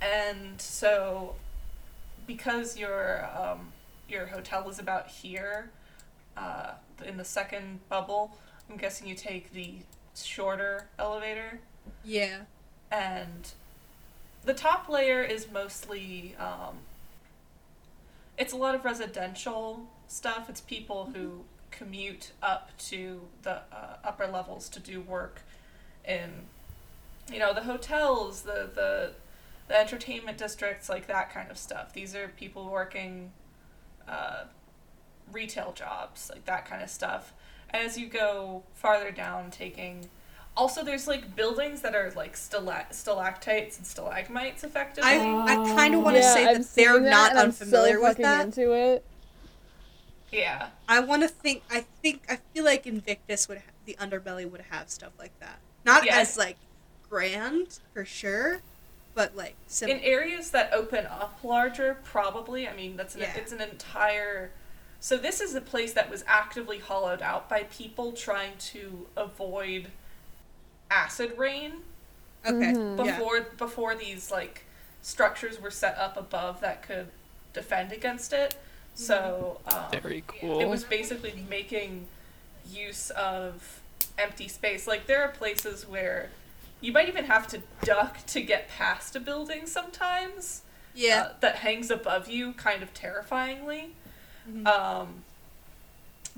and 0.01 0.59
so, 0.61 1.35
because 2.25 2.77
your 2.77 3.25
um, 3.37 3.72
your 4.13 4.27
hotel 4.27 4.69
is 4.69 4.79
about 4.79 5.07
here, 5.07 5.71
uh, 6.37 6.71
in 7.05 7.17
the 7.17 7.25
second 7.25 7.79
bubble, 7.89 8.37
I'm 8.69 8.77
guessing 8.77 9.07
you 9.07 9.15
take 9.15 9.51
the 9.51 9.75
shorter 10.15 10.87
elevator, 10.97 11.59
Yeah. 12.05 12.41
and 12.91 13.51
the 14.45 14.53
top 14.53 14.87
layer 14.87 15.21
is 15.21 15.49
mostly 15.51 16.35
um, 16.39 16.77
it's 18.37 18.53
a 18.53 18.57
lot 18.57 18.75
of 18.75 18.83
residential 18.85 19.87
stuff. 20.07 20.49
It's 20.49 20.61
people 20.61 21.11
who 21.13 21.43
commute 21.71 22.31
up 22.41 22.71
to 22.77 23.21
the 23.41 23.61
uh, 23.71 23.97
upper 24.03 24.27
levels 24.27 24.69
to 24.69 24.79
do 24.79 25.01
work 25.01 25.41
in 26.05 26.29
you 27.31 27.39
know 27.39 27.51
the 27.53 27.63
hotels 27.63 28.41
the 28.43 28.69
the 28.75 29.11
the 29.69 29.79
entertainment 29.79 30.37
districts 30.37 30.87
like 30.89 31.07
that 31.07 31.31
kind 31.33 31.49
of 31.49 31.57
stuff 31.57 31.93
these 31.93 32.13
are 32.13 32.27
people 32.27 32.69
working 32.69 33.31
uh, 34.07 34.43
retail 35.31 35.71
jobs 35.73 36.29
like 36.31 36.45
that 36.45 36.65
kind 36.65 36.81
of 36.83 36.89
stuff 36.89 37.33
as 37.71 37.97
you 37.97 38.07
go 38.07 38.63
farther 38.75 39.11
down 39.11 39.49
taking 39.49 40.09
Also, 40.55 40.83
there's 40.83 41.07
like 41.07 41.35
buildings 41.35 41.81
that 41.81 41.95
are 41.95 42.11
like 42.15 42.35
stalac- 42.35 42.93
stalactites 42.93 43.77
and 43.77 43.87
stalagmites, 43.87 44.63
effectively. 44.63 45.09
I 45.09 45.17
I 45.17 45.55
kind 45.75 45.95
of 45.95 46.03
want 46.03 46.15
to 46.17 46.21
yeah, 46.21 46.33
say 46.33 46.45
I've 46.45 46.57
that 46.59 46.75
they're 46.75 46.93
seen 46.93 47.03
that, 47.05 47.09
not 47.09 47.29
and 47.31 47.39
I'm 47.39 47.45
unfamiliar 47.47 47.95
so 47.97 48.03
with 48.03 48.17
that. 48.17 48.45
into 48.45 48.71
it. 48.73 49.03
yeah. 50.31 50.67
I 50.87 50.99
want 50.99 51.23
to 51.23 51.27
think. 51.27 51.63
I 51.71 51.85
think. 52.03 52.23
I 52.29 52.37
feel 52.53 52.63
like 52.65 52.85
Invictus 52.85 53.47
would. 53.47 53.57
Ha- 53.59 53.63
the 53.85 53.97
underbelly 53.99 54.49
would 54.49 54.61
have 54.69 54.89
stuff 54.89 55.11
like 55.19 55.37
that. 55.39 55.57
Not 55.85 56.05
Yeah. 56.05 56.17
as 56.19 56.37
like 56.37 56.57
grand 57.09 57.79
for 57.93 58.05
sure, 58.05 58.61
but 59.15 59.35
like 59.35 59.55
In 59.81 59.99
areas 59.99 60.51
that 60.51 60.73
open 60.73 61.05
up 61.05 61.39
larger, 61.43 61.97
probably. 62.03 62.67
I 62.67 62.75
mean, 62.75 62.97
that's 62.97 63.15
an, 63.15 63.21
Yeah. 63.21 63.33
it's 63.35 63.51
an 63.51 63.61
entire. 63.61 64.51
So 64.99 65.17
this 65.17 65.41
is 65.41 65.53
a 65.55 65.61
place 65.61 65.93
that 65.93 66.09
was 66.09 66.23
actively 66.27 66.79
hollowed 66.79 67.21
out 67.21 67.49
by 67.49 67.63
people 67.63 68.13
trying 68.13 68.57
to 68.71 69.07
avoid 69.17 69.87
acid 70.89 71.37
rain 71.37 71.73
okay. 72.45 72.73
Mhm. 72.73 73.05
Yeah. 73.05 73.17
before 73.17 73.41
before 73.57 73.95
these 73.95 74.31
like 74.31 74.65
structures 75.01 75.59
were 75.59 75.71
set 75.71 75.97
up 75.97 76.15
above 76.17 76.61
that 76.61 76.81
could 76.83 77.07
defend 77.53 77.91
against 77.91 78.31
it. 78.33 78.55
So 78.95 79.59
um, 79.67 79.91
Very 80.01 80.23
cool. 80.27 80.59
it 80.61 80.65
was 80.67 80.83
basically 80.83 81.45
making 81.49 82.07
use 82.69 83.09
of 83.11 83.81
empty 84.17 84.47
space. 84.47 84.87
Like 84.87 85.07
there 85.07 85.21
are 85.23 85.29
places 85.29 85.87
where 85.87 86.29
you 86.83 86.91
might 86.91 87.07
even 87.07 87.25
have 87.25 87.47
to 87.47 87.61
duck 87.83 88.25
to 88.27 88.41
get 88.41 88.67
past 88.67 89.15
a 89.15 89.19
building 89.19 89.65
sometimes 89.65 90.61
Yeah. 90.93 91.21
uh, 91.21 91.33
that 91.39 91.55
hangs 91.57 91.89
above 91.89 92.27
you, 92.29 92.53
kind 92.53 92.83
of 92.83 92.93
terrifyingly. 92.93 93.95
Mhm. 94.47 94.67
Um, 94.67 95.23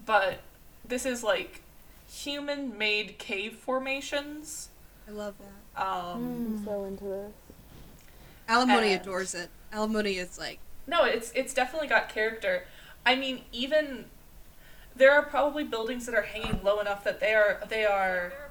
but 0.06 0.40
this 0.88 1.06
is 1.06 1.24
like 1.24 1.62
human-made 2.08 3.18
cave 3.18 3.56
formations. 3.58 4.70
I 5.08 5.12
love 5.12 5.34
that. 5.40 5.82
Um, 5.82 6.58
I'm 6.60 6.66
so 6.66 6.84
into 6.86 7.04
this. 7.04 7.32
Alimony 8.48 8.94
And- 8.94 9.02
adores 9.02 9.34
it. 9.34 9.50
Alimony 9.74 10.18
is 10.18 10.38
like. 10.38 10.60
No, 10.88 11.04
it's 11.06 11.32
it's 11.34 11.54
definitely 11.54 11.88
got 11.88 12.10
character. 12.10 12.68
I 13.06 13.16
mean, 13.16 13.44
even 13.52 14.06
there 14.96 15.12
are 15.12 15.24
probably 15.24 15.64
buildings 15.64 16.06
that 16.06 16.14
are 16.16 16.22
hanging 16.22 16.64
low 16.64 16.80
enough 16.80 17.04
that 17.04 17.20
they 17.20 17.34
are 17.34 17.62
they 17.68 17.84
are 17.86 18.45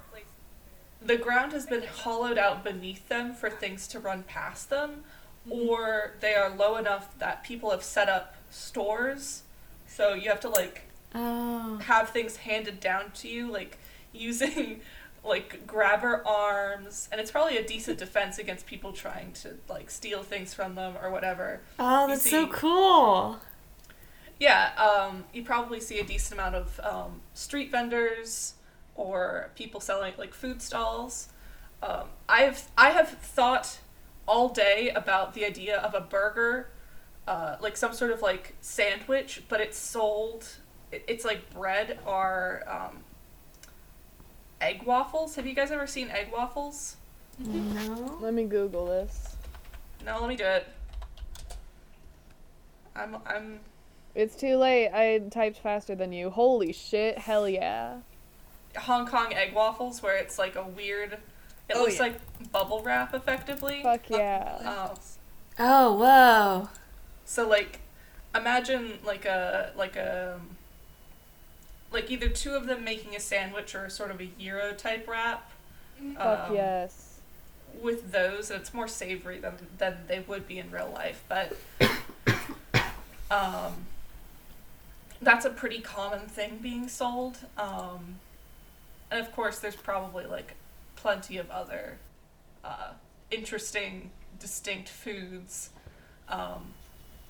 the 1.05 1.17
ground 1.17 1.51
has 1.53 1.65
been 1.65 1.83
hollowed 1.83 2.37
out 2.37 2.63
beneath 2.63 3.07
them 3.07 3.33
for 3.33 3.49
things 3.49 3.87
to 3.89 3.99
run 3.99 4.23
past 4.23 4.69
them, 4.69 5.03
or 5.49 6.15
they 6.19 6.33
are 6.33 6.49
low 6.49 6.75
enough 6.77 7.17
that 7.19 7.43
people 7.43 7.69
have 7.71 7.83
set 7.83 8.09
up 8.09 8.35
stores. 8.49 9.43
So 9.87 10.13
you 10.13 10.29
have 10.29 10.39
to 10.41 10.49
like 10.49 10.83
Oh. 11.17 11.77
have 11.85 12.09
things 12.09 12.37
handed 12.37 12.79
down 12.81 13.11
to 13.15 13.27
you, 13.29 13.49
like 13.49 13.77
using 14.13 14.81
like 15.23 15.65
grabber 15.65 16.21
arms, 16.27 17.07
and 17.11 17.21
it's 17.21 17.31
probably 17.31 17.57
a 17.57 17.65
decent 17.65 17.97
defense 17.97 18.37
against 18.37 18.65
people 18.65 18.91
trying 18.91 19.31
to 19.33 19.55
like 19.69 19.89
steal 19.89 20.23
things 20.23 20.53
from 20.53 20.75
them 20.75 20.95
or 21.01 21.09
whatever. 21.09 21.61
Oh, 21.79 22.07
that's 22.07 22.29
so 22.29 22.47
cool. 22.47 23.39
Yeah, 24.39 24.71
um, 24.77 25.23
you 25.33 25.43
probably 25.43 25.79
see 25.79 25.99
a 25.99 26.03
decent 26.03 26.37
amount 26.39 26.55
of 26.55 26.79
um, 26.83 27.21
street 27.33 27.71
vendors 27.71 28.54
or 28.95 29.51
people 29.55 29.79
selling 29.79 30.13
like 30.17 30.33
food 30.33 30.61
stalls. 30.61 31.29
Um, 31.83 32.07
I've 32.27 32.69
I 32.77 32.89
have 32.91 33.09
thought 33.09 33.79
all 34.27 34.49
day 34.49 34.89
about 34.89 35.33
the 35.33 35.45
idea 35.45 35.77
of 35.77 35.93
a 35.93 36.01
burger, 36.01 36.69
uh, 37.27 37.57
like 37.61 37.77
some 37.77 37.93
sort 37.93 38.11
of 38.11 38.21
like 38.21 38.55
sandwich, 38.61 39.43
but 39.47 39.61
it's 39.61 39.77
sold. 39.77 40.47
It, 40.91 41.03
it's 41.07 41.25
like 41.25 41.49
bread 41.53 41.99
or 42.05 42.63
um, 42.67 43.03
egg 44.61 44.83
waffles. 44.83 45.35
Have 45.35 45.45
you 45.45 45.53
guys 45.53 45.71
ever 45.71 45.87
seen 45.87 46.09
egg 46.09 46.31
waffles? 46.31 46.97
No. 47.37 48.17
Let 48.21 48.33
me 48.33 48.45
Google 48.45 48.85
this. 48.85 49.35
No, 50.05 50.19
let 50.19 50.29
me 50.29 50.35
do 50.35 50.45
it. 50.45 50.67
I'm 52.95 53.17
I'm 53.25 53.59
It's 54.13 54.35
too 54.35 54.55
late. 54.55 54.89
I 54.93 55.19
typed 55.29 55.57
faster 55.57 55.95
than 55.95 56.13
you. 56.13 56.29
Holy 56.29 56.71
shit! 56.71 57.17
Hell 57.17 57.49
yeah! 57.49 57.97
Hong 58.77 59.07
Kong 59.07 59.33
egg 59.33 59.53
waffles 59.53 60.01
where 60.03 60.15
it's 60.17 60.37
like 60.37 60.55
a 60.55 60.63
weird. 60.63 61.13
It 61.67 61.75
Oh, 61.75 61.81
looks 61.81 61.95
yeah. 61.95 62.01
like 62.03 62.51
bubble 62.51 62.81
wrap 62.83 63.13
effectively. 63.13 63.81
Fuck 63.81 64.09
yeah! 64.09 64.57
Oh. 64.63 64.93
Oh, 65.57 65.93
whoa. 65.95 66.69
So 67.25 67.47
like, 67.47 67.79
imagine 68.35 68.99
like 69.03 69.25
a 69.25 69.71
like 69.75 69.95
a 69.95 70.39
like 71.91 72.11
either 72.11 72.27
two 72.29 72.51
of 72.51 72.67
them 72.67 72.83
making 72.83 73.15
a 73.15 73.19
sandwich 73.19 73.73
or 73.73 73.89
sort 73.89 74.11
of 74.11 74.19
a 74.21 74.25
gyro 74.39 74.73
type 74.73 75.07
wrap. 75.07 75.49
Fuck 76.17 76.49
um, 76.49 76.55
yes! 76.55 77.19
With 77.81 78.11
those, 78.11 78.51
and 78.51 78.59
it's 78.61 78.73
more 78.73 78.87
savory 78.87 79.39
than 79.39 79.53
than 79.77 79.97
they 80.07 80.19
would 80.19 80.47
be 80.47 80.59
in 80.59 80.69
real 80.69 80.91
life, 80.93 81.23
but 81.27 81.55
um, 83.31 83.73
that's 85.21 85.45
a 85.45 85.49
pretty 85.49 85.79
common 85.79 86.21
thing 86.21 86.59
being 86.61 86.87
sold. 86.87 87.37
Um, 87.57 88.19
and 89.11 89.19
of 89.19 89.31
course, 89.35 89.59
there's 89.59 89.75
probably 89.75 90.25
like 90.25 90.55
plenty 90.95 91.37
of 91.37 91.49
other 91.51 91.97
uh, 92.63 92.91
interesting, 93.31 94.11
distinct 94.39 94.89
foods. 94.89 95.69
Um, 96.29 96.73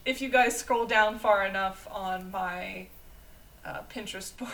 if 0.05 0.21
you 0.21 0.29
guys 0.29 0.57
scroll 0.57 0.85
down 0.85 1.19
far 1.19 1.45
enough 1.45 1.87
on 1.91 2.31
my 2.31 2.87
uh, 3.65 3.79
Pinterest 3.93 4.35
board, 4.37 4.51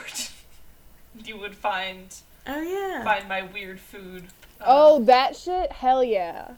you 1.26 1.38
would 1.38 1.56
find 1.56 2.16
Oh, 2.48 2.60
yeah. 2.62 3.04
find 3.04 3.28
my 3.30 3.44
weird 3.44 3.80
food. 3.80 4.24
uh, 4.60 4.64
Oh, 4.68 5.04
that 5.04 5.36
shit! 5.36 5.72
Hell 5.72 6.04
yeah! 6.04 6.52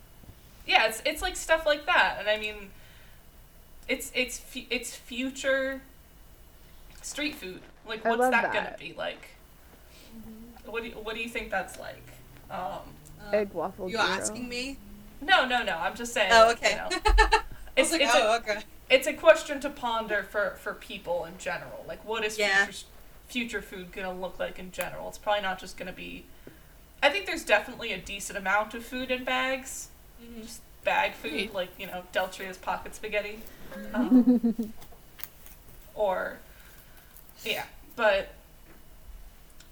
yeah, 0.65 0.85
it's 0.88 1.02
it's 1.06 1.22
like 1.22 1.35
stuff 1.35 1.65
like 1.65 1.85
that, 1.88 2.15
and 2.19 2.30
I 2.30 2.38
mean, 2.40 2.69
it's 3.90 4.10
it's 4.15 4.38
fu- 4.40 4.64
it's 4.69 4.95
future 4.95 5.81
street 7.02 7.35
food. 7.35 7.60
Like, 7.85 8.06
what's 8.06 8.22
love 8.22 8.31
that, 8.31 8.53
gonna 8.53 8.76
be 8.80 8.94
like? 8.98 9.31
What 10.65 10.84
do 10.84 10.90
you, 10.90 10.95
what 10.95 11.15
do 11.15 11.22
you 11.22 11.30
think 11.30 11.49
that's 11.52 11.77
like? 11.80 12.03
Um, 12.49 12.80
Egg 13.31 13.52
waffle. 13.53 13.90
you 13.90 13.98
gyro. 13.98 14.10
asking 14.10 14.48
me? 14.49 14.77
no, 15.22 15.45
no, 15.45 15.64
no. 15.64 15.77
I'm 15.77 15.95
just 15.95 16.14
saying. 16.14 16.30
Oh, 16.34 16.52
okay. 16.52 16.72
You 16.72 16.76
know, 16.77 16.90
I 16.91 17.41
it's 17.77 17.91
like, 17.91 18.02
it's, 18.02 18.11
oh, 18.15 18.34
a, 18.34 18.38
okay. 18.38 18.60
it's 18.90 19.07
a 19.07 19.14
question 19.14 19.60
to 19.61 19.69
ponder 19.69 20.23
for 20.23 20.56
for 20.60 20.73
people 20.73 21.26
in 21.26 21.38
general. 21.38 21.84
Like, 21.88 22.03
what 22.06 22.23
is 22.26 22.38
Yeah. 22.38 22.65
future 22.65 22.85
future 23.27 23.61
food 23.61 23.91
gonna 23.91 24.14
look 24.14 24.38
like 24.40 24.60
in 24.60 24.72
general? 24.72 25.10
It's 25.10 25.18
probably 25.18 25.41
not 25.41 25.60
just 25.60 25.77
gonna 25.77 25.91
be. 25.94 26.26
I 27.02 27.10
think 27.10 27.26
there's 27.26 27.44
definitely 27.44 27.91
a 27.94 27.98
decent 27.98 28.38
amount 28.38 28.73
of 28.73 28.85
food 28.85 29.11
in 29.11 29.23
bags. 29.23 29.90
Mhm. 30.22 30.44
Just 30.44 30.61
bag 30.84 31.14
food, 31.14 31.53
like 31.53 31.69
you 31.80 31.88
know, 31.88 32.03
Deltria's 32.14 32.57
pocket 32.57 32.94
spaghetti, 32.95 33.40
um, 33.94 34.73
or 35.95 36.38
yeah, 37.44 37.64
but 37.95 38.30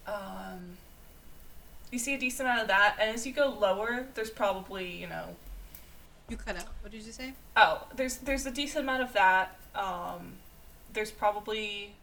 um, 0.07 0.77
you 1.91 1.99
see 1.99 2.13
a 2.13 2.17
decent 2.17 2.47
amount 2.47 2.61
of 2.63 2.67
that, 2.69 2.95
and 2.99 3.13
as 3.13 3.25
you 3.27 3.33
go 3.33 3.49
lower, 3.49 4.07
there's 4.15 4.29
probably 4.31 4.89
you 4.91 5.07
know 5.07 5.35
You 6.29 6.37
cut 6.37 6.55
out. 6.57 6.65
What 6.81 6.91
did 6.91 7.03
you 7.03 7.11
say? 7.11 7.33
Oh, 7.55 7.87
there's 7.95 8.17
there's 8.17 8.45
a 8.45 8.51
decent 8.51 8.83
amount 8.85 9.03
of 9.03 9.13
that. 9.13 9.57
Um, 9.75 10.33
there's 10.93 11.11
probably 11.11 11.93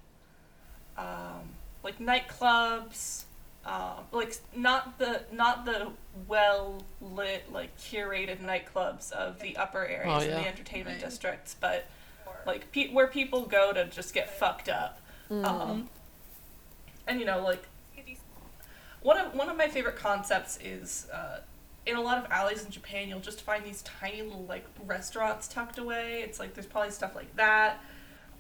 um, 0.97 1.51
like 1.82 1.98
nightclubs, 1.98 3.24
um, 3.65 4.05
like 4.12 4.36
not 4.55 4.98
the 4.98 5.23
not 5.32 5.65
the 5.65 5.89
well 6.27 6.82
lit 7.01 7.52
like 7.52 7.77
curated 7.78 8.39
nightclubs 8.40 9.12
of 9.12 9.40
the 9.40 9.56
upper 9.56 9.86
areas 9.86 10.06
Oh, 10.09 10.20
in 10.24 10.31
yeah. 10.31 10.40
the 10.43 10.48
entertainment 10.48 11.01
Right. 11.02 11.10
districts, 11.10 11.56
but 11.60 11.86
like 12.47 12.70
pe- 12.73 12.90
where 12.93 13.06
people 13.06 13.43
go 13.47 13.73
to 13.73 13.85
just 13.86 14.12
get 14.15 14.39
fucked 14.39 14.69
up. 14.69 15.01
Mm. 15.31 15.44
Um, 15.44 15.89
and 17.06 17.20
you 17.20 17.27
know, 17.27 17.43
like 17.43 17.62
one 19.02 19.18
of 19.18 19.34
one 19.34 19.48
of 19.48 19.56
my 19.56 19.68
favorite 19.68 19.96
concepts 19.96 20.58
is 20.62 21.06
uh, 21.12 21.40
in 21.86 21.96
a 21.96 22.00
lot 22.00 22.18
of 22.18 22.30
alleys 22.30 22.64
in 22.64 22.70
Japan, 22.70 23.08
you'll 23.08 23.20
just 23.20 23.40
find 23.40 23.64
these 23.64 23.82
tiny 23.82 24.22
little 24.22 24.44
like 24.48 24.66
restaurants 24.86 25.48
tucked 25.48 25.78
away. 25.78 26.22
It's 26.22 26.38
like 26.38 26.54
there's 26.54 26.66
probably 26.66 26.90
stuff 26.90 27.14
like 27.14 27.34
that. 27.36 27.82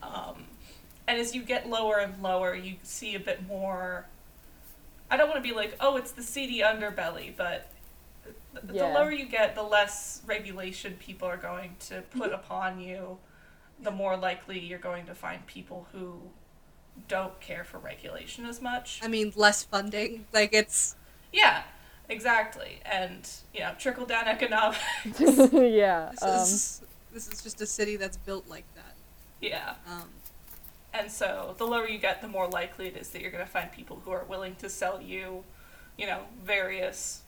Um, 0.02 0.44
and 1.06 1.18
as 1.18 1.34
you 1.34 1.42
get 1.42 1.68
lower 1.68 1.98
and 1.98 2.22
lower, 2.22 2.54
you 2.54 2.76
see 2.82 3.14
a 3.14 3.20
bit 3.20 3.46
more. 3.46 4.06
I 5.10 5.16
don't 5.16 5.28
want 5.28 5.42
to 5.42 5.48
be 5.48 5.54
like, 5.54 5.74
oh, 5.80 5.96
it's 5.96 6.12
the 6.12 6.22
seedy 6.22 6.60
underbelly, 6.60 7.32
but 7.34 7.70
th- 8.52 8.66
the 8.66 8.74
lower 8.92 9.10
you 9.10 9.24
get, 9.24 9.54
the 9.54 9.62
less 9.62 10.20
regulation 10.26 10.96
people 11.00 11.26
are 11.26 11.38
going 11.38 11.76
to 11.88 12.02
put 12.02 12.32
upon 12.32 12.80
you. 12.80 13.16
The 13.80 13.90
more 13.90 14.16
likely 14.18 14.58
you're 14.58 14.78
going 14.78 15.06
to 15.06 15.14
find 15.14 15.46
people 15.46 15.86
who 15.92 16.20
don't 17.06 17.38
care 17.40 17.64
for 17.64 17.78
regulation 17.78 18.44
as 18.46 18.60
much. 18.60 19.00
I 19.02 19.08
mean, 19.08 19.32
less 19.36 19.62
funding. 19.64 20.26
Like 20.32 20.52
it's. 20.52 20.96
Yeah, 21.32 21.62
exactly. 22.08 22.80
And, 22.84 23.28
you 23.54 23.60
know, 23.60 23.72
trickle 23.78 24.06
down 24.06 24.26
economics. 24.36 24.82
yeah. 25.52 26.10
This 26.12 26.22
Um, 26.22 26.30
is. 26.40 26.80
This 27.12 27.28
is 27.28 27.42
just 27.42 27.60
a 27.60 27.66
city 27.66 27.96
that's 27.96 28.16
built 28.18 28.48
like 28.48 28.64
that. 28.74 28.94
yeah. 29.40 29.74
Um, 29.90 30.10
And 30.92 31.10
so 31.10 31.54
the 31.58 31.66
lower 31.66 31.88
you 31.88 31.98
get, 31.98 32.20
the 32.20 32.28
more 32.28 32.46
likely 32.48 32.86
it 32.88 32.96
is 32.96 33.08
that 33.10 33.22
you're 33.22 33.30
going 33.30 33.44
to 33.44 33.50
find 33.50 33.70
people 33.72 34.02
who 34.04 34.10
are 34.10 34.24
willing 34.24 34.54
to 34.56 34.68
sell 34.68 35.00
you 35.00 35.44
you 35.96 36.06
know, 36.06 36.20
various 36.44 37.22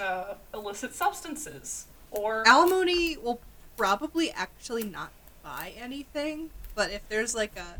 uh, 0.00 0.34
illicit 0.54 0.94
substances 0.94 1.86
or 2.10 2.42
Alimony 2.48 3.16
will 3.16 3.40
probably 3.76 4.30
actually 4.32 4.82
not 4.84 5.10
buy 5.42 5.72
anything, 5.78 6.50
but 6.74 6.90
if 6.90 7.08
there's 7.08 7.34
like 7.34 7.56
a 7.56 7.78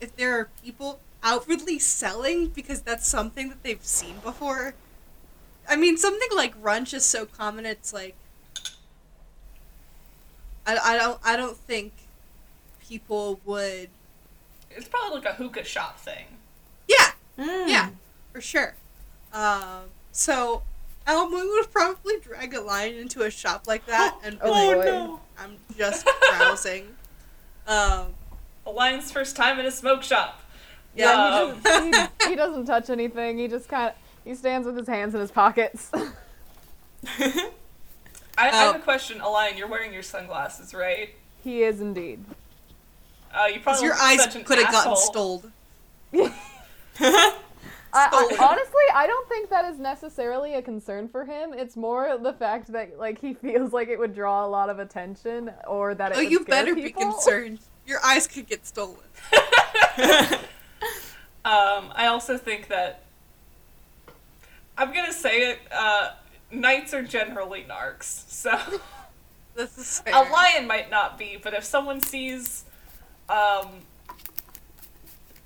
if 0.00 0.14
there 0.16 0.38
are 0.38 0.48
people 0.62 1.00
outwardly 1.22 1.78
selling 1.78 2.48
because 2.48 2.82
that's 2.82 3.06
something 3.08 3.48
that 3.48 3.62
they've 3.62 3.84
seen 3.84 4.16
before. 4.18 4.74
I 5.68 5.76
mean, 5.76 5.96
something 5.96 6.28
like 6.34 6.60
brunch 6.62 6.94
is 6.94 7.04
so 7.04 7.26
common. 7.26 7.66
It's 7.66 7.92
like 7.92 8.14
I, 10.66 10.76
I 10.78 10.96
don't 10.98 11.20
I 11.24 11.36
don't 11.36 11.56
think 11.56 11.92
people 12.80 13.40
would. 13.44 13.88
it's 14.70 14.88
probably 14.88 15.20
like 15.20 15.28
a 15.28 15.34
hookah 15.34 15.64
shop 15.64 15.98
thing. 15.98 16.26
Yeah, 16.88 17.10
Mm. 17.38 17.68
yeah, 17.68 17.88
for 18.32 18.40
sure. 18.40 18.74
Um, 19.32 19.84
so 20.12 20.62
Alimony 21.06 21.48
would 21.50 21.70
probably 21.72 22.18
drag 22.20 22.54
Elian 22.54 22.94
into 22.96 23.22
a 23.22 23.30
shop 23.30 23.64
like 23.66 23.86
that 23.86 24.16
and 24.24 24.38
be 24.38 24.44
Oh, 24.44 24.50
like, 24.52 24.76
boy. 24.76 24.84
no! 24.84 25.20
I'm 25.38 25.56
just 25.76 26.06
browsing. 26.30 26.88
Um, 27.68 28.14
Elian's 28.66 29.12
first 29.12 29.36
time 29.36 29.58
in 29.58 29.66
a 29.66 29.70
smoke 29.70 30.02
shop. 30.02 30.40
Yeah. 30.94 31.12
Um, 31.12 31.54
he, 31.56 31.60
doesn't, 31.62 31.94
he, 32.22 32.28
he 32.30 32.34
doesn't 32.42 32.66
touch 32.66 32.90
anything. 32.90 33.38
He 33.38 33.48
just 33.48 33.68
kind 33.68 33.88
of 33.90 33.94
he 34.24 34.34
stands 34.34 34.66
with 34.66 34.76
his 34.76 34.88
hands 34.88 35.14
in 35.14 35.20
his 35.20 35.30
pockets. 35.30 35.90
I, 35.94 37.50
I 38.38 38.48
have 38.48 38.74
Oh. 38.74 38.78
a 38.78 38.82
question, 38.82 39.20
Elian. 39.20 39.56
You're 39.56 39.68
wearing 39.68 39.92
your 39.92 40.02
sunglasses, 40.02 40.74
right? 40.74 41.10
he 41.42 41.62
is 41.62 41.80
indeed. 41.80 42.24
Uh, 43.32 43.44
you 43.46 43.54
Because 43.54 43.78
probably 43.80 43.86
your 43.86 43.94
eyes 43.96 44.26
could 44.26 44.58
have 44.58 44.72
gotten 44.72 44.74
asshole. 44.74 44.96
stoled. 44.96 45.50
I, 46.12 47.32
I, 47.92 48.08
Stolen. 48.08 48.36
honestly, 48.40 48.82
I 48.94 49.06
don't 49.06 49.28
think 49.28 49.48
that 49.50 49.64
is 49.66 49.78
necessarily 49.78 50.54
a 50.54 50.62
concern 50.62 51.08
for 51.08 51.24
him. 51.24 51.52
It's 51.54 51.76
more 51.76 52.18
the 52.20 52.32
fact 52.32 52.72
that 52.72 52.98
like 52.98 53.20
he 53.20 53.32
feels 53.34 53.72
like 53.72 53.88
it 53.88 53.98
would 53.98 54.14
draw 54.14 54.44
a 54.44 54.48
lot 54.48 54.70
of 54.70 54.78
attention, 54.80 55.50
or 55.68 55.94
that 55.94 56.12
it 56.12 56.16
Oh, 56.18 56.20
would 56.22 56.30
you 56.32 56.38
scare 56.42 56.64
better 56.64 56.74
people. 56.74 57.02
be 57.04 57.12
concerned. 57.12 57.60
Your 57.86 58.04
eyes 58.04 58.26
could 58.26 58.46
get 58.46 58.66
stolen. 58.66 58.96
Um, 61.44 61.92
I 61.94 62.06
also 62.08 62.36
think 62.38 62.66
that 62.68 63.02
I'm 64.76 64.92
gonna 64.92 65.12
say 65.12 65.52
it. 65.52 65.60
Uh, 65.70 66.10
knights 66.50 66.92
are 66.92 67.04
generally 67.04 67.64
narcs, 67.70 68.28
so 68.28 68.58
This 69.54 69.78
is 69.78 70.00
fair. 70.00 70.12
Elian 70.12 70.66
might 70.66 70.90
not 70.90 71.16
be, 71.16 71.38
but 71.40 71.54
if 71.54 71.62
someone 71.62 72.00
sees 72.00 72.64
um, 73.28 73.68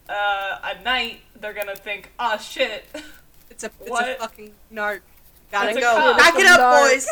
uh, 0.09 0.59
a 0.65 0.83
knight, 0.83 1.21
they're 1.39 1.53
gonna 1.53 1.77
think, 1.77 2.11
"Ah, 2.19 2.39
shit." 2.39 2.87
It's 3.51 3.63
a 3.65 3.71
it's 3.83 3.91
What? 3.91 4.09
a 4.09 4.15
fucking 4.15 4.55
narc. 4.73 5.03
Gotta 5.53 5.73
It's 5.73 5.81
go. 5.81 5.95
cop. 5.95 6.17
Back 6.17 6.35
it 6.39 6.47
up, 6.47 6.61
narc. 6.61 6.91
boys. 6.93 7.09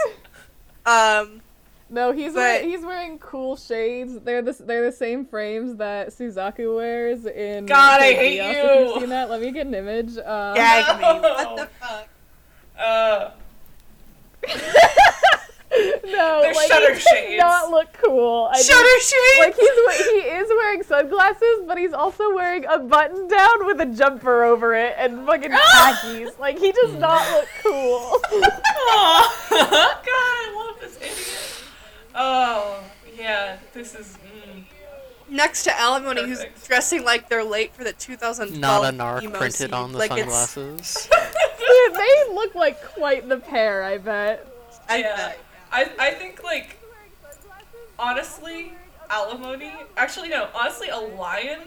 Um, 0.87 1.41
No, 1.90 2.12
he's 2.12 2.35
But- 2.35 2.40
wearing, 2.40 2.69
he's 2.69 2.81
wearing 2.82 3.19
cool 3.19 3.56
shades. 3.56 4.19
They're 4.20 4.43
the 4.43 4.52
they're 4.60 4.85
the 4.90 4.93
same 4.97 5.24
frames 5.24 5.77
that 5.77 6.09
Suzaku 6.09 6.77
wears 6.77 7.24
in. 7.24 7.65
God, 7.66 8.01
I 8.01 8.12
hate 8.12 8.40
Geass, 8.40 8.52
you. 8.52 8.59
If 8.70 8.89
you've 8.90 9.01
seen 9.01 9.09
that, 9.10 9.31
let 9.31 9.40
me 9.40 9.51
get 9.51 9.66
an 9.66 9.74
image. 9.74 10.19
Um, 10.19 10.55
gag 10.55 10.98
me. 10.98 11.05
What 11.23 11.56
the 11.56 11.69
fuck? 11.81 12.09
Uh, 12.78 13.31
no, 16.05 16.40
They're 16.43 16.55
like 16.55 16.69
shutter 16.70 16.89
he 16.94 16.94
does 16.94 17.02
shades. 17.02 17.40
not 17.40 17.70
look 17.70 17.89
cool. 18.05 18.48
I 18.52 18.56
just- 18.56 18.70
Shutter 18.70 19.01
shade. 19.01 19.39
like 19.40 19.55
he's 19.56 20.06
he 20.06 20.28
is 20.28 20.48
wearing 20.48 20.82
sunglasses, 20.82 21.62
but 21.66 21.77
he's 21.78 21.93
also 21.93 22.35
wearing 22.35 22.65
a 22.66 22.78
button 22.78 23.28
down 23.28 23.66
with 23.66 23.81
a 23.81 23.86
jumper 23.86 24.44
over 24.44 24.74
it 24.74 24.94
and 24.98 25.27
fucking 25.27 25.51
khakis. 25.51 26.39
Like 26.39 26.59
he 26.59 26.73
does 26.73 26.94
not 26.94 27.28
look 27.32 27.48
cool. 27.62 28.20
oh 28.32 30.01
God, 30.05 30.06
I 30.06 30.55
love 30.56 30.81
this 30.81 30.97
idiot. 30.98 31.48
Oh, 32.20 32.82
yeah, 33.16 33.59
this 33.73 33.95
is. 33.95 34.19
Mm. 34.27 34.65
Next 35.31 35.65
to 35.65 35.78
Alimony, 35.78 36.27
who's 36.27 36.39
Perfect. 36.39 36.66
dressing 36.66 37.05
like 37.05 37.28
they're 37.28 37.45
late 37.45 37.74
for 37.74 37.85
the 37.85 37.93
2012 37.93 38.61
Not 38.61 38.82
a 38.95 38.97
narc 38.97 39.23
emo 39.23 39.39
printed 39.39 39.55
scene. 39.55 39.74
on 39.74 39.93
the 39.93 39.99
like 39.99 40.11
it's- 40.12 40.51
sunglasses. 40.51 41.09
they 41.93 42.35
look 42.35 42.55
like 42.55 42.82
quite 42.82 43.28
the 43.28 43.36
pair, 43.36 43.85
I 43.85 43.99
bet. 43.99 44.47
I 44.89 44.99
yeah. 44.99 45.16
bet. 45.16 45.39
I, 45.70 45.90
I 45.99 46.11
think, 46.12 46.43
like, 46.43 46.78
honestly, 47.99 48.73
alimony. 49.11 49.73
Actually, 49.97 50.31
no, 50.31 50.49
honestly, 50.55 50.89
Elian, 50.89 51.61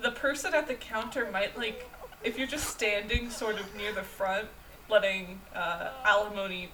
the 0.00 0.10
person 0.10 0.54
at 0.54 0.68
the 0.68 0.74
counter 0.74 1.28
might, 1.32 1.56
like, 1.56 1.88
if 2.22 2.38
you're 2.38 2.46
just 2.46 2.68
standing 2.68 3.30
sort 3.30 3.58
of 3.58 3.74
near 3.74 3.92
the 3.92 4.02
front, 4.02 4.48
letting 4.90 5.40
uh, 5.54 5.90
alimony 6.04 6.68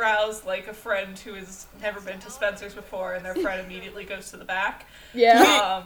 browse 0.00 0.46
like 0.46 0.66
a 0.66 0.72
friend 0.72 1.18
who 1.18 1.34
has 1.34 1.66
never 1.82 2.00
been 2.00 2.18
to 2.20 2.30
Spencer's 2.30 2.74
before 2.74 3.12
and 3.12 3.22
their 3.22 3.34
friend 3.34 3.60
immediately 3.66 4.04
goes 4.04 4.30
to 4.30 4.38
the 4.38 4.46
back. 4.46 4.86
Yeah. 5.12 5.82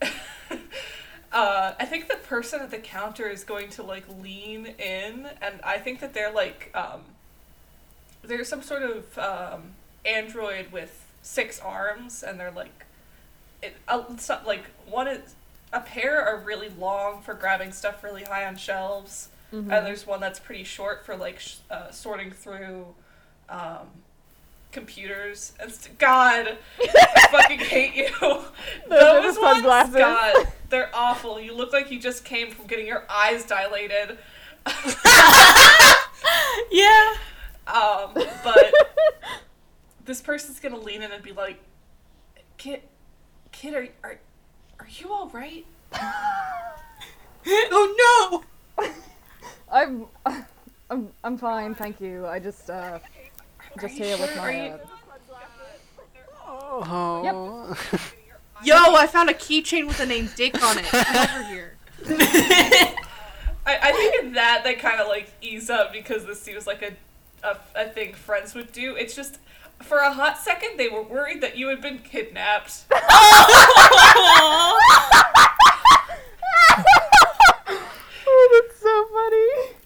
Um, 0.00 0.08
uh, 1.32 1.74
I 1.78 1.84
think 1.84 2.08
the 2.08 2.16
person 2.16 2.60
at 2.60 2.70
the 2.70 2.78
counter 2.78 3.28
is 3.28 3.44
going 3.44 3.68
to 3.70 3.82
like 3.82 4.04
lean 4.22 4.66
in, 4.78 5.28
and 5.40 5.60
I 5.62 5.78
think 5.78 6.00
that 6.00 6.14
they're 6.14 6.32
like 6.32 6.70
um, 6.74 7.02
they're 8.22 8.44
some 8.44 8.62
sort 8.62 8.82
of 8.82 9.18
um, 9.18 9.62
android 10.04 10.72
with 10.72 11.06
six 11.22 11.60
arms, 11.60 12.22
and 12.22 12.40
they're 12.40 12.50
like 12.50 12.86
it 13.62 13.76
uh, 13.88 14.02
so, 14.16 14.38
like 14.46 14.64
one 14.88 15.06
is 15.06 15.34
a 15.72 15.80
pair 15.80 16.20
are 16.20 16.38
really 16.38 16.70
long 16.78 17.22
for 17.22 17.34
grabbing 17.34 17.72
stuff 17.72 18.02
really 18.02 18.24
high 18.24 18.46
on 18.46 18.56
shelves, 18.56 19.28
and 19.52 19.70
there's 19.70 20.06
one 20.06 20.20
that's 20.20 20.38
pretty 20.38 20.64
short 20.64 21.04
for 21.04 21.16
like 21.16 21.40
sh- 21.40 21.56
uh, 21.70 21.90
sorting 21.90 22.30
through. 22.30 22.86
Um, 23.48 23.88
computers 24.72 25.52
and 25.58 25.72
st- 25.72 25.98
God, 25.98 26.56
I 26.80 27.26
fucking 27.32 27.58
hate 27.58 27.94
you. 27.96 28.08
Those 28.88 29.34
the 29.34 29.40
ones, 29.40 29.56
sunglasses. 29.56 29.96
God, 29.96 30.46
they're 30.68 30.90
awful. 30.94 31.40
You 31.40 31.54
look 31.54 31.72
like 31.72 31.90
you 31.90 31.98
just 31.98 32.24
came 32.24 32.52
from 32.52 32.66
getting 32.68 32.86
your 32.86 33.04
eyes 33.10 33.44
dilated. 33.44 34.18
yeah. 36.70 37.14
Um, 37.66 38.14
but 38.44 38.72
this 40.04 40.20
person's 40.20 40.60
gonna 40.60 40.78
lean 40.78 41.02
in 41.02 41.12
and 41.12 41.22
be 41.22 41.32
like, 41.32 41.60
"Kid, 42.56 42.82
kid, 43.52 43.74
are 43.74 43.88
are, 44.04 44.18
are 44.78 44.88
you 44.88 45.12
all 45.12 45.28
right?" 45.28 45.64
Oh 47.72 48.42
no! 48.78 48.86
I'm, 49.72 50.06
I'm, 50.90 51.08
I'm 51.24 51.38
fine, 51.38 51.74
thank 51.74 52.00
you. 52.00 52.26
I 52.26 52.38
just, 52.38 52.68
uh, 52.70 52.98
Are 52.98 53.80
just 53.80 53.96
you 53.98 54.04
here 54.04 54.18
with 54.18 54.36
my. 54.36 54.42
Are 54.42 54.52
you- 54.52 54.72
Uh, 54.72 54.78
Oh. 56.82 57.76
Yo, 58.64 58.74
I 58.76 59.06
found 59.06 59.30
a 59.30 59.34
keychain 59.34 59.86
with 59.86 59.96
the 59.98 60.04
name 60.06 60.28
Dick 60.36 60.62
on 60.62 60.78
it. 60.78 60.84
Come 60.84 61.16
over 61.16 61.44
here. 61.44 61.76
I, 63.66 63.78
I 63.88 63.92
think 63.92 64.22
in 64.24 64.32
that 64.34 64.62
they 64.64 64.74
kind 64.74 65.00
of 65.00 65.06
like 65.08 65.30
ease 65.40 65.70
up 65.70 65.92
because 65.92 66.26
this 66.26 66.40
seems 66.42 66.66
like 66.66 66.82
a, 66.82 66.92
a 67.46 67.56
a 67.74 67.88
thing 67.88 68.12
friends 68.14 68.54
would 68.54 68.72
do. 68.72 68.96
It's 68.96 69.14
just 69.14 69.38
for 69.80 69.98
a 69.98 70.12
hot 70.12 70.36
second 70.38 70.76
they 70.78 70.88
were 70.88 71.02
worried 71.02 71.40
that 71.40 71.56
you 71.56 71.68
had 71.68 71.80
been 71.80 71.98
kidnapped. 72.00 72.84
oh, 78.26 78.48
that's 78.52 78.80
so 78.80 79.04
funny. 79.12 79.76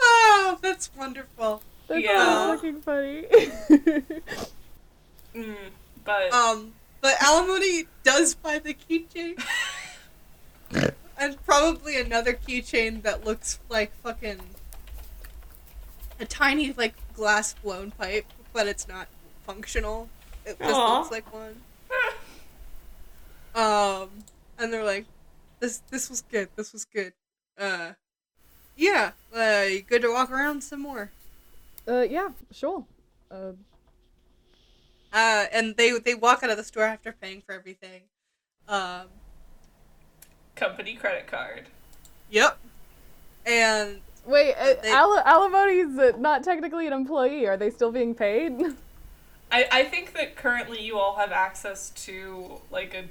Oh, 0.00 0.58
that's 0.74 0.90
wonderful. 0.96 1.62
That's 1.86 2.02
Yeah. 2.02 2.24
so 2.24 2.54
fucking 2.56 2.80
funny. 2.82 3.24
Mm, 5.34 5.56
but 6.04 6.32
Um, 6.32 6.74
but 7.00 7.20
Alimony 7.20 7.86
does 8.04 8.36
buy 8.36 8.60
the 8.60 8.72
keychain. 8.72 9.34
and 11.18 11.44
probably 11.44 12.00
another 12.00 12.34
keychain 12.34 13.02
that 13.02 13.24
looks 13.24 13.58
like 13.68 13.92
fucking 13.96 14.38
a 16.20 16.24
tiny 16.24 16.72
like 16.74 16.94
glass 17.14 17.52
blown 17.54 17.90
pipe, 17.90 18.26
but 18.52 18.68
it's 18.68 18.86
not 18.86 19.08
functional. 19.44 20.08
It 20.46 20.56
just 20.60 20.72
Aw. 20.72 20.98
looks 20.98 21.10
like 21.10 21.32
one. 21.32 21.56
Um, 23.56 24.10
and 24.58 24.72
they're 24.72 24.82
like, 24.84 25.06
"This 25.60 25.78
this 25.90 26.10
was 26.10 26.22
good. 26.22 26.48
This 26.56 26.72
was 26.72 26.84
good. 26.84 27.12
Uh, 27.56 27.92
yeah. 28.76 29.12
Uh, 29.34 29.64
you 29.68 29.82
good 29.82 30.02
to 30.02 30.12
walk 30.12 30.30
around 30.30 30.62
some 30.62 30.80
more?" 30.82 31.10
uh, 31.88 32.02
yeah, 32.02 32.30
sure. 32.52 32.84
Uh, 33.30 33.52
Uh, 35.12 35.46
and 35.52 35.76
they 35.76 35.96
they 35.98 36.14
walk 36.14 36.42
out 36.42 36.50
of 36.50 36.56
the 36.56 36.64
store 36.64 36.84
after 36.84 37.12
paying 37.12 37.40
for 37.40 37.52
everything. 37.52 38.02
Um, 38.68 39.06
company 40.56 40.94
credit 40.94 41.26
card. 41.26 41.64
yep. 42.30 42.58
And 43.46 44.00
wait, 44.24 44.54
uh, 44.54 44.74
They- 44.82 44.90
Al- 44.90 45.18
Alimony's 45.24 45.98
uh, 45.98 46.12
not 46.18 46.42
technically 46.42 46.86
an 46.86 46.92
employee. 46.92 47.46
Are 47.46 47.56
they 47.56 47.70
still 47.70 47.92
being 47.92 48.14
paid? 48.14 48.52
I, 49.52 49.68
I 49.70 49.84
think 49.84 50.14
that 50.14 50.34
currently 50.34 50.80
you 50.82 50.98
all 50.98 51.16
have 51.16 51.30
access 51.30 51.90
to 52.06 52.60
like 52.70 52.94
a, 52.94 53.04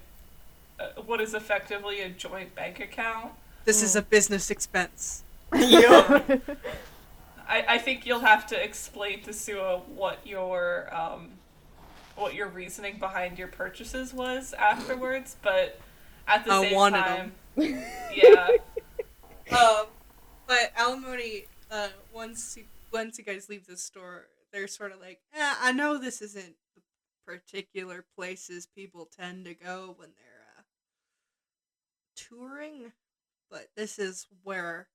a 0.83 1.01
what 1.01 1.21
is 1.21 1.33
effectively 1.33 2.01
a 2.01 2.09
joint 2.09 2.53
bank 2.55 2.79
account. 2.79 3.31
This 3.65 3.81
is 3.81 3.95
a 3.95 4.01
business 4.01 4.49
expense. 4.51 5.22
I, 7.47 7.65
I 7.67 7.77
think 7.77 8.05
you'll 8.05 8.19
have 8.19 8.47
to 8.47 8.61
explain 8.61 9.21
to 9.23 9.33
Sua 9.33 9.79
what 9.79 10.25
your 10.25 10.93
um, 10.93 11.31
what 12.15 12.33
your 12.33 12.47
reasoning 12.47 12.99
behind 12.99 13.37
your 13.37 13.47
purchases 13.47 14.13
was 14.13 14.53
afterwards, 14.53 15.35
but 15.41 15.79
at 16.27 16.45
the 16.45 16.53
I 16.53 16.61
same 16.61 16.75
wanted 16.75 17.03
time, 17.03 17.31
yeah, 17.57 18.47
Um, 19.51 19.85
but 20.47 20.71
alimony, 20.75 21.45
uh, 21.69 21.89
once 22.13 22.55
you, 22.57 22.63
once 22.91 23.17
you 23.17 23.23
guys 23.23 23.49
leave 23.49 23.67
the 23.67 23.77
store, 23.77 24.27
they're 24.51 24.67
sort 24.67 24.91
of 24.91 24.99
like, 24.99 25.19
eh, 25.35 25.53
I 25.61 25.71
know 25.71 25.97
this 25.97 26.21
isn't 26.21 26.55
the 26.75 26.81
particular 27.25 28.05
places 28.15 28.67
people 28.67 29.05
tend 29.15 29.45
to 29.45 29.53
go 29.53 29.95
when 29.97 30.09
they're 30.09 30.59
uh, 30.59 30.63
touring, 32.15 32.91
but 33.49 33.67
this 33.75 33.99
is 33.99 34.27
where 34.43 34.87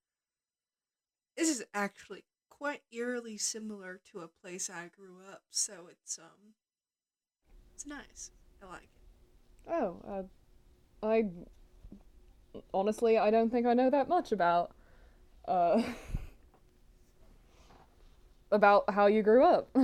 this 1.39 1.48
is 1.48 1.65
actually 1.73 2.24
quite 2.51 2.82
eerily 2.93 3.39
similar 3.39 4.01
to 4.12 4.20
a 4.20 4.28
place 4.28 4.69
I 4.69 4.90
grew 4.94 5.16
up, 5.32 5.43
so 5.51 5.73
it's 5.90 6.19
um, 6.19 6.55
it's 7.74 7.86
nice. 7.86 8.32
I 8.62 8.66
like 8.66 8.82
it. 8.82 9.70
Oh, 9.70 10.28
uh, 11.02 11.06
I 11.06 11.27
honestly 12.74 13.16
I 13.16 13.31
don't 13.31 13.51
think 13.51 13.66
I 13.66 13.74
know 13.74 13.89
that 13.89 14.09
much 14.09 14.32
about 14.32 14.73
uh 15.47 15.81
about 18.51 18.90
how 18.90 19.06
you 19.06 19.23
grew 19.23 19.44
up. 19.44 19.74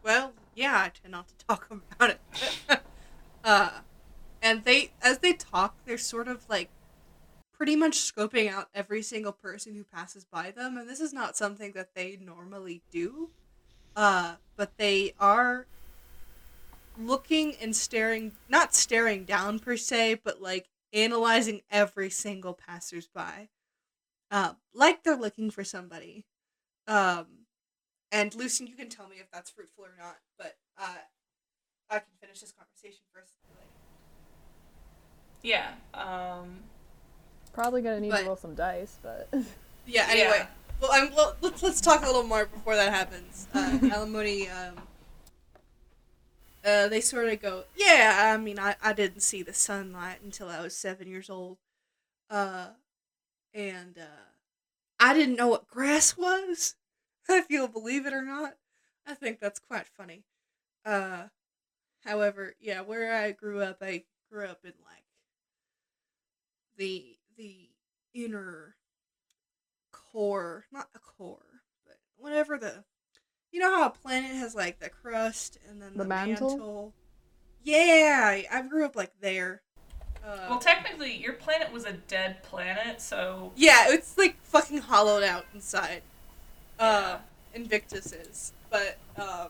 Well, 0.00 0.32
yeah, 0.54 0.76
I 0.76 0.88
tend 0.88 1.12
not 1.12 1.28
to 1.28 1.46
talk 1.46 1.68
about 1.70 2.10
it. 2.10 2.80
uh, 3.44 3.70
and 4.40 4.64
they, 4.64 4.92
as 5.02 5.18
they 5.18 5.34
talk, 5.34 5.76
they're 5.84 5.98
sort 5.98 6.28
of 6.28 6.48
like 6.48 6.70
pretty 7.58 7.74
much 7.74 7.96
scoping 7.96 8.48
out 8.48 8.68
every 8.72 9.02
single 9.02 9.32
person 9.32 9.74
who 9.74 9.82
passes 9.82 10.24
by 10.24 10.52
them, 10.52 10.78
and 10.78 10.88
this 10.88 11.00
is 11.00 11.12
not 11.12 11.36
something 11.36 11.72
that 11.72 11.94
they 11.94 12.16
normally 12.20 12.82
do. 12.90 13.30
Uh, 13.96 14.36
but 14.56 14.78
they 14.78 15.12
are 15.18 15.66
looking 16.96 17.56
and 17.60 17.74
staring, 17.74 18.30
not 18.48 18.76
staring 18.76 19.24
down 19.24 19.58
per 19.58 19.76
se, 19.76 20.20
but 20.22 20.40
like 20.40 20.68
analyzing 20.92 21.60
every 21.68 22.10
single 22.10 22.54
passersby. 22.54 23.50
Uh, 24.30 24.52
like 24.72 25.02
they're 25.02 25.16
looking 25.16 25.50
for 25.50 25.64
somebody. 25.64 26.24
Um, 26.86 27.26
and 28.12 28.32
Lucian, 28.36 28.68
you 28.68 28.76
can 28.76 28.88
tell 28.88 29.08
me 29.08 29.16
if 29.18 29.30
that's 29.32 29.50
fruitful 29.50 29.84
or 29.84 29.94
not, 29.98 30.18
but 30.38 30.56
uh, 30.80 30.94
I 31.90 31.98
can 31.98 32.12
finish 32.20 32.40
this 32.40 32.52
conversation 32.52 33.02
first. 33.12 33.32
yeah. 35.42 35.72
Um, 35.92 36.60
Probably 37.52 37.82
gonna 37.82 38.00
need 38.00 38.10
But- 38.10 38.20
to 38.20 38.26
roll 38.26 38.36
some 38.36 38.54
dice, 38.54 38.96
but 39.02 39.28
Yeah. 39.86 40.06
Anyway, 40.10 40.38
Yeah. 40.38 40.46
well, 40.80 40.90
I'm, 40.92 41.14
well, 41.14 41.36
let's 41.40 41.62
let's 41.62 41.80
talk 41.80 42.02
a 42.02 42.06
little 42.06 42.22
more 42.24 42.46
before 42.46 42.76
that 42.76 42.92
happens. 42.92 43.48
Uh, 43.54 43.78
alimony. 43.92 44.48
Um, 44.48 44.74
uh, 46.64 46.88
they 46.88 47.00
sort 47.00 47.28
of 47.28 47.40
go, 47.40 47.64
yeah. 47.76 48.32
I 48.34 48.36
mean, 48.36 48.58
I 48.58 48.76
I 48.82 48.92
didn't 48.92 49.20
see 49.20 49.42
the 49.42 49.54
sunlight 49.54 50.18
until 50.22 50.48
I 50.48 50.60
was 50.60 50.76
seven 50.76 51.08
years 51.08 51.30
old. 51.30 51.58
Uh, 52.30 52.68
and 53.54 53.96
uh, 53.98 54.26
I 55.00 55.14
didn't 55.14 55.36
know 55.36 55.48
what 55.48 55.66
grass 55.68 56.16
was. 56.16 56.74
If 57.30 57.50
you'll 57.50 57.68
believe 57.68 58.06
it 58.06 58.14
or 58.14 58.22
not, 58.22 58.54
I 59.06 59.12
think 59.12 59.38
that's 59.38 59.58
quite 59.58 59.86
funny. 59.86 60.24
Uh, 60.86 61.24
however, 62.06 62.54
yeah, 62.58 62.80
where 62.80 63.14
I 63.14 63.32
grew 63.32 63.60
up, 63.60 63.82
I 63.82 64.04
grew 64.32 64.46
up 64.46 64.60
in 64.64 64.72
like 64.86 65.04
the 66.78 67.17
the 67.38 67.70
inner 68.14 68.74
core, 69.92 70.66
not 70.72 70.88
a 70.94 70.98
core, 70.98 71.62
but 71.86 71.96
whatever 72.18 72.58
the, 72.58 72.84
you 73.52 73.60
know 73.60 73.74
how 73.74 73.86
a 73.86 73.90
planet 73.90 74.32
has 74.32 74.54
like 74.54 74.80
the 74.80 74.90
crust 74.90 75.56
and 75.68 75.80
then 75.80 75.92
the, 75.92 76.02
The 76.02 76.08
mantle? 76.08 76.48
mantle. 76.50 76.92
Yeah, 77.62 78.20
I, 78.24 78.46
I 78.52 78.62
grew 78.62 78.84
up 78.84 78.96
like 78.96 79.12
there. 79.20 79.62
Uh, 80.24 80.46
well, 80.50 80.58
technically, 80.58 81.16
your 81.16 81.34
planet 81.34 81.72
was 81.72 81.84
a 81.84 81.92
dead 81.92 82.42
planet, 82.42 83.00
so 83.00 83.52
yeah, 83.56 83.86
it's 83.88 84.18
like 84.18 84.36
fucking 84.42 84.78
hollowed 84.78 85.22
out 85.22 85.46
inside. 85.54 86.02
Uh, 86.78 86.82
Yeah. 86.82 87.18
Invictus 87.54 88.12
is, 88.12 88.52
but 88.70 88.98
um, 89.16 89.48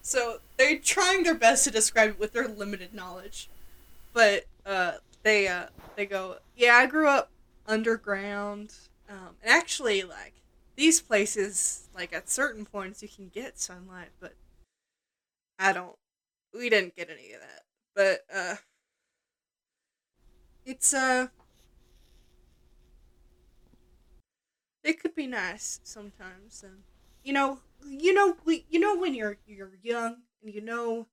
so 0.00 0.38
they're 0.56 0.78
trying 0.78 1.22
their 1.22 1.34
best 1.34 1.64
to 1.64 1.70
describe 1.70 2.10
it 2.10 2.18
with 2.18 2.32
their 2.32 2.48
limited 2.48 2.94
knowledge, 2.94 3.50
but 4.12 4.46
uh, 4.64 4.92
they 5.22 5.48
uh, 5.48 5.66
they 5.96 6.06
go, 6.06 6.38
yeah, 6.54 6.76
I 6.76 6.86
grew 6.86 7.08
up 7.08 7.30
underground, 7.66 8.74
um, 9.08 9.36
and 9.42 9.50
actually, 9.52 10.02
like 10.02 10.34
these 10.76 11.00
places, 11.00 11.88
like 11.94 12.12
at 12.12 12.28
certain 12.30 12.64
points, 12.66 13.02
you 13.02 13.08
can 13.08 13.28
get 13.28 13.58
sunlight, 13.58 14.10
but 14.20 14.34
I 15.58 15.72
don't. 15.72 15.96
We 16.54 16.68
didn't 16.70 16.96
get 16.96 17.10
any 17.10 17.32
of 17.32 17.40
that, 17.40 17.62
but 17.94 18.20
uh, 18.34 18.56
it's 20.64 20.94
uh. 20.94 21.28
It 24.82 25.00
could 25.00 25.14
be 25.14 25.26
nice 25.26 25.80
sometimes, 25.84 26.62
and 26.62 26.84
you 27.22 27.32
know, 27.32 27.60
you 27.84 28.12
know, 28.14 28.36
we, 28.44 28.66
you 28.68 28.78
know, 28.80 28.96
when 28.96 29.14
you're 29.14 29.38
you're 29.46 29.74
young 29.82 30.22
and 30.42 30.52
you 30.54 30.60
know, 30.60 31.08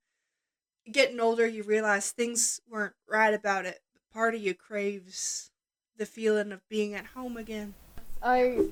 getting 0.90 1.20
older, 1.20 1.46
you 1.46 1.62
realize 1.64 2.12
things 2.12 2.60
weren't 2.68 2.94
right 3.08 3.34
about 3.34 3.66
it. 3.66 3.80
Part 4.12 4.34
of 4.34 4.40
you 4.40 4.54
craves 4.54 5.50
the 5.96 6.06
feeling 6.06 6.52
of 6.52 6.66
being 6.68 6.94
at 6.94 7.06
home 7.06 7.36
again. 7.36 7.74
I, 8.22 8.68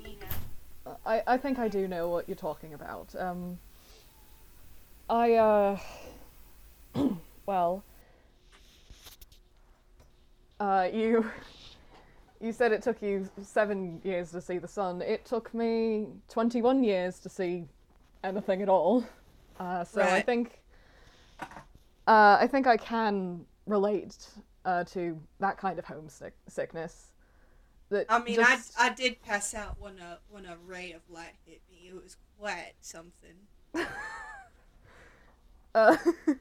I 1.04 1.22
I 1.26 1.36
think 1.36 1.58
I 1.58 1.68
do 1.68 1.86
know 1.86 2.08
what 2.08 2.28
you're 2.28 2.36
talking 2.36 2.74
about. 2.74 3.14
Um, 3.18 3.58
I 5.08 5.34
uh, 5.34 5.78
well, 7.46 7.84
uh, 10.58 10.88
you 10.92 11.30
you 12.40 12.52
said 12.52 12.72
it 12.72 12.82
took 12.82 13.02
you 13.02 13.28
seven 13.42 14.00
years 14.04 14.30
to 14.32 14.40
see 14.40 14.58
the 14.58 14.68
sun. 14.68 15.02
It 15.02 15.24
took 15.24 15.52
me 15.54 16.06
twenty-one 16.28 16.82
years 16.82 17.18
to 17.20 17.28
see 17.28 17.66
anything 18.24 18.62
at 18.62 18.68
all. 18.68 19.04
Uh, 19.60 19.84
so 19.84 20.02
I 20.02 20.22
think 20.22 20.60
uh, 21.40 22.38
I 22.40 22.48
think 22.50 22.66
I 22.66 22.76
can 22.76 23.44
relate 23.66 24.28
uh, 24.66 24.84
to 24.84 25.18
that 25.40 25.56
kind 25.56 25.78
of 25.78 25.86
homesick 25.86 26.34
sickness. 26.48 27.12
That 27.88 28.04
I 28.10 28.18
mean, 28.18 28.34
just- 28.36 28.74
I 28.78 28.88
I 28.88 28.94
did 28.94 29.22
pass 29.22 29.54
out 29.54 29.76
when 29.80 29.98
a 29.98 30.18
when 30.28 30.44
a 30.44 30.56
ray 30.66 30.92
of 30.92 31.00
light 31.08 31.36
hit 31.46 31.62
me. 31.70 31.88
It 31.88 31.94
was 31.94 32.16
quite 32.38 32.74
something. 32.80 33.36
Uh, 35.74 35.94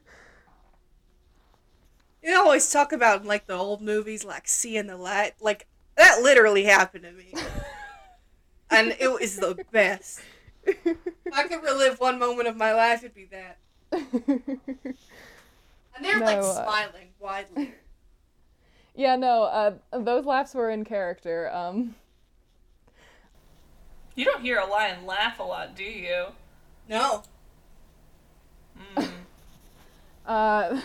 You 2.23 2.35
always 2.37 2.71
talk 2.71 2.91
about 2.93 3.21
in, 3.21 3.27
like 3.27 3.45
the 3.45 3.53
old 3.53 3.81
movies, 3.81 4.25
like 4.25 4.47
seeing 4.47 4.87
the 4.87 4.97
light. 4.97 5.33
Like 5.41 5.67
that 5.95 6.21
literally 6.23 6.63
happened 6.63 7.03
to 7.03 7.11
me, 7.11 7.33
and 8.71 8.95
it 8.99 9.11
was 9.11 9.35
the 9.35 9.63
best. 9.71 10.21
If 10.63 10.97
I 11.31 11.47
could 11.47 11.61
relive 11.61 11.99
one 11.99 12.17
moment 12.17 12.47
of 12.47 12.57
my 12.57 12.73
life, 12.73 13.03
it'd 13.03 13.13
be 13.13 13.25
that. 13.25 13.57
And 13.91 14.97
they're 16.01 16.19
like 16.19 16.41
No, 16.41 16.47
uh, 16.47 16.63
smiling 16.63 17.09
widely. 17.19 17.75
Yeah, 18.95 19.15
no, 19.17 19.43
uh, 19.43 19.73
those 19.91 20.25
laughs 20.25 20.53
were 20.53 20.69
in 20.69 20.85
character. 20.85 21.51
Um, 21.53 21.95
you 24.15 24.23
don't 24.23 24.41
hear 24.41 24.57
Elian 24.59 25.05
laugh 25.05 25.39
a 25.39 25.43
lot, 25.43 25.75
do 25.75 25.83
you? 25.83 26.27
No. 26.87 27.23
Mm. 28.95 29.09
uh, 30.25 30.81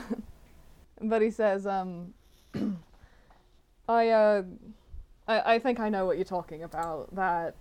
but 1.01 1.23
he 1.23 1.31
says, 1.31 1.67
um, 1.67 2.13
I, 3.89 4.09
uh, 4.09 4.43
I, 5.29 5.55
I 5.55 5.59
think 5.61 5.79
I 5.79 5.89
know 5.89 6.05
what 6.07 6.17
you're 6.17 6.25
talking 6.25 6.65
about. 6.65 7.15
That 7.15 7.55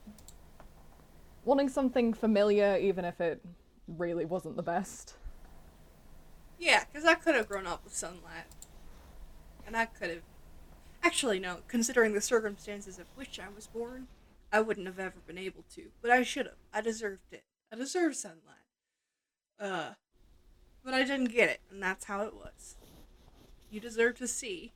wanting 1.46 1.70
something 1.70 2.14
familiar, 2.14 2.78
even 2.78 3.06
if 3.06 3.22
it 3.22 3.42
really 3.88 4.26
wasn't 4.26 4.56
the 4.56 4.64
best. 4.64 5.14
Yeah, 6.58 6.84
because 6.92 7.06
I 7.06 7.14
could 7.14 7.36
have 7.36 7.48
grown 7.48 7.68
up 7.68 7.84
with 7.84 7.96
sunlight. 7.96 8.46
And 9.66 9.78
I 9.78 9.86
could 9.86 10.10
have. 10.10 10.22
Actually, 11.02 11.40
no, 11.40 11.58
considering 11.68 12.14
the 12.14 12.22
circumstances 12.22 13.00
of 13.00 13.06
which 13.16 13.40
I 13.40 13.48
was 13.54 13.68
born, 13.68 14.08
I 14.52 14.60
wouldn't 14.62 14.88
have 14.88 15.00
ever 15.00 15.20
been 15.26 15.38
able 15.38 15.64
to. 15.76 15.84
But 16.02 16.12
I 16.12 16.24
should 16.24 16.46
have. 16.46 16.56
I 16.74 16.82
deserved 16.82 17.32
it. 17.32 17.44
I 17.72 17.76
deserve 17.76 18.16
sunlight. 18.16 18.40
Uh. 19.60 19.94
But 20.84 20.94
I 20.94 21.04
didn't 21.04 21.34
get 21.34 21.50
it, 21.50 21.60
and 21.70 21.84
that's 21.84 22.06
how 22.06 22.24
it 22.24 22.34
was. 22.34 22.76
You 23.70 23.80
deserve 23.80 24.18
to 24.20 24.28
see, 24.28 24.72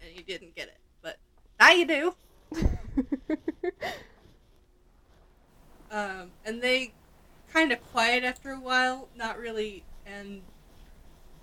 and 0.00 0.16
you 0.16 0.22
didn't 0.22 0.54
get 0.54 0.68
it. 0.68 0.78
But 1.02 1.18
now 1.58 1.70
you 1.70 1.84
do. 1.84 2.14
Um, 5.92 6.30
and 6.46 6.62
they 6.62 6.94
kind 7.52 7.70
of 7.70 7.82
quiet 7.92 8.24
after 8.24 8.50
a 8.50 8.58
while, 8.58 9.08
not 9.14 9.38
really, 9.38 9.84
and 10.06 10.40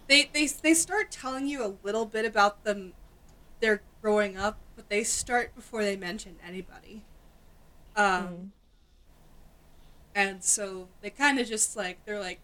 they 0.07 0.27
they 0.33 0.47
they 0.47 0.73
start 0.73 1.11
telling 1.11 1.45
you 1.45 1.63
a 1.63 1.75
little 1.83 2.07
bit 2.07 2.25
about 2.25 2.63
them, 2.63 2.93
their 3.59 3.83
growing 4.01 4.38
up, 4.38 4.61
but 4.76 4.89
they 4.89 5.03
start 5.03 5.55
before 5.55 5.84
they 5.84 5.95
mention 5.95 6.38
anybody. 6.45 7.05
Um, 7.95 8.03
Mm. 8.27 8.51
and 10.15 10.43
so 10.43 10.89
they 11.01 11.09
kind 11.09 11.39
of 11.39 11.47
just 11.47 11.76
like 11.76 12.03
they're 12.05 12.19
like, 12.19 12.41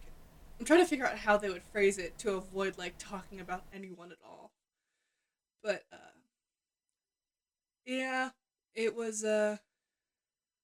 I'm 0.58 0.66
trying 0.66 0.80
to 0.80 0.86
figure 0.86 1.06
out 1.06 1.18
how 1.18 1.36
they 1.36 1.50
would 1.50 1.64
phrase 1.64 1.98
it 1.98 2.18
to 2.18 2.32
avoid 2.34 2.78
like 2.78 2.94
talking 2.98 3.40
about 3.40 3.64
anyone 3.72 4.12
at 4.12 4.18
all. 4.24 4.52
But 5.62 5.84
uh, 5.92 5.96
yeah, 7.84 8.30
it 8.74 8.94
was 8.94 9.24
a 9.24 9.60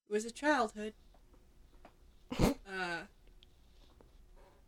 it 0.08 0.12
was 0.12 0.24
a 0.24 0.30
childhood. 0.30 0.94
uh, 2.40 3.02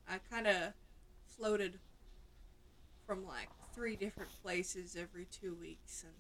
I 0.09 0.19
kind 0.31 0.47
of 0.47 0.75
floated 1.27 1.81
from 3.07 3.25
like 3.27 3.51
three 3.75 3.97
different 3.97 4.31
places 4.43 4.97
every 4.99 5.27
two 5.27 5.55
weeks 5.55 6.05
and 6.05 6.15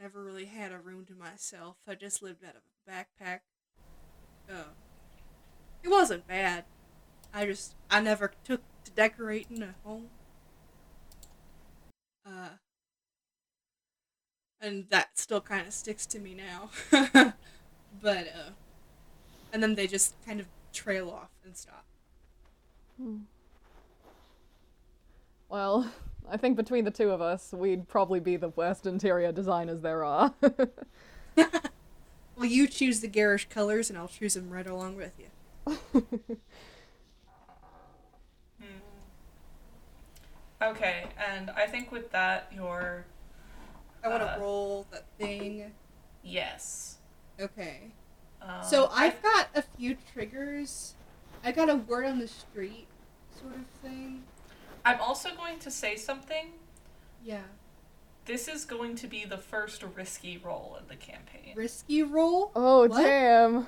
never 0.00 0.22
really 0.24 0.46
had 0.46 0.72
a 0.72 0.78
room 0.78 1.04
to 1.06 1.14
myself. 1.14 1.76
I 1.86 1.94
just 1.94 2.22
lived 2.22 2.44
out 2.44 2.54
of 2.56 2.62
a 2.62 2.90
backpack. 2.90 3.40
Uh, 4.50 4.70
it 5.82 5.88
wasn't 5.88 6.26
bad. 6.26 6.64
I 7.34 7.46
just 7.46 7.74
I 7.90 8.00
never 8.00 8.32
took 8.44 8.62
to 8.84 8.90
decorating 8.90 9.62
a 9.62 9.74
home. 9.84 10.08
Uh, 12.24 12.48
and 14.60 14.86
that 14.90 15.18
still 15.18 15.40
kind 15.40 15.66
of 15.66 15.72
sticks 15.72 16.06
to 16.06 16.18
me 16.18 16.34
now. 16.34 16.70
but 18.00 18.26
uh, 18.28 18.50
and 19.52 19.62
then 19.62 19.74
they 19.74 19.86
just 19.86 20.14
kind 20.24 20.40
of 20.40 20.46
trail 20.72 21.10
off 21.10 21.30
and 21.44 21.56
stop. 21.56 21.84
Well, 25.48 25.92
I 26.30 26.36
think 26.36 26.56
between 26.56 26.84
the 26.84 26.90
two 26.90 27.10
of 27.10 27.20
us, 27.20 27.52
we'd 27.52 27.88
probably 27.88 28.20
be 28.20 28.36
the 28.36 28.48
worst 28.50 28.86
interior 28.86 29.32
designers 29.32 29.80
there 29.80 30.04
are. 30.04 30.34
Well, 32.38 32.44
you 32.44 32.66
choose 32.68 33.00
the 33.00 33.08
garish 33.08 33.48
colors, 33.48 33.88
and 33.88 33.98
I'll 33.98 34.08
choose 34.08 34.34
them 34.34 34.50
right 34.50 34.66
along 34.66 34.96
with 34.96 35.12
you. 35.18 36.36
Okay, 40.62 41.04
and 41.18 41.50
I 41.50 41.66
think 41.66 41.92
with 41.92 42.10
that, 42.12 42.50
your 42.54 43.04
I 44.02 44.08
want 44.08 44.22
to 44.22 44.36
Uh. 44.36 44.38
roll 44.38 44.86
that 44.90 45.04
thing. 45.18 45.72
yes. 46.22 46.98
Okay. 47.40 47.92
Um, 48.40 48.62
So 48.62 48.84
I- 48.86 49.06
I've 49.06 49.22
got 49.22 49.48
a 49.54 49.62
few 49.62 49.96
triggers. 50.12 50.94
I 51.44 51.52
got 51.52 51.68
a 51.68 51.76
word 51.76 52.04
on 52.06 52.18
the 52.18 52.28
street 52.28 52.86
sort 53.38 53.54
of 53.56 53.66
thing. 53.82 54.24
I'm 54.86 55.00
also 55.00 55.34
going 55.34 55.58
to 55.58 55.70
say 55.70 55.96
something. 55.96 56.52
Yeah. 57.24 57.42
This 58.24 58.46
is 58.46 58.64
going 58.64 58.94
to 58.96 59.08
be 59.08 59.24
the 59.24 59.36
first 59.36 59.82
risky 59.82 60.38
roll 60.38 60.78
in 60.80 60.86
the 60.88 60.94
campaign. 60.94 61.54
Risky 61.56 62.02
roll. 62.04 62.52
oh, 62.54 62.86
What? 62.86 62.96
damn. 63.02 63.66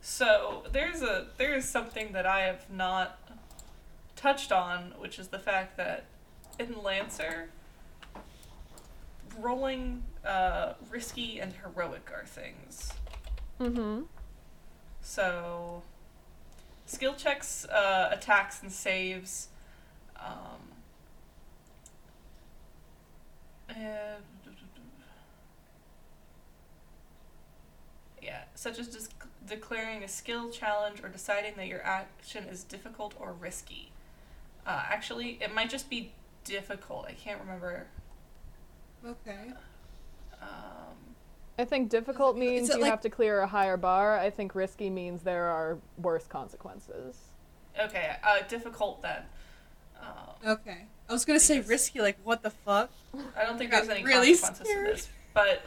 So 0.00 0.64
there's 0.72 1.00
a 1.00 1.28
there 1.36 1.54
is 1.54 1.68
something 1.68 2.12
that 2.12 2.26
I 2.26 2.40
have 2.40 2.68
not 2.68 3.20
touched 4.16 4.50
on, 4.50 4.94
which 4.98 5.16
is 5.20 5.28
the 5.28 5.38
fact 5.38 5.76
that 5.76 6.06
in 6.58 6.82
Lancer, 6.82 7.50
rolling 9.38 10.02
uh, 10.24 10.72
risky 10.90 11.38
and 11.40 11.52
heroic 11.52 12.10
are 12.12 12.24
things. 12.26 12.92
Mm-hmm. 13.60 14.02
So 15.02 15.82
skill 16.86 17.14
checks, 17.14 17.64
uh, 17.66 18.08
attacks, 18.10 18.60
and 18.60 18.72
saves. 18.72 19.48
Um, 20.24 20.60
uh, 23.70 23.74
yeah, 28.22 28.42
such 28.54 28.78
as 28.78 28.88
dis- 28.88 29.08
declaring 29.46 30.02
a 30.04 30.08
skill 30.08 30.50
challenge 30.50 31.02
or 31.02 31.08
deciding 31.08 31.54
that 31.56 31.66
your 31.66 31.82
action 31.84 32.44
is 32.44 32.62
difficult 32.62 33.14
or 33.18 33.32
risky. 33.32 33.90
Uh, 34.66 34.82
actually, 34.88 35.38
it 35.40 35.52
might 35.52 35.70
just 35.70 35.90
be 35.90 36.12
difficult. 36.44 37.06
I 37.08 37.12
can't 37.12 37.40
remember. 37.40 37.86
Okay. 39.04 39.52
Um, 40.40 40.96
I 41.58 41.64
think 41.64 41.88
difficult 41.90 42.36
means 42.36 42.68
you 42.68 42.80
like- 42.80 42.90
have 42.90 43.00
to 43.00 43.10
clear 43.10 43.40
a 43.40 43.46
higher 43.46 43.76
bar. 43.76 44.18
I 44.18 44.30
think 44.30 44.54
risky 44.54 44.88
means 44.88 45.22
there 45.22 45.46
are 45.46 45.78
worse 45.98 46.26
consequences. 46.26 47.16
okay, 47.80 48.16
uh, 48.22 48.40
difficult 48.48 49.02
then. 49.02 49.22
Um, 50.02 50.50
Okay. 50.50 50.86
I 51.08 51.12
was 51.12 51.24
gonna 51.24 51.40
say 51.40 51.60
risky. 51.60 52.00
Like 52.00 52.18
what 52.24 52.42
the 52.42 52.50
fuck? 52.50 52.90
I 53.36 53.44
don't 53.44 53.58
think 53.58 53.72
I 53.72 53.80
any 53.80 54.04
really 54.04 54.34
consequences 54.36 54.58
to 54.58 54.64
scared. 54.64 54.86
this. 54.88 55.08
But 55.34 55.62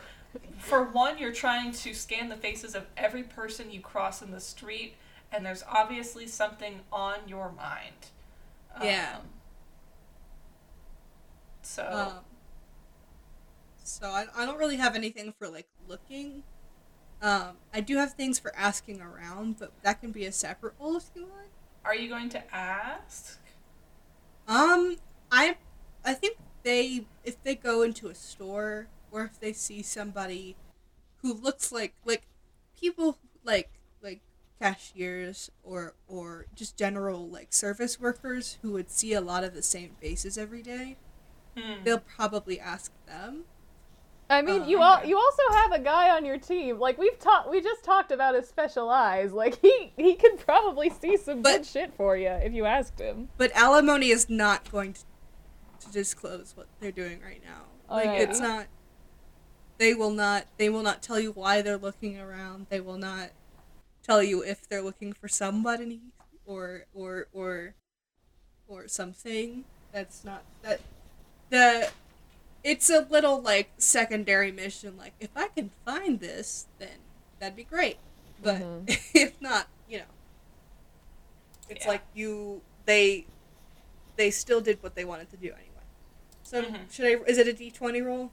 for 0.57 0.83
one, 0.83 1.17
you're 1.17 1.33
trying 1.33 1.71
to 1.71 1.93
scan 1.93 2.29
the 2.29 2.35
faces 2.35 2.75
of 2.75 2.85
every 2.97 3.23
person 3.23 3.71
you 3.71 3.79
cross 3.79 4.21
in 4.21 4.31
the 4.31 4.39
street, 4.39 4.95
and 5.31 5.45
there's 5.45 5.63
obviously 5.69 6.27
something 6.27 6.81
on 6.91 7.19
your 7.27 7.51
mind. 7.51 8.09
Yeah. 8.81 9.17
Um, 9.17 9.21
so 11.61 11.83
Um, 11.83 12.23
so 13.83 14.07
I, 14.07 14.25
I 14.35 14.45
don't 14.45 14.57
really 14.57 14.77
have 14.77 14.95
anything 14.95 15.33
for 15.37 15.47
like 15.47 15.67
looking. 15.87 16.43
Um, 17.21 17.57
I 17.73 17.81
do 17.81 17.97
have 17.97 18.13
things 18.13 18.39
for 18.39 18.53
asking 18.55 19.01
around, 19.01 19.57
but 19.59 19.71
that 19.83 20.01
can 20.01 20.11
be 20.11 20.25
a 20.25 20.31
separate 20.31 20.73
role 20.79 20.97
if 20.97 21.09
you 21.15 21.23
want. 21.23 21.47
are 21.85 21.95
you 21.95 22.09
going 22.09 22.29
to 22.29 22.55
ask? 22.55 23.39
Um, 24.47 24.97
I, 25.31 25.57
I 26.03 26.13
think 26.13 26.37
they 26.63 27.05
if 27.23 27.41
they 27.43 27.55
go 27.55 27.81
into 27.81 28.07
a 28.07 28.15
store 28.15 28.89
or 29.11 29.23
if 29.23 29.39
they 29.39 29.53
see 29.53 29.81
somebody 29.81 30.55
who 31.17 31.33
looks 31.33 31.71
like 31.71 31.95
like 32.05 32.27
people 32.79 33.17
like 33.43 33.69
like 34.01 34.21
cashiers 34.61 35.51
or 35.63 35.95
or 36.07 36.47
just 36.55 36.77
general 36.77 37.27
like 37.27 37.53
service 37.53 37.99
workers 37.99 38.57
who 38.61 38.71
would 38.71 38.89
see 38.89 39.13
a 39.13 39.21
lot 39.21 39.43
of 39.43 39.53
the 39.53 39.63
same 39.63 39.95
faces 40.01 40.37
every 40.37 40.61
day, 40.61 40.97
Hmm. 41.57 41.83
they'll 41.83 41.99
probably 41.99 42.59
ask 42.59 42.91
them. 43.07 43.45
I 44.29 44.41
mean, 44.41 44.63
Uh, 44.63 44.65
you 44.65 44.81
all 44.81 45.05
you 45.05 45.17
also 45.17 45.43
have 45.53 45.71
a 45.71 45.79
guy 45.79 46.09
on 46.09 46.25
your 46.25 46.37
team. 46.39 46.79
Like 46.79 46.97
we've 46.97 47.17
talked, 47.19 47.49
we 47.49 47.61
just 47.61 47.83
talked 47.83 48.11
about 48.11 48.33
his 48.35 48.47
special 48.47 48.89
eyes. 48.89 49.31
Like 49.31 49.59
he 49.61 49.93
he 49.97 50.15
could 50.15 50.39
probably 50.39 50.89
see 50.89 51.15
some 51.17 51.41
But- 51.41 51.57
good 51.57 51.65
shit 51.65 51.93
for 51.93 52.17
you 52.17 52.29
if 52.29 52.51
you 52.53 52.65
asked 52.65 52.99
him. 52.99 53.29
But 53.37 53.51
alimony 53.55 54.09
is 54.09 54.29
not 54.29 54.71
going 54.71 54.93
to, 54.93 55.01
to 55.81 55.91
disclose 55.91 56.53
what 56.55 56.67
they're 56.79 56.91
doing 56.91 57.21
right 57.21 57.41
now. 57.45 57.63
Like 57.93 58.07
Alright. 58.07 58.21
it's 58.29 58.39
not. 58.39 58.65
They 59.77 59.93
will 59.93 60.09
not. 60.11 60.45
They 60.57 60.69
will 60.69 60.81
not 60.83 61.03
tell 61.03 61.19
you 61.19 61.31
why 61.31 61.61
they're 61.61 61.77
looking 61.77 62.17
around. 62.19 62.67
They 62.69 62.79
will 62.81 62.97
not 62.97 63.29
tell 64.01 64.23
you 64.23 64.41
if 64.43 64.67
they're 64.67 64.81
looking 64.81 65.13
for 65.13 65.27
somebody 65.27 66.01
or 66.47 66.85
or 66.95 67.27
or 67.31 67.75
or 68.67 68.87
something. 68.87 69.65
That's 69.91 70.23
not 70.23 70.43
that. 70.63 70.79
The 71.51 71.89
it's 72.65 72.89
a 72.89 73.01
little 73.09 73.39
like 73.41 73.71
secondary 73.77 74.51
mission. 74.51 74.97
Like 74.97 75.13
if 75.21 75.29
I 75.37 75.49
can 75.49 75.69
find 75.85 76.19
this, 76.19 76.67
then 76.79 76.97
that'd 77.39 77.55
be 77.55 77.63
great. 77.63 77.97
But 78.41 78.61
Mhm. 78.61 78.99
if 79.13 79.39
not, 79.39 79.67
you 79.87 79.99
know, 79.99 80.05
it's 81.69 81.85
Yeah. 81.85 81.91
like 81.91 82.01
you 82.15 82.63
they 82.85 83.27
they 84.17 84.31
still 84.31 84.61
did 84.61 84.81
what 84.81 84.95
they 84.95 85.05
wanted 85.05 85.29
to 85.29 85.37
do 85.37 85.47
anyway. 85.53 85.85
So 86.43 86.63
Mhm. 86.63 86.91
should 86.91 87.05
I? 87.05 87.23
Is 87.29 87.37
it 87.37 87.47
a 87.47 87.53
D 87.53 87.69
twenty 87.71 88.01
roll? 88.01 88.31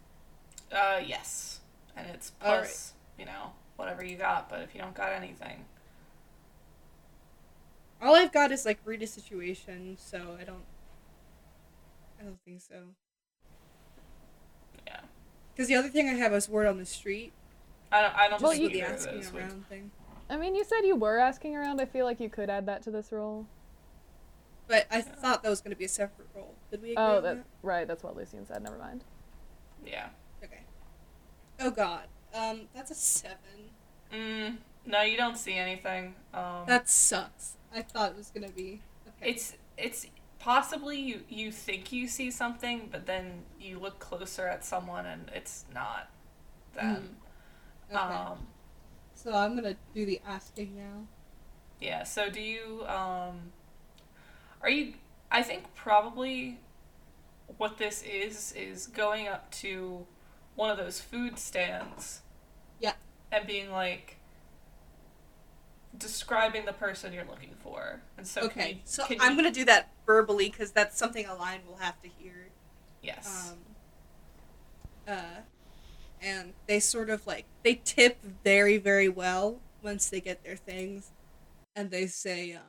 Uh, 0.72 1.02
yes, 1.04 1.60
and 1.94 2.06
it's 2.08 2.30
plus 2.30 2.94
you 3.18 3.26
know 3.26 3.52
whatever 3.76 4.02
you 4.02 4.16
got. 4.16 4.48
But 4.48 4.62
if 4.62 4.74
you 4.74 4.80
don't 4.80 4.94
got 4.94 5.12
anything, 5.12 5.66
All 8.00 8.16
I've 8.16 8.32
got 8.32 8.50
is 8.50 8.64
like 8.66 8.80
read 8.84 9.02
a 9.02 9.06
situation, 9.06 9.96
so 9.96 10.36
I 10.40 10.44
don't. 10.44 10.64
I 12.18 12.24
don't 12.24 12.40
think 12.44 12.60
so. 12.60 12.94
Yeah, 15.52 15.56
Because 15.56 15.68
the 15.68 15.74
other 15.76 15.88
thing 15.88 16.08
I 16.08 16.14
have 16.14 16.32
is 16.32 16.48
word 16.48 16.66
on 16.66 16.78
the 16.78 16.86
street, 16.86 17.32
I 17.90 18.02
don't. 18.02 18.14
I 18.16 18.22
don't 18.28 18.30
just 18.32 18.42
Well, 18.42 18.52
like 18.52 18.60
think 18.60 18.72
with 18.72 18.80
the 18.82 18.88
asking 18.88 19.14
those 19.20 19.32
would- 19.32 19.42
around 19.42 19.68
thing. 19.68 19.90
I 20.30 20.36
mean, 20.38 20.54
you 20.54 20.64
said 20.64 20.80
you 20.82 20.96
were 20.96 21.18
asking 21.18 21.56
around. 21.56 21.80
I 21.80 21.84
feel 21.84 22.06
like 22.06 22.18
you 22.20 22.30
could 22.30 22.48
add 22.48 22.64
that 22.66 22.82
to 22.84 22.90
this 22.90 23.12
role. 23.12 23.46
But 24.66 24.86
I 24.90 25.02
thought 25.02 25.42
that 25.42 25.50
was 25.50 25.60
going 25.60 25.72
to 25.72 25.76
be 25.76 25.84
a 25.84 25.88
separate 25.88 26.28
roll. 26.34 26.54
Did 26.70 26.80
we 26.80 26.92
agree 26.92 26.96
Oh, 27.04 27.16
on 27.18 27.22
that 27.24 27.44
right. 27.62 27.86
That's 27.86 28.02
what 28.02 28.16
Lucian 28.16 28.46
said. 28.46 28.62
Never 28.62 28.78
mind. 28.78 29.04
Yeah. 29.84 30.08
Okay. 30.42 30.60
Oh 31.60 31.70
God. 31.70 32.04
Um, 32.32 32.62
that's 32.74 32.90
a 32.90 32.94
seven. 32.94 33.70
Mm, 34.10 34.56
no, 34.86 35.02
you 35.02 35.18
don't 35.18 35.36
see 35.36 35.54
anything. 35.54 36.14
Um, 36.32 36.64
That 36.66 36.88
sucks. 36.88 37.56
I 37.74 37.82
thought 37.82 38.12
it 38.12 38.16
was 38.16 38.30
gonna 38.30 38.48
be. 38.48 38.80
Okay. 39.20 39.30
it's 39.32 39.56
it's 39.76 40.06
possibly 40.42 40.98
you 40.98 41.20
you 41.28 41.52
think 41.52 41.92
you 41.92 42.08
see 42.08 42.30
something, 42.30 42.88
but 42.90 43.06
then 43.06 43.44
you 43.60 43.78
look 43.78 43.98
closer 44.00 44.48
at 44.48 44.64
someone 44.64 45.06
and 45.06 45.30
it's 45.34 45.64
not 45.72 46.10
them. 46.74 47.16
okay. 47.88 47.98
Um, 47.98 48.38
so 49.14 49.32
I'm 49.32 49.54
gonna 49.54 49.76
do 49.94 50.04
the 50.04 50.20
asking 50.26 50.76
now. 50.76 51.06
yeah. 51.80 52.02
So 52.02 52.28
do 52.28 52.40
you 52.40 52.84
um, 52.86 53.52
are 54.60 54.70
you? 54.70 54.94
I 55.30 55.42
think 55.42 55.74
probably 55.74 56.58
what 57.56 57.78
this 57.78 58.02
is 58.02 58.52
is 58.52 58.88
going 58.88 59.28
up 59.28 59.50
to 59.52 60.06
one 60.56 60.70
of 60.70 60.76
those 60.76 61.00
food 61.00 61.38
stands. 61.38 62.22
Yeah. 62.80 62.94
And 63.30 63.46
being 63.46 63.70
like 63.70 64.16
describing 66.02 66.64
the 66.66 66.72
person 66.72 67.12
you're 67.12 67.24
looking 67.24 67.54
for. 67.62 68.00
And 68.18 68.26
so 68.26 68.42
can 68.42 68.50
okay, 68.50 68.72
you- 68.74 68.80
so 68.84 69.06
can 69.06 69.20
I'm 69.20 69.32
you- 69.32 69.36
gonna 69.38 69.50
do 69.50 69.64
that 69.66 69.90
verbally 70.06 70.50
because 70.50 70.72
that's 70.72 70.98
something 70.98 71.24
Elian 71.26 71.66
will 71.66 71.76
have 71.78 72.00
to 72.02 72.08
hear. 72.08 72.48
Yes. 73.02 73.52
Um, 73.52 73.58
uh, 75.08 75.40
and 76.20 76.52
they 76.66 76.78
sort 76.80 77.10
of 77.10 77.26
like 77.26 77.46
they 77.64 77.74
tip 77.84 78.22
very 78.44 78.78
very 78.78 79.08
well 79.08 79.60
once 79.82 80.08
they 80.08 80.20
get 80.20 80.44
their 80.44 80.56
things, 80.56 81.10
and 81.74 81.90
they 81.90 82.06
say, 82.06 82.52
um, 82.52 82.62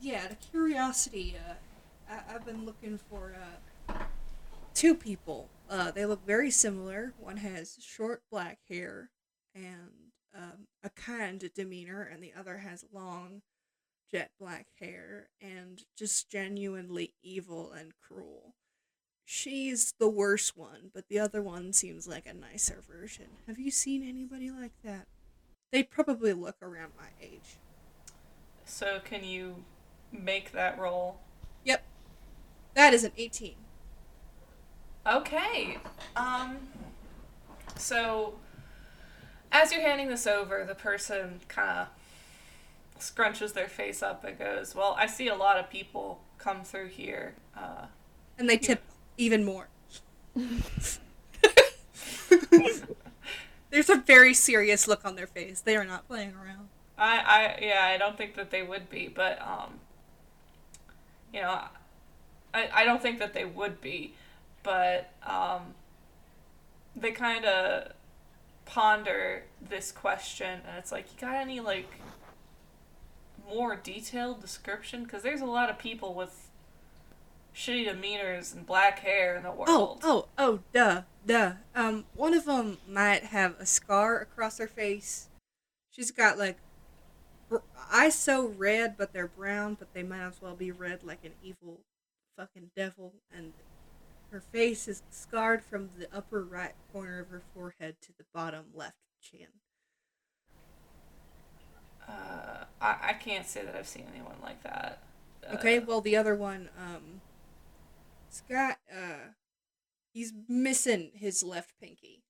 "Yeah, 0.00 0.24
out 0.24 0.30
of 0.32 0.40
curiosity, 0.40 1.36
uh, 1.38 1.54
I- 2.12 2.34
I've 2.34 2.44
been 2.44 2.64
looking 2.64 2.98
for 2.98 3.36
uh, 3.88 3.94
two 4.74 4.94
people. 4.96 5.48
Uh, 5.70 5.90
they 5.92 6.04
look 6.06 6.24
very 6.26 6.50
similar. 6.50 7.12
One 7.18 7.36
has 7.38 7.76
short 7.80 8.22
black 8.30 8.58
hair 8.68 9.10
and 9.54 10.05
um, 10.36 10.66
a 10.84 10.90
kind 10.90 11.50
demeanor, 11.54 12.02
and 12.02 12.22
the 12.22 12.32
other 12.38 12.58
has 12.58 12.84
long." 12.92 13.42
Jet 14.08 14.30
black 14.38 14.68
hair 14.78 15.30
and 15.40 15.82
just 15.98 16.30
genuinely 16.30 17.14
evil 17.24 17.72
and 17.72 17.92
cruel 18.00 18.54
she's 19.26 19.92
the 19.98 20.08
worst 20.08 20.56
one, 20.56 20.90
but 20.94 21.08
the 21.08 21.18
other 21.18 21.42
one 21.42 21.74
seems 21.74 22.08
like 22.08 22.26
a 22.26 22.32
nicer 22.32 22.82
version. 22.88 23.26
Have 23.46 23.58
you 23.58 23.70
seen 23.70 24.08
anybody 24.08 24.50
like 24.50 24.72
that? 24.84 25.06
They'd 25.72 25.90
probably 25.90 26.32
look 26.32 26.56
around 26.62 26.92
my 26.96 27.08
age. 27.20 27.58
so 28.64 29.00
can 29.04 29.24
you 29.24 29.64
make 30.12 30.52
that 30.52 30.78
roll? 30.78 31.18
Yep. 31.64 31.84
That 32.74 32.94
is 32.94 33.04
an 33.04 33.12
18. 33.18 33.56
Okay. 35.06 35.78
Um 36.14 36.56
so 37.76 38.34
as 39.52 39.72
you're 39.72 39.82
handing 39.82 40.08
this 40.08 40.26
over, 40.26 40.64
the 40.64 40.74
person 40.74 41.40
kind 41.48 41.80
of 41.80 41.88
scrunches 43.00 43.52
their 43.52 43.68
face 43.68 44.02
up 44.02 44.24
and 44.24 44.38
goes, 44.38 44.74
"Well, 44.74 44.94
I 44.98 45.06
see 45.06 45.28
a 45.28 45.34
lot 45.34 45.58
of 45.58 45.70
people 45.70 46.20
come 46.38 46.64
through 46.64 46.88
here. 46.88 47.34
Uh 47.56 47.86
And 48.38 48.48
they 48.48 48.58
tip 48.58 48.82
even 49.16 49.44
more. 49.44 49.68
There's 53.70 53.90
a 53.90 53.96
very 53.96 54.32
serious 54.32 54.86
look 54.88 55.04
on 55.04 55.16
their 55.16 55.26
face. 55.26 55.60
They 55.60 55.76
are 55.76 55.84
not 55.84 56.06
playing 56.06 56.34
around. 56.34 56.68
I, 56.98 57.18
I, 57.18 57.58
yeah, 57.60 57.84
I 57.84 57.98
don't 57.98 58.16
think 58.16 58.34
that 58.36 58.50
they 58.50 58.62
would 58.62 58.88
be, 58.88 59.08
but 59.08 59.40
um, 59.42 59.80
you 61.32 61.42
know, 61.42 61.60
I, 62.54 62.68
I 62.72 62.84
don't 62.84 63.02
think 63.02 63.18
that 63.18 63.34
they 63.34 63.44
would 63.44 63.80
be, 63.82 64.14
but 64.62 65.10
um, 65.26 65.74
they 66.94 67.10
kind 67.12 67.44
of 67.44 67.92
ponder 68.66 69.44
this 69.66 69.90
question, 69.90 70.60
and 70.68 70.76
it's 70.78 70.92
like, 70.92 71.06
you 71.14 71.20
got 71.20 71.36
any 71.36 71.60
like 71.60 71.88
more 73.48 73.76
detailed 73.76 74.40
description? 74.40 75.04
Because 75.04 75.22
there's 75.22 75.40
a 75.40 75.46
lot 75.46 75.70
of 75.70 75.78
people 75.78 76.12
with 76.14 76.50
shitty 77.54 77.86
demeanors 77.88 78.54
and 78.54 78.66
black 78.66 78.98
hair 78.98 79.36
in 79.36 79.42
the 79.42 79.48
Oh, 79.50 79.54
world. 79.54 80.00
oh, 80.02 80.26
oh, 80.36 80.60
duh, 80.72 81.02
duh. 81.24 81.52
Um, 81.74 82.04
one 82.14 82.34
of 82.34 82.44
them 82.44 82.78
might 82.88 83.24
have 83.24 83.54
a 83.58 83.64
scar 83.66 84.18
across 84.20 84.58
her 84.58 84.66
face. 84.68 85.28
She's 85.90 86.10
got 86.10 86.38
like 86.38 86.58
br- 87.48 87.58
eyes 87.90 88.14
so 88.14 88.46
red, 88.48 88.96
but 88.98 89.12
they're 89.14 89.26
brown, 89.28 89.74
but 89.78 89.94
they 89.94 90.02
might 90.02 90.26
as 90.26 90.42
well 90.42 90.54
be 90.54 90.70
red 90.70 91.02
like 91.02 91.24
an 91.24 91.32
evil 91.42 91.80
fucking 92.36 92.70
devil. 92.76 93.14
And 93.34 93.54
her 94.30 94.40
face 94.40 94.88
is 94.88 95.02
scarred 95.10 95.62
from 95.62 95.90
the 95.98 96.08
upper 96.14 96.42
right 96.44 96.74
corner 96.92 97.20
of 97.20 97.28
her 97.28 97.42
forehead 97.54 97.96
to 98.02 98.12
the 98.18 98.24
bottom 98.34 98.66
left 98.74 98.96
chin. 99.22 99.46
Uh, 102.08 102.64
I, 102.80 102.96
I 103.02 103.12
can't 103.14 103.46
say 103.46 103.64
that 103.64 103.74
I've 103.74 103.88
seen 103.88 104.06
anyone 104.14 104.36
like 104.42 104.62
that. 104.62 105.02
Okay, 105.54 105.78
Uh, 105.78 105.82
well, 105.86 106.00
the 106.00 106.16
other 106.16 106.34
one, 106.34 106.68
um, 106.78 107.20
Scott, 108.30 108.78
uh, 108.92 109.30
he's 110.12 110.32
missing 110.48 111.10
his 111.14 111.42
left 111.42 111.72
pinky. 111.80 112.22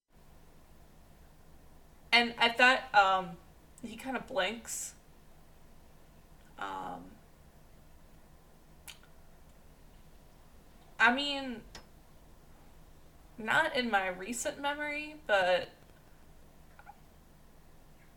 And 2.13 2.35
at 2.39 2.57
that, 2.59 2.95
um, 2.95 3.31
he 3.83 3.97
kind 3.97 4.17
of 4.17 4.27
blinks. 4.27 4.95
Um, 6.59 7.05
I 10.99 11.13
mean, 11.13 11.61
not 13.39 13.77
in 13.77 13.91
my 13.91 14.09
recent 14.09 14.61
memory, 14.61 15.17
but 15.27 15.69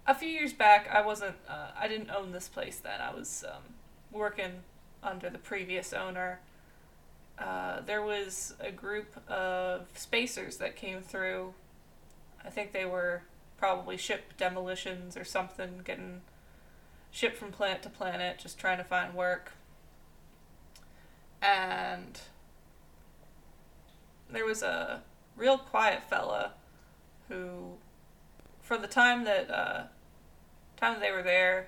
a 0.07 0.15
few 0.15 0.29
years 0.29 0.53
back, 0.53 0.89
I 0.91 1.01
wasn't, 1.05 1.35
uh, 1.47 1.67
I 1.79 1.87
didn't 1.87 2.09
own 2.09 2.31
this 2.31 2.47
place 2.47 2.77
then. 2.77 2.99
I 3.01 3.13
was 3.13 3.43
um, 3.47 3.73
working 4.11 4.63
under 5.03 5.29
the 5.29 5.37
previous 5.37 5.93
owner. 5.93 6.39
Uh, 7.37 7.81
there 7.81 8.01
was 8.01 8.55
a 8.59 8.71
group 8.71 9.15
of 9.29 9.87
spacers 9.93 10.57
that 10.57 10.75
came 10.75 11.01
through. 11.01 11.53
I 12.43 12.49
think 12.49 12.71
they 12.71 12.85
were 12.85 13.23
probably 13.57 13.97
ship 13.97 14.33
demolitions 14.37 15.15
or 15.15 15.23
something, 15.23 15.81
getting 15.83 16.21
shipped 17.11 17.37
from 17.37 17.51
planet 17.51 17.83
to 17.83 17.89
planet, 17.89 18.39
just 18.39 18.57
trying 18.57 18.77
to 18.77 18.83
find 18.83 19.13
work. 19.13 19.51
And 21.41 22.19
there 24.29 24.45
was 24.45 24.61
a 24.61 25.01
real 25.39 25.57
quiet 25.57 26.03
fella 26.03 26.51
who, 27.29 27.71
for 28.61 28.77
the 28.77 28.87
time 28.87 29.23
that 29.23 29.49
uh, 29.49 29.83
time 30.77 30.93
that 30.93 31.01
they 31.01 31.11
were 31.11 31.23
there, 31.23 31.67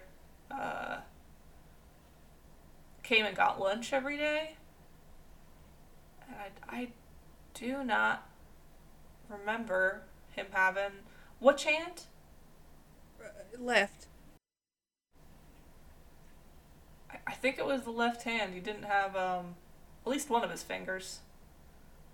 uh, 0.52 0.98
came 3.04 3.26
and 3.26 3.36
got 3.36 3.60
lunch 3.60 3.94
every 3.94 4.18
day. 4.18 4.56
And 6.28 6.36
I, 6.70 6.76
I 6.76 6.88
do 7.54 7.84
not 7.84 8.28
remember 9.30 10.02
him 10.36 10.48
having 10.52 10.92
which 11.40 11.64
hand? 11.64 12.04
Uh, 13.20 13.28
left. 13.60 14.08
I, 17.10 17.18
I 17.28 17.34
think 17.34 17.58
it 17.58 17.66
was 17.66 17.84
the 17.84 17.92
left 17.92 18.24
hand. 18.24 18.54
He 18.54 18.60
didn't 18.60 18.84
have 18.84 19.16
um, 19.16 19.56
at 20.06 20.12
least 20.12 20.30
one 20.30 20.44
of 20.44 20.52
his 20.52 20.64
fingers. 20.64 21.20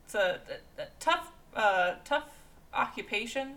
It's 0.06 0.16
a, 0.16 0.40
a, 0.78 0.84
a 0.84 0.86
tough, 1.00 1.32
uh, 1.56 1.94
tough 2.06 2.30
occupation, 2.74 3.56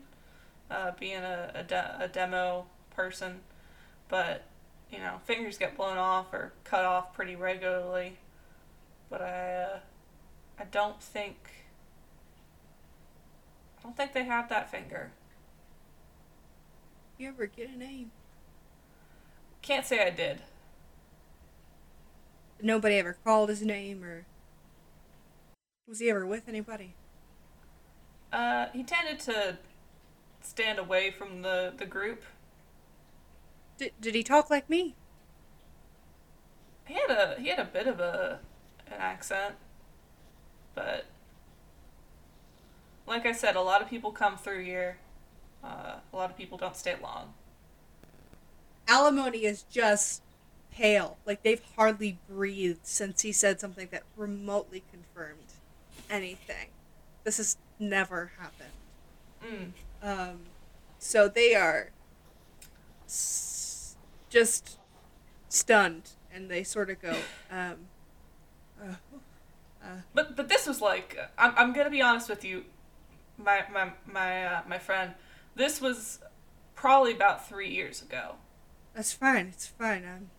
uh, 0.71 0.93
being 0.99 1.23
a, 1.23 1.51
a, 1.55 1.63
de- 1.63 1.97
a 2.01 2.09
demo 2.09 2.67
person, 2.95 3.41
but 4.09 4.45
you 4.91 4.99
know, 4.99 5.21
fingers 5.25 5.57
get 5.57 5.77
blown 5.77 5.97
off 5.97 6.33
or 6.33 6.53
cut 6.65 6.85
off 6.85 7.15
pretty 7.15 7.37
regularly. 7.37 8.19
But 9.09 9.23
I, 9.23 9.55
uh, 9.55 9.79
I 10.59 10.65
don't 10.65 11.01
think, 11.03 11.37
I 13.79 13.83
don't 13.83 13.97
think 13.97 14.13
they 14.13 14.25
have 14.25 14.49
that 14.49 14.71
finger. 14.71 15.13
You 17.19 17.29
ever 17.29 17.47
get 17.47 17.71
a 17.71 17.77
name? 17.77 18.11
Can't 19.63 19.87
say 19.87 20.05
I 20.05 20.11
did. 20.11 20.41
Nobody 22.63 22.97
ever 22.97 23.17
called 23.25 23.49
his 23.49 23.63
name, 23.63 24.03
or 24.05 24.27
was 25.87 25.99
he 25.99 26.11
ever 26.11 26.27
with 26.27 26.49
anybody? 26.49 26.95
Uh, 28.33 28.67
he 28.73 28.83
tended 28.83 29.19
to 29.21 29.59
stand 30.41 30.79
away 30.79 31.11
from 31.11 31.43
the, 31.43 31.73
the 31.77 31.87
group. 31.87 32.23
Did, 33.79 33.93
did 34.01 34.15
he 34.15 34.23
talk 34.23 34.51
like 34.51 34.69
me? 34.69 34.95
He 36.87 36.95
had 36.95 37.11
a 37.11 37.41
he 37.41 37.49
had 37.49 37.61
a 37.61 37.65
bit 37.65 37.87
of 37.87 38.01
a 38.01 38.41
an 38.89 38.95
accent, 38.99 39.55
but 40.75 41.07
like 43.07 43.27
I 43.27 43.33
said, 43.33 43.57
a 43.57 43.61
lot 43.61 43.81
of 43.81 43.89
people 43.89 44.11
come 44.11 44.37
through 44.37 44.65
here. 44.65 44.99
Uh, 45.63 45.97
a 46.13 46.17
lot 46.17 46.31
of 46.31 46.37
people 46.37 46.59
don't 46.59 46.77
stay 46.77 46.97
long. 47.01 47.35
Alimony 48.89 49.45
is 49.45 49.63
just 49.65 50.23
pale. 50.71 51.19
Like 51.27 51.43
they've 51.43 51.63
hardly 51.77 52.19
breathed 52.29 52.87
since 52.87 53.23
he 53.23 53.33
said 53.33 53.61
something 53.61 53.89
that 53.91 54.03
remotely 54.17 54.83
confirmed 54.91 55.55
anything. 56.09 56.69
This 57.25 57.37
has 57.37 57.57
never 57.81 58.33
happened. 58.39 58.71
Mm. 59.45 59.73
Um, 60.03 60.41
so 60.99 61.29
they 61.29 61.55
are 61.55 61.91
s- 63.07 63.97
just 64.29 64.79
stunned, 65.49 66.11
and 66.33 66.51
they 66.51 66.63
sort 66.63 66.91
of 66.91 67.01
go, 67.01 67.17
um, 67.51 67.77
uh, 68.83 68.95
But 70.15 70.37
but 70.37 70.49
this 70.49 70.67
was 70.67 70.81
like 70.81 71.17
I'm 71.39 71.55
I'm 71.57 71.73
gonna 71.73 71.91
be 71.91 72.03
honest 72.03 72.29
with 72.29 72.45
you, 72.45 72.65
my 73.39 73.65
my 73.73 73.93
my 74.07 74.45
uh, 74.47 74.63
my 74.67 74.79
friend. 74.79 75.15
This 75.55 75.81
was 75.81 76.21
probably 76.75 77.13
about 77.13 77.49
three 77.49 77.71
years 77.71 78.03
ago. 78.03 78.37
"That's 78.95 79.13
fine. 79.13 79.47
It's 79.47 79.67
fine. 79.67 80.05
I'm 80.05 80.31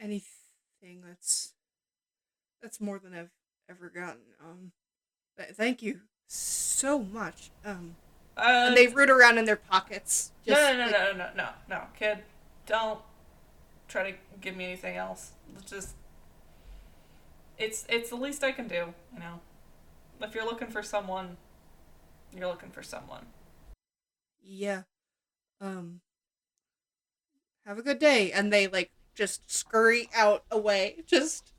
anything 0.00 1.02
that's 1.06 1.52
that's 2.62 2.80
more 2.80 2.98
than 2.98 3.14
I've 3.14 3.30
ever 3.68 3.88
gotten. 3.90 4.22
Um, 4.42 4.72
thank 5.44 5.82
you 5.82 6.00
so 6.26 6.98
much. 7.00 7.50
Um, 7.64 7.96
Uh, 8.36 8.64
and 8.68 8.76
they 8.76 8.86
root 8.86 9.10
around 9.10 9.38
in 9.38 9.44
their 9.44 9.56
pockets. 9.56 10.32
no, 10.46 10.54
Just 10.54 10.62
no, 10.72 10.76
no, 10.78 10.84
like- 10.84 10.92
no, 10.92 11.12
no, 11.12 11.30
no, 11.36 11.48
no, 11.68 11.86
kid. 11.98 12.24
Don't 12.66 13.00
try 13.88 14.10
to 14.12 14.16
give 14.40 14.56
me 14.56 14.64
anything 14.64 14.96
else. 14.96 15.32
Let's 15.54 15.70
Just 15.70 15.94
it's 17.58 17.84
it's 17.88 18.10
the 18.10 18.16
least 18.16 18.42
I 18.44 18.52
can 18.52 18.68
do. 18.68 18.94
You 19.12 19.18
know, 19.18 19.40
if 20.22 20.34
you're 20.34 20.44
looking 20.46 20.68
for 20.68 20.82
someone, 20.82 21.36
you're 22.34 22.48
looking 22.48 22.70
for 22.70 22.82
someone. 22.82 23.26
Yeah. 24.42 24.82
Um. 25.60 26.00
Have 27.66 27.78
a 27.78 27.82
good 27.82 27.98
day, 27.98 28.32
and 28.32 28.50
they 28.52 28.66
like 28.68 28.90
just 29.14 29.50
scurry 29.50 30.08
out 30.14 30.44
away, 30.50 31.02
just, 31.06 31.52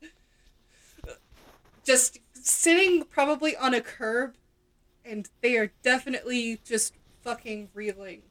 just 1.85 2.17
sitting 2.43 3.03
probably 3.03 3.55
on 3.55 3.73
a 3.73 3.81
curb, 3.81 4.35
and 5.05 5.29
they 5.41 5.57
are 5.57 5.71
definitely 5.83 6.59
just 6.63 6.93
fucking 7.21 7.69
reeling, 7.73 8.23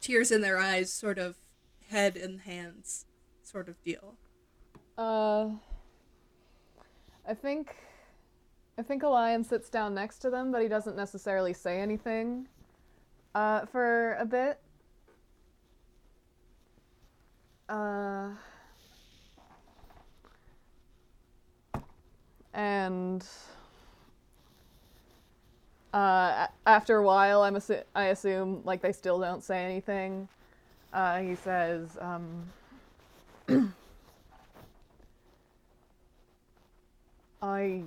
tears 0.00 0.30
in 0.30 0.40
their 0.40 0.58
eyes, 0.58 0.92
sort 0.92 1.18
of 1.18 1.36
head 1.90 2.16
in 2.16 2.38
hands, 2.38 3.06
sort 3.42 3.68
of 3.68 3.82
deal. 3.84 4.14
Uh, 4.96 5.50
I 7.28 7.34
think, 7.34 7.74
I 8.78 8.82
think 8.82 9.02
Elian 9.02 9.44
sits 9.44 9.68
down 9.68 9.94
next 9.94 10.18
to 10.18 10.30
them, 10.30 10.52
but 10.52 10.62
he 10.62 10.68
doesn't 10.68 10.96
necessarily 10.96 11.52
say 11.52 11.80
anything. 11.80 12.48
Uh, 13.34 13.64
for 13.66 14.14
a 14.14 14.26
bit. 14.26 14.60
Uh. 17.68 18.30
And. 22.54 23.26
Uh, 25.92 26.46
after 26.66 26.96
a 26.96 27.02
while, 27.02 27.42
I'm 27.42 27.54
assu- 27.54 27.84
I 27.94 28.04
assume 28.06 28.62
like 28.64 28.80
they 28.80 28.92
still 28.92 29.20
don't 29.20 29.42
say 29.44 29.64
anything. 29.64 30.28
Uh, 30.92 31.18
he 31.20 31.34
says, 31.34 31.98
um, 32.00 32.44
I. 37.42 37.82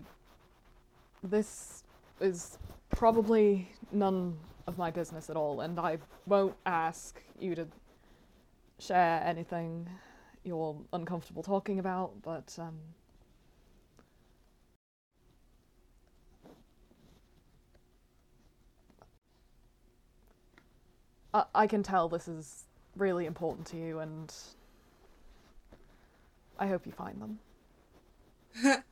This 1.24 1.84
is 2.22 2.60
probably 2.92 3.70
none 3.92 4.38
of 4.68 4.78
my 4.78 4.92
business 4.92 5.30
at 5.30 5.36
all, 5.36 5.62
and 5.62 5.80
I 5.80 5.98
won't 6.28 6.56
ask 6.66 7.20
you 7.40 7.56
to 7.56 7.68
share 8.80 9.24
anything 9.26 9.90
you're 10.44 10.76
uncomfortable 10.94 11.42
talking 11.44 11.80
about, 11.80 12.12
but, 12.24 12.56
um. 12.60 12.76
I, 21.36 21.44
I 21.54 21.68
can 21.68 21.84
tell 21.84 22.08
this 22.08 22.30
is 22.30 22.64
really 22.96 23.26
important 23.26 23.68
to 23.68 23.78
you, 23.78 24.00
and 24.00 24.34
I 26.58 26.68
hope 26.68 26.86
you 26.86 26.94
find 26.94 27.22
them. 27.22 27.40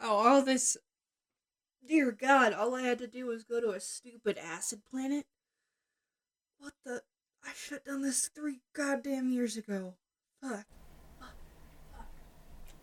Oh, 0.00 0.16
all 0.16 0.42
this. 0.42 0.76
Dear 1.88 2.12
God, 2.12 2.52
all 2.52 2.76
I 2.76 2.82
had 2.82 2.98
to 2.98 3.08
do 3.08 3.26
was 3.26 3.42
go 3.42 3.60
to 3.60 3.70
a 3.70 3.80
stupid 3.80 4.38
acid 4.38 4.82
planet? 4.88 5.26
What 6.60 6.72
the? 6.84 7.02
I 7.44 7.50
should 7.56 7.78
have 7.78 7.84
done 7.84 8.02
this 8.02 8.28
three 8.28 8.60
goddamn 8.74 9.28
years 9.30 9.56
ago. 9.56 9.94
Fuck. 10.40 10.66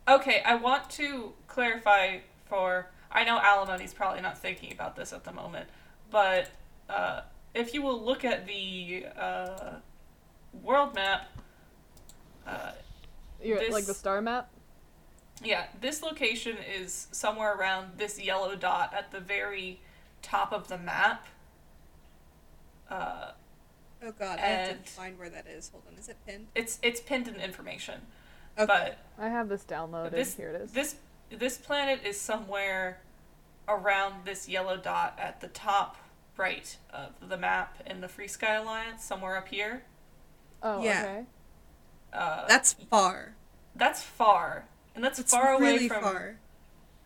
Okay, 0.10 0.42
I 0.46 0.56
want 0.56 0.90
to 0.92 1.34
clarify 1.48 2.18
for. 2.48 2.92
I 3.10 3.24
know 3.24 3.40
Alimony's 3.40 3.94
probably 3.94 4.22
not 4.22 4.38
thinking 4.38 4.74
about 4.74 4.98
this 4.98 5.14
at 5.14 5.24
the 5.24 5.32
moment, 5.32 5.70
but 6.12 6.50
uh, 6.90 7.22
if 7.56 7.74
you 7.74 7.82
will 7.82 8.00
look 8.04 8.24
at 8.24 8.46
the 8.46 9.06
uh, 9.18 9.76
world 10.62 10.94
map, 10.94 11.30
uh, 12.46 12.72
You're 13.44 13.72
like 13.72 13.86
the 13.86 13.94
star 13.94 14.22
map? 14.22 14.50
yeah, 15.44 15.66
this 15.82 16.02
location 16.04 16.58
is 16.58 17.08
somewhere 17.12 17.56
around 17.56 17.98
this 17.98 18.22
yellow 18.22 18.56
dot 18.56 18.94
at 18.94 19.12
the 19.12 19.20
very 19.20 19.80
top 20.22 20.54
of 20.54 20.68
the 20.68 20.78
map. 20.78 21.26
Uh, 22.90 23.32
Oh 24.04 24.12
God, 24.12 24.38
I 24.38 24.42
have 24.44 24.70
And- 24.70 24.86
to 24.86 24.92
find 24.92 25.18
where 25.18 25.30
that 25.32 25.48
is. 25.48 25.70
Hold 25.70 25.84
on, 25.88 25.98
is 25.98 26.10
it 26.10 26.18
pinned? 26.28 26.48
it's 26.54 26.78
it's 26.84 27.00
pinned 27.00 27.28
in 27.28 27.36
information, 27.38 28.02
Okay. 28.58 28.66
but 28.68 28.98
I 29.18 29.30
have 29.30 29.50
this 29.50 29.64
downloaded. 29.64 30.12
this 30.12 30.36
Here 30.36 30.50
it 30.50 30.62
is. 30.62 30.74
this 30.74 30.96
this 31.32 31.58
planet 31.58 32.02
is 32.06 32.20
somewhere 32.20 33.00
around 33.68 34.26
this 34.26 34.48
yellow 34.48 34.78
dot 34.78 35.18
at 35.18 35.42
the 35.42 35.48
top 35.48 35.96
right 36.38 36.78
of 36.94 37.12
the 37.30 37.38
map 37.38 37.78
in 37.86 38.02
the 38.02 38.08
Free 38.08 38.28
Sky 38.28 38.56
Alliance, 38.56 39.04
somewhere 39.04 39.38
up 39.38 39.48
here. 39.48 39.84
oh, 40.64 40.84
yeah. 40.84 41.02
okay. 41.02 41.26
Uh, 42.14 42.46
That's 42.48 42.74
far. 42.74 43.36
that's 43.76 44.02
far, 44.02 44.66
and 44.96 45.04
that's 45.04 45.20
It's 45.20 45.34
far 45.34 45.52
away 45.54 45.88
from 45.90 46.02
far. 46.02 46.36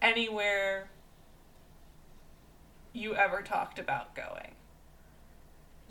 anywhere 0.01 0.89
you 2.93 3.15
ever 3.15 3.41
talked 3.41 3.79
about 3.79 4.15
going. 4.15 4.55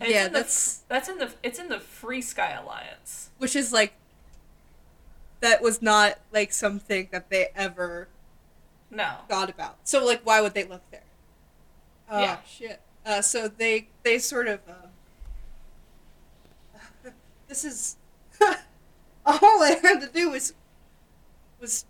And 0.01 0.09
Yeah, 0.11 0.27
in 0.27 0.33
the- 0.33 0.39
that's 0.41 0.79
that's 0.89 1.09
in 1.09 1.19
the 1.19 1.33
it's 1.43 1.59
in 1.59 1.69
the 1.69 1.81
Free 1.81 2.23
Sky 2.23 2.53
Alliance. 2.53 3.31
which 3.39 3.57
is 3.57 3.73
like. 3.73 3.95
That 5.41 5.63
was 5.63 5.81
not 5.81 6.19
like 6.33 6.53
something 6.53 7.09
that 7.13 7.31
they 7.31 7.49
ever 7.55 8.09
No. 8.91 9.19
thought 9.29 9.49
about. 9.49 9.77
So 9.85 10.05
like, 10.05 10.23
why 10.27 10.41
would 10.41 10.53
they 10.55 10.65
look 10.65 10.83
there? 10.91 11.05
Oh 12.11 12.21
Yeah. 12.21 12.39
shit. 12.45 12.81
Uh, 13.09 13.23
so 13.23 13.49
they 13.49 13.89
they 14.03 14.19
sort 14.19 14.47
of. 14.49 14.61
Uh, 14.69 14.75
this 17.49 17.65
is 17.65 17.97
all 19.25 19.63
I 19.63 19.79
had 19.83 20.03
to 20.03 20.11
do 20.13 20.29
was 20.29 20.53
was 21.59 21.87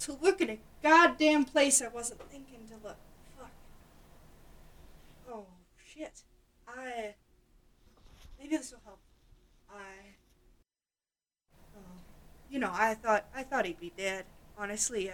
to 0.00 0.12
look 0.20 0.42
at 0.42 0.50
a 0.50 0.58
goddamn 0.82 1.46
place 1.46 1.80
I 1.80 1.88
wasn't 1.88 2.20
thinking 2.30 2.68
to 2.68 2.74
look. 2.86 2.98
Fuck. 3.38 3.50
Oh 5.30 5.46
shit. 5.82 6.24
I 6.68 7.14
maybe 8.38 8.58
this 8.58 8.72
will 8.72 8.80
help. 8.84 8.98
I. 9.70 10.12
Oh, 11.74 11.80
you 12.50 12.58
know, 12.58 12.70
I 12.70 12.92
thought 12.92 13.24
I 13.34 13.44
thought 13.44 13.64
he'd 13.64 13.80
be 13.80 13.94
dead. 13.96 14.26
Honestly, 14.58 15.10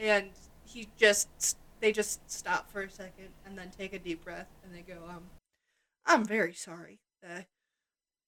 and 0.00 0.30
he 0.64 0.88
just 0.96 1.56
they 1.80 1.92
just 1.92 2.30
stop 2.30 2.70
for 2.70 2.82
a 2.82 2.90
second 2.90 3.28
and 3.44 3.58
then 3.58 3.70
take 3.70 3.92
a 3.92 3.98
deep 3.98 4.24
breath 4.24 4.48
and 4.62 4.74
they 4.74 4.82
go 4.82 4.98
um 5.08 5.24
i'm 6.06 6.24
very 6.24 6.52
sorry 6.52 7.00
that 7.22 7.46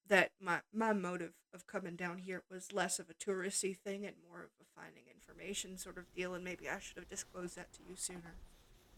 that 0.09 0.31
my 0.41 0.61
my 0.73 0.93
motive 0.93 1.33
of 1.55 1.67
coming 1.67 1.97
down 1.97 2.19
here 2.19 2.43
was 2.51 2.73
less 2.73 2.99
of 2.99 3.09
a 3.09 3.15
touristy 3.15 3.77
thing 3.77 4.05
and 4.05 4.17
more 4.29 4.41
of 4.41 4.51
a 4.61 4.81
finding 4.81 5.05
information 5.15 5.77
sort 5.77 5.99
of 5.99 6.13
deal 6.15 6.35
and 6.35 6.45
maybe 6.45 6.69
i 6.69 6.79
should 6.79 6.97
have 6.97 7.09
disclosed 7.09 7.57
that 7.57 7.73
to 7.73 7.81
you 7.89 7.95
sooner. 7.97 8.37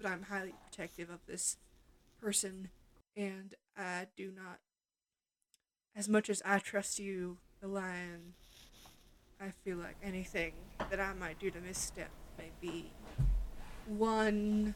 But 0.01 0.10
i'm 0.10 0.22
highly 0.24 0.55
protective 0.64 1.10
of 1.10 1.20
this 1.26 1.56
person 2.20 2.70
and 3.16 3.55
i 3.76 4.06
do 4.16 4.32
not 4.35 4.59
as 5.94 6.09
much 6.09 6.28
as 6.28 6.43
i 6.44 6.59
trust 6.59 6.98
you 6.98 7.39
the 7.60 7.68
lion 7.68 8.35
I 9.40 9.51
feel 9.64 9.78
like 9.78 9.97
anything 10.02 10.52
that 10.90 11.01
I 11.01 11.12
might 11.12 11.39
do 11.39 11.51
to 11.51 11.60
misstep 11.60 12.10
may 12.39 12.51
be 12.60 12.90
one 13.86 14.74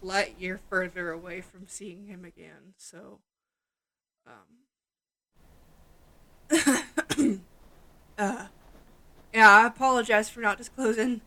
light 0.00 0.34
year 0.38 0.60
further 0.68 1.10
away 1.10 1.40
from 1.40 1.66
seeing 1.66 2.06
him 2.06 2.24
again. 2.24 2.74
So, 2.76 3.20
um, 4.26 4.62
uh, 8.18 8.46
yeah, 9.32 9.50
I 9.50 9.66
apologize 9.66 10.28
for 10.28 10.40
not 10.40 10.58
disclosing. 10.58 11.20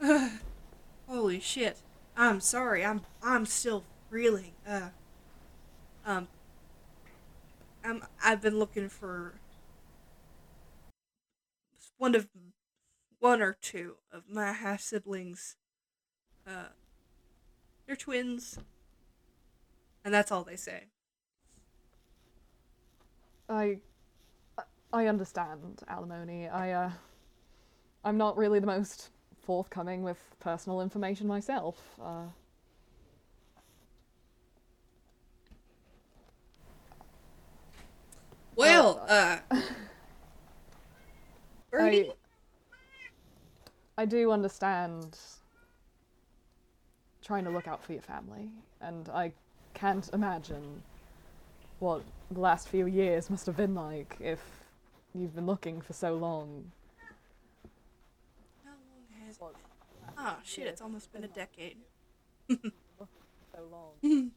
holy 1.08 1.40
shit! 1.40 1.78
I'm 2.16 2.40
sorry. 2.40 2.84
I'm 2.84 3.02
I'm 3.22 3.46
still 3.46 3.84
reeling. 4.10 4.52
Uh, 4.66 4.90
um, 6.04 6.28
I'm 7.84 8.02
I've 8.22 8.40
been 8.40 8.58
looking 8.58 8.88
for 8.88 9.34
one 11.98 12.14
of 12.14 12.28
one 13.18 13.40
or 13.40 13.56
two 13.60 13.96
of 14.12 14.24
my 14.28 14.52
half 14.52 14.80
siblings. 14.80 15.56
Uh, 16.46 16.64
they're 17.86 17.96
twins, 17.96 18.58
and 20.04 20.12
that's 20.12 20.30
all 20.30 20.44
they 20.44 20.56
say. 20.56 20.84
I 23.48 23.78
I 24.92 25.06
understand 25.06 25.82
alimony. 25.88 26.48
I 26.48 26.70
uh 26.72 26.90
I'm 28.04 28.16
not 28.18 28.36
really 28.36 28.60
the 28.60 28.66
most 28.66 29.10
forthcoming 29.42 30.02
with 30.02 30.18
personal 30.40 30.80
information 30.80 31.26
myself. 31.26 31.78
Uh 32.02 32.26
Well, 38.56 39.04
uh, 39.08 39.38
Birdie, 41.70 42.10
I 43.96 44.02
I 44.02 44.04
do 44.06 44.30
understand 44.30 45.18
trying 47.24 47.44
to 47.44 47.50
look 47.50 47.66
out 47.66 47.82
for 47.82 47.92
your 47.92 48.02
family, 48.02 48.50
and 48.80 49.08
I 49.08 49.32
can't 49.72 50.08
imagine 50.12 50.82
what 51.80 52.02
the 52.30 52.40
last 52.40 52.68
few 52.68 52.86
years 52.86 53.30
must 53.30 53.46
have 53.46 53.56
been 53.56 53.74
like 53.74 54.16
if 54.20 54.40
you've 55.14 55.34
been 55.34 55.46
looking 55.46 55.80
for 55.80 55.92
so 55.92 56.14
long. 56.14 56.70
How 58.64 58.70
long 58.70 59.26
has 59.26 59.36
it? 59.36 59.56
Oh 60.16 60.36
shit! 60.44 60.66
It's 60.66 60.80
almost 60.82 61.12
been 61.12 61.24
a 61.24 61.28
decade. 61.28 61.78
So 63.56 63.60
long. 63.70 64.30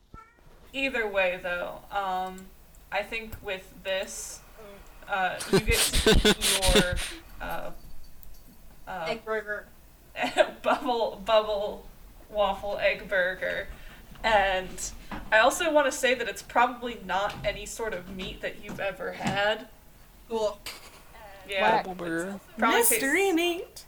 Either 0.72 1.06
way, 1.06 1.38
though, 1.42 1.80
um, 1.90 2.46
I 2.90 3.02
think 3.02 3.36
with 3.42 3.74
this, 3.84 4.40
uh, 5.06 5.38
you 5.52 5.60
get 5.60 5.76
to 5.76 6.30
eat 6.30 6.74
your 6.74 6.94
uh, 7.42 7.70
uh, 8.88 9.06
Egg 9.06 9.22
burger. 9.24 9.66
bubble 10.62 11.20
bubble 11.24 11.86
waffle 12.32 12.78
egg 12.78 13.08
burger, 13.08 13.68
and 14.24 14.90
I 15.30 15.38
also 15.38 15.72
want 15.72 15.86
to 15.86 15.92
say 15.92 16.14
that 16.14 16.28
it's 16.28 16.42
probably 16.42 16.98
not 17.04 17.34
any 17.44 17.66
sort 17.66 17.92
of 17.94 18.08
meat 18.16 18.40
that 18.40 18.64
you've 18.64 18.80
ever 18.80 19.12
had. 19.12 19.68
Cool. 20.28 20.58
Yeah, 21.48 21.82
Whack. 21.84 21.96
Burger. 21.96 22.40
probably 22.58 22.78
tastes- 22.78 22.92
Mystery 22.92 23.32
meat. 23.32 23.84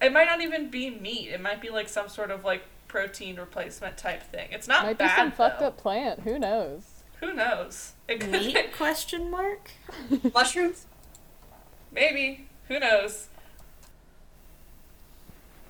It 0.00 0.12
might 0.12 0.26
not 0.26 0.40
even 0.40 0.68
be 0.70 0.90
meat. 0.90 1.28
It 1.30 1.40
might 1.40 1.60
be 1.60 1.70
like 1.70 1.88
some 1.88 2.08
sort 2.08 2.30
of 2.30 2.44
like 2.44 2.62
protein 2.88 3.36
replacement 3.36 3.96
type 3.96 4.22
thing. 4.22 4.48
It's 4.52 4.68
not 4.68 4.84
Might 4.84 4.98
be 4.98 5.04
bad 5.04 5.16
some 5.16 5.32
fucked 5.32 5.62
up 5.62 5.76
plant. 5.78 6.20
Who 6.20 6.38
knows? 6.38 6.82
Who 7.20 7.32
knows? 7.32 7.92
It 8.06 8.20
could 8.20 8.32
Meat? 8.32 8.72
Question 8.76 9.30
mark. 9.30 9.70
Mushrooms. 10.34 10.84
Maybe. 11.90 12.48
Who 12.68 12.78
knows? 12.78 13.28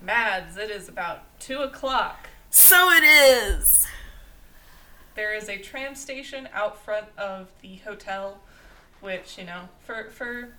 Mads, 0.05 0.57
it 0.57 0.71
is 0.71 0.89
about 0.89 1.39
two 1.41 1.59
o'clock. 1.61 2.29
So 2.51 2.91
it 2.91 3.03
is. 3.05 3.87
There 5.15 5.35
is 5.35 5.49
a 5.49 5.59
tram 5.59 5.95
station 5.95 6.49
out 6.53 6.83
front 6.85 7.07
of 7.17 7.49
the 7.63 7.77
hotel, 7.77 8.39
which 9.01 9.39
you 9.39 9.45
know, 9.45 9.69
for 9.87 10.11
for 10.11 10.55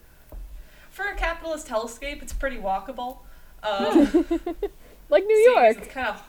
for 0.90 1.06
a 1.06 1.16
capitalist 1.16 1.68
hellscape, 1.68 2.22
it's 2.22 2.34
pretty 2.34 2.58
walkable. 2.58 3.20
Um, 3.64 4.26
Like 5.10 5.26
New 5.26 5.38
York. 5.38 5.78
It's 5.78 5.88
kind 5.94 6.08
of, 6.08 6.24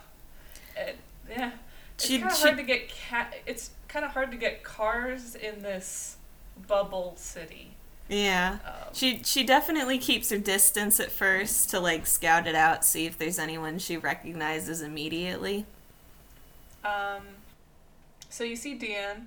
it, 0.77 0.99
yeah. 1.31 1.53
It's 1.95 2.09
kind 2.09 2.25
of 2.25 2.33
hard 2.33 2.57
to 2.59 2.63
get 2.63 2.91
ca- 3.09 3.31
It's 3.47 3.71
kind 3.89 4.05
of 4.05 4.11
hard 4.11 4.31
to 4.33 4.37
get 4.37 4.63
cars 4.63 5.35
in 5.35 5.63
this 5.63 6.17
bubble 6.67 7.15
city. 7.17 7.76
Yeah. 8.09 8.59
Um, 8.65 8.73
She 8.93 9.23
she 9.25 9.45
definitely 9.45 9.99
keeps 9.99 10.31
her 10.31 10.39
distance 10.39 11.01
at 11.01 11.13
first 11.13 11.71
to 11.71 11.81
like 11.81 12.07
scout 12.07 12.47
it 12.47 12.55
out, 12.55 12.85
see 12.85 13.07
if 13.07 13.19
there's 13.19 13.39
anyone 13.39 13.79
she 13.79 13.97
recognizes 13.97 14.81
immediately. 14.81 15.67
Um, 16.85 17.23
so 18.29 18.45
you 18.45 18.57
see 18.57 18.79
Deanne, 18.79 19.27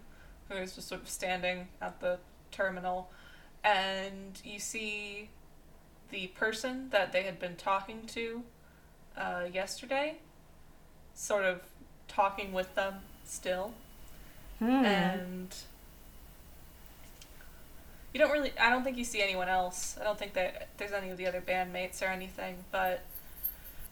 who 0.50 0.56
is 0.56 0.76
just 0.76 0.88
sort 0.88 1.02
of 1.02 1.10
standing 1.10 1.68
at 1.82 2.00
the 2.00 2.20
terminal, 2.52 3.12
and 3.64 4.40
you 4.44 4.60
see 4.60 5.30
the 6.10 6.28
person 6.30 6.90
that 6.92 7.12
they 7.12 7.24
had 7.24 7.40
been 7.40 7.56
talking 7.56 8.06
to 8.08 8.44
uh, 9.18 9.46
yesterday, 9.52 10.18
sort 11.14 11.46
of 11.46 11.62
talking 12.08 12.54
with 12.54 12.76
them 12.76 12.96
still, 13.26 13.74
Hmm. 14.60 14.86
and 14.86 15.56
you 18.14 18.20
don't 18.20 18.32
really. 18.32 18.52
I 18.60 18.70
don't 18.70 18.84
think 18.84 18.98
you 18.98 19.04
see 19.04 19.22
anyone 19.22 19.48
else. 19.50 19.98
I 20.00 20.04
don't 20.04 20.18
think 20.18 20.34
that 20.34 20.70
there's 20.78 20.92
any 20.92 21.10
of 21.10 21.18
the 21.18 21.28
other 21.28 21.42
bandmates 21.42 22.02
or 22.02 22.06
anything. 22.06 22.58
But 22.72 23.06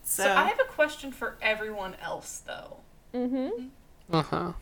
so, 0.04 0.24
so 0.24 0.34
I 0.34 0.46
have 0.46 0.60
a 0.60 0.66
question 0.72 1.12
for 1.12 1.36
everyone 1.42 1.96
else, 2.02 2.42
though. 2.46 2.78
Mm-hmm. 3.14 3.68
Uh 4.12 4.22
huh. 4.24 4.54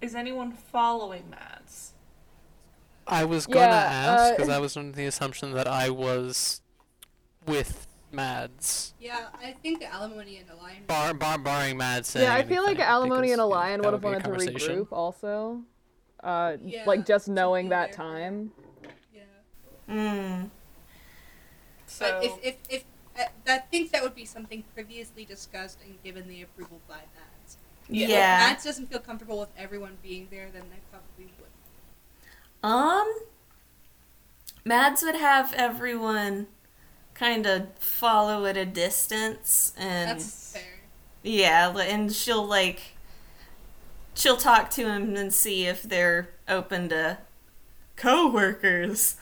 Is 0.00 0.14
anyone 0.14 0.52
following 0.52 1.30
Mads? 1.30 1.92
I 3.06 3.24
was 3.24 3.46
gonna 3.46 3.66
Yeah, 3.66 3.72
ask 3.74 4.32
uh, 4.32 4.36
because 4.36 4.48
I 4.48 4.58
was 4.58 4.76
under 4.76 4.94
the 4.96 5.06
assumption 5.06 5.52
that 5.52 5.68
I 5.68 5.90
was 5.90 6.60
with 7.46 7.86
Mads, 8.12 8.94
Yeah, 9.00 9.26
I 9.42 9.52
think 9.62 9.80
the 9.80 9.92
alimony 9.92 10.38
and 10.38 10.48
the 10.48 10.54
lion. 10.56 10.84
bar, 10.86 11.12
bar 11.14 11.38
barring 11.38 11.76
Mads 11.76 12.08
saying. 12.08 12.26
Yeah, 12.26 12.34
I 12.34 12.42
feel 12.44 12.64
like 12.64 12.78
Alimony 12.78 13.32
and 13.32 13.40
Elian 13.40 13.82
would 13.82 13.92
have 13.92 14.02
wanted 14.02 14.24
to 14.24 14.30
regroup 14.30 14.88
also. 14.90 15.62
Uh, 16.22 16.56
Yeah, 16.64 16.84
like 16.86 17.04
just 17.06 17.28
knowing 17.28 17.68
that 17.68 17.92
there 17.92 17.96
time. 18.06 18.52
Yeah. 19.88 19.94
Hmm. 19.94 20.48
So 21.86 22.20
But 22.20 22.24
if 22.24 22.38
if 22.42 22.56
if 22.68 22.84
I, 23.16 23.28
I 23.46 23.58
think 23.58 23.92
that 23.92 24.02
would 24.02 24.14
be 24.14 24.24
something 24.24 24.64
previously 24.74 25.24
discussed 25.24 25.80
and 25.82 26.02
given 26.02 26.28
the 26.28 26.42
approval 26.42 26.82
by 26.88 27.02
Mads. 27.14 27.58
Yeah. 27.88 28.08
Yeah. 28.08 28.34
If 28.34 28.38
Mads 28.38 28.64
doesn't 28.64 28.86
feel 28.90 29.00
comfortable 29.00 29.38
with 29.40 29.50
everyone 29.56 29.98
being 30.02 30.28
there, 30.30 30.50
then 30.50 30.68
they 30.70 30.80
probably 30.90 31.32
would. 31.38 31.50
Um, 32.62 33.12
Mads 34.64 35.02
would 35.02 35.14
have 35.16 35.52
everyone 35.54 36.48
kind 37.14 37.46
of 37.46 37.68
follow 37.78 38.46
at 38.46 38.56
a 38.56 38.66
distance, 38.66 39.72
and 39.76 40.20
That's 40.20 40.52
fair. 40.52 40.80
yeah, 41.22 41.76
and 41.78 42.12
she'll 42.12 42.46
like 42.46 42.96
she'll 44.14 44.36
talk 44.36 44.70
to 44.70 44.88
him 44.88 45.16
and 45.16 45.32
see 45.32 45.66
if 45.66 45.82
they're 45.82 46.30
open 46.48 46.88
to 46.90 47.18
co-workers, 47.96 49.16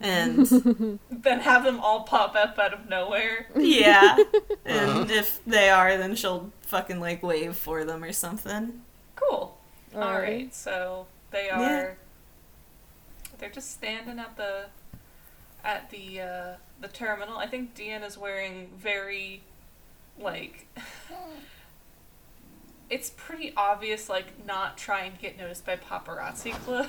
and 0.00 0.46
then 1.10 1.40
have 1.40 1.64
them 1.64 1.80
all 1.80 2.02
pop 2.02 2.34
up 2.36 2.58
out 2.58 2.74
of 2.74 2.88
nowhere. 2.88 3.46
yeah, 3.56 4.16
and 4.64 5.10
if 5.10 5.42
they 5.44 5.70
are, 5.70 5.96
then 5.96 6.14
she'll 6.16 6.50
fucking 6.62 7.00
like 7.00 7.22
wave 7.22 7.56
for 7.56 7.84
them 7.84 8.02
or 8.04 8.12
something. 8.12 8.82
Cool. 9.16 9.56
Alright. 9.94 10.08
All 10.08 10.20
right. 10.20 10.54
So 10.54 11.06
they 11.30 11.46
Yeah. 11.46 11.60
are. 11.60 11.96
They're 13.38 13.50
just 13.50 13.72
standing 13.72 14.18
at 14.18 14.36
the 14.36 14.66
at 15.64 15.90
the 15.90 16.20
uh, 16.20 16.52
the 16.80 16.88
terminal. 16.88 17.38
I 17.38 17.46
think 17.46 17.74
Deanne 17.74 18.04
is 18.04 18.18
wearing 18.18 18.70
very 18.78 19.42
like. 20.18 20.66
it's 22.90 23.10
pretty 23.16 23.52
obvious, 23.56 24.08
like 24.08 24.44
not 24.46 24.76
trying 24.76 25.12
to 25.12 25.18
get 25.18 25.38
noticed 25.38 25.64
by 25.66 25.76
paparazzi 25.76 26.52
clothes. 26.52 26.86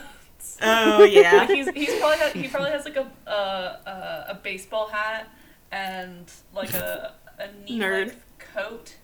Oh 0.62 1.04
yeah, 1.04 1.36
like 1.36 1.50
he's 1.56 1.70
he's 1.70 2.00
probably 2.00 2.18
has, 2.18 2.34
he 2.34 2.48
probably 2.48 2.72
has 2.72 2.86
like 2.86 2.98
a 2.98 3.12
a, 3.28 3.32
a, 3.32 4.26
a 4.30 4.40
baseball 4.42 4.88
hat 4.88 5.28
and 5.72 6.32
like 6.54 6.74
a 6.74 7.14
a 7.40 7.48
knee 7.66 7.80
Nerd. 7.80 8.08
length 8.08 8.26
coat. 8.40 8.96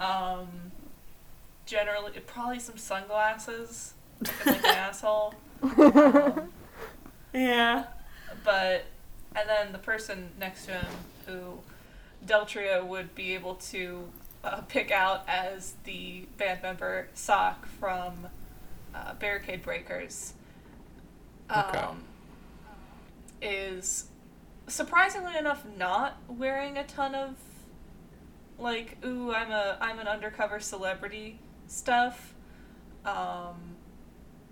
Um, 0.00 0.48
generally, 1.66 2.12
probably 2.26 2.58
some 2.58 2.78
sunglasses. 2.78 3.94
Like 4.44 4.58
an 4.58 4.64
asshole. 4.66 5.34
Um, 5.62 6.50
yeah. 7.34 7.84
but 8.44 8.84
and 9.36 9.48
then 9.48 9.72
the 9.72 9.78
person 9.78 10.30
next 10.38 10.66
to 10.66 10.72
him 10.72 10.86
who 11.26 11.58
Deltria 12.26 12.84
would 12.84 13.14
be 13.14 13.34
able 13.34 13.54
to 13.56 14.08
uh, 14.42 14.60
pick 14.62 14.90
out 14.90 15.24
as 15.28 15.74
the 15.84 16.26
band 16.36 16.62
member 16.62 17.08
Sock 17.14 17.66
from 17.66 18.28
uh, 18.94 19.14
Barricade 19.14 19.62
Breakers 19.62 20.34
Okay. 21.50 21.78
um, 21.78 22.02
is 23.40 24.06
surprisingly 24.66 25.36
enough 25.36 25.64
not 25.76 26.18
wearing 26.28 26.76
a 26.76 26.84
ton 26.84 27.14
of 27.14 27.36
like 28.58 28.96
ooh 29.04 29.32
I'm 29.32 29.50
a 29.50 29.78
I'm 29.80 29.98
an 29.98 30.08
undercover 30.08 30.60
celebrity 30.60 31.38
stuff 31.68 32.34
um, 33.04 33.76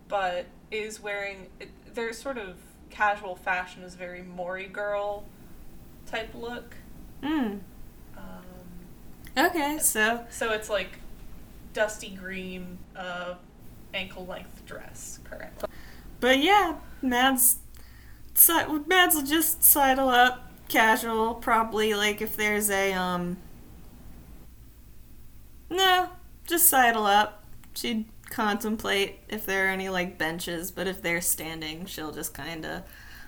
but 0.09 0.47
is 0.71 1.01
wearing 1.01 1.49
their 1.93 2.13
sort 2.13 2.39
of 2.39 2.57
casual 2.91 3.37
fashion 3.37 3.83
is 3.83 3.95
very 3.95 4.23
Mori 4.23 4.67
girl 4.67 5.25
type 6.07 6.35
look. 6.35 6.75
Hmm. 7.23 7.59
Um, 8.17 8.45
Okay, 9.37 9.79
so 9.81 10.25
so 10.31 10.53
it's 10.53 10.71
like 10.71 10.99
dusty 11.73 12.11
green, 12.11 12.79
uh, 12.97 13.35
ankle 13.93 14.25
length 14.25 14.65
dress 14.65 15.21
currently. 15.25 15.69
But 16.21 16.39
yeah, 16.39 16.77
Mads, 17.09 17.59
Mads 18.87 19.15
will 19.15 19.23
just 19.23 19.63
sidle 19.63 20.09
up, 20.09 20.51
casual, 20.69 21.35
probably 21.35 21.95
like 21.95 22.21
if 22.21 22.37
there's 22.37 22.71
a 22.71 22.93
um. 22.93 23.39
No, 25.69 26.11
just 26.47 26.69
sidle 26.69 27.07
up. 27.07 27.45
She'd 27.75 28.07
contemplate 28.31 29.19
if 29.29 29.47
there 29.47 29.67
are 29.67 29.71
any 29.71 29.89
like 29.89 30.19
benches, 30.19 30.71
but 30.71 30.87
if 30.87 31.03
they're 31.03 31.21
standing, 31.21 31.87
she'll 31.87 32.13
just 32.13 32.35
kind 32.35 32.65
of 32.65 32.83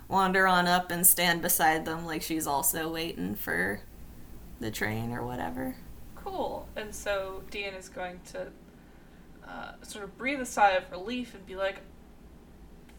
wander 0.08 0.46
on 0.46 0.66
up 0.66 0.90
and 0.90 1.06
stand 1.06 1.42
beside 1.42 1.84
them, 1.84 2.06
like 2.06 2.22
she's 2.22 2.46
also 2.46 2.90
waiting 2.90 3.34
for 3.34 3.80
the 4.60 4.70
train 4.70 5.12
or 5.12 5.24
whatever. 5.24 5.76
Cool. 6.16 6.66
And 6.76 6.94
so 6.94 7.42
Dean 7.50 7.74
is 7.74 7.88
going 7.88 8.20
to 8.32 8.48
uh, 9.46 9.72
sort 9.82 10.04
of 10.04 10.16
breathe 10.18 10.40
a 10.40 10.46
sigh 10.46 10.72
of 10.72 10.90
relief 10.90 11.34
and 11.34 11.44
be 11.46 11.56
like, 11.56 11.80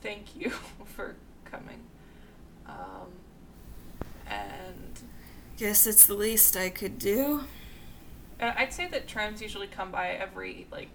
"Thank 0.01 0.35
you 0.35 0.49
for 0.85 1.15
coming." 1.45 1.81
Um, 2.67 3.11
and 4.27 4.99
Guess 5.57 5.87
it's 5.87 6.05
the 6.05 6.13
least 6.13 6.55
I 6.55 6.69
could 6.69 6.97
do. 6.99 7.43
Uh, 8.39 8.53
I'd 8.55 8.71
say 8.71 8.87
that 8.87 9.07
trams 9.07 9.41
usually 9.41 9.67
come 9.67 9.91
by 9.91 10.09
every 10.11 10.67
like 10.71 10.89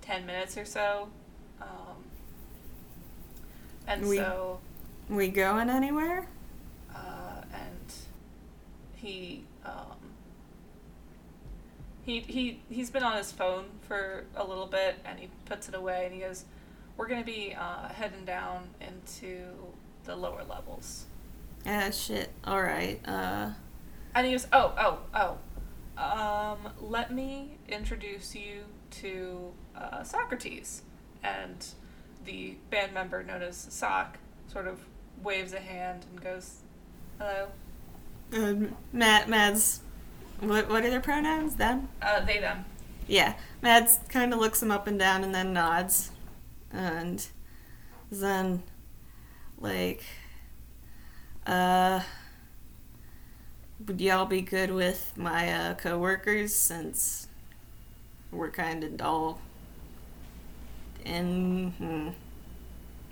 ten 0.00 0.24
minutes 0.26 0.56
or 0.56 0.64
so, 0.64 1.08
um, 1.60 1.68
and 3.86 4.06
We- 4.08 4.16
so 4.16 4.60
We 5.08 5.28
going 5.28 5.68
anywhere? 5.68 6.26
uh, 6.94 7.42
and 7.52 7.92
he 8.94 9.44
um, 9.66 9.96
he 12.04 12.20
he 12.20 12.60
he's 12.70 12.90
been 12.90 13.02
on 13.02 13.16
his 13.16 13.30
phone 13.32 13.66
for 13.86 14.24
a 14.36 14.44
little 14.44 14.66
bit, 14.66 14.96
and 15.04 15.18
he 15.20 15.28
puts 15.44 15.68
it 15.68 15.74
away, 15.74 16.04
and 16.06 16.14
he 16.14 16.20
goes, 16.20 16.44
"We're 17.02 17.08
gonna 17.08 17.24
be 17.24 17.52
uh, 17.58 17.88
heading 17.88 18.24
down 18.24 18.68
into 18.80 19.48
the 20.04 20.14
lower 20.14 20.44
levels." 20.48 21.06
Ah, 21.66 21.90
shit. 21.90 22.30
Alright, 22.46 23.00
uh. 23.04 23.50
And 24.14 24.24
he 24.24 24.30
goes, 24.30 24.46
"Oh, 24.52 24.72
oh, 24.78 24.98
oh. 25.12 26.00
Um, 26.00 26.72
let 26.80 27.12
me 27.12 27.58
introduce 27.68 28.36
you 28.36 28.66
to 29.02 29.52
uh, 29.76 30.04
Socrates." 30.04 30.82
And 31.24 31.66
the 32.24 32.54
band 32.70 32.94
member 32.94 33.24
known 33.24 33.42
as 33.42 33.56
Sock 33.56 34.18
sort 34.46 34.68
of 34.68 34.78
waves 35.24 35.52
a 35.52 35.58
hand 35.58 36.06
and 36.08 36.22
goes, 36.22 36.58
"Hello." 37.18 37.48
uh 38.32 38.70
Matt, 38.92 39.28
Mads. 39.28 39.80
What, 40.38 40.70
what 40.70 40.84
are 40.84 40.90
their 40.90 41.00
pronouns? 41.00 41.56
Them? 41.56 41.88
Uh, 42.00 42.24
they 42.24 42.38
them. 42.38 42.64
Yeah. 43.08 43.34
Mads 43.60 43.98
kind 44.08 44.32
of 44.32 44.38
looks 44.38 44.62
him 44.62 44.70
up 44.70 44.86
and 44.86 45.00
down 45.00 45.24
and 45.24 45.34
then 45.34 45.52
nods. 45.52 46.12
And 46.72 47.26
then, 48.10 48.62
like, 49.58 50.04
uh, 51.46 52.00
would 53.86 54.00
y'all 54.00 54.26
be 54.26 54.40
good 54.42 54.70
with 54.70 55.12
my 55.16 55.52
uh, 55.52 55.74
coworkers 55.74 56.54
since 56.54 57.28
we're 58.30 58.50
kind 58.50 58.84
of 58.84 59.02
all 59.02 59.40
and 61.04 61.72
Hmm, 61.74 62.08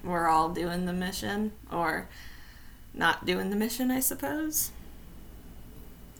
we're 0.02 0.28
all 0.28 0.48
doing 0.48 0.86
the 0.86 0.92
mission? 0.92 1.52
Or 1.70 2.08
not 2.94 3.26
doing 3.26 3.50
the 3.50 3.56
mission, 3.56 3.90
I 3.90 4.00
suppose? 4.00 4.70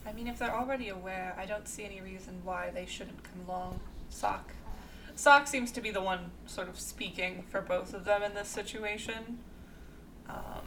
I 0.05 0.13
mean, 0.13 0.27
if 0.27 0.39
they're 0.39 0.55
already 0.55 0.89
aware, 0.89 1.35
I 1.37 1.45
don't 1.45 1.67
see 1.67 1.83
any 1.83 2.01
reason 2.01 2.41
why 2.43 2.71
they 2.71 2.85
shouldn't 2.85 3.23
come 3.23 3.45
along. 3.47 3.79
Sock. 4.09 4.51
Sock 5.21 5.45
seems 5.45 5.71
to 5.73 5.81
be 5.81 5.91
the 5.91 6.01
one 6.01 6.31
sort 6.47 6.67
of 6.67 6.79
speaking 6.79 7.43
for 7.51 7.61
both 7.61 7.93
of 7.93 8.05
them 8.05 8.23
in 8.23 8.33
this 8.33 8.47
situation. 8.47 9.37
Um, 10.27 10.63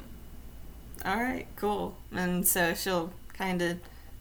All 1.05 1.17
right, 1.17 1.49
cool. 1.57 1.97
And 2.13 2.47
so 2.47 2.73
she'll 2.73 3.13
kind 3.37 3.61
of 3.61 3.79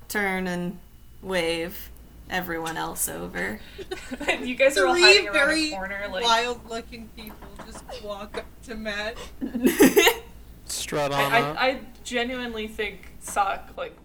turn 0.08 0.48
and 0.48 0.80
wave 1.22 1.92
everyone 2.32 2.78
else 2.78 3.08
over. 3.08 3.60
you 4.42 4.56
guys 4.56 4.76
are 4.76 4.88
all 4.88 4.96
Three 4.96 5.04
hiding 5.04 5.28
around 5.28 5.34
very 5.36 5.68
a 5.68 5.76
corner, 5.76 6.08
like 6.12 6.24
wild-looking 6.24 7.10
people 7.16 7.38
just 7.68 7.84
walk 8.04 8.36
up 8.36 8.46
to 8.64 8.74
Matt. 8.74 9.16
Strut 10.66 11.12
on 11.12 11.32
I, 11.32 11.42
up. 11.42 11.58
I, 11.60 11.68
I 11.68 11.80
genuinely 12.04 12.68
think 12.68 13.12
Sock 13.20 13.70
like 13.78 13.96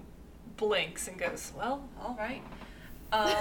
blinks 0.59 1.09
and 1.09 1.19
goes, 1.19 1.53
"Well, 1.57 1.89
all 2.03 2.19
right." 2.19 2.43
Um, 3.13 3.33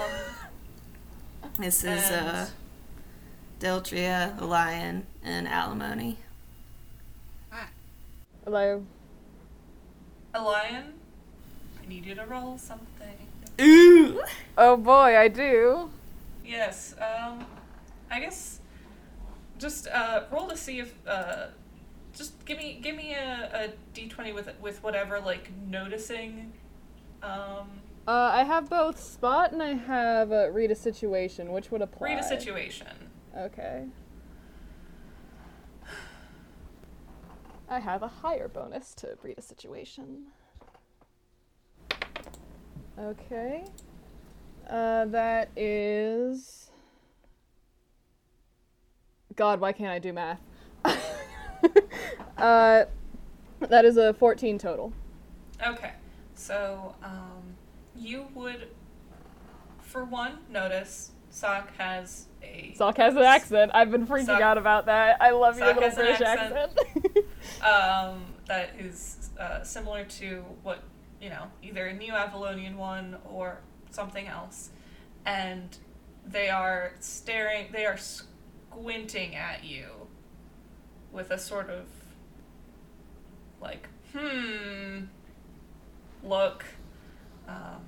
this 1.58 1.84
is 1.84 2.02
uh, 2.10 2.46
And- 2.46 2.50
Deltria, 3.60 4.34
the 4.38 4.44
lion, 4.46 5.06
and 5.22 5.48
Alimony. 5.48 6.18
Hello. 8.44 8.82
a 10.32 10.40
lion. 10.42 10.94
I 11.82 11.88
need 11.88 12.06
you 12.06 12.14
to 12.14 12.24
roll 12.24 12.56
something. 12.56 13.16
Ooh! 13.60 14.22
Oh 14.56 14.76
boy, 14.76 15.18
I 15.18 15.28
do. 15.28 15.90
Yes. 16.46 16.94
Um, 16.98 17.44
I 18.10 18.20
guess 18.20 18.60
just 19.58 19.86
uh, 19.88 20.22
roll 20.30 20.48
to 20.48 20.56
see 20.56 20.78
if 20.78 20.94
uh, 21.06 21.46
just 22.14 22.42
give 22.46 22.56
me 22.56 22.78
give 22.82 22.96
me 22.96 23.12
a, 23.14 23.50
a 23.52 23.68
d 23.92 24.08
twenty 24.08 24.32
with 24.32 24.48
with 24.62 24.82
whatever 24.82 25.20
like 25.20 25.50
noticing. 25.66 26.52
Um, 27.22 27.68
Uh, 28.06 28.30
I 28.32 28.44
have 28.44 28.70
both 28.70 28.98
spot 29.02 29.52
and 29.52 29.62
I 29.62 29.74
have 29.74 30.32
uh, 30.32 30.50
read 30.52 30.70
a 30.70 30.74
situation. 30.76 31.52
Which 31.52 31.70
would 31.70 31.82
apply? 31.82 32.08
read 32.14 32.18
a 32.18 32.22
situation. 32.22 33.07
Okay. 33.38 33.84
I 37.68 37.78
have 37.78 38.02
a 38.02 38.08
higher 38.08 38.48
bonus 38.48 38.94
to 38.94 39.16
read 39.22 39.38
a 39.38 39.42
situation. 39.42 40.24
Okay. 42.98 43.64
Uh, 44.68 45.04
that 45.06 45.50
is. 45.56 46.72
God, 49.36 49.60
why 49.60 49.72
can't 49.72 49.90
I 49.90 50.00
do 50.00 50.12
math? 50.12 50.40
uh, 52.36 52.84
that 53.60 53.84
is 53.84 53.96
a 53.96 54.14
14 54.14 54.58
total. 54.58 54.92
Okay, 55.64 55.92
so 56.34 56.96
um, 57.04 57.54
you 57.94 58.26
would, 58.34 58.68
for 59.80 60.04
one, 60.04 60.38
notice 60.50 61.12
Sock 61.30 61.76
has 61.76 62.26
a 62.42 62.72
Sock 62.76 62.96
has 62.96 63.14
an 63.16 63.22
accent. 63.22 63.72
I've 63.74 63.90
been 63.90 64.06
freaking 64.06 64.26
Sock- 64.26 64.42
out 64.42 64.58
about 64.58 64.86
that. 64.86 65.20
I 65.20 65.30
love 65.30 65.58
your 65.58 65.68
Sock 65.68 65.76
little 65.76 65.96
British 65.96 66.20
accent. 66.20 66.54
accent. 66.54 67.26
um, 67.62 68.24
that 68.46 68.74
is 68.78 69.30
uh, 69.38 69.62
similar 69.62 70.04
to 70.04 70.44
what 70.62 70.82
you 71.20 71.30
know, 71.30 71.44
either 71.62 71.86
a 71.86 71.92
New 71.92 72.12
Avalonian 72.12 72.76
one 72.76 73.16
or 73.28 73.58
something 73.90 74.26
else, 74.26 74.70
and 75.26 75.76
they 76.26 76.48
are 76.48 76.92
staring. 77.00 77.66
They 77.72 77.86
are 77.86 77.98
squinting 77.98 79.34
at 79.34 79.64
you 79.64 79.86
with 81.12 81.30
a 81.30 81.38
sort 81.38 81.70
of 81.70 81.86
like 83.60 83.88
hmm 84.14 85.00
look, 86.22 86.64
um, 87.48 87.82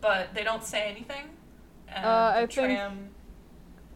but 0.00 0.34
they 0.34 0.44
don't 0.44 0.64
say 0.64 0.82
anything. 0.82 1.24
And 1.94 2.04
Uh, 2.04 2.32
I 2.36 2.40
the 2.42 2.46
think- 2.52 2.78
tram. 2.78 3.10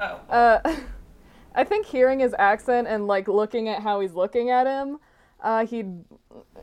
Oh, 0.01 0.21
Uh, 0.29 0.77
I 1.55 1.63
think 1.65 1.87
hearing 1.87 2.19
his 2.19 2.35
accent 2.39 2.89
and 2.89 3.07
like 3.07 3.29
looking 3.29 3.69
at 3.69 3.81
how 3.83 4.01
he's 4.01 4.15
looking 4.15 4.51
at 4.51 4.67
him, 4.67 4.99
uh, 5.41 5.65
he'd 5.67 6.05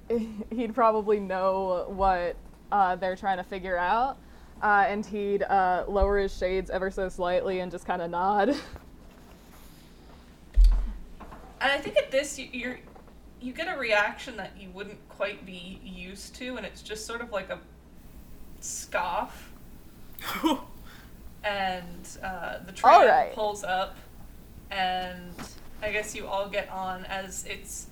he'd 0.51 0.73
probably 0.75 1.19
know 1.19 1.85
what 1.87 2.35
uh, 2.71 2.95
they're 2.97 3.15
trying 3.15 3.37
to 3.37 3.43
figure 3.43 3.77
out, 3.77 4.17
uh, 4.61 4.83
and 4.87 5.05
he'd 5.05 5.43
uh, 5.43 5.85
lower 5.87 6.17
his 6.17 6.35
shades 6.37 6.69
ever 6.69 6.91
so 6.91 7.07
slightly 7.07 7.59
and 7.61 7.71
just 7.71 7.85
kind 7.85 8.01
of 8.01 8.09
nod. 8.11 8.55
And 11.63 11.71
I 11.71 11.77
think 11.77 11.95
at 11.95 12.09
this 12.09 12.39
you, 12.39 12.49
you're 12.51 12.79
you 13.39 13.53
get 13.53 13.67
a 13.71 13.77
reaction 13.79 14.35
that 14.37 14.51
you 14.59 14.69
wouldn't 14.71 14.97
quite 15.09 15.45
be 15.45 15.79
used 15.83 16.33
to, 16.35 16.57
and 16.57 16.65
it's 16.65 16.81
just 16.81 17.05
sort 17.05 17.21
of 17.21 17.31
like 17.31 17.49
a 17.51 17.59
scoff. 18.61 19.51
And 21.43 22.07
uh, 22.23 22.59
the 22.65 22.71
train 22.71 22.93
All 22.93 23.05
right. 23.05 23.33
pulls 23.33 23.63
up, 23.63 23.95
and 24.69 25.33
I 25.81 25.91
guess 25.91 26.15
you 26.15 26.27
all 26.27 26.47
get 26.49 26.69
on 26.69 27.05
as 27.05 27.45
it's. 27.45 27.87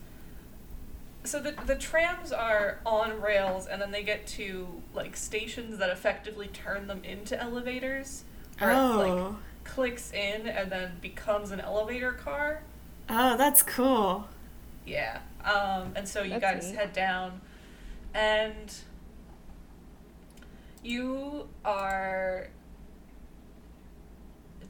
So 1.24 1.40
the 1.42 1.54
the 1.66 1.76
trams 1.76 2.32
are 2.32 2.80
on 2.86 3.20
rails, 3.22 3.66
and 3.68 3.82
then 3.82 3.92
they 3.92 4.04
get 4.04 4.28
to 4.28 4.68
like 4.94 5.16
stations 5.16 5.78
that 5.80 5.90
effectively 5.90 6.48
turn 6.48 6.88
them 6.88 7.04
into 7.04 7.40
elevators. 7.42 8.24
Where 8.60 8.72
it, 8.72 8.74
like 8.76 9.12
Oh. 9.12 9.38
clicks 9.64 10.12
in 10.14 10.48
and 10.48 10.72
then 10.72 10.94
becomes 11.02 11.52
an 11.52 11.60
elevator 11.60 12.12
car. 12.12 12.62
Oh, 13.10 13.36
that's 13.38 13.64
cool. 13.64 14.28
Yeah. 14.86 15.20
Um, 15.44 15.94
and 15.96 16.08
so 16.08 16.22
you 16.22 16.32
That's 16.40 16.42
guys 16.42 16.68
neat. 16.68 16.76
head 16.78 16.94
down, 16.94 17.42
and 18.14 18.74
you 20.84 21.48
are 21.66 22.48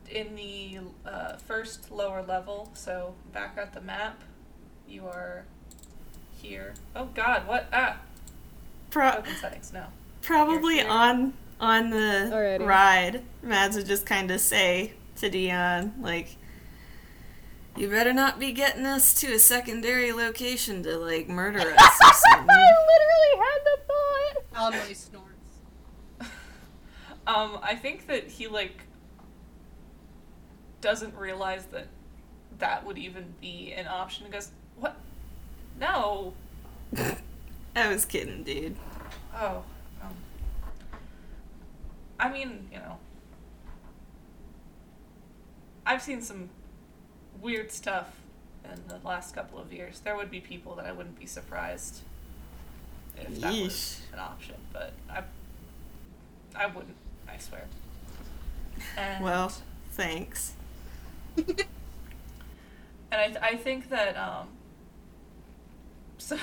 in 0.09 0.35
the 0.35 0.79
uh, 1.09 1.35
first 1.37 1.91
lower 1.91 2.21
level. 2.23 2.69
So 2.73 3.13
back 3.33 3.57
at 3.57 3.73
the 3.73 3.81
map, 3.81 4.21
you 4.87 5.05
are 5.05 5.45
here. 6.41 6.73
Oh 6.95 7.05
God! 7.13 7.47
What? 7.47 7.67
Ah! 7.71 7.97
Pro- 8.89 9.11
Open 9.17 9.35
settings. 9.35 9.71
No. 9.73 9.85
probably 10.21 10.75
You're 10.77 10.85
here. 10.85 10.91
on 10.93 11.33
on 11.59 11.89
the 11.91 12.29
Alrighty. 12.31 12.65
ride, 12.65 13.21
Mads 13.43 13.75
would 13.75 13.85
just 13.85 14.05
kind 14.05 14.31
of 14.31 14.39
say 14.41 14.93
to 15.17 15.29
Dion, 15.29 15.93
like, 16.01 16.37
"You 17.77 17.89
better 17.89 18.13
not 18.13 18.39
be 18.39 18.51
getting 18.51 18.85
us 18.85 19.13
to 19.15 19.33
a 19.33 19.39
secondary 19.39 20.11
location 20.13 20.81
to 20.83 20.97
like 20.97 21.27
murder 21.29 21.59
us 21.59 21.99
or 22.01 22.13
something." 22.31 22.49
I 22.49 22.73
literally 22.87 23.45
had 23.45 23.59
the 23.65 23.77
thought. 23.87 24.73
Alimony 24.73 24.93
snorts. 24.93 25.25
Um, 27.27 27.59
I 27.61 27.75
think 27.75 28.07
that 28.07 28.27
he 28.27 28.47
like 28.47 28.75
doesn't 30.81 31.15
realize 31.15 31.65
that 31.67 31.87
that 32.57 32.85
would 32.85 32.97
even 32.97 33.33
be 33.41 33.73
an 33.73 33.87
option. 33.87 34.25
He 34.25 34.31
goes, 34.31 34.51
"What? 34.77 34.97
No." 35.79 36.33
I 37.75 37.87
was 37.87 38.05
kidding, 38.05 38.43
dude. 38.43 38.75
Oh, 39.35 39.63
um, 40.01 40.15
I 42.19 42.29
mean, 42.29 42.67
you 42.71 42.79
know, 42.79 42.97
I've 45.85 46.01
seen 46.01 46.21
some 46.21 46.49
weird 47.41 47.71
stuff 47.71 48.19
in 48.65 48.81
the 48.87 48.99
last 49.07 49.33
couple 49.33 49.59
of 49.59 49.71
years. 49.71 49.99
There 50.01 50.15
would 50.15 50.31
be 50.31 50.39
people 50.39 50.75
that 50.75 50.85
I 50.85 50.91
wouldn't 50.91 51.19
be 51.19 51.25
surprised 51.25 52.01
if 53.17 53.39
that 53.41 53.53
was 53.53 54.01
an 54.13 54.19
option, 54.19 54.55
but 54.73 54.93
I, 55.09 55.23
I 56.55 56.67
wouldn't. 56.67 56.95
I 57.27 57.37
swear. 57.37 57.65
And, 58.97 59.23
Well, 59.23 59.51
thanks. 59.91 60.53
and 63.11 63.21
I, 63.21 63.27
th- 63.27 63.37
I 63.41 63.55
think 63.55 63.89
that 63.89 64.17
um. 64.17 64.47
So, 66.17 66.37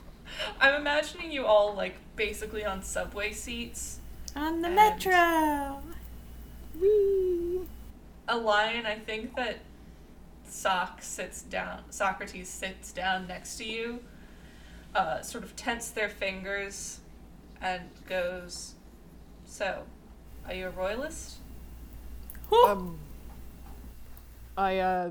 I'm 0.60 0.80
imagining 0.80 1.32
you 1.32 1.46
all 1.46 1.74
like 1.74 1.96
basically 2.14 2.64
on 2.64 2.82
subway 2.82 3.32
seats. 3.32 4.00
On 4.34 4.62
the 4.62 4.68
metro. 4.68 5.80
Whee! 6.80 7.66
Elian 8.28 8.86
i 8.86 8.96
think 8.96 9.34
that 9.36 9.58
sock 10.48 11.02
sits 11.02 11.42
down 11.42 11.82
socrates 11.90 12.48
sits 12.48 12.92
down 12.92 13.26
next 13.26 13.56
to 13.58 13.64
you 13.64 14.00
uh, 14.94 15.20
sort 15.20 15.44
of 15.44 15.54
tense 15.56 15.90
their 15.90 16.08
fingers 16.08 17.00
and 17.60 17.82
goes 18.08 18.74
so 19.44 19.82
are 20.46 20.54
you 20.54 20.66
a 20.66 20.70
royalist 20.70 21.36
Whew. 22.48 22.64
Um, 22.64 22.98
I 24.56 24.78
uh, 24.78 25.10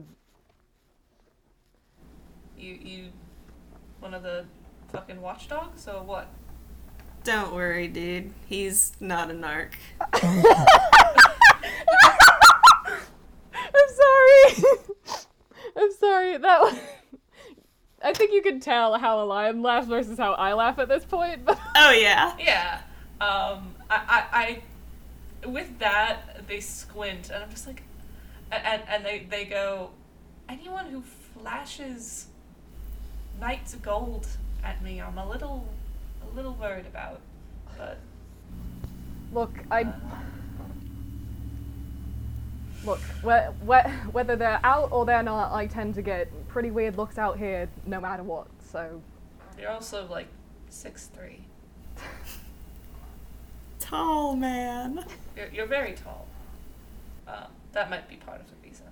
you 2.58 2.74
you 2.82 3.12
one 4.00 4.14
of 4.14 4.24
the 4.24 4.46
fucking 4.92 5.22
watchdogs 5.22 5.88
or 5.88 6.02
what 6.04 6.28
Don't 7.24 7.54
worry, 7.54 7.88
dude. 7.88 8.32
He's 8.48 8.94
not 9.00 9.30
a 9.30 9.34
narc. 9.34 9.74
I'm 10.14 10.44
sorry. 13.96 14.56
I'm 15.78 15.92
sorry. 15.94 16.38
That 16.38 16.62
was. 16.62 16.80
I 18.04 18.14
think 18.14 18.34
you 18.34 18.42
can 18.42 18.60
tell 18.60 18.98
how 19.00 19.20
Elian 19.20 19.62
laughs 19.64 19.88
versus 19.88 20.18
how 20.18 20.34
I 20.34 20.54
laugh 20.54 20.78
at 20.80 20.88
this 20.88 21.06
point. 21.06 21.44
But 21.46 21.60
Oh 21.76 21.92
yeah. 21.92 22.36
yeah 22.40 22.82
um 23.22 23.74
i 23.90 24.24
i, 24.34 24.62
I 25.46 25.50
with 25.50 25.80
that 25.80 26.46
they 26.50 26.60
squint 26.60 27.30
and 27.30 27.42
i'm 27.42 27.50
just 27.50 27.66
like 27.66 27.82
and 28.52 28.82
and 28.88 29.06
they 29.06 29.26
they 29.30 29.46
go 29.46 29.90
anyone 30.50 30.86
who 30.88 31.02
flashes 31.02 32.28
knight's 33.40 33.74
of 33.74 33.82
gold 33.82 34.28
at 34.64 34.82
me 34.84 35.02
i'm 35.02 35.18
a 35.18 35.28
little 35.28 35.68
a 36.32 36.36
little 36.36 36.54
worried 36.54 36.86
about 36.86 37.20
but 37.78 37.98
look, 39.34 39.52
I. 39.70 39.86
Look, 42.86 43.00
whe- 43.24 43.52
whe- 43.66 43.90
whether 44.14 44.36
they're 44.36 44.60
out 44.64 44.92
or 44.92 45.06
they're 45.06 45.24
not, 45.24 45.52
I 45.54 45.66
tend 45.68 45.96
to 45.96 46.02
get 46.02 46.30
pretty 46.48 46.72
weird 46.72 46.98
looks 46.98 47.18
out 47.18 47.38
here 47.38 47.68
no 47.86 48.00
matter 48.00 48.24
what. 48.24 48.48
So 48.72 49.02
you're 49.60 49.72
also 49.72 50.08
like 50.08 50.28
six 50.70 51.08
three 51.08 51.42
Tall 53.80 54.36
man. 54.36 55.04
you're, 55.36 55.48
you're 55.52 55.66
very 55.68 55.94
tall 55.94 56.28
um, 57.28 57.46
that 57.76 57.90
might 57.90 58.10
be 58.10 58.16
part 58.16 58.42
of 58.42 58.48
the 58.48 58.56
reason 58.68 58.88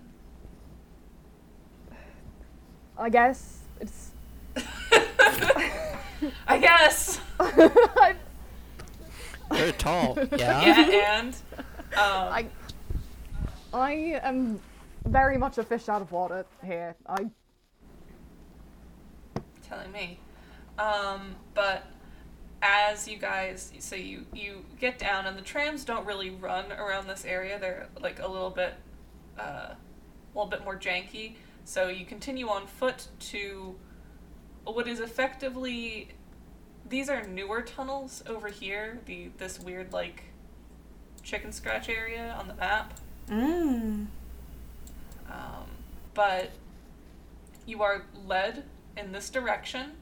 I 2.97 3.10
guess 3.10 3.60
it's. 3.81 4.11
i 6.47 6.57
guess 6.60 7.19
I, 7.39 8.15
Very 9.51 9.72
tall. 9.73 10.18
Yeah. 10.38 10.65
yeah 10.65 11.19
and 11.19 11.35
um, 11.55 11.64
I, 11.95 12.45
I 13.73 13.91
am 14.23 14.60
very 15.05 15.38
much 15.38 15.57
a 15.57 15.64
fish 15.64 15.89
out 15.89 16.01
of 16.01 16.11
water 16.11 16.45
here. 16.64 16.95
I 17.07 17.26
telling 19.68 19.91
me. 19.91 20.19
Um, 20.80 21.35
but 21.53 21.85
as 22.64 23.07
you 23.07 23.18
guys, 23.18 23.73
so 23.80 23.95
you 23.95 24.26
you 24.34 24.65
get 24.80 24.98
down, 24.98 25.26
and 25.27 25.38
the 25.38 25.41
trams 25.41 25.84
don't 25.84 26.07
really 26.07 26.30
run 26.30 26.72
around 26.72 27.07
this 27.07 27.26
area. 27.26 27.60
They're 27.60 27.88
like 28.02 28.19
a 28.19 28.27
little 28.27 28.49
bit, 28.49 28.73
uh, 29.38 29.73
a 29.73 29.77
little 30.34 30.49
bit 30.49 30.64
more 30.64 30.77
janky. 30.77 31.35
So 31.65 31.90
you 31.90 32.06
continue 32.06 32.48
on 32.48 32.65
foot 32.65 33.07
to 33.31 33.76
what 34.64 34.88
is 34.88 34.99
effectively 35.02 36.10
these 36.88 37.10
are 37.10 37.23
newer 37.23 37.61
tunnels 37.61 38.23
over 38.27 38.48
here. 38.48 38.99
The 39.06 39.30
this 39.38 39.60
weird 39.60 39.94
like 39.94 40.23
chicken 41.22 41.52
scratch 41.52 41.90
area 41.90 42.35
on 42.40 42.48
the 42.48 42.53
map. 42.56 42.99
Mmm. 43.27 44.07
Um, 45.30 45.68
but 46.14 46.52
you 47.65 47.81
are 47.81 48.06
led 48.26 48.64
in 48.98 49.11
this 49.11 49.30
direction, 49.30 49.94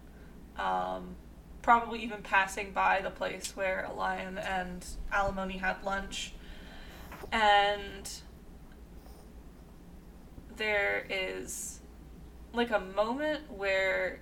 um, 0.58 1.16
probably 1.62 2.00
even 2.00 2.22
passing 2.22 2.72
by 2.72 3.02
the 3.02 3.10
place 3.10 3.56
where 3.56 3.88
Elian 3.90 4.38
and 4.38 4.86
Alimony 5.12 5.58
had 5.58 5.84
lunch. 5.84 6.34
And 7.32 8.10
there 10.58 11.06
is 11.10 11.80
like 12.54 12.72
a 12.72 12.80
moment 12.80 13.52
where 13.52 14.22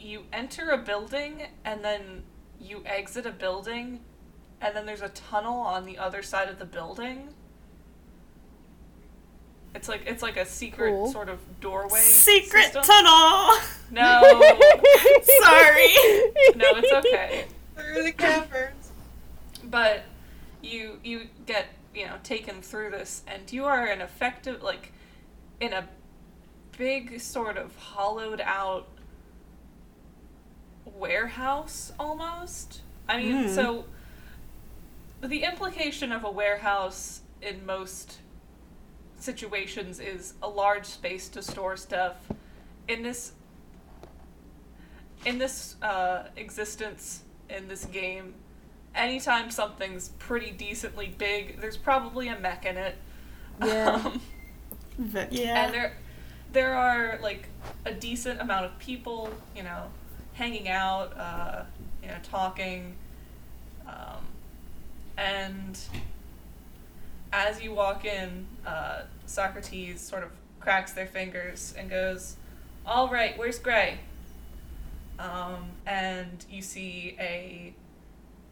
you 0.00 0.22
enter 0.32 0.70
a 0.70 0.78
building 0.78 1.42
and 1.64 1.84
then 1.84 2.22
you 2.60 2.82
exit 2.86 3.26
a 3.26 3.30
building 3.30 4.00
and 4.60 4.74
then 4.74 4.86
there's 4.86 5.02
a 5.02 5.08
tunnel 5.10 5.58
on 5.60 5.86
the 5.86 5.98
other 5.98 6.22
side 6.22 6.48
of 6.48 6.58
the 6.58 6.64
building. 6.64 7.28
It's 9.74 9.88
like 9.88 10.02
it's 10.06 10.22
like 10.22 10.36
a 10.36 10.46
secret 10.46 10.90
Cool. 10.90 11.12
sort 11.12 11.28
of 11.28 11.38
doorway. 11.60 12.00
Secret 12.00 12.64
system. 12.64 12.82
tunnel. 12.82 13.54
No, 13.90 14.20
Sorry. 15.42 15.94
no, 16.56 16.66
it's 16.76 16.92
okay. 16.92 17.46
Through 17.76 18.02
the 18.04 18.12
caverns. 18.12 18.90
But 19.64 20.02
you 20.62 20.98
you 21.04 21.28
get 21.46 21.66
you 21.94 22.06
know 22.06 22.16
taken 22.24 22.60
through 22.62 22.90
this, 22.90 23.22
and 23.26 23.50
you 23.52 23.64
are 23.66 23.86
an 23.86 24.00
effective 24.00 24.62
like 24.62 24.92
in 25.60 25.72
a 25.72 25.86
big 26.76 27.20
sort 27.20 27.56
of 27.56 27.76
hollowed 27.76 28.40
out 28.40 28.86
warehouse 30.84 31.92
almost. 31.98 32.82
I 33.08 33.18
mean, 33.18 33.44
Mm. 33.46 33.54
so 33.54 33.84
the 35.20 35.42
implication 35.44 36.12
of 36.12 36.24
a 36.24 36.30
warehouse 36.30 37.20
in 37.42 37.64
most 37.66 38.18
situations 39.18 40.00
is 40.00 40.34
a 40.42 40.48
large 40.48 40.86
space 40.86 41.28
to 41.30 41.42
store 41.42 41.76
stuff. 41.76 42.16
In 42.86 43.02
this 43.02 43.32
in 45.26 45.38
this 45.38 45.76
uh, 45.82 46.24
existence 46.36 47.22
in 47.50 47.68
this 47.68 47.84
game, 47.86 48.34
anytime 48.94 49.50
something's 49.50 50.10
pretty 50.18 50.50
decently 50.50 51.14
big, 51.18 51.60
there's 51.60 51.76
probably 51.76 52.28
a 52.28 52.38
mech 52.38 52.64
in 52.66 52.76
it. 52.76 52.96
Yeah. 53.64 54.12
Um, 55.00 55.14
yeah. 55.30 55.64
and 55.64 55.72
there 55.72 55.92
there 56.52 56.74
are 56.74 57.20
like 57.22 57.48
a 57.84 57.92
decent 57.92 58.40
amount 58.40 58.64
of 58.64 58.76
people, 58.80 59.32
you 59.54 59.62
know, 59.62 59.84
hanging 60.32 60.68
out, 60.68 61.16
uh, 61.16 61.62
you 62.02 62.08
know, 62.08 62.16
talking, 62.24 62.96
um, 63.86 64.24
and 65.16 65.78
as 67.32 67.62
you 67.62 67.72
walk 67.72 68.04
in, 68.04 68.46
uh, 68.66 69.02
Socrates 69.26 70.00
sort 70.00 70.22
of 70.22 70.30
cracks 70.60 70.92
their 70.92 71.06
fingers 71.06 71.74
and 71.76 71.90
goes, 71.90 72.36
"All 72.86 73.08
right, 73.08 73.36
where's 73.38 73.58
Gray?" 73.58 73.98
Um, 75.18 75.70
and 75.86 76.44
you 76.50 76.62
see 76.62 77.16
a 77.18 77.74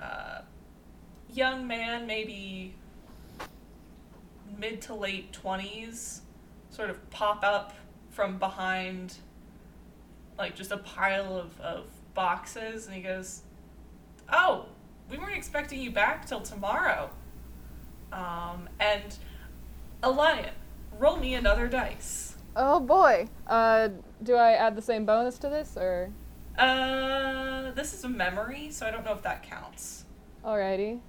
uh, 0.01 0.41
young 1.33 1.67
man, 1.67 2.07
maybe 2.07 2.75
mid 4.59 4.81
to 4.83 4.95
late 4.95 5.33
twenties, 5.33 6.23
sort 6.71 6.91
of 6.91 7.11
pop 7.11 7.43
up 7.43 7.73
from 8.11 8.39
behind 8.39 9.17
like 10.39 10.55
just 10.55 10.73
a 10.73 10.79
pile 10.79 11.37
of, 11.37 11.61
of 11.61 11.85
boxes 12.15 12.87
and 12.87 12.95
he 12.95 13.03
goes 13.03 13.43
oh 14.33 14.67
we 15.11 15.19
weren't 15.19 15.37
expecting 15.37 15.81
you 15.81 15.91
back 15.91 16.27
till 16.27 16.41
tomorrow 16.41 17.11
um, 18.17 18.69
and 18.81 19.17
Elian 20.03 20.51
roll 20.99 21.17
me 21.17 21.35
another 21.35 21.69
dice 21.69 22.35
oh 22.57 22.81
boy. 22.81 23.29
Uh, 23.47 23.89
do 24.23 24.35
I 24.35 24.53
add 24.53 24.75
the 24.77 24.83
same 24.83 25.05
bonus 25.05 25.37
to 25.39 25.49
this 25.51 25.77
or? 25.77 26.11
uh, 26.59 27.71
this 27.73 27.93
is 27.93 28.03
a 28.05 28.09
memory 28.09 28.71
so 28.71 28.87
i 28.87 28.91
don't 28.91 29.05
know 29.05 29.13
if 29.13 29.21
that 29.23 29.43
counts 29.43 30.05
Alrighty. 30.43 31.01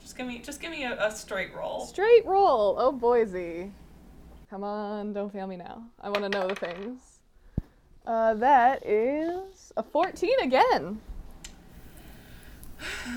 just 0.00 0.16
give 0.16 0.26
me 0.26 0.40
just 0.40 0.60
give 0.60 0.72
me 0.72 0.82
a, 0.82 1.06
a 1.06 1.10
straight 1.12 1.54
roll 1.54 1.86
Straight 1.86 2.26
roll. 2.26 2.74
Oh 2.78 2.90
Boise. 2.90 3.70
Come 4.50 4.64
on, 4.64 5.12
don't 5.12 5.32
fail 5.32 5.46
me 5.46 5.56
now. 5.56 5.84
I 6.00 6.10
want 6.10 6.24
to 6.24 6.28
know 6.28 6.46
the 6.48 6.54
things. 6.56 7.00
Uh, 8.06 8.34
that 8.34 8.84
is 8.84 9.72
a 9.76 9.82
14 9.82 10.30
again. 10.42 11.00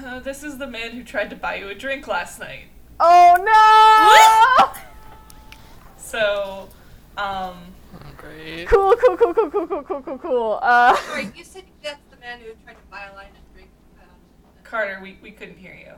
Uh, 0.05 0.19
this 0.23 0.43
is 0.43 0.57
the 0.59 0.67
man 0.67 0.91
who 0.91 1.03
tried 1.03 1.29
to 1.31 1.35
buy 1.35 1.55
you 1.55 1.67
a 1.67 1.75
drink 1.75 2.07
last 2.07 2.39
night. 2.39 2.67
Oh 2.99 3.35
no! 4.73 4.81
So, 5.97 6.69
um, 7.17 7.57
great. 8.15 8.67
Cool, 8.67 8.95
cool, 8.95 9.17
cool, 9.17 9.33
cool, 9.33 9.49
cool, 9.49 9.67
cool, 9.67 9.83
cool, 9.83 10.01
cool, 10.01 10.17
cool. 10.19 10.59
Uh, 10.61 10.95
Sorry, 10.95 11.31
you 11.35 11.43
said 11.43 11.63
that's 11.83 11.99
the 12.09 12.17
man 12.17 12.39
who 12.39 12.53
tried 12.63 12.75
to 12.75 12.85
buy 12.89 13.05
Elian 13.11 13.31
and 13.35 13.53
drink. 13.53 13.69
Um, 13.99 14.07
Carter, 14.63 14.99
we, 15.01 15.17
we 15.21 15.31
couldn't 15.31 15.57
hear 15.57 15.73
you. 15.73 15.93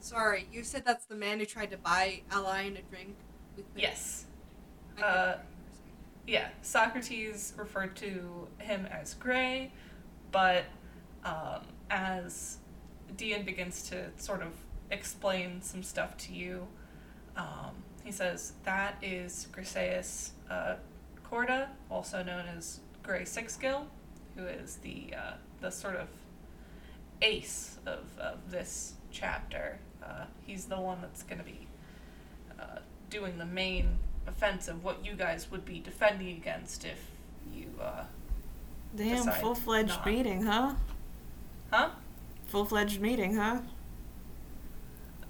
sorry, 0.00 0.48
you 0.52 0.64
said 0.64 0.84
that's 0.84 1.06
the 1.06 1.14
man 1.14 1.38
who 1.38 1.46
tried 1.46 1.70
to 1.70 1.78
buy 1.78 2.20
Elian 2.32 2.76
and 2.76 2.90
drink. 2.90 3.14
We 3.56 3.62
couldn't- 3.62 3.80
Yes. 3.80 4.24
Uh. 5.02 5.34
Yeah, 6.26 6.48
Socrates 6.60 7.54
referred 7.56 7.96
to 7.96 8.48
him 8.58 8.84
as 8.86 9.14
Gray, 9.14 9.72
but 10.30 10.64
um, 11.24 11.62
as 11.88 12.58
Dean 13.16 13.44
begins 13.46 13.88
to 13.90 14.10
sort 14.18 14.42
of 14.42 14.48
explain 14.90 15.62
some 15.62 15.82
stuff 15.82 16.16
to 16.18 16.32
you, 16.32 16.66
um, 17.36 17.82
he 18.04 18.12
says 18.12 18.52
that 18.64 18.96
is 19.02 19.48
Griseus 19.52 20.30
uh, 20.50 20.76
Corda, 21.28 21.68
also 21.90 22.22
known 22.22 22.46
as 22.56 22.80
Gray 23.02 23.22
Sixgill, 23.22 23.84
who 24.36 24.46
is 24.46 24.76
the 24.76 25.14
uh, 25.16 25.32
the 25.60 25.70
sort 25.70 25.96
of 25.96 26.08
ace 27.22 27.78
of, 27.86 28.04
of 28.18 28.50
this 28.50 28.94
chapter. 29.10 29.78
Uh, 30.02 30.24
he's 30.46 30.66
the 30.66 30.80
one 30.80 30.98
that's 31.00 31.22
going 31.22 31.38
to 31.38 31.44
be 31.44 31.66
uh, 32.58 32.78
doing 33.10 33.38
the 33.38 33.44
main 33.44 33.98
offense 34.26 34.68
of 34.68 34.84
what 34.84 35.04
you 35.04 35.14
guys 35.14 35.50
would 35.50 35.64
be 35.64 35.80
defending 35.80 36.36
against 36.36 36.84
if 36.84 37.10
you, 37.52 37.66
uh, 37.80 38.04
Damn, 38.94 39.30
full 39.32 39.54
fledged 39.54 39.98
meeting, 40.06 40.44
huh? 40.44 40.74
huh? 41.70 41.90
Full 42.46 42.64
fledged 42.64 43.00
meeting, 43.00 43.36
huh? 43.36 43.60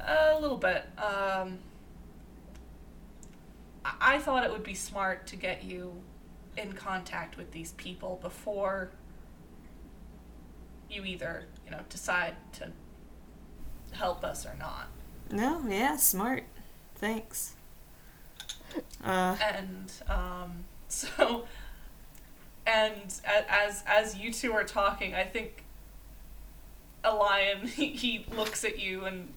A 0.01 0.39
little 0.41 0.57
bit. 0.57 0.85
Um, 0.97 1.59
I-, 3.85 4.19
thought 4.19 4.45
it 4.45 4.51
would 4.51 4.65
be 4.65 4.75
smart 4.75 5.27
to 5.29 5.37
get 5.37 5.65
you 5.65 5.93
in 6.57 6.73
contact 6.73 7.37
with 7.37 7.53
these 7.53 7.73
people 7.73 8.19
before 8.23 8.91
you 10.91 11.05
either, 11.05 11.45
you 11.65 11.71
know, 11.71 11.81
decide 11.89 12.35
to 12.55 12.71
help 13.93 14.25
us 14.25 14.47
or 14.47 14.57
not. 14.59 14.89
No, 15.31 15.63
yeah, 15.69 15.97
smart. 15.97 16.45
Thanks. 16.97 17.55
Uh, 19.05 19.37
and 19.41 19.93
um, 20.09 20.65
so 20.89 21.45
and 22.69 23.21
as 23.49 23.83
as 23.87 24.17
you 24.17 24.33
two 24.33 24.53
are 24.53 24.65
talking 24.65 25.15
i 25.15 25.25
think 25.25 25.65
Elian 27.05 27.67
he, 27.67 27.87
he 27.93 28.27
looks 28.37 28.65
at 28.65 28.79
you 28.79 29.05
and 29.07 29.33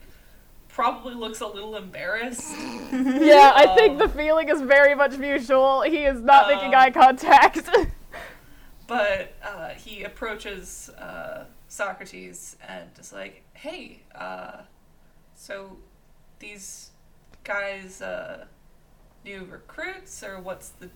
probably 0.73 1.13
looks 1.13 1.41
a 1.41 1.47
little 1.47 1.75
embarrassed 1.75 2.51
yeah, 2.91 3.51
I 3.55 3.73
think 3.75 3.99
the 3.99 4.07
feeling 4.09 4.49
is 4.49 4.61
very 4.61 4.95
much 4.95 5.17
mutual. 5.17 5.81
He 5.81 6.03
is 6.05 6.21
not 6.21 6.47
making 6.47 6.69
Um, 6.73 6.81
eye 6.81 6.91
contact. 6.91 7.69
but 8.87 9.33
uh, 9.43 9.69
he 9.69 10.03
approaches 10.03 10.89
uh, 10.97 11.45
socrates 11.67 12.55
and 12.67 12.89
is 12.99 13.13
like 13.13 13.43
hey 13.53 14.01
uh, 14.15 14.61
so 15.35 15.77
these 16.39 16.91
guys 17.43 18.01
uh, 18.01 18.45
new 19.25 19.45
recruits 19.45 20.23
or 20.23 20.39
what's 20.39 20.69
the 20.69 20.89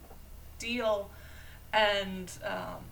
deal 0.59 1.09
and 1.73 2.31
um, 2.45 2.83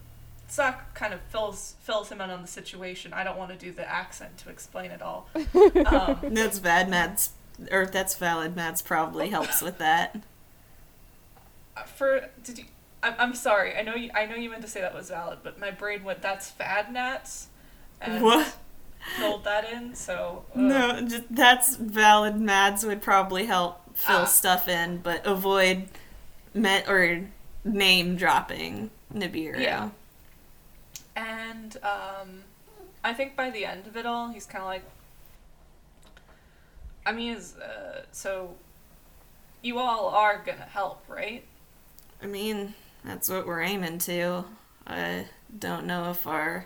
Sock 0.48 0.94
kind 0.94 1.14
of 1.14 1.22
fills 1.22 1.76
fills 1.82 2.12
him 2.12 2.22
in 2.22 2.30
on 2.30 2.42
the 2.42 2.48
situation. 2.48 3.14
I 3.14 3.24
don't 3.24 3.38
want 3.38 3.52
to 3.52 3.58
do 3.58 3.72
the 3.72 3.90
accent 3.90 4.38
to 4.40 4.50
explain 4.50 4.92
it 4.92 5.02
all. 5.02 5.28
Um, 5.86 6.20
that's 6.34 6.60
bad, 6.60 6.90
Mads. 6.90 7.32
Or 7.72 7.86
that's 7.86 8.16
valid. 8.16 8.56
Mads 8.56 8.82
probably 8.82 9.30
helps 9.30 9.62
with 9.62 9.78
that. 9.80 10.22
for 11.86 12.30
did 12.44 12.60
you? 12.60 12.66
I'm, 13.02 13.16
I'm 13.20 13.36
sorry. 13.36 13.76
I 13.76 13.82
know 13.82 13.96
you. 13.96 14.10
I 14.14 14.26
know 14.26 14.36
you 14.36 14.50
meant 14.50 14.62
to 14.64 14.68
say 14.68 14.82
that 14.82 14.94
was 14.94 15.10
valid, 15.10 15.40
but 15.44 15.60
my 15.60 15.72
brain 15.72 16.04
went. 16.04 16.22
That's 16.22 16.50
fad 16.50 16.92
nats. 16.92 17.48
And 18.02 18.22
What? 18.24 18.56
Filled 19.18 19.44
that 19.44 19.70
in. 19.72 19.96
So 19.96 20.46
uh, 20.56 20.60
No, 20.60 21.02
just, 21.02 21.24
that's 21.30 21.76
valid. 21.76 22.40
Mads 22.40 22.86
would 22.86 23.02
probably 23.02 23.46
help 23.46 23.82
fill 23.96 24.20
Ah. 24.22 24.26
stuff 24.26 24.68
in, 24.68 24.98
but 25.00 25.26
avoid 25.26 25.88
met 26.54 26.88
or 26.88 27.26
name 27.66 28.16
dropping 28.16 28.90
Nibiru. 29.14 29.60
Yeah. 29.60 29.90
And 31.16 31.78
um, 31.84 32.44
I 33.04 33.14
think 33.14 33.36
by 33.36 33.50
the 33.50 33.66
end 33.66 33.88
of 33.88 33.96
it 33.98 34.06
all, 34.06 34.30
he's 34.30 34.46
kind 34.46 34.62
of 34.64 34.68
like. 34.68 34.84
I 37.06 37.12
mean, 37.12 37.36
is 37.36 37.56
uh, 37.58 38.04
so. 38.12 38.56
You 39.62 39.80
all 39.80 40.10
are 40.10 40.42
gonna 40.46 40.68
help, 40.70 41.04
right? 41.08 41.46
I 42.22 42.26
mean, 42.26 42.74
that's 43.06 43.30
what 43.30 43.48
we're 43.48 43.62
aiming 43.62 44.00
to. 44.00 44.44
I 44.86 45.28
don't 45.58 45.86
know 45.86 46.12
if 46.12 46.28
our 46.28 46.66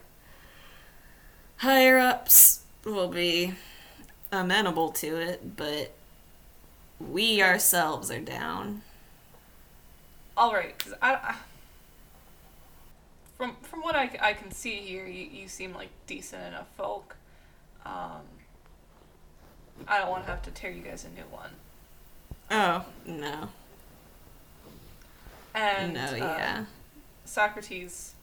higher 1.57 1.99
ups 1.99 2.61
will 2.83 3.07
be 3.09 3.53
amenable 4.31 4.89
to 4.93 5.15
it, 5.17 5.55
but 5.55 5.91
we 6.99 7.41
ourselves 7.41 8.09
are 8.09 8.19
down. 8.19 8.81
All 10.35 10.53
right, 10.53 10.77
'cause 10.77 10.93
I, 11.01 11.13
I 11.13 11.35
from 13.37 13.55
from 13.61 13.81
what 13.81 13.95
I, 13.95 14.09
I 14.21 14.33
can 14.33 14.51
see 14.51 14.77
here, 14.77 15.05
you, 15.05 15.23
you 15.31 15.47
seem 15.47 15.73
like 15.73 15.89
decent 16.07 16.43
enough 16.45 16.67
folk. 16.75 17.15
Um, 17.85 18.21
I 19.87 19.99
don't 19.99 20.09
want 20.09 20.25
to 20.25 20.31
have 20.31 20.41
to 20.43 20.51
tear 20.51 20.71
you 20.71 20.81
guys 20.81 21.05
a 21.05 21.09
new 21.09 21.25
one. 21.29 21.51
Oh, 22.49 22.85
no. 23.05 23.49
And 25.53 25.93
no, 25.93 26.01
uh, 26.01 26.15
yeah. 26.15 26.65
Socrates. 27.25 28.13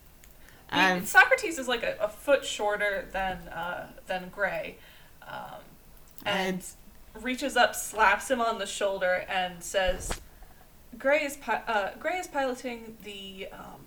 he- 0.72 0.78
I've 0.78 1.06
Socrates 1.06 1.58
is 1.58 1.68
like 1.68 1.82
a, 1.82 1.96
a 2.00 2.08
foot 2.08 2.44
shorter 2.44 3.06
than 3.12 3.36
uh, 3.48 3.88
than 4.06 4.28
Gray, 4.30 4.76
um, 5.26 5.60
and 6.24 6.64
reaches 7.20 7.56
up, 7.56 7.74
slaps 7.74 8.30
him 8.30 8.40
on 8.40 8.58
the 8.58 8.66
shoulder, 8.66 9.24
and 9.28 9.62
says, 9.62 10.20
"Gray 10.98 11.24
is 11.24 11.36
pi- 11.36 11.62
uh, 11.66 11.90
Gray 11.98 12.18
is 12.18 12.26
piloting 12.26 12.96
the 13.04 13.48
um, 13.52 13.80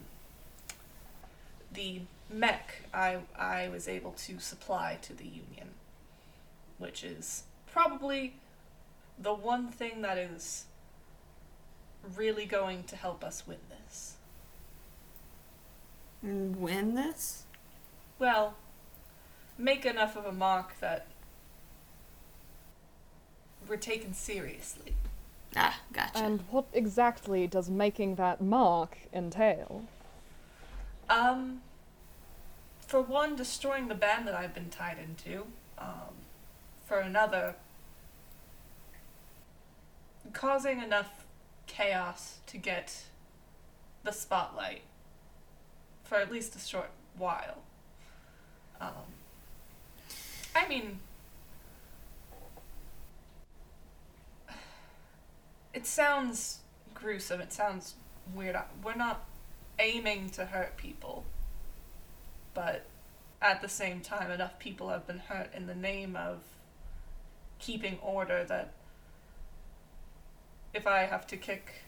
the 1.77 2.01
mech 2.29 2.81
I 2.93 3.19
I 3.37 3.69
was 3.69 3.87
able 3.87 4.11
to 4.11 4.39
supply 4.39 4.97
to 5.03 5.13
the 5.13 5.23
Union, 5.23 5.69
which 6.77 7.03
is 7.03 7.43
probably 7.71 8.33
the 9.17 9.33
one 9.33 9.69
thing 9.69 10.01
that 10.01 10.17
is 10.17 10.65
really 12.15 12.45
going 12.45 12.83
to 12.85 12.95
help 12.97 13.23
us 13.23 13.47
win 13.47 13.59
this." 13.69 14.15
win 16.23 16.95
this? 16.95 17.43
Well, 18.19 18.55
make 19.57 19.85
enough 19.85 20.17
of 20.17 20.25
a 20.25 20.31
mark 20.31 20.79
that 20.79 21.05
we're 23.69 23.77
taken 23.77 24.13
seriously. 24.13 24.93
Ah, 25.55 25.79
gotcha. 25.93 26.17
and 26.17 26.41
what 26.51 26.65
exactly 26.73 27.47
does 27.47 27.69
making 27.69 28.15
that 28.15 28.41
mark 28.41 28.97
entail? 29.13 29.85
Um, 31.09 31.61
for 32.87 33.01
one, 33.01 33.35
destroying 33.35 33.89
the 33.89 33.95
band 33.95 34.27
that 34.27 34.33
I've 34.33 34.53
been 34.53 34.69
tied 34.69 34.97
into. 34.97 35.45
Um, 35.77 36.15
for 36.85 36.99
another, 36.99 37.55
causing 40.33 40.81
enough 40.81 41.25
chaos 41.67 42.37
to 42.47 42.57
get 42.57 43.03
the 44.03 44.11
spotlight 44.13 44.81
for 46.05 46.15
at 46.15 46.31
least 46.31 46.55
a 46.55 46.59
short 46.59 46.89
while. 47.17 47.57
Um, 48.79 48.89
I 50.55 50.67
mean, 50.67 50.99
it 55.73 55.85
sounds 55.85 56.59
gruesome. 56.93 57.41
It 57.41 57.51
sounds 57.51 57.95
weird. 58.33 58.55
We're 58.81 58.95
not 58.95 59.25
aiming 59.77 60.29
to 60.31 60.45
hurt 60.45 60.77
people, 60.77 61.25
but 62.57 62.85
at 63.39 63.61
the 63.61 63.69
same 63.69 64.01
time, 64.01 64.31
enough 64.31 64.57
people 64.57 64.89
have 64.89 65.05
been 65.05 65.19
hurt 65.19 65.51
in 65.53 65.67
the 65.67 65.75
name 65.75 66.15
of 66.15 66.39
keeping 67.59 67.99
order 68.01 68.43
that 68.45 68.71
if 70.73 70.87
I 70.87 71.01
have 71.01 71.27
to 71.27 71.37
kick 71.37 71.83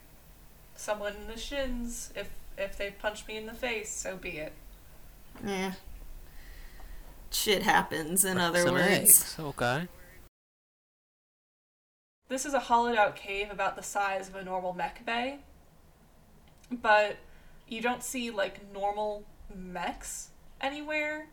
someone 0.76 1.16
in 1.16 1.26
the 1.26 1.40
shins, 1.40 2.14
if 2.16 2.30
if 2.56 2.78
they 2.78 2.92
punch 2.92 3.26
me 3.28 3.36
in 3.36 3.48
the 3.48 3.54
face, 3.56 3.90
so 3.90 4.16
be 4.16 4.38
it. 4.38 4.54
Yeah. 5.44 5.74
Shit 7.32 7.64
happens, 7.64 8.24
in 8.24 8.38
other 8.38 8.62
Some 8.62 8.76
words. 8.76 8.88
eggs. 8.88 9.36
Okay. 9.40 9.88
This 12.28 12.46
is 12.46 12.54
a 12.54 12.60
hollowed 12.60 12.96
out 12.96 13.16
cave 13.16 13.50
about 13.50 13.76
the 13.76 13.82
size 13.82 14.30
of 14.30 14.36
a 14.36 14.44
normal 14.44 14.74
mech 14.74 15.04
bay. 15.04 15.40
But 16.72 17.18
you 17.68 17.82
don't 17.82 18.04
see 18.04 18.30
like 18.30 18.72
normal 18.72 19.24
mechs 19.56 20.30
anywhere. 20.62 21.28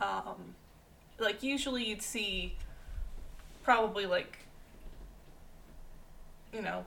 Um, 0.00 0.54
like 1.18 1.42
usually 1.42 1.84
you'd 1.84 2.02
see 2.02 2.56
probably 3.62 4.04
like 4.04 4.38
you 6.52 6.60
know 6.60 6.84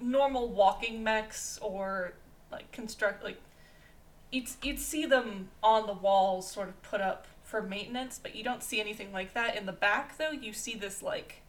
normal 0.00 0.48
walking 0.48 1.02
mechs 1.02 1.58
or 1.62 2.12
like 2.52 2.70
construct 2.72 3.24
like 3.24 3.40
you'd 4.30 4.48
you'd 4.62 4.78
see 4.78 5.06
them 5.06 5.48
on 5.62 5.86
the 5.86 5.92
walls 5.92 6.50
sort 6.50 6.68
of 6.68 6.82
put 6.82 7.00
up 7.00 7.26
for 7.44 7.62
maintenance, 7.62 8.18
but 8.20 8.34
you 8.34 8.42
don't 8.42 8.62
see 8.62 8.80
anything 8.80 9.12
like 9.12 9.32
that 9.34 9.56
in 9.56 9.66
the 9.66 9.72
back 9.72 10.18
though. 10.18 10.32
You 10.32 10.52
see 10.52 10.74
this 10.74 11.02
like 11.02 11.42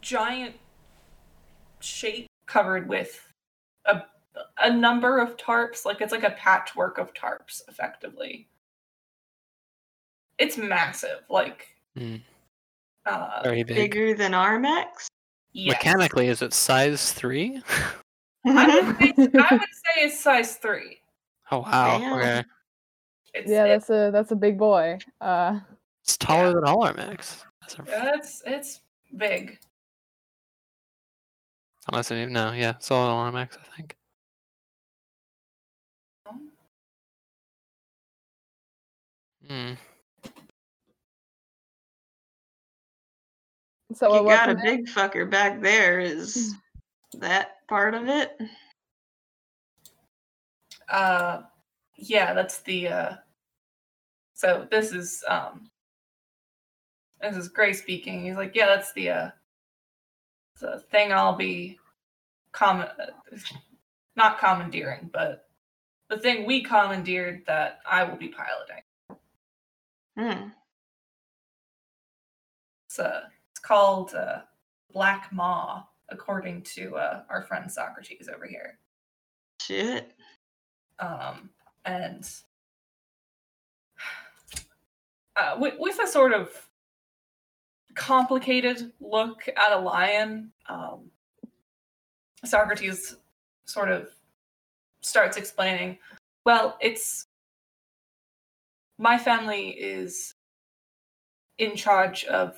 giant 0.00 0.56
shape 1.80 2.26
covered 2.46 2.88
with 2.88 3.32
a 3.84 4.02
a 4.58 4.70
number 4.72 5.18
of 5.18 5.36
tarps, 5.36 5.84
like 5.84 6.00
it's 6.00 6.12
like 6.12 6.22
a 6.24 6.30
patchwork 6.30 6.98
of 6.98 7.12
tarps 7.14 7.62
effectively. 7.68 8.48
It's 10.38 10.56
massive, 10.58 11.20
like 11.30 11.66
Hmm. 11.96 12.16
uh 13.06 13.40
Very 13.42 13.62
big. 13.62 13.76
Bigger 13.76 14.14
than 14.14 14.32
Armax? 14.32 15.06
yes. 15.52 15.72
Mechanically, 15.74 16.28
is 16.28 16.42
it 16.42 16.52
size 16.52 17.12
three? 17.12 17.62
I 18.46 18.80
would, 18.80 18.96
say, 18.98 19.28
I 19.40 19.54
would 19.54 19.60
say 19.60 20.02
it's 20.04 20.20
size 20.20 20.56
three. 20.56 21.00
Oh 21.52 21.60
wow. 21.60 21.98
Damn. 21.98 22.18
Okay. 22.18 22.44
It's, 23.34 23.48
Yeah, 23.50 23.64
it's, 23.66 23.86
that's 23.86 24.08
a 24.08 24.10
that's 24.10 24.32
a 24.32 24.36
big 24.36 24.58
boy. 24.58 24.98
Uh, 25.20 25.60
It's 26.02 26.16
taller 26.16 26.48
Yeah. 26.48 26.52
than 26.54 26.64
all 26.64 26.84
our 26.84 26.92
mechs. 26.94 27.44
That's 27.60 27.74
a- 27.78 27.84
it's 28.16 28.42
it's 28.44 28.80
big. 29.16 29.58
Unless 31.88 32.10
any, 32.10 32.26
no, 32.32 32.50
yeah, 32.50 32.70
it's 32.70 32.90
all 32.90 33.08
all 33.08 33.18
our 33.18 33.36
I 33.36 33.46
think. 33.76 33.96
Hmm. 39.48 39.72
so 43.94 44.14
you 44.14 44.24
what 44.24 44.34
got 44.34 44.50
a 44.50 44.54
from 44.54 44.62
big 44.62 44.86
fucker 44.86 45.28
back 45.28 45.60
there. 45.60 46.00
Is 46.00 46.54
that 47.18 47.66
part 47.68 47.94
of 47.94 48.08
it? 48.08 48.36
Uh, 50.88 51.42
yeah, 51.96 52.34
that's 52.34 52.60
the. 52.60 52.88
Uh, 52.88 53.16
so 54.34 54.66
this 54.70 54.92
is 54.92 55.24
um. 55.28 55.70
This 57.20 57.36
is 57.36 57.48
Gray 57.48 57.72
speaking. 57.72 58.24
He's 58.24 58.36
like, 58.36 58.54
yeah, 58.54 58.66
that's 58.66 58.92
the 58.92 59.10
uh, 59.10 59.30
the 60.60 60.82
thing 60.90 61.12
I'll 61.12 61.36
be, 61.36 61.78
com- 62.52 62.84
not 64.16 64.38
commandeering, 64.38 65.10
but 65.12 65.48
the 66.08 66.18
thing 66.18 66.46
we 66.46 66.62
commandeered 66.62 67.42
that 67.46 67.80
I 67.90 68.04
will 68.04 68.16
be 68.16 68.28
piloting. 68.28 68.82
Hmm. 70.18 70.48
It's 72.88 72.98
uh, 72.98 73.22
it's 73.50 73.60
called 73.60 74.14
uh, 74.14 74.40
Black 74.92 75.30
Maw, 75.32 75.84
according 76.08 76.62
to 76.62 76.96
uh, 76.96 77.22
our 77.28 77.42
friend 77.42 77.70
Socrates 77.70 78.28
over 78.34 78.46
here. 78.46 78.78
Shit. 79.60 80.12
um, 80.98 81.50
and 81.84 82.28
uh, 85.36 85.56
with, 85.58 85.74
with 85.78 85.98
a 86.02 86.06
sort 86.06 86.32
of 86.32 86.50
complicated 87.94 88.92
look 89.00 89.48
at 89.48 89.72
Elian, 89.72 90.52
um, 90.68 91.10
Socrates 92.44 93.16
sort 93.64 93.90
of 93.90 94.08
starts 95.00 95.36
explaining. 95.36 95.98
Well, 96.44 96.76
it's 96.80 97.26
my 98.98 99.18
family 99.18 99.68
is 99.70 100.34
in 101.58 101.76
charge 101.76 102.24
of 102.24 102.56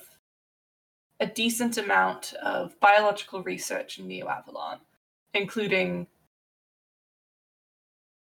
a 1.19 1.25
decent 1.25 1.77
amount 1.77 2.33
of 2.41 2.79
biological 2.79 3.43
research 3.43 3.99
in 3.99 4.07
Neo 4.07 4.27
Avalon, 4.29 4.79
including 5.33 6.07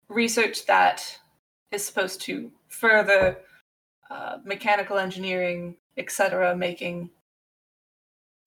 research 0.09 0.65
that 0.65 1.19
is 1.71 1.85
supposed 1.85 2.21
to 2.21 2.51
further 2.67 3.37
uh, 4.11 4.37
mechanical 4.43 4.97
engineering, 4.97 5.75
etc., 5.97 6.55
making 6.55 7.09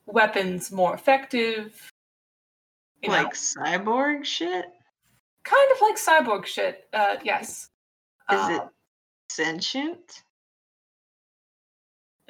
weapons 0.07 0.71
more 0.71 0.95
effective. 0.95 1.91
You 3.03 3.09
know, 3.09 3.15
Like 3.15 3.35
cyborg 3.35 4.25
shit? 4.25 4.67
kind 5.45 5.71
of 5.73 5.81
like 5.81 5.97
cyborg 5.97 6.45
shit. 6.45 6.89
Uh, 6.93 7.17
yes. 7.23 7.71
Is 8.33 8.49
it 8.51 8.61
Uh, 8.61 8.69
sentient? 9.37 10.23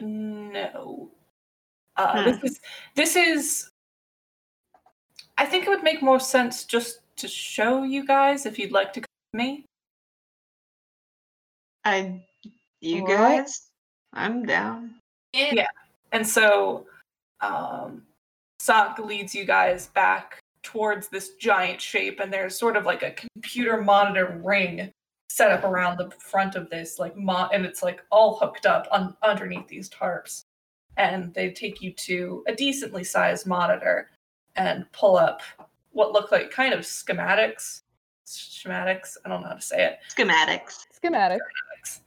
No. 0.01 1.11
Uh, 1.97 2.25
Hmm. 2.25 2.31
This 2.31 2.43
is 2.45 2.61
this 2.95 3.17
is. 3.17 3.71
I 5.39 5.47
think 5.47 5.65
it 5.67 5.71
would 5.71 5.83
make 5.83 6.03
more 6.03 6.21
sense 6.21 6.65
just 6.65 7.01
to 7.17 7.29
show 7.29 7.85
you 7.85 8.07
guys 8.07 8.47
if 8.47 8.59
you'd 8.59 8.73
like 8.73 8.93
to 8.95 9.01
come 9.01 9.07
with 9.33 9.39
me. 9.39 9.65
I. 11.85 12.23
You 12.81 13.03
Alright. 13.03 13.45
guys? 13.45 13.71
I'm 14.13 14.45
down. 14.45 14.97
Yeah. 15.33 15.67
And 16.13 16.27
so, 16.27 16.87
um, 17.41 18.03
Sock 18.61 18.99
leads 18.99 19.35
you 19.35 19.45
guys 19.45 19.89
back 19.89 20.39
towards 20.63 21.09
this 21.09 21.35
giant 21.41 21.81
shape, 21.81 22.21
and 22.21 22.33
there's 22.33 22.59
sort 22.59 22.77
of 22.77 22.85
like 22.85 23.03
a 23.03 23.13
computer 23.13 23.81
monitor 23.83 24.41
ring 24.45 24.93
set 25.29 25.51
up 25.51 25.65
around 25.65 25.99
the 25.99 26.11
front 26.19 26.55
of 26.55 26.71
this, 26.71 26.99
like, 26.99 27.17
mo- 27.17 27.49
and 27.53 27.67
it's 27.67 27.83
like 27.83 28.03
all 28.11 28.37
hooked 28.37 28.67
up 28.67 28.87
un- 28.91 29.17
underneath 29.23 29.69
these 29.69 29.89
tarps. 29.91 30.43
And 30.97 31.35
they 31.35 31.51
take 31.51 31.83
you 31.83 31.93
to 31.93 32.43
a 32.47 32.55
decently 32.55 33.05
sized 33.05 33.47
monitor 33.47 34.11
and 34.57 34.91
pull 34.93 35.17
up 35.17 35.43
what 35.93 36.13
look 36.13 36.33
like 36.33 36.51
kind 36.51 36.73
of 36.73 36.81
schematics. 36.81 37.83
Schematics, 38.27 39.17
I 39.25 39.29
don't 39.29 39.43
know 39.43 39.49
how 39.49 39.55
to 39.55 39.61
say 39.61 39.85
it 39.85 39.99
Schematics. 40.13 40.85
Schematics. 41.01 42.01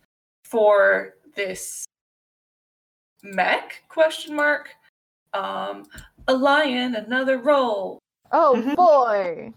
for 0.44 1.14
this 1.36 1.86
mech 3.24 3.84
question 3.88 4.36
mark 4.36 4.70
um 5.34 5.86
Elian 6.28 6.96
another 6.96 7.38
role 7.38 8.00
Oh 8.32 8.56
Mhm. 8.58 8.76
boy, 8.76 9.54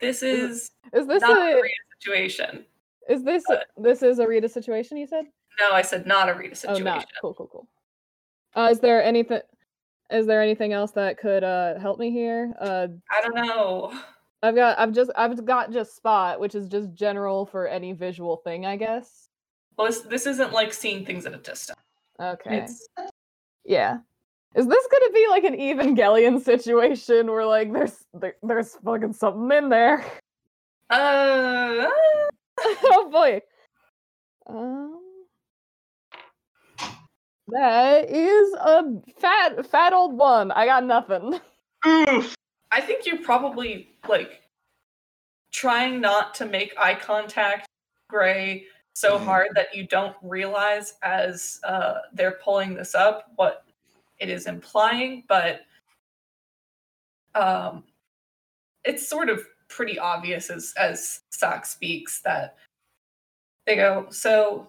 this 0.00 0.22
is 0.22 0.70
is 0.92 1.06
this 1.06 1.20
not 1.22 1.38
a 1.38 1.52
a 1.58 1.62
Rita 1.62 1.74
situation 2.02 2.64
is 3.08 3.22
this 3.24 3.44
but- 3.48 3.66
this 3.76 4.02
is 4.02 4.18
a 4.18 4.26
Rita 4.26 4.48
situation? 4.48 4.96
You 4.96 5.06
said? 5.06 5.24
no 5.60 5.72
i 5.72 5.82
said 5.82 6.06
not 6.06 6.28
a 6.28 6.34
Rita 6.34 6.54
situation. 6.54 6.86
Oh, 6.86 6.90
not 6.94 7.06
cool, 7.20 7.34
cool, 7.34 7.48
cool. 7.50 7.68
Uh, 8.54 8.68
is 8.70 8.80
there 8.80 9.02
anything? 9.02 9.40
Is 10.10 10.26
there 10.26 10.42
anything 10.42 10.72
else 10.72 10.92
that 10.92 11.18
could 11.18 11.42
uh 11.44 11.78
help 11.78 11.98
me 11.98 12.10
here? 12.10 12.54
Uh, 12.60 12.88
i 13.10 13.20
don't 13.22 13.34
know 13.34 13.92
I've 14.42 14.54
got 14.54 14.78
I've 14.78 14.92
just 14.92 15.10
I've 15.16 15.44
got 15.44 15.72
just 15.72 15.96
spot, 15.96 16.40
which 16.40 16.54
is 16.54 16.68
just 16.68 16.92
general 16.94 17.46
for 17.46 17.66
any 17.68 17.92
visual 17.92 18.36
thing, 18.38 18.66
I 18.66 18.76
guess. 18.76 19.28
well 19.76 19.86
this, 19.86 20.00
this 20.00 20.26
isn't 20.26 20.52
like 20.52 20.72
seeing 20.72 21.04
things 21.04 21.26
at 21.26 21.34
a 21.34 21.38
distance 21.38 21.78
Okay. 22.20 22.58
it's 22.58 22.88
Yeah. 23.64 23.98
Is 24.54 24.66
this 24.66 24.86
gonna 24.92 25.12
be 25.12 25.26
like 25.30 25.44
an 25.44 25.56
Evangelion 25.56 26.40
situation 26.44 27.30
where 27.30 27.46
like 27.46 27.72
there's 27.72 28.04
there, 28.14 28.34
there's 28.42 28.76
fucking 28.84 29.14
something 29.14 29.50
in 29.56 29.68
there? 29.70 30.04
Uh 30.92 31.88
oh 32.60 33.08
boy. 33.10 33.40
Um. 34.46 35.00
That 37.48 38.08
is 38.08 38.52
a 38.54 38.84
fat 39.18 39.66
fat 39.66 39.92
old 39.92 40.16
one. 40.16 40.52
I 40.52 40.66
got 40.66 40.84
nothing. 40.84 41.40
Oof. 41.86 42.34
i 42.70 42.80
think 42.80 43.06
you're 43.06 43.18
probably 43.18 43.88
like 44.08 44.42
trying 45.52 46.00
not 46.00 46.34
to 46.34 46.46
make 46.46 46.72
eye 46.78 46.94
contact 46.94 47.66
gray 48.08 48.64
so 48.94 49.18
hard 49.18 49.48
that 49.54 49.74
you 49.74 49.86
don't 49.86 50.14
realize 50.22 50.94
as 51.02 51.60
uh, 51.64 51.94
they're 52.12 52.38
pulling 52.44 52.74
this 52.74 52.94
up 52.94 53.32
what 53.36 53.64
it 54.18 54.28
is 54.28 54.46
implying 54.46 55.24
but 55.28 55.62
um, 57.34 57.82
it's 58.84 59.08
sort 59.08 59.28
of 59.30 59.44
pretty 59.74 59.98
obvious 59.98 60.50
as 60.50 60.74
as 60.76 61.20
sock 61.30 61.64
speaks 61.64 62.20
that 62.20 62.56
they 63.66 63.76
go 63.76 64.06
so 64.10 64.66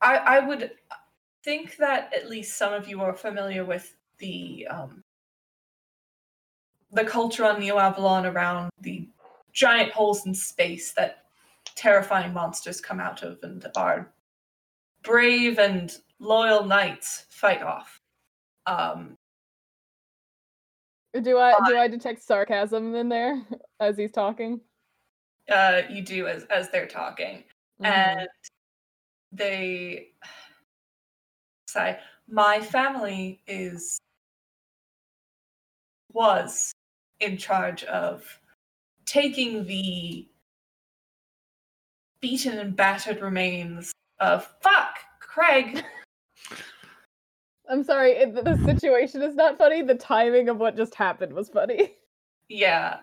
i 0.00 0.16
i 0.16 0.38
would 0.38 0.70
think 1.46 1.76
that 1.76 2.12
at 2.12 2.28
least 2.28 2.58
some 2.58 2.72
of 2.72 2.88
you 2.88 3.00
are 3.00 3.14
familiar 3.14 3.64
with 3.64 3.96
the 4.18 4.66
um, 4.68 5.02
the 6.92 7.04
culture 7.04 7.44
on 7.44 7.60
Neo 7.60 7.78
Avalon 7.78 8.26
around 8.26 8.70
the 8.80 9.08
giant 9.52 9.92
holes 9.92 10.26
in 10.26 10.34
space 10.34 10.92
that 10.92 11.24
terrifying 11.74 12.32
monsters 12.32 12.80
come 12.80 13.00
out 13.00 13.22
of 13.22 13.38
and 13.42 13.64
our 13.76 14.10
brave 15.02 15.58
and 15.58 15.98
loyal 16.18 16.64
knights 16.64 17.26
fight 17.28 17.62
off. 17.62 18.00
Um, 18.66 19.16
Do 21.22 21.38
I 21.38 21.54
do 21.66 21.76
I 21.78 21.88
detect 21.88 22.22
sarcasm 22.22 22.94
in 22.94 23.08
there 23.08 23.42
as 23.80 23.96
he's 23.96 24.12
talking? 24.12 24.60
uh, 25.48 25.82
you 25.88 26.02
do 26.02 26.26
as 26.26 26.44
as 26.44 26.68
they're 26.70 26.88
talking, 26.88 27.44
Mhm. 27.80 27.86
and 27.86 28.28
they 29.32 30.08
say 31.68 31.98
my 32.28 32.60
family 32.60 33.40
is 33.46 33.98
was 36.12 36.72
in 37.20 37.36
charge 37.36 37.84
of 37.84 38.40
taking 39.04 39.66
the 39.66 40.26
beaten 42.20 42.58
and 42.58 42.74
battered 42.76 43.20
remains 43.20 43.92
of 44.18 44.46
fuck 44.60 44.98
craig 45.20 45.84
I'm 47.68 47.82
sorry, 47.84 48.24
the 48.30 48.56
situation 48.64 49.22
is 49.22 49.34
not 49.34 49.58
funny. 49.58 49.82
The 49.82 49.94
timing 49.94 50.48
of 50.48 50.58
what 50.58 50.76
just 50.76 50.94
happened 50.94 51.32
was 51.32 51.48
funny. 51.48 51.92
yeah 52.48 52.98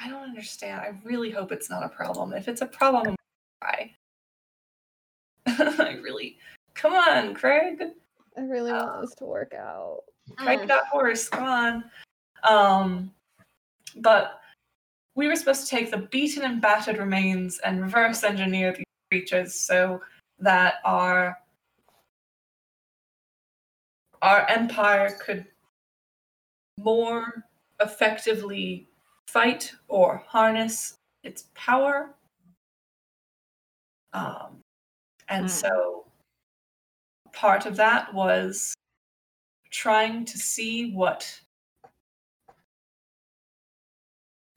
i 0.00 0.08
don't 0.08 0.22
understand 0.24 0.80
i 0.80 0.92
really 1.04 1.30
hope 1.30 1.52
it's 1.52 1.70
not 1.70 1.84
a 1.84 1.88
problem 1.88 2.32
if 2.32 2.48
it's 2.48 2.62
a 2.62 2.66
problem 2.66 3.14
i'm 3.62 3.66
gonna 3.66 3.94
cry 5.46 5.84
i 5.86 5.92
really 6.02 6.36
come 6.74 6.92
on 6.94 7.32
craig 7.34 7.80
I 8.36 8.40
really 8.40 8.72
want 8.72 8.88
Uh, 8.90 9.00
this 9.02 9.14
to 9.16 9.24
work 9.26 9.52
out. 9.54 10.00
Craig 10.36 10.66
that 10.66 10.86
horse, 10.86 11.28
come 11.28 11.44
on. 11.44 11.84
Um, 12.48 13.12
but 13.96 14.40
we 15.14 15.28
were 15.28 15.36
supposed 15.36 15.64
to 15.64 15.68
take 15.68 15.90
the 15.90 15.98
beaten 15.98 16.42
and 16.42 16.58
battered 16.60 16.96
remains 16.96 17.58
and 17.58 17.82
reverse 17.82 18.24
engineer 18.24 18.72
these 18.72 18.86
creatures 19.10 19.54
so 19.54 20.00
that 20.38 20.76
our 20.86 21.36
our 24.22 24.48
empire 24.48 25.18
could 25.20 25.44
more 26.78 27.44
effectively 27.80 28.88
fight 29.26 29.72
or 29.88 30.22
harness 30.26 30.94
its 31.24 31.48
power. 31.54 32.14
Um, 34.12 34.60
and 35.28 35.44
Hmm. 35.44 35.48
so 35.48 36.06
part 37.32 37.66
of 37.66 37.76
that 37.76 38.12
was 38.14 38.74
trying 39.70 40.24
to 40.26 40.38
see 40.38 40.92
what 40.92 41.40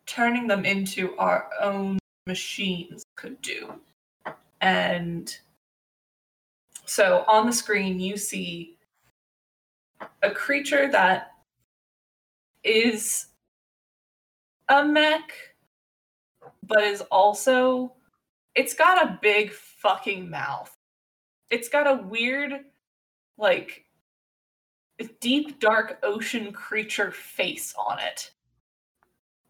turning 0.05 0.47
them 0.47 0.65
into 0.65 1.17
our 1.17 1.49
own 1.59 1.97
machines 2.27 3.03
could 3.15 3.41
do. 3.41 3.81
And 4.61 5.35
so 6.85 7.23
on 7.27 7.47
the 7.47 7.53
screen, 7.53 7.99
you 7.99 8.17
see 8.17 8.74
a 10.21 10.31
creature 10.31 10.89
that 10.91 11.31
is 12.63 13.27
a 14.69 14.83
mech, 14.83 15.31
but 16.63 16.83
is 16.83 17.01
also, 17.11 17.93
it's 18.55 18.73
got 18.73 19.05
a 19.05 19.19
big 19.21 19.51
fucking 19.51 20.29
mouth. 20.29 20.75
It's 21.49 21.69
got 21.69 21.87
a 21.87 22.01
weird, 22.03 22.53
like, 23.37 23.85
deep, 25.19 25.59
dark 25.59 25.99
ocean 26.03 26.51
creature 26.51 27.11
face 27.11 27.73
on 27.77 27.99
it. 27.99 28.31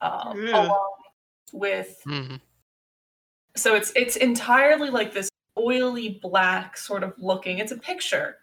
Um, 0.02 0.48
Ugh. 0.48 0.66
along 0.66 0.92
with 1.54 2.02
Hmm. 2.04 2.36
so 3.56 3.76
it's 3.76 3.92
it's 3.96 4.18
entirely 4.18 4.90
like 4.90 5.14
this 5.14 5.30
oily 5.58 6.20
black 6.22 6.76
sort 6.76 7.02
of 7.02 7.14
looking 7.18 7.60
it's 7.60 7.72
a 7.72 7.78
picture 7.78 8.38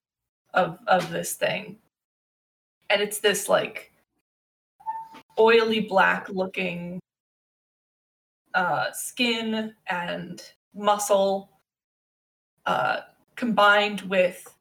of 0.55 0.79
of 0.87 1.11
this 1.11 1.35
thing 1.35 1.77
and 2.93 3.01
it's 3.01 3.21
this 3.21 3.49
like 3.49 3.91
oily 5.39 5.81
black 5.81 6.29
looking 6.29 7.01
uh 8.55 8.93
skin 8.93 9.75
and 9.89 10.43
muscle 10.75 11.49
uh 12.67 13.01
combined 13.35 14.03
with 14.03 14.55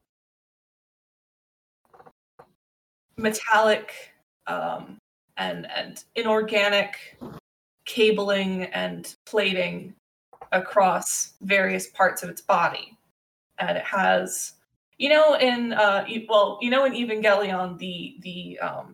metallic 3.18 3.93
um 4.48 4.98
and 5.38 5.68
and 5.76 6.06
inorganic 6.16 7.18
cabling 7.85 8.64
and 8.66 9.16
plating 9.26 9.93
across 10.51 11.34
various 11.42 11.88
parts 11.88 12.24
of 12.24 12.30
its 12.30 12.42
body. 12.42 12.98
And 13.58 13.77
it 13.77 13.84
has 13.84 14.53
you 15.01 15.09
know 15.09 15.33
in 15.35 15.73
uh 15.73 16.05
e- 16.07 16.27
well 16.30 16.59
you 16.61 16.69
know 16.69 16.85
in 16.85 16.93
evangelion 16.93 17.75
the 17.80 18.15
the 18.21 18.59
um 18.59 18.93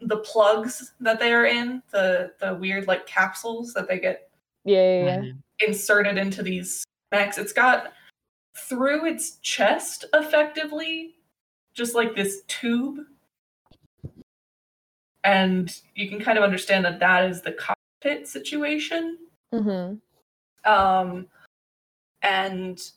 the 0.00 0.18
plugs 0.18 0.92
that 1.00 1.18
they 1.18 1.32
are 1.32 1.44
in 1.46 1.82
the 1.90 2.32
the 2.40 2.54
weird 2.54 2.86
like 2.86 3.04
capsules 3.06 3.74
that 3.74 3.88
they 3.88 3.98
get 3.98 4.30
Yeah, 4.64 4.76
yeah, 4.82 5.04
yeah. 5.06 5.16
Mhm. 5.22 5.42
inserted 5.66 6.16
into 6.16 6.42
these 6.42 6.84
mechs 7.10 7.36
it's 7.36 7.52
got 7.52 7.92
through 8.56 9.06
its 9.06 9.36
chest 9.38 10.04
effectively 10.14 11.16
just 11.74 11.94
like 11.96 12.14
this 12.14 12.42
tube 12.46 12.98
and 15.24 15.80
you 15.96 16.08
can 16.08 16.20
kind 16.20 16.38
of 16.38 16.44
understand 16.44 16.84
that 16.84 17.00
that 17.00 17.24
is 17.28 17.42
the 17.42 17.52
cockpit 17.52 18.28
situation 18.28 19.18
Mm-hmm. 19.52 20.70
um 20.72 21.26
and 22.22 22.92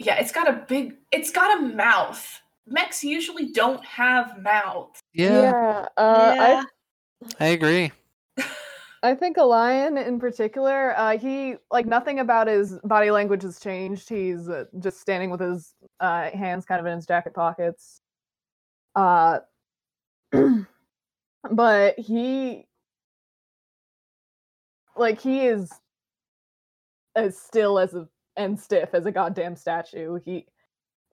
yeah 0.00 0.16
it's 0.16 0.32
got 0.32 0.48
a 0.48 0.64
big 0.68 0.96
it's 1.12 1.30
got 1.30 1.58
a 1.58 1.62
mouth 1.62 2.40
mechs 2.66 3.04
usually 3.04 3.52
don't 3.52 3.84
have 3.84 4.40
mouths 4.42 5.00
Yeah, 5.12 5.86
Uh, 5.96 6.34
yeah. 6.36 6.62
I 7.38 7.46
agree. 7.46 7.92
I 8.38 8.44
I 9.02 9.14
think 9.14 9.38
Elian 9.38 9.96
in 9.96 10.18
particular. 10.18 10.94
Uh, 10.96 11.16
he 11.16 11.56
like 11.70 11.86
nothing 11.86 12.20
about 12.20 12.46
his 12.48 12.78
body 12.84 13.10
language 13.10 13.42
has 13.42 13.58
changed. 13.58 14.08
He's 14.08 14.48
uh, 14.48 14.64
just 14.78 15.00
standing 15.00 15.30
with 15.30 15.40
his 15.40 15.74
uh, 16.00 16.30
hands 16.30 16.64
kind 16.66 16.80
of 16.80 16.86
in 16.86 16.96
his 16.96 17.06
jacket 17.06 17.34
pockets. 17.34 18.02
Uh, 18.94 19.40
but 21.50 21.98
he 21.98 22.66
like 24.96 25.20
he 25.20 25.46
is 25.46 25.70
as 27.16 27.38
still 27.38 27.78
as 27.78 27.94
a 27.94 28.06
and 28.36 28.58
stiff 28.58 28.90
as 28.94 29.06
a 29.06 29.12
goddamn 29.12 29.56
statue. 29.56 30.18
He 30.24 30.46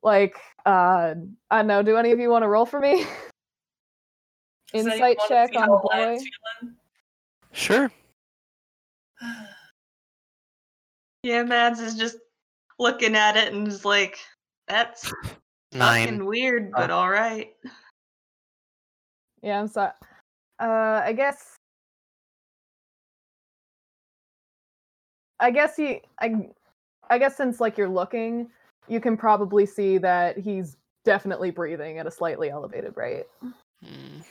like 0.03 0.35
uh 0.65 1.15
I 1.51 1.57
don't 1.57 1.67
know, 1.67 1.83
do 1.83 1.97
any 1.97 2.11
of 2.11 2.19
you 2.19 2.29
want 2.29 2.43
to 2.43 2.47
roll 2.47 2.65
for 2.65 2.79
me? 2.79 3.05
Insight 4.73 5.17
wanna 5.17 5.27
check 5.27 5.55
on 5.55 5.69
the 5.69 5.77
boy. 5.77 6.17
Sure. 7.51 7.91
Yeah, 11.23 11.43
Mads 11.43 11.81
is 11.81 11.95
just 11.95 12.19
looking 12.79 13.15
at 13.15 13.35
it 13.35 13.51
and 13.51 13.67
is 13.67 13.83
like, 13.83 14.17
that's 14.67 15.11
Nine. 15.73 16.05
fucking 16.05 16.25
weird, 16.25 16.71
but 16.71 16.89
all 16.89 17.09
right. 17.09 17.53
Yeah, 19.41 19.59
I'm 19.59 19.67
sorry. 19.67 19.91
Uh, 20.59 21.01
I 21.03 21.13
guess. 21.13 21.57
I 25.39 25.51
guess 25.51 25.75
he. 25.75 26.01
I. 26.19 26.49
I 27.09 27.17
guess 27.17 27.35
since 27.37 27.59
like 27.59 27.77
you're 27.77 27.89
looking, 27.89 28.49
you 28.87 28.99
can 28.99 29.17
probably 29.17 29.65
see 29.65 29.97
that 29.99 30.37
he's 30.37 30.77
definitely 31.05 31.51
breathing 31.51 31.99
at 31.99 32.07
a 32.07 32.11
slightly 32.11 32.49
elevated 32.49 32.95
rate. 32.97 33.25
Mm. 33.83 34.23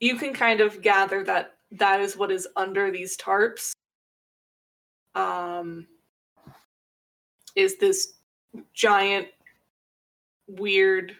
you 0.00 0.16
can 0.16 0.32
kind 0.32 0.60
of 0.60 0.80
gather 0.82 1.24
that 1.24 1.54
that 1.72 2.00
is 2.00 2.16
what 2.16 2.30
is 2.30 2.48
under 2.56 2.90
these 2.90 3.16
tarps 3.16 3.72
um 5.14 5.86
is 7.56 7.78
this 7.78 8.14
giant 8.74 9.28
weird 10.46 11.16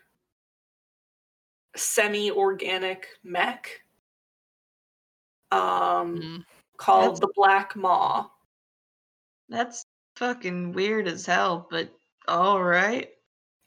semi-organic 1.76 3.07
mech 3.25 3.81
um 5.50 6.18
Mm. 6.18 6.44
Called 6.79 7.17
That's- 7.17 7.21
the 7.21 7.33
black 7.35 7.77
maw 7.77 8.27
That's 9.51 9.85
fucking 10.17 10.73
weird 10.73 11.07
as 11.07 11.25
hell, 11.27 11.69
but 11.71 11.89
all 12.27 12.63
right. 12.63 13.11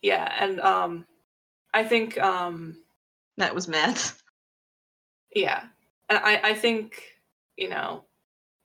yeah 0.01 0.33
and 0.39 0.59
um 0.61 1.05
i 1.73 1.83
think 1.83 2.17
um 2.19 2.75
That 3.37 3.55
was 3.55 3.67
Mads. 3.67 4.13
Yeah. 5.33 5.63
And 6.09 6.19
I, 6.19 6.41
I 6.43 6.53
think, 6.53 7.03
you 7.55 7.69
know, 7.69 8.03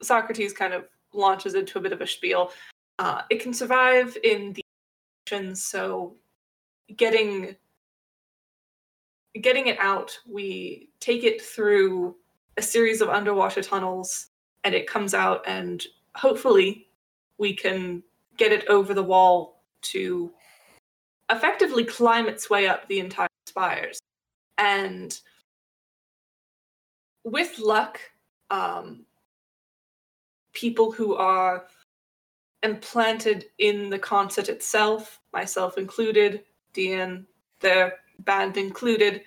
Socrates 0.02 0.52
kind 0.52 0.74
of 0.74 0.88
launches 1.14 1.54
into 1.54 1.78
a 1.78 1.80
bit 1.80 1.92
of 1.92 2.00
a 2.00 2.06
spiel. 2.08 2.50
Uh, 2.98 3.22
it 3.30 3.38
can 3.40 3.54
survive 3.54 4.16
in 4.24 4.52
the 4.54 4.64
oceans, 5.30 5.62
so 5.62 6.16
getting 6.96 7.54
getting 9.40 9.68
it 9.68 9.78
out, 9.78 10.18
we 10.28 10.88
take 10.98 11.22
it 11.22 11.40
through 11.40 12.16
a 12.56 12.62
series 12.62 13.00
of 13.00 13.08
underwater 13.08 13.62
tunnels 13.62 14.30
and 14.66 14.74
it 14.74 14.88
comes 14.88 15.14
out 15.14 15.44
and 15.46 15.86
hopefully 16.16 16.88
we 17.38 17.54
can 17.54 18.02
get 18.36 18.50
it 18.50 18.66
over 18.68 18.94
the 18.94 19.02
wall 19.02 19.62
to 19.80 20.32
effectively 21.30 21.84
climb 21.84 22.26
its 22.26 22.50
way 22.50 22.66
up 22.66 22.88
the 22.88 22.98
entire 22.98 23.28
spires. 23.46 24.00
And 24.58 25.16
with 27.22 27.60
luck, 27.60 28.00
um, 28.50 29.04
people 30.52 30.90
who 30.90 31.14
are 31.14 31.66
implanted 32.64 33.44
in 33.58 33.88
the 33.88 34.00
concert 34.00 34.48
itself, 34.48 35.20
myself 35.32 35.78
included, 35.78 36.42
Dean, 36.72 37.24
their 37.60 38.00
band 38.18 38.56
included, 38.56 39.22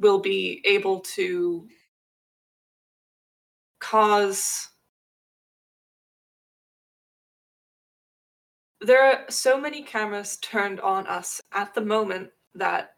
will 0.00 0.18
be 0.18 0.60
able 0.64 0.98
to 1.00 1.68
cause. 3.78 4.66
There 8.80 9.02
are 9.02 9.24
so 9.28 9.60
many 9.60 9.82
cameras 9.82 10.38
turned 10.38 10.80
on 10.80 11.06
us 11.06 11.40
at 11.52 11.74
the 11.74 11.82
moment 11.82 12.30
that 12.54 12.94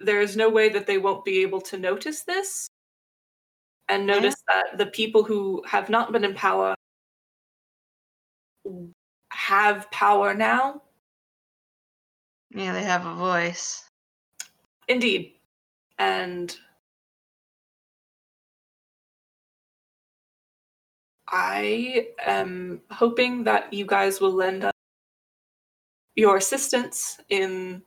there 0.00 0.20
is 0.20 0.36
no 0.36 0.48
way 0.48 0.68
that 0.68 0.86
they 0.86 0.98
won't 0.98 1.24
be 1.24 1.42
able 1.42 1.60
to 1.62 1.78
notice 1.78 2.22
this 2.22 2.68
and 3.88 4.06
notice 4.06 4.36
that 4.46 4.76
the 4.76 4.86
people 4.86 5.24
who 5.24 5.62
have 5.66 5.88
not 5.88 6.12
been 6.12 6.24
in 6.24 6.34
power 6.34 6.74
have 9.30 9.90
power 9.90 10.34
now. 10.34 10.82
Yeah, 12.50 12.72
they 12.72 12.82
have 12.82 13.06
a 13.06 13.14
voice. 13.14 13.84
Indeed. 14.88 15.34
And 15.98 16.56
I 21.30 22.08
am 22.24 22.80
hoping 22.90 23.44
that 23.44 23.72
you 23.72 23.84
guys 23.84 24.20
will 24.20 24.32
lend 24.32 24.64
us 24.64 24.72
your 26.16 26.36
assistance 26.36 27.18
in 27.28 27.82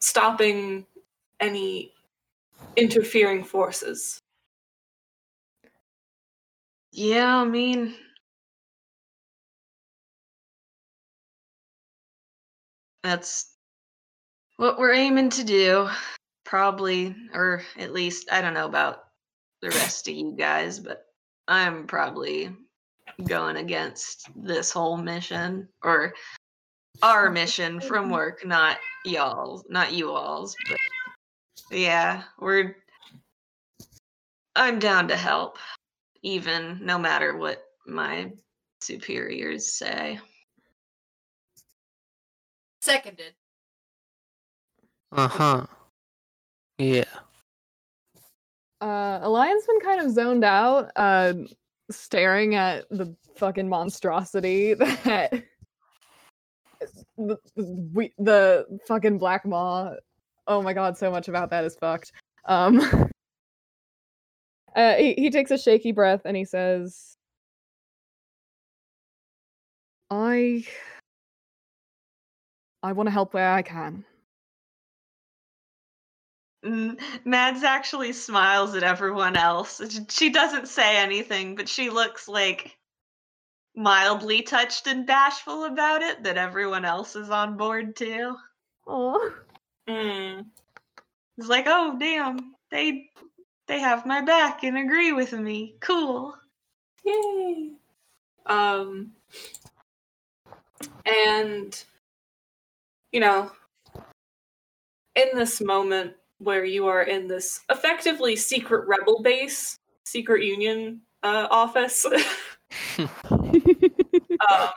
stopping 0.00 0.86
any 1.40 1.92
interfering 2.76 3.44
forces. 3.44 4.18
Yeah, 6.92 7.38
I 7.38 7.44
mean, 7.44 7.94
that's 13.02 13.56
what 14.56 14.78
we're 14.78 14.92
aiming 14.92 15.30
to 15.30 15.44
do. 15.44 15.88
Probably, 16.44 17.14
or 17.34 17.62
at 17.78 17.92
least, 17.92 18.28
I 18.30 18.40
don't 18.42 18.54
know 18.54 18.66
about 18.66 19.04
the 19.62 19.70
rest 19.70 20.08
of 20.08 20.14
you 20.14 20.34
guys, 20.36 20.78
but 20.78 21.06
I'm 21.48 21.86
probably 21.86 22.54
going 23.24 23.56
against 23.56 24.28
this 24.36 24.70
whole 24.70 24.96
mission 24.96 25.68
or 25.82 26.14
our 27.02 27.30
mission 27.30 27.80
from 27.80 28.10
work, 28.10 28.46
not 28.46 28.78
y'all's, 29.04 29.64
not 29.68 29.92
you 29.92 30.10
all's. 30.10 30.56
But 30.68 30.78
yeah, 31.70 32.22
we're. 32.38 32.76
I'm 34.54 34.78
down 34.78 35.08
to 35.08 35.16
help, 35.16 35.58
even 36.22 36.78
no 36.82 36.98
matter 36.98 37.36
what 37.36 37.64
my 37.86 38.32
superiors 38.80 39.72
say. 39.72 40.20
Seconded. 42.82 43.32
Uh 45.10 45.28
huh. 45.28 45.66
Yeah. 46.78 47.04
Uh, 48.82 49.20
Elian's 49.22 49.64
been 49.64 49.78
kind 49.78 50.00
of 50.00 50.10
zoned 50.10 50.42
out, 50.42 50.90
uh, 50.96 51.34
staring 51.88 52.56
at 52.56 52.84
the 52.90 53.14
fucking 53.36 53.68
monstrosity 53.68 54.74
that 54.74 55.44
the, 57.16 57.38
we, 57.92 58.12
the 58.18 58.66
fucking 58.88 59.18
black 59.18 59.46
maw. 59.46 59.92
Oh 60.48 60.60
my 60.62 60.72
god, 60.72 60.98
so 60.98 61.12
much 61.12 61.28
about 61.28 61.50
that 61.50 61.64
is 61.64 61.76
fucked. 61.76 62.10
Um, 62.46 62.80
uh, 64.74 64.94
he 64.94 65.14
he 65.14 65.30
takes 65.30 65.52
a 65.52 65.58
shaky 65.58 65.92
breath 65.92 66.22
and 66.24 66.36
he 66.36 66.44
says, 66.44 67.16
"I, 70.10 70.64
I 72.82 72.90
want 72.90 73.06
to 73.06 73.12
help 73.12 73.32
where 73.32 73.52
I 73.52 73.62
can." 73.62 74.04
Mm, 76.64 77.00
Mads 77.24 77.64
actually 77.64 78.12
smiles 78.12 78.74
at 78.74 78.84
everyone 78.84 79.36
else. 79.36 79.80
She 80.08 80.30
doesn't 80.30 80.68
say 80.68 80.96
anything, 80.96 81.56
but 81.56 81.68
she 81.68 81.90
looks 81.90 82.28
like 82.28 82.76
mildly 83.74 84.42
touched 84.42 84.86
and 84.86 85.06
bashful 85.06 85.64
about 85.64 86.02
it 86.02 86.22
that 86.22 86.36
everyone 86.36 86.84
else 86.84 87.16
is 87.16 87.30
on 87.30 87.56
board 87.56 87.96
too. 87.96 88.36
Aw. 88.86 89.30
Mm. 89.88 90.46
It's 91.38 91.48
like, 91.48 91.64
oh 91.66 91.96
damn, 91.98 92.54
they 92.70 93.10
they 93.66 93.80
have 93.80 94.06
my 94.06 94.20
back 94.20 94.62
and 94.62 94.76
agree 94.76 95.12
with 95.12 95.32
me. 95.32 95.74
Cool. 95.80 96.34
Yay. 97.04 97.70
Um, 98.46 99.12
and, 101.06 101.84
you 103.12 103.20
know, 103.20 103.50
in 105.14 105.28
this 105.34 105.60
moment 105.60 106.14
where 106.42 106.64
you 106.64 106.86
are 106.86 107.02
in 107.02 107.28
this 107.28 107.60
effectively 107.70 108.36
secret 108.36 108.86
rebel 108.86 109.22
base, 109.22 109.76
secret 110.04 110.44
union 110.44 111.00
uh, 111.22 111.46
office, 111.50 112.06
um, 112.98 114.68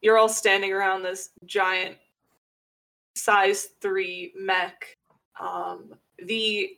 you're 0.00 0.18
all 0.18 0.28
standing 0.28 0.72
around 0.72 1.02
this 1.02 1.30
giant 1.44 1.96
size 3.14 3.68
three 3.80 4.32
mech. 4.36 4.96
Um, 5.40 5.94
the 6.18 6.76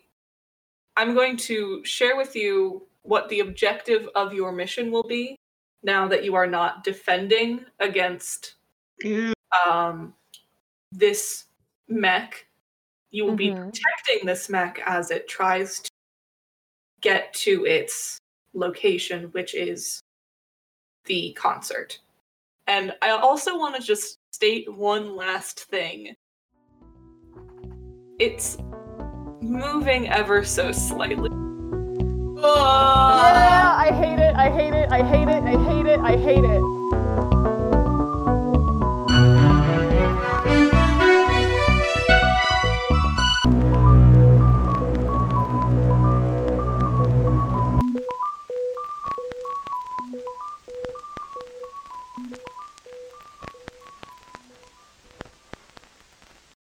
I'm 0.96 1.14
going 1.14 1.36
to 1.38 1.84
share 1.84 2.16
with 2.16 2.34
you 2.34 2.86
what 3.02 3.28
the 3.28 3.40
objective 3.40 4.08
of 4.14 4.32
your 4.32 4.52
mission 4.52 4.90
will 4.90 5.02
be 5.02 5.36
now 5.82 6.08
that 6.08 6.24
you 6.24 6.34
are 6.34 6.46
not 6.46 6.84
defending 6.84 7.64
against 7.80 8.54
um, 9.66 10.14
this 10.90 11.44
mech. 11.88 12.46
You 13.10 13.24
will 13.24 13.36
be 13.36 13.50
Mhm. 13.50 13.72
protecting 13.72 14.26
this 14.26 14.48
mech 14.48 14.80
as 14.84 15.10
it 15.10 15.28
tries 15.28 15.80
to 15.80 15.90
get 17.00 17.32
to 17.34 17.64
its 17.64 18.18
location, 18.52 19.24
which 19.32 19.54
is 19.54 20.00
the 21.04 21.32
concert. 21.34 22.00
And 22.66 22.94
I 23.00 23.10
also 23.10 23.56
want 23.58 23.76
to 23.76 23.82
just 23.82 24.18
state 24.32 24.70
one 24.72 25.14
last 25.14 25.60
thing. 25.66 26.16
It's 28.18 28.58
moving 29.40 30.08
ever 30.08 30.44
so 30.44 30.72
slightly. 30.72 31.30
Yeah, 32.38 33.74
I 33.76 33.92
hate 33.92 34.18
it. 34.18 34.34
I 34.34 34.50
hate 34.50 34.74
it. 34.74 34.90
I 34.90 35.02
hate 35.02 35.28
it. 35.28 35.42
I 35.44 35.56
hate 35.64 35.86
it. 35.86 36.00
I 36.00 36.16
hate 36.16 36.44
it. 36.44 36.75